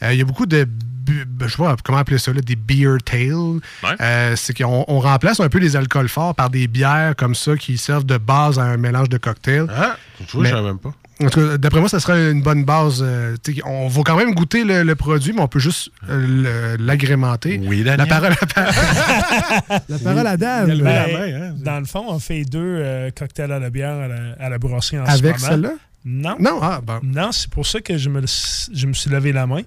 euh, 0.02 0.12
il 0.12 0.18
y 0.18 0.22
a 0.22 0.24
beaucoup 0.24 0.46
de. 0.46 0.64
bu- 0.64 1.26
Je 1.42 1.46
sais 1.48 1.56
pas 1.56 1.76
comment 1.84 1.98
appeler 1.98 2.18
ça, 2.18 2.32
là, 2.32 2.40
des 2.40 2.56
beer 2.56 2.96
tales. 3.04 3.60
Euh, 4.00 4.34
c'est 4.36 4.56
qu'on 4.56 4.84
on 4.88 4.98
remplace 5.00 5.38
un 5.40 5.48
peu 5.48 5.58
les 5.58 5.76
alcools 5.76 6.08
forts 6.08 6.34
par 6.34 6.50
des 6.50 6.66
bières 6.66 7.14
comme 7.16 7.34
ça 7.34 7.56
qui 7.56 7.78
servent 7.78 8.04
de 8.06 8.18
base 8.18 8.58
à 8.58 8.62
un 8.64 8.76
mélange 8.76 9.08
de 9.08 9.18
cocktail. 9.18 9.66
Ah, 9.74 9.96
vois, 10.32 10.44
je 10.44 10.50
savais 10.50 10.66
même 10.66 10.78
pas. 10.78 10.92
En 11.20 11.28
tout 11.28 11.40
cas, 11.40 11.58
d'après 11.58 11.80
moi, 11.80 11.88
ça 11.88 11.98
serait 11.98 12.30
une 12.30 12.42
bonne 12.42 12.64
base. 12.64 13.02
euh, 13.04 13.36
on 13.64 13.88
va 13.88 14.02
quand 14.04 14.16
même 14.16 14.34
goûter 14.34 14.62
le, 14.64 14.84
le 14.84 14.94
produit, 14.94 15.32
mais 15.32 15.40
on 15.40 15.48
peut 15.48 15.58
juste 15.58 15.90
euh, 16.08 16.76
l'agrémenter. 16.78 17.60
Oui, 17.64 17.82
La 17.82 17.96
Daniel. 17.96 18.08
parole 18.08 18.34
à, 18.54 19.80
la 19.88 19.98
parole 19.98 20.26
à 20.26 20.36
Dan. 20.36 20.78
Ben, 20.82 21.54
Dans 21.58 21.80
le 21.80 21.84
fond, 21.86 22.04
on 22.08 22.18
fait 22.18 22.44
deux 22.44 22.60
euh, 22.62 23.10
cocktails 23.16 23.50
à 23.52 23.58
la 23.58 23.70
bière 23.70 23.94
à 23.94 24.08
la, 24.08 24.16
à 24.38 24.48
la 24.48 24.58
brasserie 24.58 24.98
en 25.00 25.06
ce 25.06 25.10
Avec 25.10 25.36
moment. 25.38 25.48
celle-là? 25.50 25.72
Non. 26.04 26.36
Non, 26.38 26.58
ah, 26.62 26.80
bon. 26.84 27.00
Non, 27.02 27.32
c'est 27.32 27.50
pour 27.50 27.66
ça 27.66 27.80
que 27.80 27.98
je 27.98 28.08
me, 28.08 28.22
je 28.72 28.86
me 28.86 28.92
suis 28.92 29.10
levé 29.10 29.32
la 29.32 29.46
main. 29.46 29.62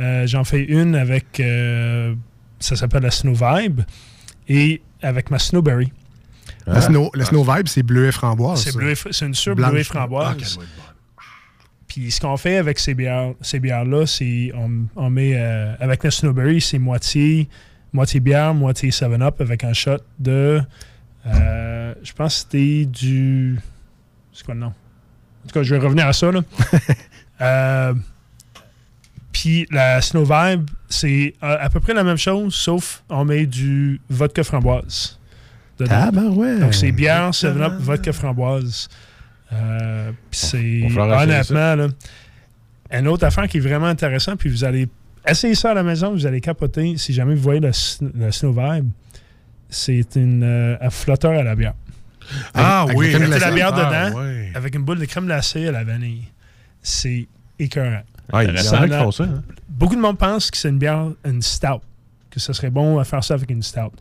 Euh, 0.00 0.26
J'en 0.26 0.44
fais 0.44 0.64
une 0.64 0.94
avec. 0.96 1.38
euh, 1.40 2.14
ça 2.58 2.74
s'appelle 2.74 3.02
la 3.04 3.10
Snow 3.12 3.34
Vibe. 3.34 3.82
Et 4.48 4.82
avec 5.02 5.30
ma 5.30 5.38
Snowberry. 5.38 5.92
La, 6.66 6.80
snow, 6.82 7.10
la 7.14 7.24
Snow 7.24 7.44
Vibe, 7.44 7.66
c'est 7.68 7.82
bleuet 7.82 8.12
framboise. 8.12 8.68
C'est 9.10 9.24
une 9.26 9.34
sur 9.34 9.54
Blanche. 9.54 9.70
bleuet 9.70 9.84
framboise. 9.84 10.58
Ah, 10.60 10.87
Puis 11.88 12.10
ce 12.10 12.20
qu'on 12.20 12.36
fait 12.36 12.58
avec 12.58 12.78
ces 12.78 12.94
bières, 12.94 13.32
ces 13.40 13.58
bières-là, 13.60 14.06
c'est 14.06 14.52
on, 14.54 14.70
on 14.94 15.10
met 15.10 15.32
euh, 15.34 15.74
avec 15.80 16.04
la 16.04 16.10
Snowberry, 16.10 16.60
c'est 16.60 16.78
moitié, 16.78 17.48
moitié 17.92 18.20
bière, 18.20 18.52
moitié 18.54 18.90
7-Up 18.90 19.40
avec 19.40 19.64
un 19.64 19.72
shot 19.72 19.96
de. 20.18 20.60
euh, 21.26 21.94
je 22.02 22.12
pense 22.12 22.34
que 22.34 22.40
c'était 22.40 22.84
du. 22.84 23.58
C'est 24.32 24.44
quoi 24.44 24.54
le 24.54 24.60
nom? 24.60 24.66
En 24.66 25.48
tout 25.48 25.54
cas, 25.54 25.62
je 25.62 25.74
vais 25.74 25.80
revenir 25.80 26.06
à 26.06 26.12
ça. 26.12 26.30
Là. 26.30 26.42
Euh, 27.40 27.94
Puis 29.30 29.66
la 29.70 30.00
Snow 30.00 30.24
Vibe, 30.24 30.68
c'est 30.88 31.34
à, 31.40 31.52
à 31.52 31.68
peu 31.70 31.78
près 31.78 31.94
la 31.94 32.02
même 32.02 32.16
chose, 32.16 32.52
sauf 32.52 33.04
on 33.08 33.24
met 33.24 33.46
du 33.46 34.00
vodka 34.10 34.42
framboise. 34.42 35.18
dedans. 35.78 35.94
Ah, 35.96 36.10
ben 36.10 36.30
ouais. 36.30 36.58
Donc 36.58 36.74
c'est 36.74 36.90
bière, 36.90 37.30
7-Up, 37.30 37.74
vodka 37.78 38.12
framboise. 38.12 38.88
Euh, 39.52 40.12
c'est 40.30 40.82
honnêtement, 40.96 41.74
là, 41.74 41.88
une 42.92 43.08
autre 43.08 43.24
affaire 43.24 43.48
qui 43.48 43.56
est 43.58 43.60
vraiment 43.60 43.86
intéressante, 43.86 44.38
puis 44.38 44.50
vous 44.50 44.64
allez 44.64 44.88
essayer 45.26 45.54
ça 45.54 45.70
à 45.70 45.74
la 45.74 45.82
maison, 45.82 46.12
vous 46.12 46.26
allez 46.26 46.40
capoter 46.40 46.96
si 46.96 47.12
jamais 47.12 47.34
vous 47.34 47.42
voyez 47.42 47.60
la 47.60 47.72
Snow 47.72 48.52
Vibe. 48.52 48.88
C'est 49.70 50.16
une 50.16 50.42
euh, 50.42 50.76
un 50.80 50.90
flotteur 50.90 51.32
à 51.32 51.42
la 51.42 51.54
bière. 51.54 51.74
Ah 52.54 52.82
Avec- 52.82 52.96
oui. 52.96 53.14
avec 53.14 53.28
de 53.28 53.34
la 53.36 53.50
bière 53.50 53.70
Ah, 53.74 54.10
dedans, 54.10 54.20
avec 54.54 54.74
une 54.74 54.82
boule 54.82 54.98
de 54.98 55.04
crème 55.06 55.26
glacée 55.26 55.66
à 55.68 55.72
la 55.72 55.84
vanille. 55.84 56.24
C'est 56.82 57.26
écœurant. 57.58 58.02
Ah, 58.32 58.44
il 58.44 58.50
y 58.50 58.52
en 58.52 58.54
a 58.54 58.58
Ça 58.58 58.78
qui 58.78 58.84
en 58.84 58.92
a- 58.92 58.98
font 59.04 59.10
ça, 59.10 59.24
hein? 59.24 59.42
Beaucoup 59.68 59.94
de 59.96 60.00
monde 60.00 60.18
pense 60.18 60.50
que 60.50 60.56
c'est 60.56 60.68
une 60.70 60.78
bière, 60.78 61.08
une 61.24 61.40
stout, 61.42 61.80
que 62.30 62.40
ce 62.40 62.52
serait 62.52 62.70
bon 62.70 62.98
à 62.98 63.04
faire 63.04 63.22
ça 63.24 63.34
avec 63.34 63.50
une 63.50 63.62
stout. 63.62 63.92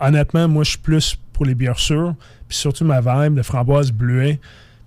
Honnêtement, 0.00 0.48
moi, 0.48 0.64
je 0.64 0.70
suis 0.70 0.78
plus 0.78 1.18
pour 1.34 1.44
les 1.44 1.54
bières 1.54 1.78
sûres, 1.78 2.14
puis 2.48 2.56
surtout 2.56 2.84
ma 2.86 3.00
vibe 3.02 3.34
de 3.34 3.42
framboise 3.42 3.92
bleuet 3.92 4.40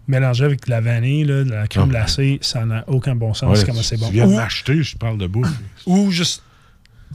mélangé 0.08 0.46
avec 0.46 0.66
de 0.66 0.72
la 0.72 0.80
vanille, 0.82 1.26
là, 1.26 1.44
de 1.44 1.50
la 1.52 1.68
crème 1.68 1.86
Ah. 1.90 1.92
glacée, 2.00 2.40
ça 2.42 2.66
n'a 2.66 2.84
aucun 2.88 3.14
bon 3.16 3.34
sens 3.36 3.60
Ouais, 3.60 3.66
comment 3.66 3.82
c'est 3.84 3.98
bon. 4.00 4.08
Tu 4.08 4.14
viens 4.14 4.26
m'acheter, 4.28 4.82
je 4.82 4.96
parle 4.98 5.18
de 5.18 5.28
bouffe. 5.28 5.50
ou 5.86 6.10
juste 6.12 6.44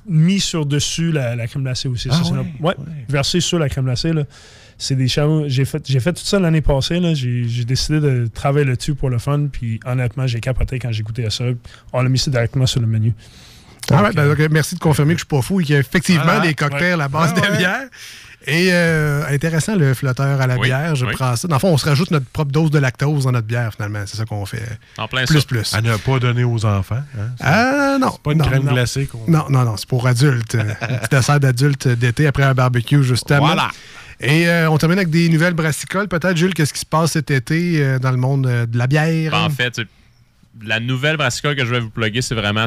mis 0.07 0.41
sur 0.41 0.67
dessus 0.67 1.11
la, 1.13 1.35
la 1.37 1.47
crème 1.47 1.63
glacée 1.63 1.89
aussi. 1.89 2.09
Ah 2.11 2.21
Ça, 2.23 2.33
ouais, 2.61 2.75
versé 3.09 3.41
sur 3.41 3.59
la 3.59 3.69
crème 3.69 3.85
glacée. 3.87 4.13
là. 4.13 4.25
C'est 4.79 4.97
des 4.97 5.07
challenges. 5.07 5.47
J'ai 5.49 5.65
fait, 5.65 5.83
j'ai 5.87 6.01
fait 6.01 6.13
tout 6.13 6.25
ça 6.25 6.41
l'année 6.41 6.61
passée. 6.61 6.99
là. 6.99 7.15
J'ai, 7.15 7.45
j'ai 7.49 7.65
décidé 7.65 8.01
de 8.01 8.27
travailler 8.33 8.67
là-dessus 8.67 8.95
pour 8.97 9.11
le 9.11 9.19
fun. 9.19 9.47
Puis 9.53 9.79
honnêtement, 9.87 10.27
j'ai 10.27 10.41
capoté 10.41 10.79
quand 10.81 10.91
j'ai 10.91 11.03
goûté 11.05 11.25
à 11.25 11.31
ça. 11.31 11.45
On 11.93 12.03
l'a 12.03 12.09
mis 12.09 12.19
ça 12.19 12.31
directement 12.33 12.67
sur 12.67 12.81
le 12.81 12.89
menu. 12.89 13.15
Ah 13.93 14.03
ouais, 14.03 14.13
ben, 14.13 14.27
donc, 14.29 14.39
merci 14.51 14.75
de 14.75 14.81
confirmer 14.81 15.15
que 15.15 15.21
je 15.21 15.25
suis 15.25 15.29
pas 15.29 15.41
fou 15.43 15.61
et 15.61 15.65
qu'il 15.65 15.75
y 15.75 15.77
a 15.77 15.81
effectivement 15.81 16.25
Voilà. 16.25 16.41
des 16.41 16.55
cocktails 16.55 17.01
à 17.01 17.09
base 17.09 17.33
Ouais, 17.33 17.41
de 17.41 17.47
ouais. 17.63 17.89
Et 18.47 18.71
euh, 18.73 19.25
intéressant 19.29 19.77
le 19.77 19.95
flotteur 19.95 20.41
à 20.41 20.47
la 20.47 20.57
Oui, 20.57 20.67
bière, 20.69 20.95
je 20.97 21.07
oui. 21.07 21.13
prends 21.15 21.37
ça. 21.37 21.47
Dans 21.49 21.57
le 21.57 21.61
fond, 21.61 21.69
on 21.69 21.79
se 21.79 21.85
rajoute 21.89 22.11
notre 22.11 22.27
propre 22.27 22.51
dose 22.51 22.71
de 22.71 22.79
lactose 22.79 23.25
dans 23.25 23.33
notre 23.33 23.47
bière 23.47 23.73
finalement. 23.75 24.03
C'est 24.07 24.17
ça 24.17 24.25
qu'on 24.25 24.45
fait. 24.47 24.63
En 24.99 25.07
plein 25.09 25.25
plus 25.25 25.41
ça. 25.41 25.47
plus. 25.47 25.75
À 25.75 25.81
ne 25.81 25.97
pas 25.97 26.19
donner 26.19 26.43
aux 26.45 26.65
enfants. 26.65 27.03
hein? 27.19 27.29
Ah 27.41 27.99
non. 28.01 28.11
pas 28.23 28.33
une 28.33 28.39
non, 28.39 28.45
crème 28.45 28.65
non. 28.65 28.73
glacée 28.73 29.07
qu'on- 29.07 29.25
Non, 29.31 29.45
non, 29.49 29.65
non, 29.65 29.77
c'est 29.77 29.89
pour 29.89 30.07
adultes. 30.07 30.55
Un 30.81 30.97
petit 30.99 31.09
dessert 31.11 31.39
d'adulte 31.41 31.87
d'été 31.89 32.27
après 32.27 32.43
un 32.43 32.55
barbecue, 32.55 33.03
justement. 33.05 33.47
Voilà. 33.47 33.71
Et 34.21 34.49
euh, 34.49 34.71
on 34.71 34.79
termine 34.79 34.99
avec 34.99 35.11
des 35.11 35.29
nouvelles 35.29 35.55
brassicoles. 35.55 36.09
Peut-être, 36.09 36.37
Jules, 36.37 36.55
qu'est-ce 36.55 36.73
qui 36.73 36.81
se 36.81 36.87
passe 36.87 37.13
cet 37.13 37.31
été 37.31 37.83
euh, 37.83 37.99
dans 37.99 38.11
le 38.11 38.17
monde 38.17 38.43
de 38.47 38.79
la 38.79 38.87
bière? 38.87 39.33
Ben, 39.33 39.39
en 39.45 39.51
fait, 39.51 39.81
la 40.65 40.81
nouvelle 40.81 41.17
brassicole 41.17 41.57
que 41.57 41.65
je 41.65 41.71
vais 41.71 41.81
vous 41.81 41.91
plugger, 41.91 42.23
c'est 42.23 42.35
vraiment 42.35 42.67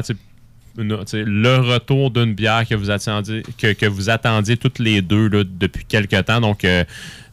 une- 0.78 0.96
le 1.12 1.56
retour 1.58 2.10
d'une 2.10 2.34
bière 2.34 2.64
que 2.68 2.74
vous 2.74 2.90
attendiez, 2.90 3.42
que, 3.58 3.72
que 3.72 3.86
vous 3.86 4.10
attendiez 4.10 4.56
toutes 4.56 4.78
les 4.78 5.02
deux 5.02 5.28
là, 5.28 5.42
depuis 5.44 5.84
quelques 5.84 6.24
temps. 6.24 6.40
Donc, 6.40 6.64
euh, 6.64 6.84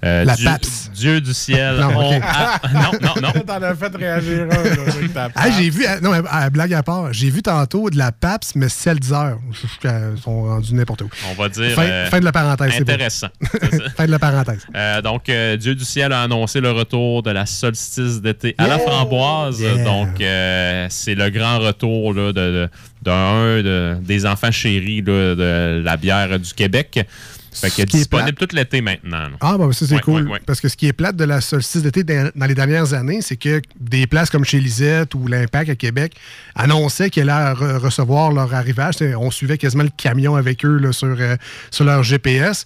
euh, 0.03 0.26
La 0.26 0.36
Dieu, 0.36 0.45
Pabst. 0.45 0.91
Dieu 0.94 1.22
du 1.22 1.34
ciel. 1.34 1.76
Non, 1.80 1.91
on- 1.95 2.20
ah, 2.22 2.60
non, 2.74 2.91
non, 3.02 3.14
non. 3.22 3.32
T'en 3.48 3.61
as 3.61 3.76
fait 3.76 3.95
réagir 3.95 4.48
un, 4.52 5.30
Ah, 5.36 5.49
j'ai 5.52 5.70
vu, 5.70 5.86
ah, 5.86 5.99
non, 6.02 6.11
ah, 6.30 6.49
blague 6.49 6.74
à 6.74 6.84
part, 6.84 7.14
j'ai 7.14 7.30
vu 7.30 7.41
tantôt 7.41 7.90
de 7.90 7.98
la 7.98 8.11
PAPS, 8.11 8.56
mais 8.56 8.68
Seltzer. 8.70 9.36
Ils 9.84 10.22
sont 10.22 10.44
rendus 10.44 10.74
n'importe 10.74 11.03
où. 11.03 11.10
On 11.32 11.41
va 11.41 11.48
dire. 11.49 11.72
Fin, 11.76 11.84
euh, 11.84 12.10
fin 12.10 12.20
de 12.20 12.26
la 12.26 12.32
parenthèse. 12.32 12.74
Intéressant. 12.82 13.28
fin 13.98 14.06
de 14.06 14.11
la 14.11 14.20
parenthèse. 14.20 14.65
Euh, 14.76 15.02
donc, 15.02 15.30
euh, 15.30 15.56
Dieu 15.57 15.76
du 15.76 15.86
ciel 15.86 16.11
a 16.11 16.22
annoncé 16.24 16.60
le 16.60 16.72
retour 16.72 17.24
de 17.24 17.32
la 17.32 17.45
solstice 17.45 18.22
d'été 18.22 18.56
à 18.57 18.68
la 18.68 18.80
framboise. 18.80 19.61
Yeah! 19.61 19.84
Donc, 19.84 20.20
euh, 20.20 20.88
c'est 20.90 21.15
le 21.15 21.30
grand 21.30 21.60
retour 21.60 22.14
là, 22.14 22.28
de, 22.28 22.34
de- 22.34 22.70
d'un 23.03 23.61
de- 23.61 23.95
des 24.01 24.25
enfants 24.25 24.51
chéris 24.51 25.01
là, 25.01 25.35
de 25.35 25.81
la 25.84 25.97
bière 25.97 26.39
du 26.39 26.53
Québec. 26.53 27.05
Fait 27.55 27.69
qu'il 27.69 27.84
est 27.84 27.85
disponible 27.85 28.34
tout 28.35 28.47
l'été 28.55 28.81
maintenant. 28.81 29.19
là. 29.30 29.30
Ah, 29.39 29.57
bah, 29.59 29.67
ça, 29.73 29.85
c'est 29.85 29.93
Ouais, 29.93 30.01
cool. 30.01 30.23
ouais, 30.23 30.31
ouais. 30.31 30.39
Parce 30.43 30.59
que 30.59 30.67
ce 30.67 30.75
qui 30.75 30.88
est 30.88 30.93
plate 30.93 31.15
de 31.15 31.23
la 31.23 31.39
solstice 31.39 31.84
d'été 31.84 32.03
dans 32.03 32.45
les 32.47 32.55
dernières 32.55 32.95
années, 32.95 33.21
c'est 33.21 33.35
que 33.35 33.61
des 33.80 34.07
places 34.07 34.31
comme 34.31 34.43
chez 34.43 34.59
Lisette 34.59 35.13
ou 35.13 35.27
l'Impact 35.27 35.69
à 35.69 35.75
Québec 35.75 36.13
annonçaient 36.55 37.11
qu'elles 37.11 37.30
allaient 37.30 37.53
re- 37.53 37.77
recevoir 37.77 38.31
leur 38.31 38.51
arrivage. 38.55 38.95
On 39.19 39.30
suivait 39.30 39.59
quasiment 39.59 39.84
le 39.84 39.91
camion 39.95 40.35
avec 40.35 40.65
eux 40.65 40.77
là, 40.77 40.91
sur, 40.93 41.15
euh, 41.19 41.35
sur 41.69 41.85
leur 41.85 42.01
GPS. 42.01 42.65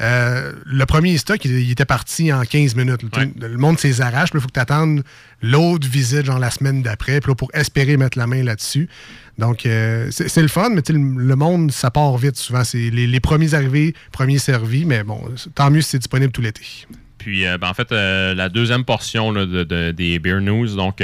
Euh, 0.00 0.52
le 0.64 0.86
premier 0.86 1.16
stock, 1.18 1.44
il, 1.44 1.50
il 1.60 1.70
était 1.70 1.84
parti 1.84 2.32
en 2.32 2.42
15 2.42 2.74
minutes. 2.74 3.02
Le 3.40 3.56
monde 3.58 3.78
s'est 3.78 4.00
arrache, 4.00 4.30
mais 4.32 4.38
il 4.38 4.42
faut 4.42 4.48
que 4.48 4.54
tu 4.54 4.60
attendes 4.60 5.02
l'autre 5.42 5.86
visite, 5.88 6.24
genre 6.24 6.38
la 6.38 6.50
semaine 6.50 6.82
d'après, 6.82 7.20
pour 7.20 7.50
espérer 7.54 7.96
mettre 7.96 8.16
la 8.18 8.26
main 8.26 8.42
là-dessus. 8.42 8.88
Donc, 9.38 9.66
euh, 9.66 10.08
c'est 10.10 10.42
le 10.42 10.48
fun, 10.48 10.70
mais 10.70 10.82
le, 10.88 10.94
le 11.26 11.36
monde, 11.36 11.70
ça 11.72 11.90
part 11.90 12.16
vite 12.18 12.36
souvent. 12.36 12.64
C'est 12.64 12.90
les, 12.90 13.06
les 13.06 13.20
premiers 13.20 13.54
arrivés, 13.54 13.94
premiers 14.12 14.38
servis, 14.38 14.84
mais 14.84 15.02
bon, 15.04 15.20
tant 15.54 15.70
mieux 15.70 15.80
si 15.82 15.90
c'est 15.90 15.98
disponible 15.98 16.32
tout 16.32 16.42
l'été. 16.42 16.62
Puis, 17.18 17.46
euh, 17.46 17.58
ben, 17.58 17.68
en 17.68 17.74
fait, 17.74 17.90
la 17.90 18.48
deuxième 18.48 18.84
portion 18.84 19.30
là, 19.32 19.44
de- 19.46 19.64
de- 19.64 19.90
des 19.92 20.18
Beer 20.18 20.40
News, 20.40 20.74
donc, 20.76 21.02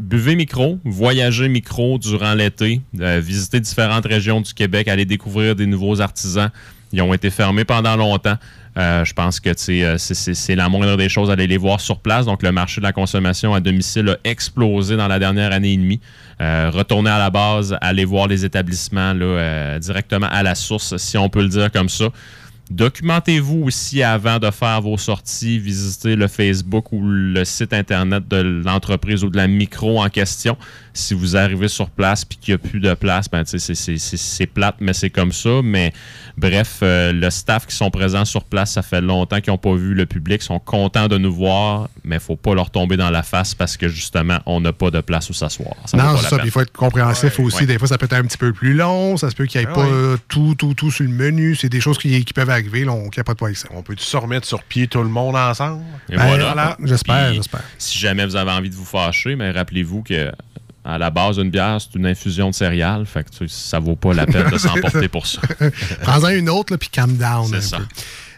buvez 0.00 0.36
micro, 0.36 0.78
voyagez 0.84 1.48
micro 1.48 1.98
durant 1.98 2.34
l'été, 2.34 2.80
euh, 3.00 3.20
visitez 3.20 3.60
différentes 3.60 4.06
régions 4.06 4.40
du 4.40 4.54
Québec, 4.54 4.88
allez 4.88 5.04
découvrir 5.04 5.56
des 5.56 5.66
nouveaux 5.66 6.00
artisans. 6.00 6.50
Ils 6.92 7.02
ont 7.02 7.12
été 7.12 7.30
fermés 7.30 7.64
pendant 7.64 7.96
longtemps. 7.96 8.36
Euh, 8.76 9.04
je 9.04 9.12
pense 9.12 9.40
que 9.40 9.50
euh, 9.50 9.96
c'est- 9.98 10.54
la 10.54 10.68
moindre 10.68 10.96
des 10.96 11.08
choses, 11.08 11.30
aller 11.30 11.46
les 11.48 11.56
voir 11.56 11.80
sur 11.80 11.98
place. 11.98 12.26
Donc, 12.26 12.42
le 12.42 12.52
marché 12.52 12.80
de 12.80 12.86
la 12.86 12.92
consommation 12.92 13.52
à 13.52 13.60
domicile 13.60 14.08
a 14.10 14.16
explosé 14.28 14.96
dans 14.96 15.08
la 15.08 15.18
dernière 15.18 15.52
année 15.52 15.72
et 15.72 15.76
demie. 15.76 16.00
Euh, 16.40 16.70
retournez 16.72 17.10
à 17.10 17.18
la 17.18 17.30
base, 17.30 17.76
allez 17.80 18.04
voir 18.04 18.28
les 18.28 18.44
établissements 18.44 19.12
euh, 19.16 19.78
directement 19.80 20.28
à 20.30 20.42
la 20.44 20.54
source, 20.54 20.96
si 20.96 21.18
on 21.18 21.28
peut 21.28 21.42
le 21.42 21.48
dire 21.48 21.72
comme 21.72 21.88
ça. 21.88 22.06
Documentez-vous 22.70 23.62
aussi 23.64 24.02
avant 24.02 24.38
de 24.38 24.50
faire 24.50 24.82
vos 24.82 24.98
sorties, 24.98 25.58
visitez 25.58 26.16
le 26.16 26.28
Facebook 26.28 26.92
ou 26.92 27.00
le 27.02 27.42
site 27.46 27.72
internet 27.72 28.28
de 28.28 28.36
l'entreprise 28.64 29.24
ou 29.24 29.30
de 29.30 29.38
la 29.38 29.46
micro 29.46 30.02
en 30.02 30.08
question. 30.10 30.56
Si 30.98 31.14
vous 31.14 31.36
arrivez 31.36 31.68
sur 31.68 31.90
place 31.90 32.24
puis 32.24 32.38
qu'il 32.38 32.54
n'y 32.54 32.60
a 32.60 32.68
plus 32.68 32.80
de 32.80 32.92
place, 32.94 33.28
ben, 33.30 33.44
tu 33.44 33.50
sais, 33.50 33.58
c'est- 33.58 33.74
c'est- 33.74 33.98
c'est 33.98 34.16
c'est 34.16 34.46
plate, 34.46 34.76
mais 34.80 34.92
c'est 34.92 35.10
comme 35.10 35.32
ça. 35.32 35.60
Mais 35.62 35.92
bref, 36.36 36.78
euh, 36.82 37.12
le 37.12 37.30
staff 37.30 37.66
qui 37.66 37.74
sont 37.76 37.90
présents 37.90 38.24
sur 38.24 38.44
place, 38.44 38.72
ça 38.72 38.82
fait 38.82 39.00
longtemps 39.00 39.40
qu'ils 39.40 39.52
n'ont 39.52 39.58
pas 39.58 39.74
vu 39.74 39.94
le 39.94 40.06
public, 40.06 40.42
sont 40.42 40.58
contents 40.58 41.08
de 41.08 41.18
nous 41.18 41.32
voir, 41.32 41.88
mais 42.04 42.16
il 42.16 42.18
ne 42.18 42.22
faut 42.22 42.36
pas 42.36 42.54
leur 42.54 42.70
tomber 42.70 42.96
dans 42.96 43.10
la 43.10 43.22
face 43.22 43.54
parce 43.54 43.76
que 43.76 43.88
justement, 43.88 44.38
on 44.46 44.60
n'a 44.60 44.72
pas 44.72 44.90
de 44.90 45.00
place 45.00 45.30
où 45.30 45.32
s'asseoir. 45.32 45.74
Non, 45.94 46.16
c'est 46.16 46.28
ça. 46.28 46.38
Il 46.44 46.50
faut 46.50 46.60
être 46.60 46.72
compréhensif 46.72 47.38
aussi. 47.40 47.58
Ouais. 47.60 47.66
Des 47.66 47.78
fois, 47.78 47.88
ça 47.88 47.98
peut 47.98 48.06
être 48.06 48.14
un 48.14 48.22
petit 48.24 48.38
peu 48.38 48.52
plus 48.52 48.74
long. 48.74 49.16
Ça 49.16 49.30
se 49.30 49.34
peut 49.36 49.46
qu'il 49.46 49.60
n'y 49.60 49.66
ait 49.66 49.70
Ah 49.70 49.74
pas 49.74 49.86
ouais. 49.86 50.16
tout, 50.28 50.54
tout, 50.56 50.74
tout 50.74 50.90
sur 50.90 51.04
le 51.04 51.10
menu. 51.10 51.54
C'est 51.54 51.68
des 51.68 51.80
choses 51.80 51.98
qui, 51.98 52.24
qui 52.24 52.32
peuvent 52.32 52.50
arriver. 52.50 52.84
Là, 52.84 52.92
on 52.92 53.08
capote 53.08 53.38
pas 53.38 53.46
avec 53.46 53.56
ça. 53.56 53.68
On 53.72 53.82
peut-tu 53.82 54.04
se 54.04 54.16
remettre 54.16 54.46
sur 54.46 54.62
pied 54.62 54.88
tout 54.88 55.02
le 55.02 55.08
monde 55.08 55.36
ensemble? 55.36 55.82
Et 56.10 56.16
Ben, 56.16 56.26
voilà. 56.26 56.76
j'espère, 56.84 57.34
j'espère. 57.34 57.62
Si 57.78 57.98
jamais 57.98 58.24
vous 58.26 58.36
avez 58.36 58.50
envie 58.50 58.70
de 58.70 58.74
vous 58.74 58.84
fâcher, 58.84 59.36
mais 59.36 59.50
rappelez-vous 59.50 60.02
que 60.02 60.32
à 60.88 60.96
la 60.96 61.10
base 61.10 61.36
d'une 61.36 61.50
bière, 61.50 61.78
c'est 61.80 61.98
une 61.98 62.06
infusion 62.06 62.48
de 62.48 62.54
céréales. 62.54 63.04
Fait 63.04 63.22
que 63.22 63.28
tu 63.30 63.46
sais, 63.46 63.54
ça 63.54 63.78
vaut 63.78 63.94
pas 63.94 64.14
la 64.14 64.24
peine 64.24 64.48
de 64.48 64.56
s'emporter 64.58 65.08
pour 65.08 65.26
ça. 65.26 65.42
Prends-en 66.02 66.30
une 66.30 66.48
autre, 66.48 66.76
puis 66.76 66.88
calm 66.88 67.14
down. 67.16 67.46
C'est 67.46 67.60
ça. 67.60 67.76
peu. 67.76 67.84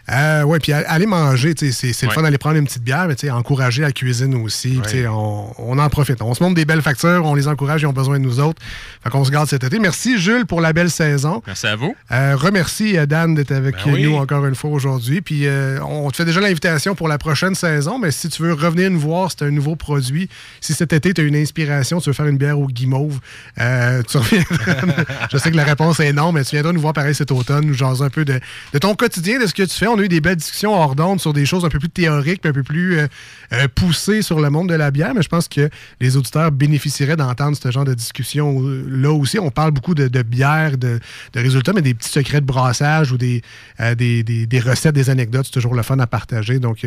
Euh, 0.09 0.43
ouais, 0.43 0.59
puis 0.59 0.73
aller 0.73 1.05
manger, 1.05 1.53
c'est 1.57 2.01
le 2.03 2.09
fun 2.09 2.21
d'aller 2.21 2.37
prendre 2.37 2.57
une 2.57 2.65
petite 2.65 2.83
bière, 2.83 3.07
mais 3.07 3.31
encourager 3.31 3.81
la 3.81 3.91
cuisine 3.91 4.35
aussi. 4.35 4.79
On, 5.09 5.45
on 5.57 5.79
en 5.79 5.89
profite. 5.89 6.21
On 6.21 6.33
se 6.33 6.43
montre 6.43 6.55
des 6.55 6.65
belles 6.65 6.81
factures, 6.81 7.23
on 7.25 7.35
les 7.35 7.47
encourage, 7.47 7.81
ils 7.81 7.87
ont 7.87 7.93
besoin 7.93 8.19
de 8.19 8.23
nous 8.23 8.39
autres. 8.39 8.61
Fait 9.03 9.09
qu'on 9.09 9.23
se 9.23 9.31
garde 9.31 9.47
cet 9.47 9.63
été. 9.63 9.79
Merci, 9.79 10.19
Jules, 10.19 10.45
pour 10.45 10.61
la 10.61 10.73
belle 10.73 10.91
saison. 10.91 11.41
Merci 11.45 11.67
à 11.67 11.75
vous. 11.75 11.95
Euh, 12.11 12.35
remercie 12.35 12.97
euh, 12.97 13.05
Dan 13.05 13.35
d'être 13.35 13.51
avec 13.51 13.75
Ben 13.85 13.93
oui. 13.93 14.03
nous 14.03 14.15
encore 14.15 14.45
une 14.45 14.55
fois 14.55 14.69
aujourd'hui. 14.71 15.21
Puis 15.21 15.45
euh, 15.45 15.79
on 15.83 16.09
te 16.11 16.17
fait 16.17 16.25
déjà 16.25 16.41
l'invitation 16.41 16.95
pour 16.95 17.07
la 17.07 17.17
prochaine 17.17 17.55
saison, 17.55 17.99
mais 17.99 18.11
si 18.11 18.29
tu 18.29 18.41
veux 18.43 18.53
revenir 18.53 18.89
nous 18.91 18.99
voir, 18.99 19.29
c'est 19.31 19.45
un 19.45 19.51
nouveau 19.51 19.75
produit. 19.75 20.29
Si 20.59 20.73
cet 20.73 20.93
été, 20.93 21.13
tu 21.13 21.21
as 21.21 21.23
une 21.23 21.35
inspiration, 21.35 21.99
tu 21.99 22.09
veux 22.09 22.13
faire 22.13 22.27
une 22.27 22.37
bière 22.37 22.59
au 22.59 22.67
guimauve, 22.67 23.19
tu 23.57 24.17
reviens. 24.17 24.43
Je 25.31 25.37
sais 25.37 25.51
que 25.51 25.57
la 25.57 25.63
réponse 25.63 25.99
est 25.99 26.13
non, 26.13 26.31
mais 26.31 26.43
tu 26.43 26.51
viendras 26.55 26.73
nous 26.73 26.81
voir 26.81 26.93
pareil 26.93 27.15
cet 27.15 27.31
automne, 27.31 27.65
nous 27.65 27.73
jaser 27.73 28.03
un 28.03 28.09
peu 28.09 28.25
de, 28.25 28.39
de 28.73 28.77
ton 28.79 28.95
quotidien, 28.95 29.39
de 29.39 29.47
ce 29.47 29.53
que 29.53 29.63
tu 29.63 29.75
fais. 29.75 29.87
On 29.93 29.99
a 29.99 30.03
eu 30.03 30.07
des 30.07 30.21
belles 30.21 30.37
discussions 30.37 30.73
hors 30.73 30.95
d'onde 30.95 31.19
sur 31.19 31.33
des 31.33 31.45
choses 31.45 31.65
un 31.65 31.69
peu 31.69 31.79
plus 31.79 31.89
théoriques, 31.89 32.45
un 32.45 32.53
peu 32.53 32.63
plus 32.63 32.99
euh, 32.99 33.07
euh, 33.51 33.67
poussées 33.73 34.21
sur 34.21 34.39
le 34.39 34.49
monde 34.49 34.69
de 34.69 34.73
la 34.73 34.89
bière, 34.89 35.13
mais 35.13 35.21
je 35.21 35.27
pense 35.27 35.49
que 35.49 35.69
les 35.99 36.15
auditeurs 36.15 36.51
bénéficieraient 36.51 37.17
d'entendre 37.17 37.57
ce 37.57 37.71
genre 37.71 37.83
de 37.83 37.93
discussion 37.93 38.61
euh, 38.61 38.85
là 38.89 39.11
aussi. 39.11 39.37
On 39.37 39.51
parle 39.51 39.71
beaucoup 39.71 39.93
de, 39.93 40.07
bière, 40.21 40.77
de, 40.77 40.99
résultats, 41.35 41.73
mais 41.73 41.81
des 41.81 41.93
petits 41.93 42.09
secrets 42.09 42.39
de 42.39 42.45
brassage 42.45 43.11
ou 43.11 43.17
des, 43.17 43.41
recettes, 43.79 44.95
des 44.95 45.09
anecdotes, 45.09 45.45
c'est 45.45 45.51
toujours 45.51 45.75
le 45.75 45.83
fun 45.83 45.99
à 45.99 46.07
partager. 46.07 46.59
Donc 46.59 46.85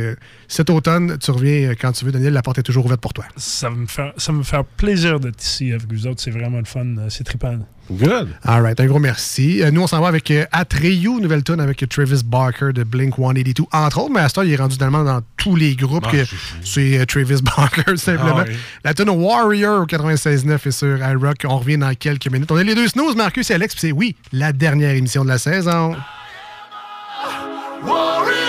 cet 0.49 0.71
automne, 0.71 1.19
tu 1.19 1.31
reviens 1.31 1.75
quand 1.75 1.93
tu 1.93 2.05
veux, 2.05 2.13
Daniel, 2.13 2.33
la 2.33 2.43
porte 2.43 2.59
est 2.59 2.63
toujours 2.63 2.87
ouverte 2.87 3.01
pour 3.01 3.13
toi. 3.13 3.25
Ça 3.37 3.69
va 3.69 3.77
me 3.77 3.87
faire, 3.87 4.13
ça 4.17 4.33
me 4.33 4.43
faire 4.43 4.65
plaisir 4.65 5.21
d'être 5.21 5.43
ici 5.43 5.73
avec 5.73 5.93
vous 5.93 6.07
autres. 6.07 6.23
C'est 6.23 6.31
vraiment 6.31 6.59
le 6.59 6.65
fun. 6.65 6.87
C'est 7.11 7.25
trippant. 7.25 7.59
Good. 7.91 8.29
All 8.45 8.63
right, 8.63 8.81
un 8.81 8.87
gros 8.87 8.99
merci. 8.99 9.63
Euh, 9.63 9.71
nous, 9.71 9.83
on 9.83 9.87
s'en 9.87 10.01
va 10.01 10.09
avec 10.09 10.31
euh, 10.31 10.47
Atreyu, 10.53 11.21
nouvelle 11.21 11.45
tune 11.45 11.61
avec 11.61 11.87
Travis 11.89 12.23
Barker 12.25 12.73
de 12.73 12.83
Blink 12.83 13.17
182, 13.17 13.65
entre 13.73 13.99
autres, 14.01 14.11
mais 14.13 14.21
à 14.21 14.29
ce 14.29 14.35
temps, 14.35 14.43
il 14.43 14.53
est 14.53 14.57
rendu 14.57 14.79
tellement 14.79 15.05
dans 15.05 15.21
tous 15.37 15.55
les 15.55 15.77
groupes 15.77 16.07
Ah, 16.09 16.13
que 16.13 16.25
c'est 16.65 16.99
euh, 16.99 17.05
Travis 17.05 17.43
Barker, 17.57 17.97
simplement. 17.97 18.41
Ah 18.41 18.45
oui. 18.49 18.57
La 18.85 18.95
tune 18.95 19.11
Warrior 19.11 19.83
au 19.83 19.87
96.9 19.87 20.55
est 20.67 20.71
sur 20.71 20.97
iRock. 20.97 21.45
On 21.45 21.59
revient 21.59 21.79
dans 21.79 21.95
quelques 21.95 22.29
minutes. 22.29 22.51
On 22.51 22.59
est 22.59 22.65
les 22.65 22.75
deux 22.75 22.89
snooze, 22.89 23.17
Marcus 23.17 23.51
et 23.51 23.55
Alex, 23.55 23.75
puis 23.75 23.89
c'est, 23.89 23.93
oui, 23.93 24.17
la 24.33 24.53
dernière 24.53 24.95
émission 24.95 25.23
de 25.23 25.29
la 25.29 25.39
saison. 25.39 25.95
I 27.87 28.44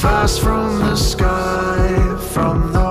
fast 0.00 0.40
from 0.40 0.78
the 0.78 0.96
sky, 0.96 2.16
from 2.32 2.72
the 2.72 2.89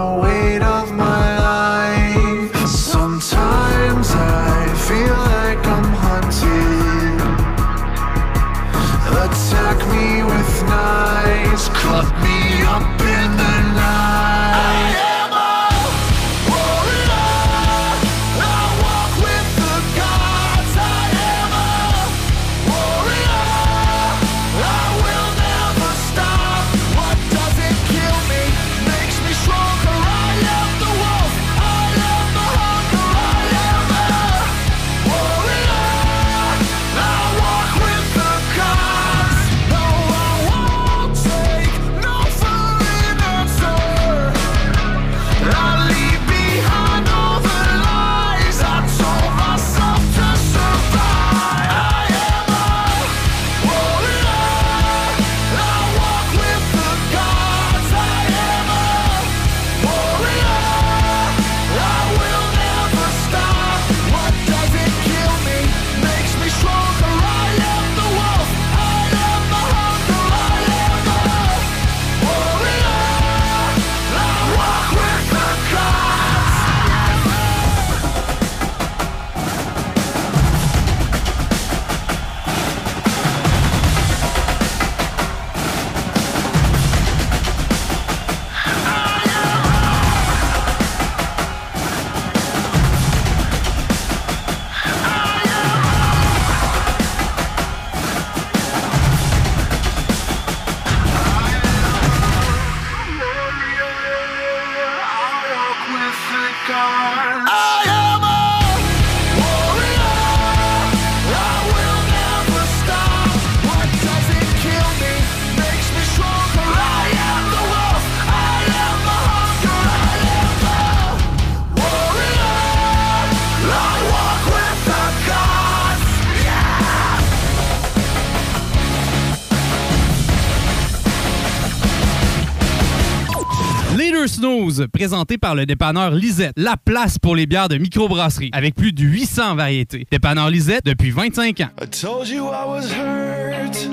deux 134.20 134.28
snooze, 134.28 134.86
présentés 134.92 135.38
par 135.38 135.56
le 135.56 135.66
dépanneur 135.66 136.12
Lisette. 136.12 136.52
La 136.58 136.76
place 136.76 137.18
pour 137.18 137.38
les 137.38 137.46
bières 137.46 137.70
de 137.70 137.78
microbrasserie, 137.78 138.50
avec 138.52 138.76
plus 138.76 138.92
de 138.92 139.02
800 139.02 139.56
variétés. 139.56 140.08
Dépanneur 140.12 140.50
Lisette 140.50 140.84
depuis 140.84 141.12
25 141.12 141.62
ans. 141.62 141.70
I 141.82 141.86
told 141.88 142.28
you 142.28 142.48
I 142.48 142.66
was 142.66 142.92
hurt, 142.92 143.88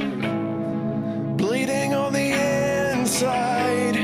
bleeding 1.37 1.95
on 1.95 2.11
the 2.11 2.33
inside. 2.93 3.97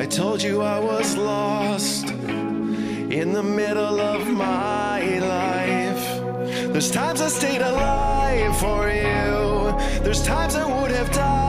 I 0.00 0.06
told 0.08 0.42
you 0.42 0.62
I 0.62 0.80
was 0.80 1.16
lost 1.16 2.10
in 2.10 3.32
the 3.32 3.44
middle 3.44 4.00
of 4.00 4.26
my 4.28 5.20
life. 5.20 6.72
There's 6.72 6.90
times 6.90 7.20
I 7.20 7.28
stayed 7.28 7.62
alive 7.62 8.58
for 8.58 8.88
you, 8.88 9.76
there's 10.02 10.24
times 10.24 10.56
I 10.56 10.64
would 10.64 10.90
have 10.90 11.12
died 11.12 11.41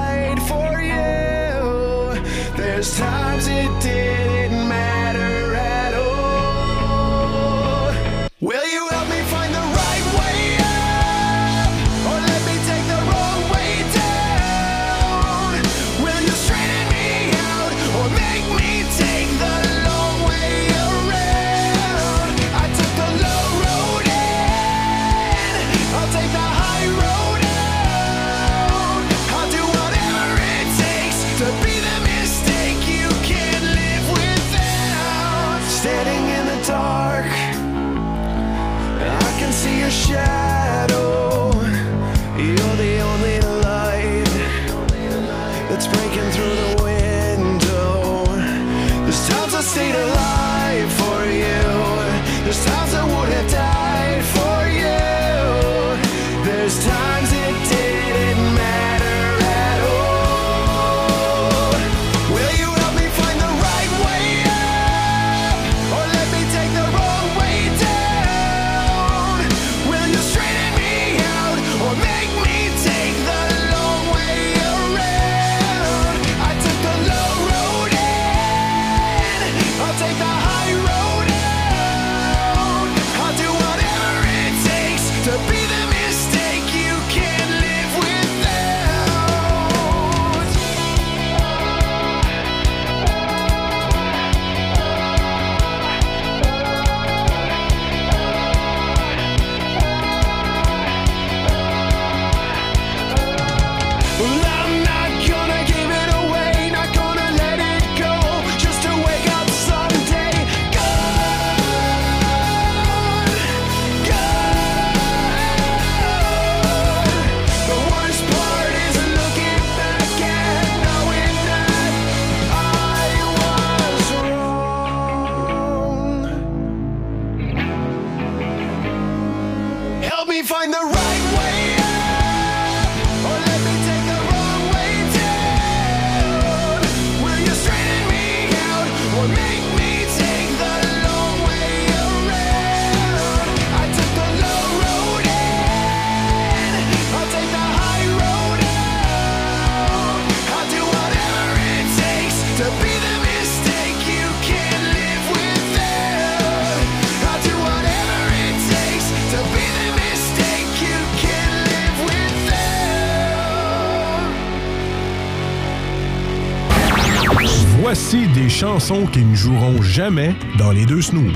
chansons 168.83 169.05
qui 169.05 169.23
ne 169.23 169.33
joueront 169.33 169.81
jamais 169.81 170.35
dans 170.57 170.71
les 170.71 170.85
deux 170.85 171.01
snooze. 171.01 171.31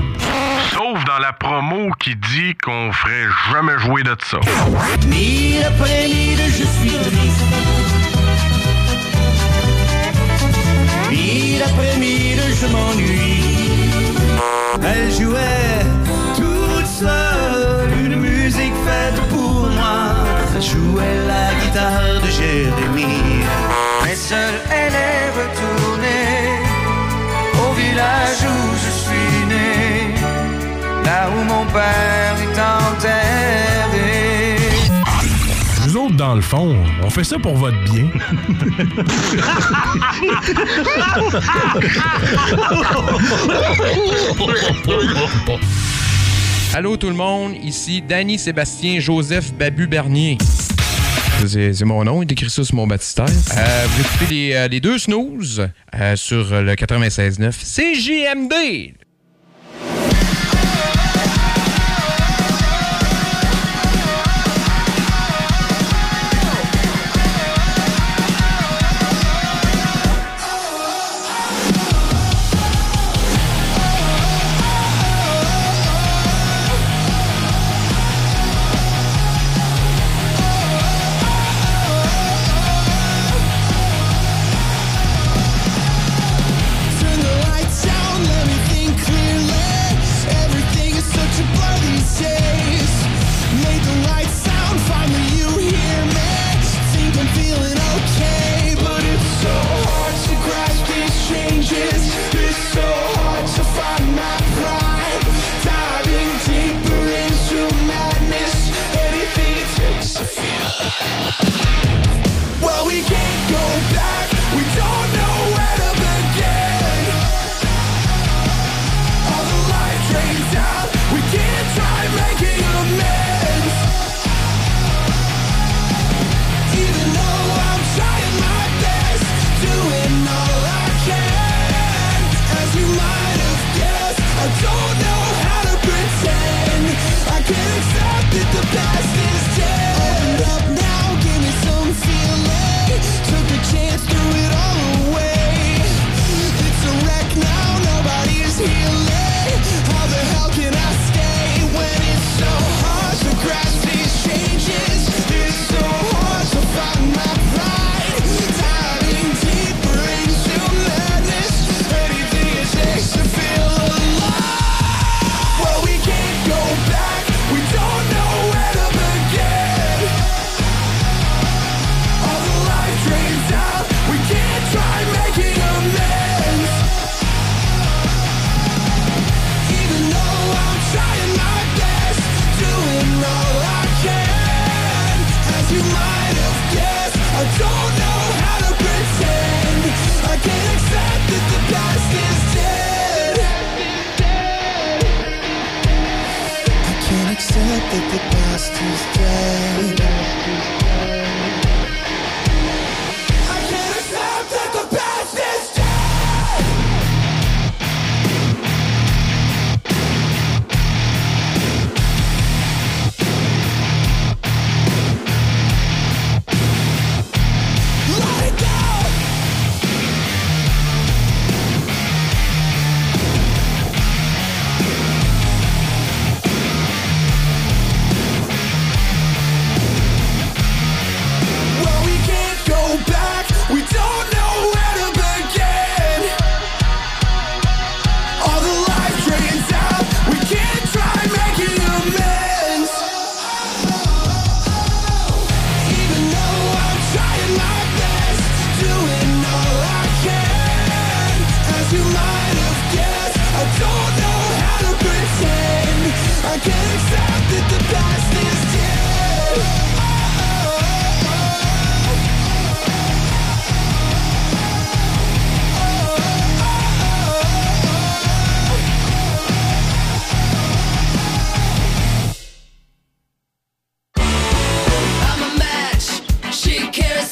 Sauf 0.70 1.02
dans 1.06 1.18
la 1.18 1.32
promo 1.32 1.90
qui 1.98 2.14
dit 2.14 2.54
qu'on 2.62 2.92
ferait 2.92 3.26
jamais 3.50 3.78
jouer 3.78 4.02
de 4.02 4.14
ça. 4.22 4.38
Mille 5.06 5.64
après 5.64 6.08
mille, 6.08 6.44
je 6.46 6.64
suis 6.64 6.90
triste. 6.90 7.44
Mille 11.10 11.62
après 11.62 11.96
mille, 11.98 12.42
je 12.60 12.66
m'ennuie. 12.66 13.40
Elle 14.82 15.10
jouait 15.10 15.86
toute 16.36 16.86
seule 16.86 17.92
une 18.04 18.16
musique 18.16 18.74
faite 18.84 19.20
pour 19.30 19.70
moi. 19.70 20.16
Elle 20.54 20.62
jouait 20.62 21.18
la 21.26 21.54
guitare 21.64 22.20
de 22.22 22.30
Jérémie. 22.30 23.42
Mais 24.04 24.14
seule, 24.14 24.60
elle 24.70 24.92
est 24.92 25.30
retournée 25.40 26.57
village 27.98 28.44
où 28.44 28.76
je 28.76 28.90
suis 28.90 29.46
né. 29.48 30.14
Là 31.04 31.28
où 31.30 31.42
mon 31.44 31.64
père 31.66 32.36
est 32.40 32.58
enterré. 32.60 34.56
Nous 35.86 35.96
autres, 35.96 36.16
dans 36.16 36.34
le 36.36 36.40
fond, 36.40 36.76
on 37.02 37.10
fait 37.10 37.24
ça 37.24 37.38
pour 37.38 37.56
votre 37.56 37.82
bien. 37.84 38.08
Allô 46.74 46.96
tout 46.96 47.08
le 47.08 47.14
monde, 47.14 47.54
ici 47.64 48.02
Danny 48.02 48.38
Sébastien 48.38 49.00
Joseph 49.00 49.52
Babu 49.54 49.86
Bernier. 49.88 50.38
C'est 51.46 51.84
mon 51.84 52.04
nom, 52.04 52.22
il 52.22 52.30
écrit 52.32 52.50
ça 52.50 52.64
sur 52.64 52.74
mon 52.74 52.86
baptistère. 52.86 53.26
Euh, 53.26 53.86
vous 53.88 54.00
écoutez 54.00 54.34
les, 54.34 54.54
euh, 54.54 54.68
les 54.68 54.80
deux 54.80 54.98
snooze 54.98 55.68
euh, 55.94 56.16
sur 56.16 56.50
le 56.60 56.74
96.9 56.74 57.52
CJMD. 57.52 59.07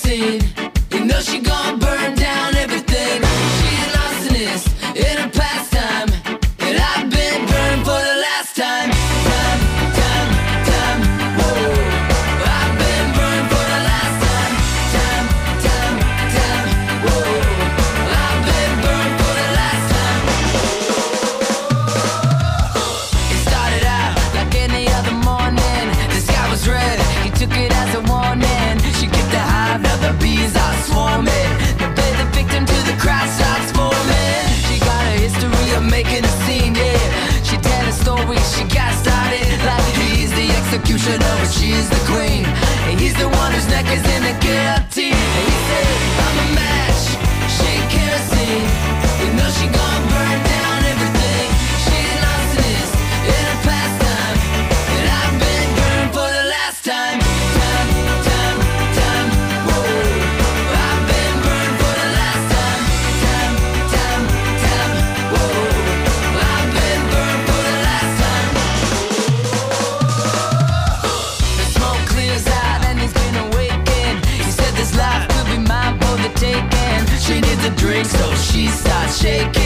dancing. 0.07 0.41
You 0.93 1.05
know 1.05 1.20
she 1.20 1.45
She's 41.07 41.89
the 41.89 42.03
queen. 42.05 42.26
she 78.57 78.69
starts 78.69 79.20
shaking. 79.20 79.65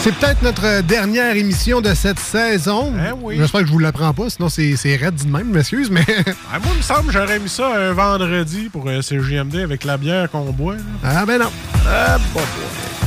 C'est 0.00 0.14
peut-être 0.14 0.42
notre 0.42 0.64
euh, 0.64 0.82
dernière 0.82 1.36
émission 1.36 1.80
de 1.80 1.92
cette 1.92 2.20
saison. 2.20 2.92
Eh 2.96 3.12
oui. 3.12 3.36
J'espère 3.36 3.62
que 3.62 3.66
je 3.66 3.72
vous 3.72 3.80
l'apprends 3.80 4.14
pas, 4.14 4.30
sinon 4.30 4.48
c'est, 4.48 4.76
c'est 4.76 4.94
raide 4.96 5.16
de 5.16 5.28
même, 5.28 5.50
m'excuse, 5.50 5.90
mais... 5.90 6.06
Ah, 6.52 6.58
moi, 6.60 6.70
il 6.72 6.78
me 6.78 6.82
semble 6.82 7.12
j'aurais 7.12 7.38
mis 7.38 7.48
ça 7.48 7.74
un 7.76 7.92
vendredi 7.92 8.68
pour 8.68 8.88
euh, 8.88 9.02
CGMD 9.02 9.56
avec 9.56 9.84
la 9.84 9.96
bière 9.96 10.30
qu'on 10.30 10.52
boit. 10.52 10.76
Ah 11.02 11.26
ben 11.26 11.38
non. 11.38 11.50
Ah, 11.86 12.16
bah, 12.16 12.18
bah. 12.34 12.97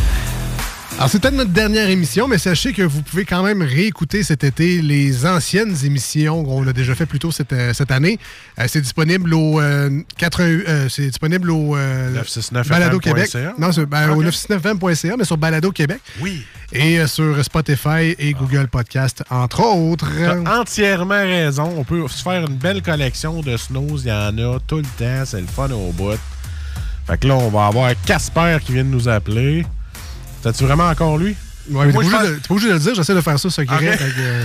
Alors, 1.02 1.10
peut-être 1.10 1.34
notre 1.34 1.50
dernière 1.50 1.90
émission, 1.90 2.28
mais 2.28 2.38
sachez 2.38 2.74
que 2.74 2.84
vous 2.84 3.02
pouvez 3.02 3.26
quand 3.26 3.42
même 3.42 3.64
réécouter 3.64 4.22
cet 4.22 4.44
été 4.44 4.84
les 4.84 5.26
anciennes 5.26 5.76
émissions 5.84 6.44
qu'on 6.44 6.68
a 6.68 6.74
déjà 6.74 6.94
fait 6.94 7.08
plus 7.08 7.18
tôt 7.18 7.32
cette, 7.32 7.54
euh, 7.54 7.74
cette 7.74 7.90
année. 7.90 8.20
Euh, 8.60 8.66
c'est 8.68 8.82
disponible 8.82 9.34
au 9.34 9.60
euh, 9.60 9.90
80 10.20 10.44
euh, 10.46 10.90
c'est 10.90 11.08
disponible 11.08 11.50
au 11.50 11.76
euh, 11.76 12.12
969 12.12 12.68
Balado 12.70 13.00
Québec. 13.00 13.36
Non, 13.58 13.70
ben, 13.88 14.12
au 14.12 14.22
Ok. 14.22 14.28
969fm.ca, 14.28 15.18
mais 15.18 15.26
sur 15.26 15.38
Balado 15.38 15.72
Québec. 15.72 16.02
Oui. 16.22 16.46
Et 16.72 17.04
sur 17.08 17.44
Spotify 17.44 18.14
et 18.20 18.34
Google 18.34 18.68
Podcast, 18.68 19.24
entre 19.32 19.64
autres. 19.64 20.12
T'as 20.16 20.60
entièrement 20.60 21.16
raison. 21.16 21.74
On 21.78 21.84
peut 21.84 22.08
se 22.10 22.22
faire 22.22 22.46
une 22.46 22.58
belle 22.58 22.84
collection 22.84 23.42
de 23.42 23.58
snooze. 23.58 24.04
Il 24.06 24.10
y 24.10 24.12
en 24.12 24.38
a 24.38 24.60
tout 24.68 24.78
le 24.78 24.84
temps. 24.84 25.24
C'est 25.26 25.42
le 25.42 25.48
fun 25.48 25.72
au 25.72 25.92
bout. 25.94 26.20
Fait 27.08 27.18
que 27.18 27.28
là, 27.28 27.38
on 27.38 27.50
va 27.50 27.66
avoir 27.66 27.92
Casper 28.06 28.60
qui 28.64 28.74
vient 28.74 28.84
de 28.84 28.90
nous 28.90 29.10
appeler. 29.10 29.66
T'as-tu 30.44 30.64
vraiment 30.66 30.88
encore 30.88 31.18
lui? 31.18 31.36
Ouais, 31.70 31.88
t'es 31.88 31.92
pas, 31.94 31.98
obligé 32.00 32.16
pense- 32.16 32.26
de- 32.28 32.40
obligé 32.50 32.70
le 32.74 32.80
dire, 32.80 32.96
j'essaie 32.96 33.14
de 33.14 33.22
faire 33.22 33.40
ça 33.40 33.50
secret. 33.50 33.98
Euh, 34.20 34.44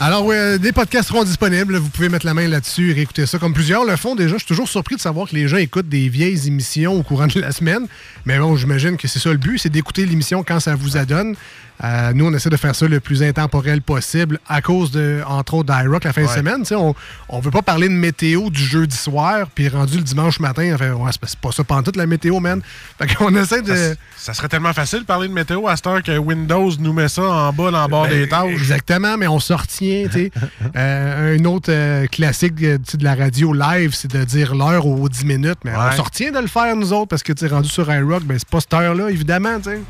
Alors, 0.00 0.26
oui, 0.26 0.34
euh, 0.36 0.58
des 0.58 0.72
podcasts 0.72 1.08
seront 1.08 1.22
disponibles. 1.22 1.76
Vous 1.76 1.88
pouvez 1.88 2.08
mettre 2.08 2.26
la 2.26 2.34
main 2.34 2.48
là-dessus 2.48 2.90
et 2.90 2.94
réécouter 2.94 3.24
ça. 3.26 3.38
Comme 3.38 3.54
plusieurs 3.54 3.84
le 3.84 3.94
font 3.96 4.16
déjà, 4.16 4.32
je 4.34 4.38
suis 4.38 4.46
toujours 4.48 4.68
surpris 4.68 4.96
de 4.96 5.00
savoir 5.00 5.28
que 5.28 5.34
les 5.36 5.46
gens 5.46 5.56
écoutent 5.56 5.88
des 5.88 6.08
vieilles 6.08 6.46
émissions 6.48 6.94
au 6.94 7.02
courant 7.04 7.28
de 7.28 7.40
la 7.40 7.52
semaine. 7.52 7.86
Mais 8.26 8.38
bon, 8.38 8.56
j'imagine 8.56 8.96
que 8.96 9.06
c'est 9.06 9.20
ça 9.20 9.30
le 9.30 9.36
but, 9.38 9.58
c'est 9.58 9.70
d'écouter 9.70 10.04
l'émission 10.04 10.42
quand 10.42 10.58
ça 10.58 10.74
vous 10.74 10.96
adonne. 10.96 11.36
Euh, 11.82 12.12
nous, 12.14 12.26
on 12.26 12.32
essaie 12.34 12.50
de 12.50 12.56
faire 12.56 12.74
ça 12.74 12.86
le 12.86 13.00
plus 13.00 13.22
intemporel 13.22 13.82
possible 13.82 14.38
à 14.48 14.62
cause 14.62 14.90
de, 14.92 15.20
entre 15.26 15.54
autres, 15.54 15.74
d'iRock 15.74 16.04
la 16.04 16.12
fin 16.12 16.22
de 16.22 16.28
semaine. 16.28 16.62
On, 16.72 16.94
on 17.28 17.40
veut 17.40 17.50
pas 17.50 17.62
parler 17.62 17.88
de 17.88 17.94
météo 17.94 18.48
du 18.48 18.62
jeudi 18.62 18.96
soir, 18.96 19.46
puis 19.54 19.68
rendu 19.68 19.96
le 19.96 20.02
dimanche 20.04 20.38
matin, 20.40 20.70
on 20.74 20.78
fait, 20.78 20.90
ouais, 20.90 21.10
c'est 21.12 21.38
pas- 21.38 21.52
ça 21.52 21.64
pantoute 21.64 21.96
la 21.96 22.06
météo, 22.06 22.38
man. 22.40 22.60
Fait 22.98 23.12
qu'on 23.14 23.34
essaie 23.34 23.62
de. 23.62 23.74
Ça, 23.74 23.94
ça 24.16 24.34
serait 24.34 24.48
tellement 24.48 24.72
facile 24.72 25.00
de 25.00 25.04
parler 25.04 25.28
de 25.28 25.32
météo 25.32 25.66
à 25.66 25.76
cette 25.76 25.86
heure 25.86 26.02
que 26.02 26.16
Windows 26.16 26.70
nous 26.78 26.92
met 26.92 27.08
ça 27.08 27.22
en 27.22 27.52
bas 27.52 27.70
bord 27.88 28.06
Ben, 28.06 28.10
des 28.20 28.28
tâches. 28.28 28.50
Exactement, 28.52 29.16
mais 29.16 29.26
on 29.26 29.40
se 29.40 29.52
retient. 29.52 30.04
tu 30.06 30.12
sais. 30.12 30.30
Euh, 30.76 31.36
un 31.38 31.44
autre 31.44 31.70
euh, 31.70 32.06
classique 32.06 32.54
euh, 32.62 32.78
de 32.78 33.04
la 33.04 33.14
radio 33.14 33.52
live, 33.52 33.92
c'est 33.94 34.10
de 34.10 34.24
dire 34.24 34.54
l'heure 34.54 34.86
aux 34.86 35.08
10 35.08 35.24
minutes. 35.24 35.58
Mais 35.64 35.72
on 35.76 35.92
se 35.96 36.00
retient 36.00 36.32
de 36.32 36.38
le 36.38 36.46
faire, 36.46 36.74
nous 36.76 36.92
autres, 36.92 37.08
parce 37.08 37.22
que 37.22 37.32
tu 37.32 37.46
sais, 37.46 37.52
rendu 37.52 37.68
sur 37.68 37.92
iRock, 37.92 38.24
ben, 38.24 38.38
c'est 38.38 38.48
pas 38.48 38.60
cette 38.60 38.74
heure-là, 38.74 39.10
évidemment. 39.10 39.58
tu 39.58 39.70
sais. 39.70 39.80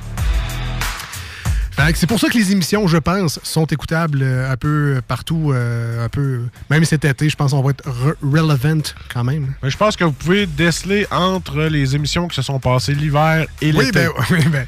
C'est 1.96 2.06
pour 2.06 2.20
ça 2.20 2.28
que 2.28 2.38
les 2.38 2.52
émissions, 2.52 2.86
je 2.86 2.96
pense, 2.98 3.40
sont 3.42 3.66
écoutables 3.66 4.20
euh, 4.22 4.50
un 4.50 4.56
peu 4.56 5.00
partout, 5.06 5.50
euh, 5.52 6.04
un 6.04 6.08
peu. 6.08 6.42
Même 6.70 6.84
cet 6.84 7.04
été, 7.04 7.28
je 7.28 7.36
pense 7.36 7.50
qu'on 7.50 7.62
va 7.62 7.70
être 7.70 7.84
re- 7.84 8.14
relevant 8.22 8.80
quand 9.12 9.24
même. 9.24 9.54
Mais 9.62 9.70
je 9.70 9.76
pense 9.76 9.96
que 9.96 10.04
vous 10.04 10.12
pouvez 10.12 10.46
déceler 10.46 11.06
entre 11.10 11.62
les 11.62 11.94
émissions 11.96 12.28
qui 12.28 12.36
se 12.36 12.42
sont 12.42 12.60
passées 12.60 12.94
l'hiver 12.94 13.46
et 13.60 13.72
Oui, 13.72 13.86
l'été. 13.86 13.90
ben, 14.04 14.10
oui, 14.30 14.44
ben, 14.48 14.66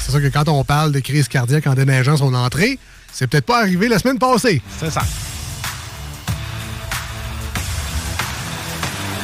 C'est 0.00 0.12
sûr 0.12 0.20
que 0.22 0.28
quand 0.28 0.48
on 0.48 0.62
parle 0.64 0.92
de 0.92 1.00
crise 1.00 1.26
cardiaque 1.28 1.66
en 1.66 1.74
déneigeant 1.74 2.16
son 2.16 2.32
entrée, 2.32 2.78
c'est 3.12 3.26
peut-être 3.26 3.46
pas 3.46 3.60
arrivé 3.60 3.88
la 3.88 3.98
semaine 3.98 4.18
passée. 4.18 4.62
C'est 4.78 4.90
ça. 4.90 5.02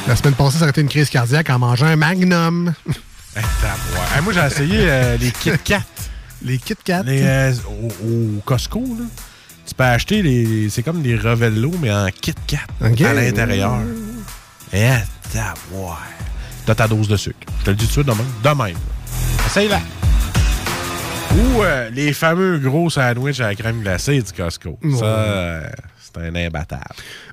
La 0.07 0.15
semaine 0.15 0.33
passée, 0.33 0.57
ça 0.57 0.63
aurait 0.63 0.71
été 0.71 0.81
une 0.81 0.89
crise 0.89 1.09
cardiaque 1.09 1.49
en 1.49 1.59
mangeant 1.59 1.85
un 1.87 1.95
magnum. 1.95 2.73
Eh, 3.37 4.21
moi, 4.23 4.33
j'ai 4.33 4.45
essayé 4.45 4.79
euh, 4.81 5.15
les 5.15 5.31
Kit 5.31 5.51
Kat. 5.63 5.79
Les 6.43 6.57
Kit 6.57 6.75
Kat? 6.83 7.03
Les, 7.03 7.21
euh, 7.23 7.53
au, 7.67 8.07
au 8.07 8.41
Costco, 8.45 8.79
là. 8.79 9.05
Tu 9.65 9.75
peux 9.75 9.83
acheter 9.83 10.21
les. 10.21 10.69
C'est 10.69 10.83
comme 10.83 11.01
des 11.01 11.15
Revello, 11.15 11.71
mais 11.81 11.91
en 11.91 12.07
Kit 12.09 12.33
Kat. 12.47 12.57
À 12.81 13.13
l'intérieur. 13.13 13.77
Eh, 14.73 14.89
taboire. 15.31 16.01
T'as 16.65 16.75
ta 16.75 16.87
dose 16.87 17.07
de 17.07 17.17
sucre. 17.17 17.37
Je 17.59 17.65
te 17.65 17.69
le 17.71 17.75
dis 17.75 17.85
tout 17.85 18.01
de 18.01 18.05
suite 18.05 18.07
de 18.07 18.11
même. 18.11 18.27
De 18.43 18.63
même. 18.63 18.77
Essaye-la. 19.45 19.79
Ou 21.33 21.63
euh, 21.63 21.89
les 21.91 22.11
fameux 22.13 22.57
gros 22.57 22.89
sandwichs 22.89 23.39
à 23.39 23.47
la 23.47 23.55
crème 23.55 23.81
glacée 23.81 24.21
du 24.21 24.31
Costco. 24.33 24.77
Ça, 24.99 25.05
euh, 25.05 25.69
c'est 26.13 26.21
un 26.21 26.35
imbattable. 26.35 26.83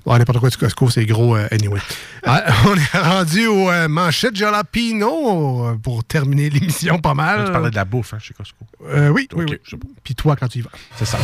Bon, 0.05 0.17
n'importe 0.17 0.39
quoi 0.39 0.49
du 0.49 0.57
Costco, 0.57 0.89
c'est 0.89 1.05
gros 1.05 1.35
euh, 1.35 1.47
anyway. 1.51 1.79
Ah, 2.25 2.43
on 2.67 2.75
est 2.75 2.97
rendu 2.97 3.47
aux 3.47 3.69
euh, 3.69 3.87
manchettes 3.87 4.35
jalapino 4.35 5.65
euh, 5.67 5.75
pour 5.75 6.03
terminer 6.03 6.49
l'émission 6.49 6.99
pas 6.99 7.13
mal. 7.13 7.45
Tu 7.45 7.51
parlais 7.51 7.71
de 7.71 7.75
la 7.75 7.85
bouffe 7.85 8.13
hein, 8.13 8.19
chez 8.19 8.33
Costco. 8.33 8.65
Euh, 8.87 9.09
oui, 9.09 9.27
oui, 9.33 9.43
Ok, 9.45 9.59
oui. 9.71 9.77
bon. 9.79 9.89
Puis 10.03 10.15
toi, 10.15 10.35
quand 10.35 10.47
tu 10.47 10.59
y 10.59 10.61
vas. 10.61 10.71
C'est 10.97 11.05
ça. 11.05 11.17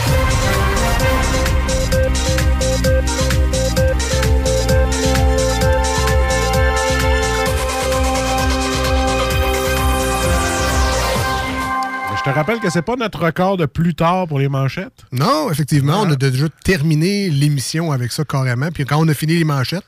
Te 12.29 12.35
rappelle 12.35 12.59
que 12.59 12.69
c'est 12.69 12.81
pas 12.81 12.95
notre 12.95 13.19
record 13.23 13.57
de 13.57 13.65
plus 13.65 13.95
tard 13.95 14.27
pour 14.27 14.39
les 14.39 14.49
manchettes? 14.49 15.05
Non, 15.11 15.49
effectivement, 15.51 16.01
on 16.01 16.11
a 16.11 16.15
déjà 16.15 16.47
terminé 16.63 17.29
l'émission 17.29 17.91
avec 17.91 18.11
ça 18.11 18.23
carrément. 18.23 18.69
Puis 18.71 18.85
quand 18.85 18.97
on 18.99 19.07
a 19.07 19.13
fini 19.13 19.37
les 19.37 19.43
manchettes, 19.43 19.85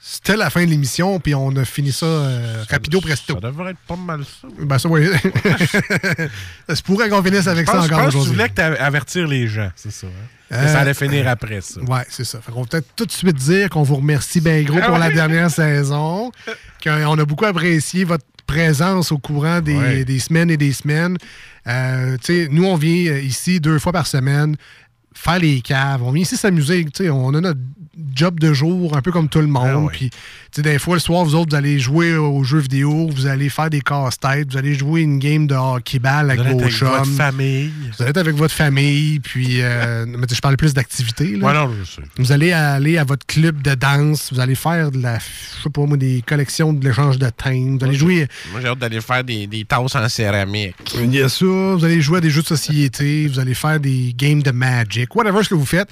c'était 0.00 0.36
la 0.36 0.48
fin 0.48 0.64
de 0.64 0.70
l'émission, 0.70 1.18
puis 1.18 1.34
on 1.34 1.54
a 1.56 1.64
fini 1.64 1.90
ça 1.90 2.06
euh, 2.06 2.62
rapido 2.70 3.00
presto. 3.00 3.34
Ça 3.34 3.40
devrait 3.40 3.72
être 3.72 3.78
pas 3.86 3.96
mal 3.96 4.20
ça. 4.24 4.46
Ben 4.60 4.78
ça, 4.78 4.88
oui. 4.88 5.06
ça 6.68 6.76
se 6.76 6.82
pourrait 6.82 7.08
qu'on 7.08 7.22
finisse 7.22 7.46
avec 7.46 7.66
Je 7.66 7.72
ça 7.72 7.78
pense, 7.78 7.88
je 7.88 7.92
encore 7.92 8.04
pense 8.04 8.06
que 8.06 8.12
tu 8.12 8.16
aujourd'hui. 8.18 8.36
voulais 8.36 8.48
que 8.48 8.80
avertir 8.80 9.26
les 9.26 9.48
gens, 9.48 9.70
c'est 9.74 9.90
ça. 9.90 10.06
hein? 10.06 10.54
Euh, 10.56 10.72
ça 10.72 10.80
allait 10.80 10.94
finir 10.94 11.28
après 11.28 11.60
ça. 11.60 11.80
Ouais, 11.82 12.04
c'est 12.08 12.24
ça. 12.24 12.40
Fait 12.40 12.52
qu'on 12.52 12.62
va 12.62 12.66
peut-être 12.68 12.88
tout 12.96 13.04
de 13.06 13.10
suite 13.12 13.36
dire 13.36 13.68
qu'on 13.70 13.82
vous 13.82 13.96
remercie 13.96 14.40
bien 14.40 14.62
gros 14.62 14.80
pour 14.80 14.98
la 14.98 15.10
dernière 15.10 15.50
saison. 15.50 16.30
Qu'on 16.82 17.18
a 17.18 17.24
beaucoup 17.24 17.44
apprécié 17.44 18.04
votre 18.04 18.24
présence 18.46 19.10
au 19.10 19.18
courant 19.18 19.60
des, 19.60 19.74
Ouais. 19.76 20.04
des 20.04 20.20
semaines 20.20 20.48
et 20.48 20.56
des 20.56 20.72
semaines. 20.72 21.18
Euh, 21.66 22.16
nous, 22.50 22.64
on 22.64 22.76
vient 22.76 23.12
euh, 23.12 23.20
ici 23.20 23.60
deux 23.60 23.78
fois 23.78 23.92
par 23.92 24.06
semaine 24.06 24.56
faire 25.14 25.38
les 25.38 25.60
caves. 25.60 26.02
On 26.02 26.12
vient 26.12 26.22
ici 26.22 26.36
s'amuser. 26.36 26.86
On 27.10 27.34
a 27.34 27.40
notre 27.40 27.60
job 28.14 28.38
de 28.40 28.52
jour, 28.52 28.96
un 28.96 29.02
peu 29.02 29.10
comme 29.12 29.28
tout 29.28 29.40
le 29.40 29.46
Ah 29.56 29.74
monde. 29.74 29.90
Puis, 29.92 30.10
tu 30.10 30.16
sais, 30.52 30.62
des 30.62 30.78
fois, 30.78 30.94
le 30.94 31.00
soir, 31.00 31.24
vous 31.24 31.34
autres, 31.34 31.50
vous 31.50 31.56
allez 31.56 31.78
jouer 31.78 32.16
aux 32.16 32.42
jeux 32.44 32.58
vidéo, 32.60 33.08
vous 33.12 33.26
allez 33.26 33.48
faire 33.48 33.70
des 33.70 33.80
casse-têtes, 33.80 34.52
vous 34.52 34.56
allez 34.58 34.74
jouer 34.74 35.02
une 35.02 35.18
game 35.18 35.46
de 35.46 35.54
hockey-ball 35.54 36.30
avec 36.30 36.40
Vous 36.40 36.46
allez 36.46 36.64
vos 36.64 36.70
chums. 36.70 36.88
votre 36.88 37.06
famille. 37.10 37.70
Vous 37.96 38.02
allez 38.02 38.10
être 38.10 38.16
avec 38.18 38.34
votre 38.36 38.54
famille, 38.54 39.20
puis 39.20 39.58
euh, 39.62 40.04
mais 40.08 40.26
je 40.30 40.40
parle 40.40 40.56
plus 40.56 40.74
d'activité. 40.74 41.36
là. 41.36 41.46
Ouais, 41.46 41.54
non, 41.54 41.72
je 41.78 41.84
sais. 41.84 42.02
Vous 42.16 42.32
allez 42.32 42.52
aller 42.52 42.98
à 42.98 43.04
votre 43.04 43.26
club 43.26 43.62
de 43.62 43.74
danse, 43.74 44.32
vous 44.32 44.40
allez 44.40 44.54
faire 44.54 44.90
de 44.90 45.02
la, 45.02 45.18
je 45.18 45.62
sais 45.64 45.70
pas 45.70 45.84
moi, 45.86 45.96
des 45.96 46.22
collections 46.26 46.72
de 46.72 46.86
l'échange 46.86 47.18
de 47.18 47.28
thèmes, 47.30 47.78
vous 47.78 47.84
allez 47.84 47.96
jouer, 47.96 48.26
Moi, 48.52 48.60
j'ai 48.60 48.68
hâte 48.68 48.78
d'aller 48.78 49.00
faire 49.00 49.24
des, 49.24 49.46
des 49.46 49.64
tasses 49.64 49.94
en 49.94 50.08
céramique. 50.08 50.74
il 50.96 51.14
y 51.14 51.20
a 51.20 51.28
ça, 51.28 51.44
vous 51.46 51.84
allez 51.84 52.00
jouer 52.00 52.18
à 52.18 52.20
des 52.20 52.30
jeux 52.30 52.42
de 52.42 52.46
société, 52.46 53.26
vous 53.28 53.38
allez 53.38 53.54
faire 53.54 53.80
des 53.80 54.14
games 54.16 54.42
de 54.42 54.50
Magic, 54.50 55.14
whatever 55.14 55.42
ce 55.42 55.48
que 55.50 55.54
vous 55.54 55.66
faites. 55.66 55.88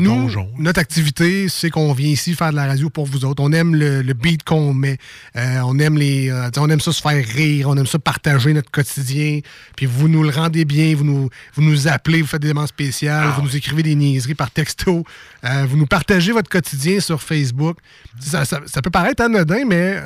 Nous, 0.00 0.28
notre 0.58 0.80
activité, 0.80 1.48
c'est 1.48 1.70
qu'on 1.70 1.92
vient 1.92 2.08
ici 2.08 2.34
faire 2.34 2.50
de 2.50 2.56
la 2.56 2.66
radio 2.66 2.90
pour 2.90 3.06
vous 3.06 3.24
autres. 3.24 3.42
On 3.42 3.52
aime 3.52 3.74
le, 3.76 4.02
le 4.02 4.12
beat 4.12 4.42
qu'on 4.42 4.74
met. 4.74 4.98
Euh, 5.36 5.60
on 5.64 5.78
aime 5.78 5.96
les, 5.96 6.30
euh, 6.30 6.50
on 6.56 6.68
aime 6.68 6.80
ça 6.80 6.92
se 6.92 7.00
faire 7.00 7.24
rire. 7.24 7.68
On 7.68 7.76
aime 7.76 7.86
ça 7.86 7.98
partager 7.98 8.52
notre 8.52 8.70
quotidien. 8.70 9.40
Puis 9.76 9.86
vous 9.86 10.08
nous 10.08 10.22
le 10.24 10.30
rendez 10.30 10.64
bien. 10.64 10.94
Vous 10.96 11.04
nous, 11.04 11.30
vous 11.54 11.62
nous 11.62 11.86
appelez, 11.88 12.22
vous 12.22 12.28
faites 12.28 12.42
des 12.42 12.48
demandes 12.48 12.66
spéciales. 12.68 13.28
vous 13.36 13.42
nous 13.42 13.56
écrivez 13.56 13.82
des 13.84 13.94
niaiseries 13.94 14.34
par 14.34 14.50
texto. 14.50 15.04
Euh, 15.44 15.66
vous 15.68 15.76
nous 15.76 15.86
partagez 15.86 16.32
votre 16.32 16.50
quotidien 16.50 16.98
sur 17.00 17.22
Facebook. 17.22 17.78
Ça, 18.20 18.44
ça- 18.44 18.60
ça 18.66 18.82
peut 18.82 18.90
paraître 18.90 19.22
anodin, 19.22 19.64
mais 19.66 19.96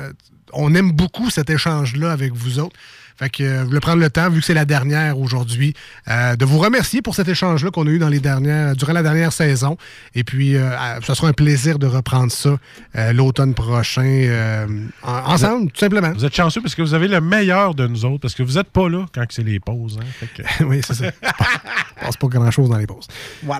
on 0.53 0.75
aime 0.75 0.91
beaucoup 0.91 1.31
cet 1.31 1.49
échange-là 1.49 2.11
avec 2.11 2.31
vous 2.33 2.59
autres. 2.59 2.75
Fait 3.23 3.29
que 3.29 3.43
euh, 3.43 3.59
je 3.61 3.65
voulais 3.67 3.79
prendre 3.79 4.01
le 4.01 4.09
temps, 4.09 4.29
vu 4.29 4.41
que 4.41 4.45
c'est 4.45 4.53
la 4.53 4.65
dernière 4.65 5.17
aujourd'hui, 5.17 5.73
euh, 6.09 6.35
de 6.35 6.43
vous 6.43 6.57
remercier 6.57 7.01
pour 7.01 7.15
cet 7.15 7.29
échange-là 7.29 7.71
qu'on 7.71 7.87
a 7.87 7.89
eu 7.89 7.97
dans 7.99 8.09
les 8.09 8.19
dernières, 8.19 8.75
durant 8.75 8.91
la 8.91 9.01
dernière 9.03 9.31
saison. 9.31 9.77
Et 10.13 10.25
puis, 10.25 10.57
euh, 10.57 10.71
ça 11.05 11.15
sera 11.15 11.29
un 11.29 11.33
plaisir 11.33 11.79
de 11.79 11.87
reprendre 11.87 12.31
ça 12.33 12.57
euh, 12.97 13.13
l'automne 13.13 13.53
prochain, 13.53 14.03
euh, 14.05 14.67
en- 15.03 15.31
ensemble, 15.33 15.71
tout 15.71 15.79
simplement. 15.79 16.11
Vous 16.11 16.25
êtes 16.25 16.35
chanceux 16.35 16.59
parce 16.61 16.75
que 16.75 16.81
vous 16.81 16.93
avez 16.93 17.07
le 17.07 17.21
meilleur 17.21 17.75
de 17.75 17.87
nous 17.87 18.03
autres, 18.03 18.19
parce 18.19 18.33
que 18.35 18.43
vous 18.43 18.53
n'êtes 18.55 18.67
pas 18.69 18.89
là 18.89 19.05
quand 19.15 19.23
c'est 19.29 19.43
les 19.43 19.59
pauses. 19.61 19.97
hein. 20.01 20.05
Fait 20.19 20.43
que- 20.43 20.63
oui, 20.65 20.81
c'est 20.85 20.93
ça. 20.95 21.05
Il 21.05 22.05
passe 22.05 22.17
pas 22.17 22.27
grand-chose 22.27 22.69
dans 22.69 22.77
les 22.77 22.87
pauses. 22.87 23.07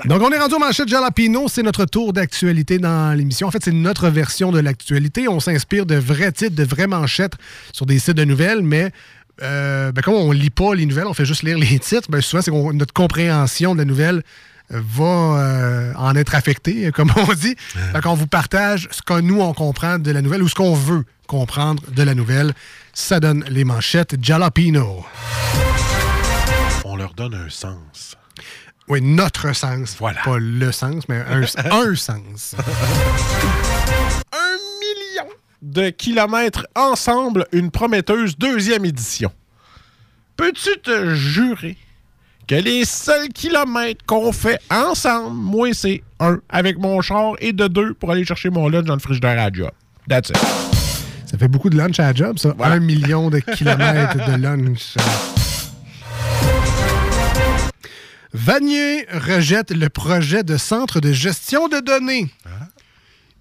Donc, 0.05 0.21
on 0.21 0.29
est 0.31 0.39
rendu 0.39 0.55
au 0.55 0.59
manchette 0.59 0.89
Jalapino. 0.89 1.47
C'est 1.47 1.63
notre 1.63 1.85
tour 1.85 2.11
d'actualité 2.11 2.79
dans 2.79 3.17
l'émission. 3.17 3.47
En 3.47 3.51
fait, 3.51 3.63
c'est 3.63 3.71
notre 3.71 4.09
version 4.09 4.51
de 4.51 4.59
l'actualité. 4.59 5.29
On 5.29 5.39
s'inspire 5.39 5.85
de 5.85 5.95
vrais 5.95 6.33
titres, 6.33 6.55
de 6.55 6.65
vraies 6.65 6.87
manchettes 6.87 7.35
sur 7.71 7.85
des 7.85 7.99
sites 7.99 8.17
de 8.17 8.25
nouvelles, 8.25 8.61
mais 8.61 8.91
euh, 9.41 9.91
ben, 9.91 10.01
comme 10.01 10.13
on 10.13 10.31
lit 10.31 10.49
pas 10.49 10.75
les 10.75 10.85
nouvelles, 10.85 11.07
on 11.07 11.13
fait 11.13 11.25
juste 11.25 11.43
lire 11.43 11.57
les 11.57 11.79
titres, 11.79 12.09
ben, 12.09 12.21
souvent, 12.21 12.41
c'est 12.41 12.51
notre 12.51 12.93
compréhension 12.93 13.73
de 13.73 13.79
la 13.79 13.85
nouvelle 13.85 14.23
euh, 14.71 14.81
va 14.81 15.03
euh, 15.03 15.93
en 15.95 16.15
être 16.15 16.35
affectée, 16.35 16.91
comme 16.95 17.11
on 17.15 17.33
dit. 17.33 17.55
Fait 17.57 18.01
qu'on 18.01 18.13
vous 18.13 18.27
partage 18.27 18.87
ce 18.91 19.01
que 19.01 19.19
nous, 19.19 19.41
on 19.41 19.53
comprend 19.53 19.99
de 19.99 20.11
la 20.11 20.21
nouvelle 20.21 20.43
ou 20.43 20.49
ce 20.49 20.55
qu'on 20.55 20.75
veut 20.75 21.03
comprendre 21.27 21.83
de 21.91 22.03
la 22.03 22.15
nouvelle. 22.15 22.53
Ça 22.93 23.19
donne 23.19 23.43
les 23.49 23.63
manchettes 23.63 24.15
Jalapino. 24.21 25.05
On 26.85 26.95
leur 26.95 27.13
donne 27.13 27.33
un 27.33 27.49
sens. 27.49 28.15
Oui, 28.87 29.01
notre 29.01 29.53
sens. 29.55 29.95
Voilà. 29.97 30.21
Pas 30.23 30.37
le 30.37 30.71
sens, 30.71 31.03
mais 31.07 31.17
un, 31.17 31.41
un 31.71 31.95
sens. 31.95 32.55
De 35.63 35.91
kilomètres 35.91 36.67
ensemble, 36.75 37.47
une 37.53 37.71
prometteuse 37.71 38.37
deuxième 38.37 38.83
édition. 38.83 39.31
peux-tu 40.35 40.77
te 40.81 41.15
jurer 41.15 41.77
que 42.49 42.55
les 42.55 42.83
seuls 42.83 43.29
kilomètres 43.29 44.03
qu'on 44.05 44.33
fait 44.33 44.59
ensemble, 44.69 45.33
moi, 45.33 45.73
c'est 45.73 46.03
un 46.19 46.39
avec 46.49 46.77
mon 46.77 46.99
char 46.99 47.35
et 47.39 47.53
de 47.53 47.67
deux 47.69 47.93
pour 47.93 48.11
aller 48.11 48.25
chercher 48.25 48.49
mon 48.49 48.67
lunch 48.67 48.83
dans 48.83 48.95
le 48.95 48.99
frigidaire 48.99 49.41
à 49.41 49.49
job? 49.53 49.71
That's 50.09 50.31
it. 50.31 50.37
Ça 51.25 51.37
fait 51.37 51.47
beaucoup 51.47 51.69
de 51.69 51.77
lunch 51.77 51.97
à 51.97 52.13
job, 52.13 52.37
ça. 52.39 52.53
Un 52.59 52.79
million 52.79 53.29
de 53.29 53.39
kilomètres 53.39 54.17
de 54.17 54.35
lunch. 54.35 54.95
Vanier 58.33 59.05
rejette 59.13 59.71
le 59.71 59.87
projet 59.87 60.43
de 60.43 60.57
centre 60.57 60.99
de 60.99 61.13
gestion 61.13 61.69
de 61.69 61.79
données. 61.79 62.29
Mais 62.45 62.51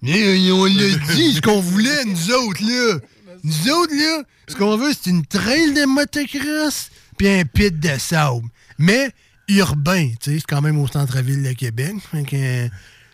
on 0.05 0.65
l'a 0.65 1.13
dit, 1.13 1.33
ce 1.33 1.41
qu'on 1.41 1.61
voulait, 1.61 2.05
nous 2.05 2.31
autres, 2.31 2.61
là. 2.61 2.99
Nous 3.43 3.71
autres, 3.71 3.93
là, 3.93 4.23
ce 4.47 4.55
qu'on 4.55 4.77
veut, 4.77 4.91
c'est 4.93 5.09
une 5.09 5.25
trail 5.25 5.73
de 5.73 5.85
motocross 5.85 6.89
puis 7.17 7.27
un 7.27 7.43
pit 7.45 7.77
de 7.77 7.97
sable. 7.97 8.47
Mais 8.77 9.11
urbain, 9.47 10.09
tu 10.19 10.31
sais, 10.31 10.39
c'est 10.39 10.47
quand 10.47 10.61
même 10.61 10.79
au 10.79 10.87
centre-ville 10.87 11.43
de 11.43 11.53
Québec. 11.53 11.95
Fait 12.11 12.23
que, 12.23 12.35
euh, 12.35 12.67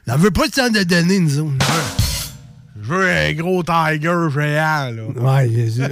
on 0.08 0.18
veut 0.18 0.32
pas 0.32 0.48
de 0.48 0.54
centre 0.54 0.78
de 0.78 0.84
données, 0.84 1.20
nous 1.20 1.40
autres. 1.40 1.66
Je 2.82 2.88
veux 2.88 3.10
un 3.10 3.34
gros 3.34 3.64
tiger 3.64 4.28
géant, 4.34 4.92
là. 4.92 5.04
Ouais, 5.16 5.70
ça. 5.70 5.88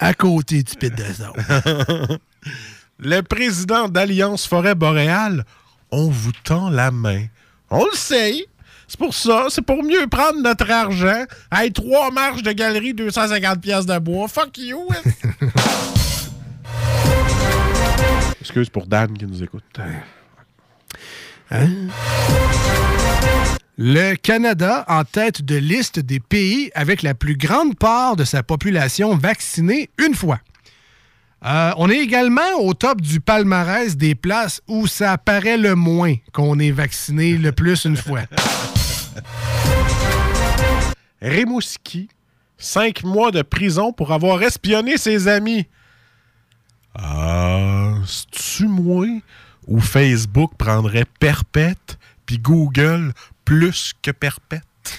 à 0.00 0.14
côté 0.14 0.62
du 0.62 0.74
pit 0.74 0.94
de 0.94 1.04
sable. 1.04 2.18
le 2.98 3.20
président 3.22 3.88
d'Alliance 3.88 4.46
Forêt 4.46 4.74
Boréale, 4.74 5.44
on 5.90 6.08
vous 6.08 6.32
tend 6.44 6.70
la 6.70 6.90
main. 6.90 7.24
On 7.70 7.84
le 7.84 7.96
sait. 7.96 8.46
C'est 8.88 8.98
pour 8.98 9.14
ça. 9.14 9.46
C'est 9.48 9.62
pour 9.62 9.82
mieux 9.82 10.06
prendre 10.06 10.40
notre 10.40 10.70
argent. 10.70 11.24
Hey, 11.52 11.72
trois 11.72 12.10
marches 12.10 12.42
de 12.42 12.52
galerie, 12.52 12.94
250 12.94 13.60
pièces 13.60 13.86
de 13.86 13.98
bois. 13.98 14.28
Fuck 14.28 14.58
you. 14.58 14.88
Excuse 18.40 18.68
pour 18.68 18.86
Dan 18.86 19.16
qui 19.16 19.26
nous 19.26 19.42
écoute. 19.42 19.64
Hein? 21.50 21.70
Le 23.76 24.14
Canada 24.14 24.84
en 24.86 25.04
tête 25.04 25.42
de 25.42 25.56
liste 25.56 25.98
des 25.98 26.20
pays 26.20 26.70
avec 26.74 27.02
la 27.02 27.14
plus 27.14 27.36
grande 27.36 27.76
part 27.76 28.16
de 28.16 28.24
sa 28.24 28.42
population 28.42 29.16
vaccinée 29.16 29.90
une 29.98 30.14
fois. 30.14 30.38
Euh, 31.44 31.72
on 31.76 31.90
est 31.90 31.98
également 31.98 32.60
au 32.60 32.72
top 32.72 33.00
du 33.00 33.20
palmarès 33.20 33.96
des 33.96 34.14
places 34.14 34.62
où 34.68 34.86
ça 34.86 35.18
paraît 35.18 35.58
le 35.58 35.74
moins 35.74 36.14
qu'on 36.32 36.58
est 36.58 36.70
vacciné 36.70 37.36
le 37.36 37.52
plus 37.52 37.84
une 37.84 37.96
fois. 37.96 38.20
Rimouski, 41.22 42.08
cinq 42.58 43.04
mois 43.04 43.30
de 43.30 43.42
prison 43.42 43.92
pour 43.92 44.12
avoir 44.12 44.42
espionné 44.42 44.96
ses 44.96 45.28
amis. 45.28 45.66
Ah, 46.94 47.94
c'est-tu 48.06 48.68
moi 48.68 49.06
ou 49.66 49.80
Facebook 49.80 50.52
prendrait 50.56 51.06
perpète 51.18 51.98
puis 52.26 52.38
Google 52.38 53.12
plus 53.44 53.92
que 54.02 54.10
perpète? 54.10 54.62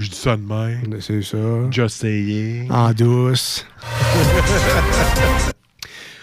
Je 0.00 0.08
dis 0.08 0.16
ça 0.16 0.34
de 0.34 0.42
même. 0.42 0.98
C'est 1.02 1.22
ça. 1.22 1.36
Just 1.70 2.00
saying. 2.00 2.70
En 2.70 2.90
douce. 2.92 3.66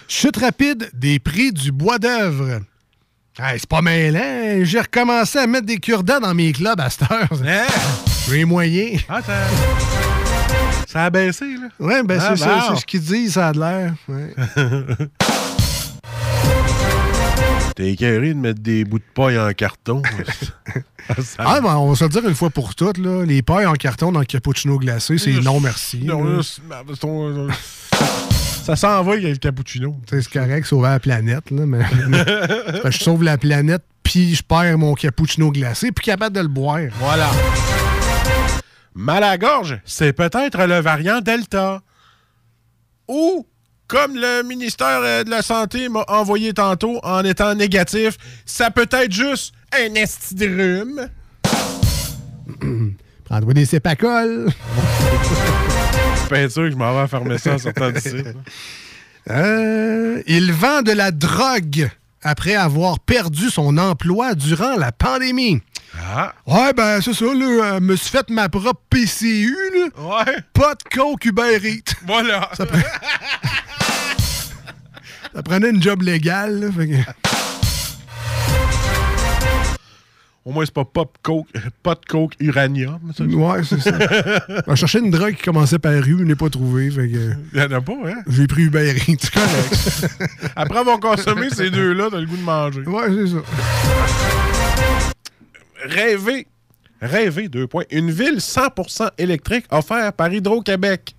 Chute 0.08 0.38
rapide 0.38 0.90
des 0.94 1.20
prix 1.20 1.52
du 1.52 1.72
bois 1.72 2.00
d'œuvre. 2.00 2.62
Hey, 3.40 3.60
c'est 3.60 3.70
pas 3.70 3.82
mêlant. 3.84 4.64
J'ai 4.64 4.80
recommencé 4.82 5.38
à 5.38 5.46
mettre 5.48 5.68
des 5.68 5.78
cure-dents 5.78 6.20
dans 6.20 6.34
mes 6.34 6.52
clubs 6.52 6.80
à 6.82 6.90
cette 6.90 7.04
heure. 7.12 7.28
Les 8.32 8.46
moyens. 8.46 9.02
Ah, 9.08 9.22
ça... 9.22 9.34
ça 10.88 11.04
a 11.06 11.10
baissé, 11.12 11.46
là? 11.46 11.68
Ouais, 11.80 12.02
ben 12.04 12.20
Ah, 12.22 12.30
c'est 12.36 12.44
ça. 12.44 12.56
bon. 12.56 12.62
C'est 12.76 12.82
ce 12.82 12.86
qu'ils 12.86 13.02
disent, 13.02 13.34
ça 13.34 13.50
a 13.50 13.54
de 13.54 13.60
l'air. 13.60 13.94
Ouais. 14.10 14.34
T'es 17.76 17.92
écœuré 17.92 18.30
de 18.34 18.40
mettre 18.40 18.60
des 18.60 18.84
bouts 18.86 18.98
de 18.98 19.04
paille 19.14 19.38
en 19.40 19.52
carton. 19.54 20.02
Ça- 20.04 21.36
Ah, 21.38 21.62
ben, 21.62 21.76
on 21.78 21.90
va 21.92 21.96
se 21.96 22.04
le 22.04 22.10
dire 22.10 22.28
une 22.28 22.36
fois 22.36 22.50
pour 22.50 22.76
toutes, 22.76 22.98
là. 22.98 23.24
Les 23.24 23.42
pailles 23.42 23.66
en 23.68 23.74
carton 23.76 24.12
dans 24.12 24.20
le 24.20 24.26
cappuccino 24.26 24.78
glacé, 24.78 25.18
c'est 25.18 25.32
non 25.40 25.60
merci. 25.62 26.02
Non, 26.04 26.22
là. 26.24 26.42
Ça 28.68 28.76
s'en 28.76 29.02
va, 29.02 29.16
il 29.16 29.24
y 29.24 29.26
a 29.28 29.30
le 29.30 29.38
cappuccino. 29.38 29.96
C'est 30.10 30.28
correct, 30.28 30.66
sauver 30.66 30.90
la 30.90 31.00
planète, 31.00 31.52
là, 31.52 31.66
mais 31.66 31.86
je 32.92 32.98
sauve 32.98 33.24
la 33.24 33.38
planète, 33.38 33.84
puis 34.04 34.36
je 34.36 34.44
perds 34.44 34.78
mon 34.78 34.94
cappuccino 34.94 35.52
glacé, 35.52 35.94
puis 35.94 36.04
capable 36.04 36.36
de 36.36 36.42
le 36.42 36.50
boire. 36.50 36.82
Voilà. 37.00 37.30
Mal 38.94 39.24
à 39.24 39.30
la 39.30 39.38
gorge, 39.38 39.80
c'est 39.86 40.12
peut-être 40.12 40.66
le 40.66 40.82
variant 40.82 41.22
Delta. 41.22 41.82
Ou, 43.08 43.48
comme 43.88 44.16
le 44.16 44.44
ministère 44.44 45.00
euh, 45.02 45.24
de 45.24 45.30
la 45.30 45.44
Santé 45.44 45.88
m'a 45.88 46.04
envoyé 46.10 46.54
tantôt 46.54 47.00
en 47.04 47.24
étant 47.24 47.56
négatif, 47.56 48.18
ça 48.46 48.70
peut 48.70 48.90
être 48.92 49.14
juste 49.14 49.54
un 49.72 49.94
esti 49.94 50.36
de 50.36 50.46
rhume. 50.46 51.10
Prends-toi 53.24 53.54
des 53.54 53.66
sépacoles. 53.66 54.50
Je 56.30 56.48
que 56.62 56.72
je 56.72 56.76
m'en 56.76 56.94
vais 56.94 57.00
à 57.02 57.08
en 57.50 57.58
sortant 57.58 57.92
d'ici. 57.92 58.10
Euh, 59.30 60.22
il 60.28 60.52
vend 60.54 60.82
de 60.82 60.92
la 60.94 61.12
drogue 61.12 61.90
après 62.24 62.56
avoir 62.56 63.00
perdu 63.00 63.50
son 63.50 63.78
emploi 63.78 64.36
durant 64.36 64.76
la 64.78 64.92
pandémie. 64.92 65.62
Ah. 66.00 66.34
Ouais, 66.46 66.74
ben 66.74 67.02
c'est 67.02 67.14
ça, 67.14 67.26
là. 67.26 67.32
euh, 67.76 67.80
me 67.80 67.96
suis 67.96 68.10
fait 68.10 68.30
ma 68.30 68.50
propre 68.50 68.74
PCU, 68.90 69.56
là. 69.74 69.88
Ouais. 70.26 70.36
Pas 70.54 70.76
de 70.76 70.84
coke 70.96 71.26
Uber 71.26 71.60
Eats. 71.64 71.94
Voilà. 72.06 72.50
Ça, 72.56 72.66
pre- 72.66 72.84
Ça 75.34 75.44
prenait 75.44 75.70
une 75.70 75.82
job 75.84 76.02
légale, 76.02 76.60
là. 76.60 76.68
fait 76.72 76.88
que- 76.88 76.96
Au 80.48 80.52
moins, 80.54 80.64
c'est 80.64 80.74
pas 80.74 80.86
pop 80.86 81.18
coke, 81.22 81.48
pas 81.84 81.96
de 81.96 82.06
coke 82.08 82.32
uranium. 82.40 83.00
ça. 83.14 83.26
Ouais, 83.26 83.64
c'est 83.66 83.82
ça. 83.82 83.92
On 84.68 84.76
cherchait 84.76 85.00
une 85.00 85.12
drogue 85.12 85.36
qui 85.36 85.44
commençait 85.44 85.78
par 85.78 85.92
rue, 85.92 86.16
je 86.20 86.24
n'ai 86.24 86.36
pas 86.36 86.50
trouvé. 86.50 86.90
Fait 86.90 87.10
que 87.10 87.34
Il 87.54 87.60
y 87.60 87.62
en 87.62 87.70
a 87.70 87.82
pas, 87.82 87.98
hein? 88.06 88.24
j'ai 88.30 88.48
pris 88.48 88.62
Uber 88.62 88.96
Eats. 88.96 89.18
C'est 89.20 89.34
correct. 89.34 90.22
Après 90.56 90.80
avoir 90.80 91.02
consommé 91.02 91.50
ces 91.50 91.70
deux-là, 91.70 92.08
t'as 92.10 92.22
le 92.22 92.28
goût 92.28 92.38
de 92.38 92.44
manger. 92.44 92.82
Ouais, 92.84 93.08
c'est 93.10 93.28
ça. 93.28 93.44
Rêver. 95.84 96.48
Rêver, 97.02 97.50
deux 97.50 97.68
points. 97.68 97.84
Une 97.92 98.10
ville 98.10 98.38
100% 98.38 99.10
électrique 99.18 99.66
offerte 99.70 100.16
par 100.16 100.32
Hydro-Québec. 100.32 101.14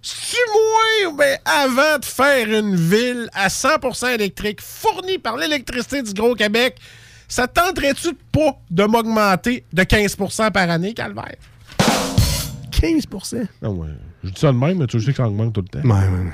C'est 0.00 0.36
moi, 0.54 1.12
ben, 1.18 1.38
avant 1.44 1.98
de 1.98 2.04
faire 2.04 2.48
une 2.48 2.76
ville 2.76 3.28
à 3.34 3.48
100% 3.48 4.14
électrique 4.14 4.60
fournie 4.60 5.18
par 5.18 5.36
l'électricité 5.36 6.02
d'Hydro-Québec, 6.02 6.76
ça 7.30 7.46
tenterait-tu 7.48 8.08
pas 8.32 8.58
de 8.70 8.84
m'augmenter 8.84 9.64
de 9.72 9.82
15% 9.82 10.50
par 10.50 10.68
année, 10.68 10.92
Calvaire? 10.92 11.36
15% 12.72 13.46
Non, 13.62 13.70
ouais. 13.70 13.88
Je 14.24 14.30
dis 14.30 14.40
ça 14.40 14.48
de 14.48 14.56
même, 14.58 14.78
mais 14.78 14.86
tu 14.86 15.00
sais 15.00 15.12
que 15.12 15.16
ça 15.16 15.26
augmente 15.28 15.54
tout 15.54 15.62
le 15.62 15.68
temps. 15.68 15.88
Ouais, 15.88 16.06
ouais. 16.08 16.32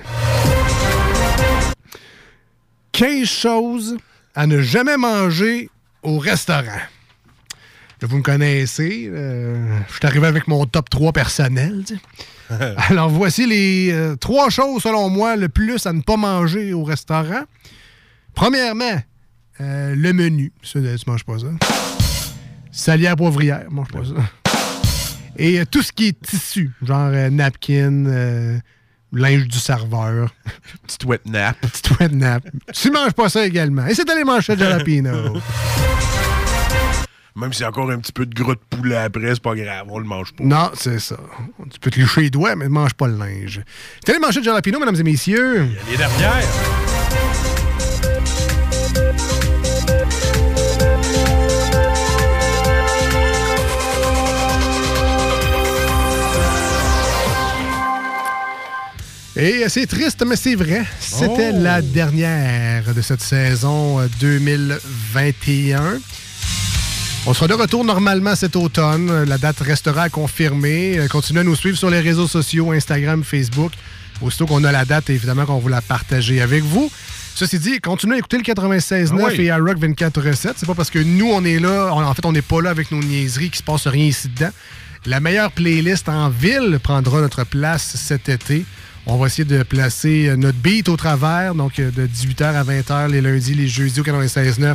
15 2.93 3.25
choses 3.29 3.97
à 4.35 4.47
ne 4.47 4.61
jamais 4.63 4.97
manger 4.97 5.69
au 6.03 6.19
restaurant. 6.19 6.63
Là, 8.03 8.09
vous 8.09 8.17
me 8.19 8.23
connaissez. 8.23 9.09
euh, 9.13 9.79
je 9.89 9.95
suis 9.95 10.07
arrivé 10.07 10.27
avec 10.27 10.49
mon 10.49 10.67
top 10.67 10.89
3 10.91 11.13
personnel. 11.13 11.85
Alors, 12.89 13.09
voici 13.09 13.47
les 13.47 13.91
euh, 13.93 14.17
trois 14.17 14.51
choses, 14.51 14.83
selon 14.83 15.09
moi, 15.11 15.37
le 15.37 15.49
plus 15.49 15.85
à 15.87 15.93
ne 15.93 16.01
pas 16.03 16.17
manger 16.17 16.73
au 16.73 16.85
restaurant. 16.85 17.43
Premièrement, 18.35 19.01
euh, 19.61 19.95
le 19.97 20.13
menu. 20.13 20.53
Ça, 20.63 20.79
euh, 20.79 20.97
tu 20.97 21.09
manges 21.11 21.25
pas 21.25 21.39
ça. 21.39 21.47
Salière 22.71 23.17
poivrière, 23.17 23.65
mange 23.71 23.89
pas 23.89 24.05
ça. 24.05 24.15
Et 25.39 25.61
euh, 25.61 25.65
tout 25.71 25.83
ce 25.83 25.93
qui 25.93 26.09
est 26.09 26.21
tissu, 26.21 26.73
genre 26.83 27.11
euh, 27.13 27.31
napkin, 27.31 28.61
linge 29.13 29.49
du 29.49 29.59
serveur. 29.59 30.35
Petite 30.87 31.05
wet 31.05 31.21
nap. 31.27 31.57
Petite 31.61 31.99
wet 31.99 32.09
nap. 32.09 32.43
tu 32.73 32.91
manges 32.91 33.13
pas 33.13 33.29
ça 33.29 33.47
également. 33.47 33.87
Et 33.87 33.95
c'est 33.95 34.09
les 34.15 34.25
manchettes 34.25 34.59
jalapeno. 34.59 35.41
Même 37.37 37.53
s'il 37.53 37.63
y 37.63 37.65
a 37.65 37.69
encore 37.69 37.91
un 37.91 37.99
petit 37.99 38.13
peu 38.13 38.25
de 38.25 38.35
gras 38.35 38.55
de 38.55 38.61
poulet 38.71 38.97
après, 38.97 39.35
c'est 39.35 39.43
pas 39.43 39.55
grave, 39.55 39.87
on 39.91 39.99
le 39.99 40.07
mange 40.07 40.33
pas. 40.33 40.43
non, 40.43 40.71
c'est 40.73 40.99
ça. 40.99 41.19
Tu 41.71 41.79
peux 41.79 41.91
te 41.91 42.01
lécher 42.01 42.23
les 42.23 42.31
doigts, 42.31 42.57
mais 42.57 42.67
mange 42.71 42.95
pas 42.95 43.09
le 43.09 43.19
linge. 43.19 43.61
C'était 43.97 44.15
les 44.15 44.19
manchettes 44.19 44.45
jalapeno, 44.45 44.79
mesdames 44.81 44.97
et 44.97 45.03
messieurs? 45.03 45.69
Les 45.91 45.99
dernières. 45.99 46.47
Et 59.37 59.65
euh, 59.65 59.67
c'est 59.69 59.87
triste, 59.87 60.25
mais 60.27 60.37
c'est 60.37 60.55
vrai. 60.55 60.85
C'était 60.99 61.51
Oh. 61.53 61.59
la 61.63 61.83
dernière 61.83 62.95
de 62.95 63.03
cette 63.03 63.21
saison 63.21 64.01
euh, 64.01 64.07
2021. 64.21 65.99
On 67.27 67.35
sera 67.35 67.49
de 67.49 67.55
retour 67.55 67.85
normalement 67.85 68.35
cet 68.35 68.57
automne. 68.57 69.11
Euh, 69.11 69.25
La 69.27 69.37
date 69.37 69.61
restera 69.61 70.03
à 70.05 70.09
confirmer. 70.09 70.99
Euh, 70.99 71.09
Continuez 71.09 71.41
à 71.41 71.45
nous 71.45 71.57
suivre 71.57 71.77
sur 71.77 71.91
les 71.91 72.01
réseaux 72.01 72.29
sociaux, 72.29 72.73
Instagram, 72.73 73.23
Facebook. 73.25 73.73
Aussitôt 74.23 74.47
qu'on 74.47 74.65
a 74.65 74.73
la 74.73 74.87
date, 74.87 75.11
évidemment 75.11 75.45
qu'on 75.45 75.59
vous 75.59 75.69
la 75.69 75.83
partager 75.83 76.41
avec 76.41 76.63
vous. 76.65 76.91
Ceci 77.35 77.59
dit, 77.59 77.79
continuez 77.81 78.15
à 78.15 78.19
écouter 78.19 78.39
le 78.39 78.43
96.9 78.45 79.19
Ah 79.21 79.27
oui. 79.29 79.41
et 79.43 79.45
iRock 79.49 79.77
24.7. 79.79 80.55
C'est 80.57 80.65
pas 80.67 80.75
parce 80.75 80.89
que 80.89 80.99
nous, 81.01 81.31
on 81.31 81.45
est 81.45 81.59
là, 81.59 81.91
on- 81.93 82.03
en 82.03 82.15
fait, 82.15 82.25
on 82.25 82.33
n'est 82.33 82.41
pas 82.41 82.63
là 82.63 82.71
avec 82.71 82.91
nos 82.91 83.01
niaiseries 83.03 83.51
qu'il 83.51 83.59
se 83.59 83.63
passe 83.63 83.87
rien 83.87 84.07
ici 84.07 84.29
dedans. 84.29 84.49
La 85.05 85.21
meilleure 85.21 85.53
playlist 85.53 86.09
en 86.09 86.31
ville 86.31 86.79
prendra 86.83 87.21
notre 87.21 87.45
place 87.45 87.97
cet 87.97 88.31
été. 88.31 88.65
On 89.09 89.17
va 89.19 89.29
essayer 89.29 89.45
de 89.45 89.63
placer 89.63 90.29
euh, 90.29 90.37
notre 90.37 90.59
beat 90.59 90.89
au 90.89 90.97
travers, 90.97 91.55
donc 91.55 91.79
euh, 91.79 91.93
de 91.93 92.09
18h 92.09 92.43
à 92.43 92.65
20h 92.65 93.09
les 93.09 93.21
lundis, 93.21 93.55
les 93.55 93.69
jeudis 93.69 94.01
au 94.01 94.03
96.9. 94.03 94.75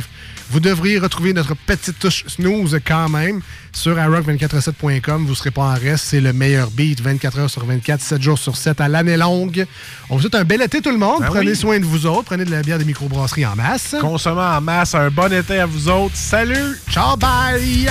Vous 0.50 0.58
devriez 0.58 0.98
retrouver 0.98 1.34
notre 1.34 1.54
petite 1.54 1.98
touche 1.98 2.24
snooze 2.26 2.78
quand 2.86 3.10
même 3.10 3.42
sur 3.72 3.96
iRock247.com. 3.96 5.24
Vous 5.24 5.30
ne 5.30 5.34
serez 5.34 5.50
pas 5.50 5.62
en 5.62 5.74
reste. 5.74 6.06
C'est 6.06 6.20
le 6.20 6.32
meilleur 6.32 6.70
beat 6.70 7.00
24 7.02 7.40
h 7.40 7.48
sur 7.48 7.64
24, 7.66 8.00
7 8.00 8.22
jours 8.22 8.38
sur 8.38 8.56
7 8.56 8.80
à 8.80 8.88
l'année 8.88 9.18
longue. 9.18 9.66
On 10.08 10.16
vous 10.16 10.22
souhaite 10.22 10.34
un 10.34 10.44
bel 10.44 10.62
été 10.62 10.80
tout 10.80 10.90
le 10.92 10.98
monde. 10.98 11.20
Ben 11.20 11.26
Prenez 11.26 11.50
oui. 11.50 11.56
soin 11.56 11.78
de 11.78 11.84
vous 11.84 12.06
autres. 12.06 12.24
Prenez 12.24 12.46
de 12.46 12.50
la 12.50 12.62
bière 12.62 12.78
des 12.78 12.86
microbrasseries 12.86 13.46
en 13.46 13.54
masse. 13.54 13.94
Consommez 14.00 14.40
en 14.40 14.60
masse. 14.62 14.94
Un 14.94 15.10
bon 15.10 15.30
été 15.32 15.58
à 15.58 15.66
vous 15.66 15.88
autres. 15.88 16.16
Salut! 16.16 16.78
Ciao, 16.90 17.16
bye! 17.16 17.88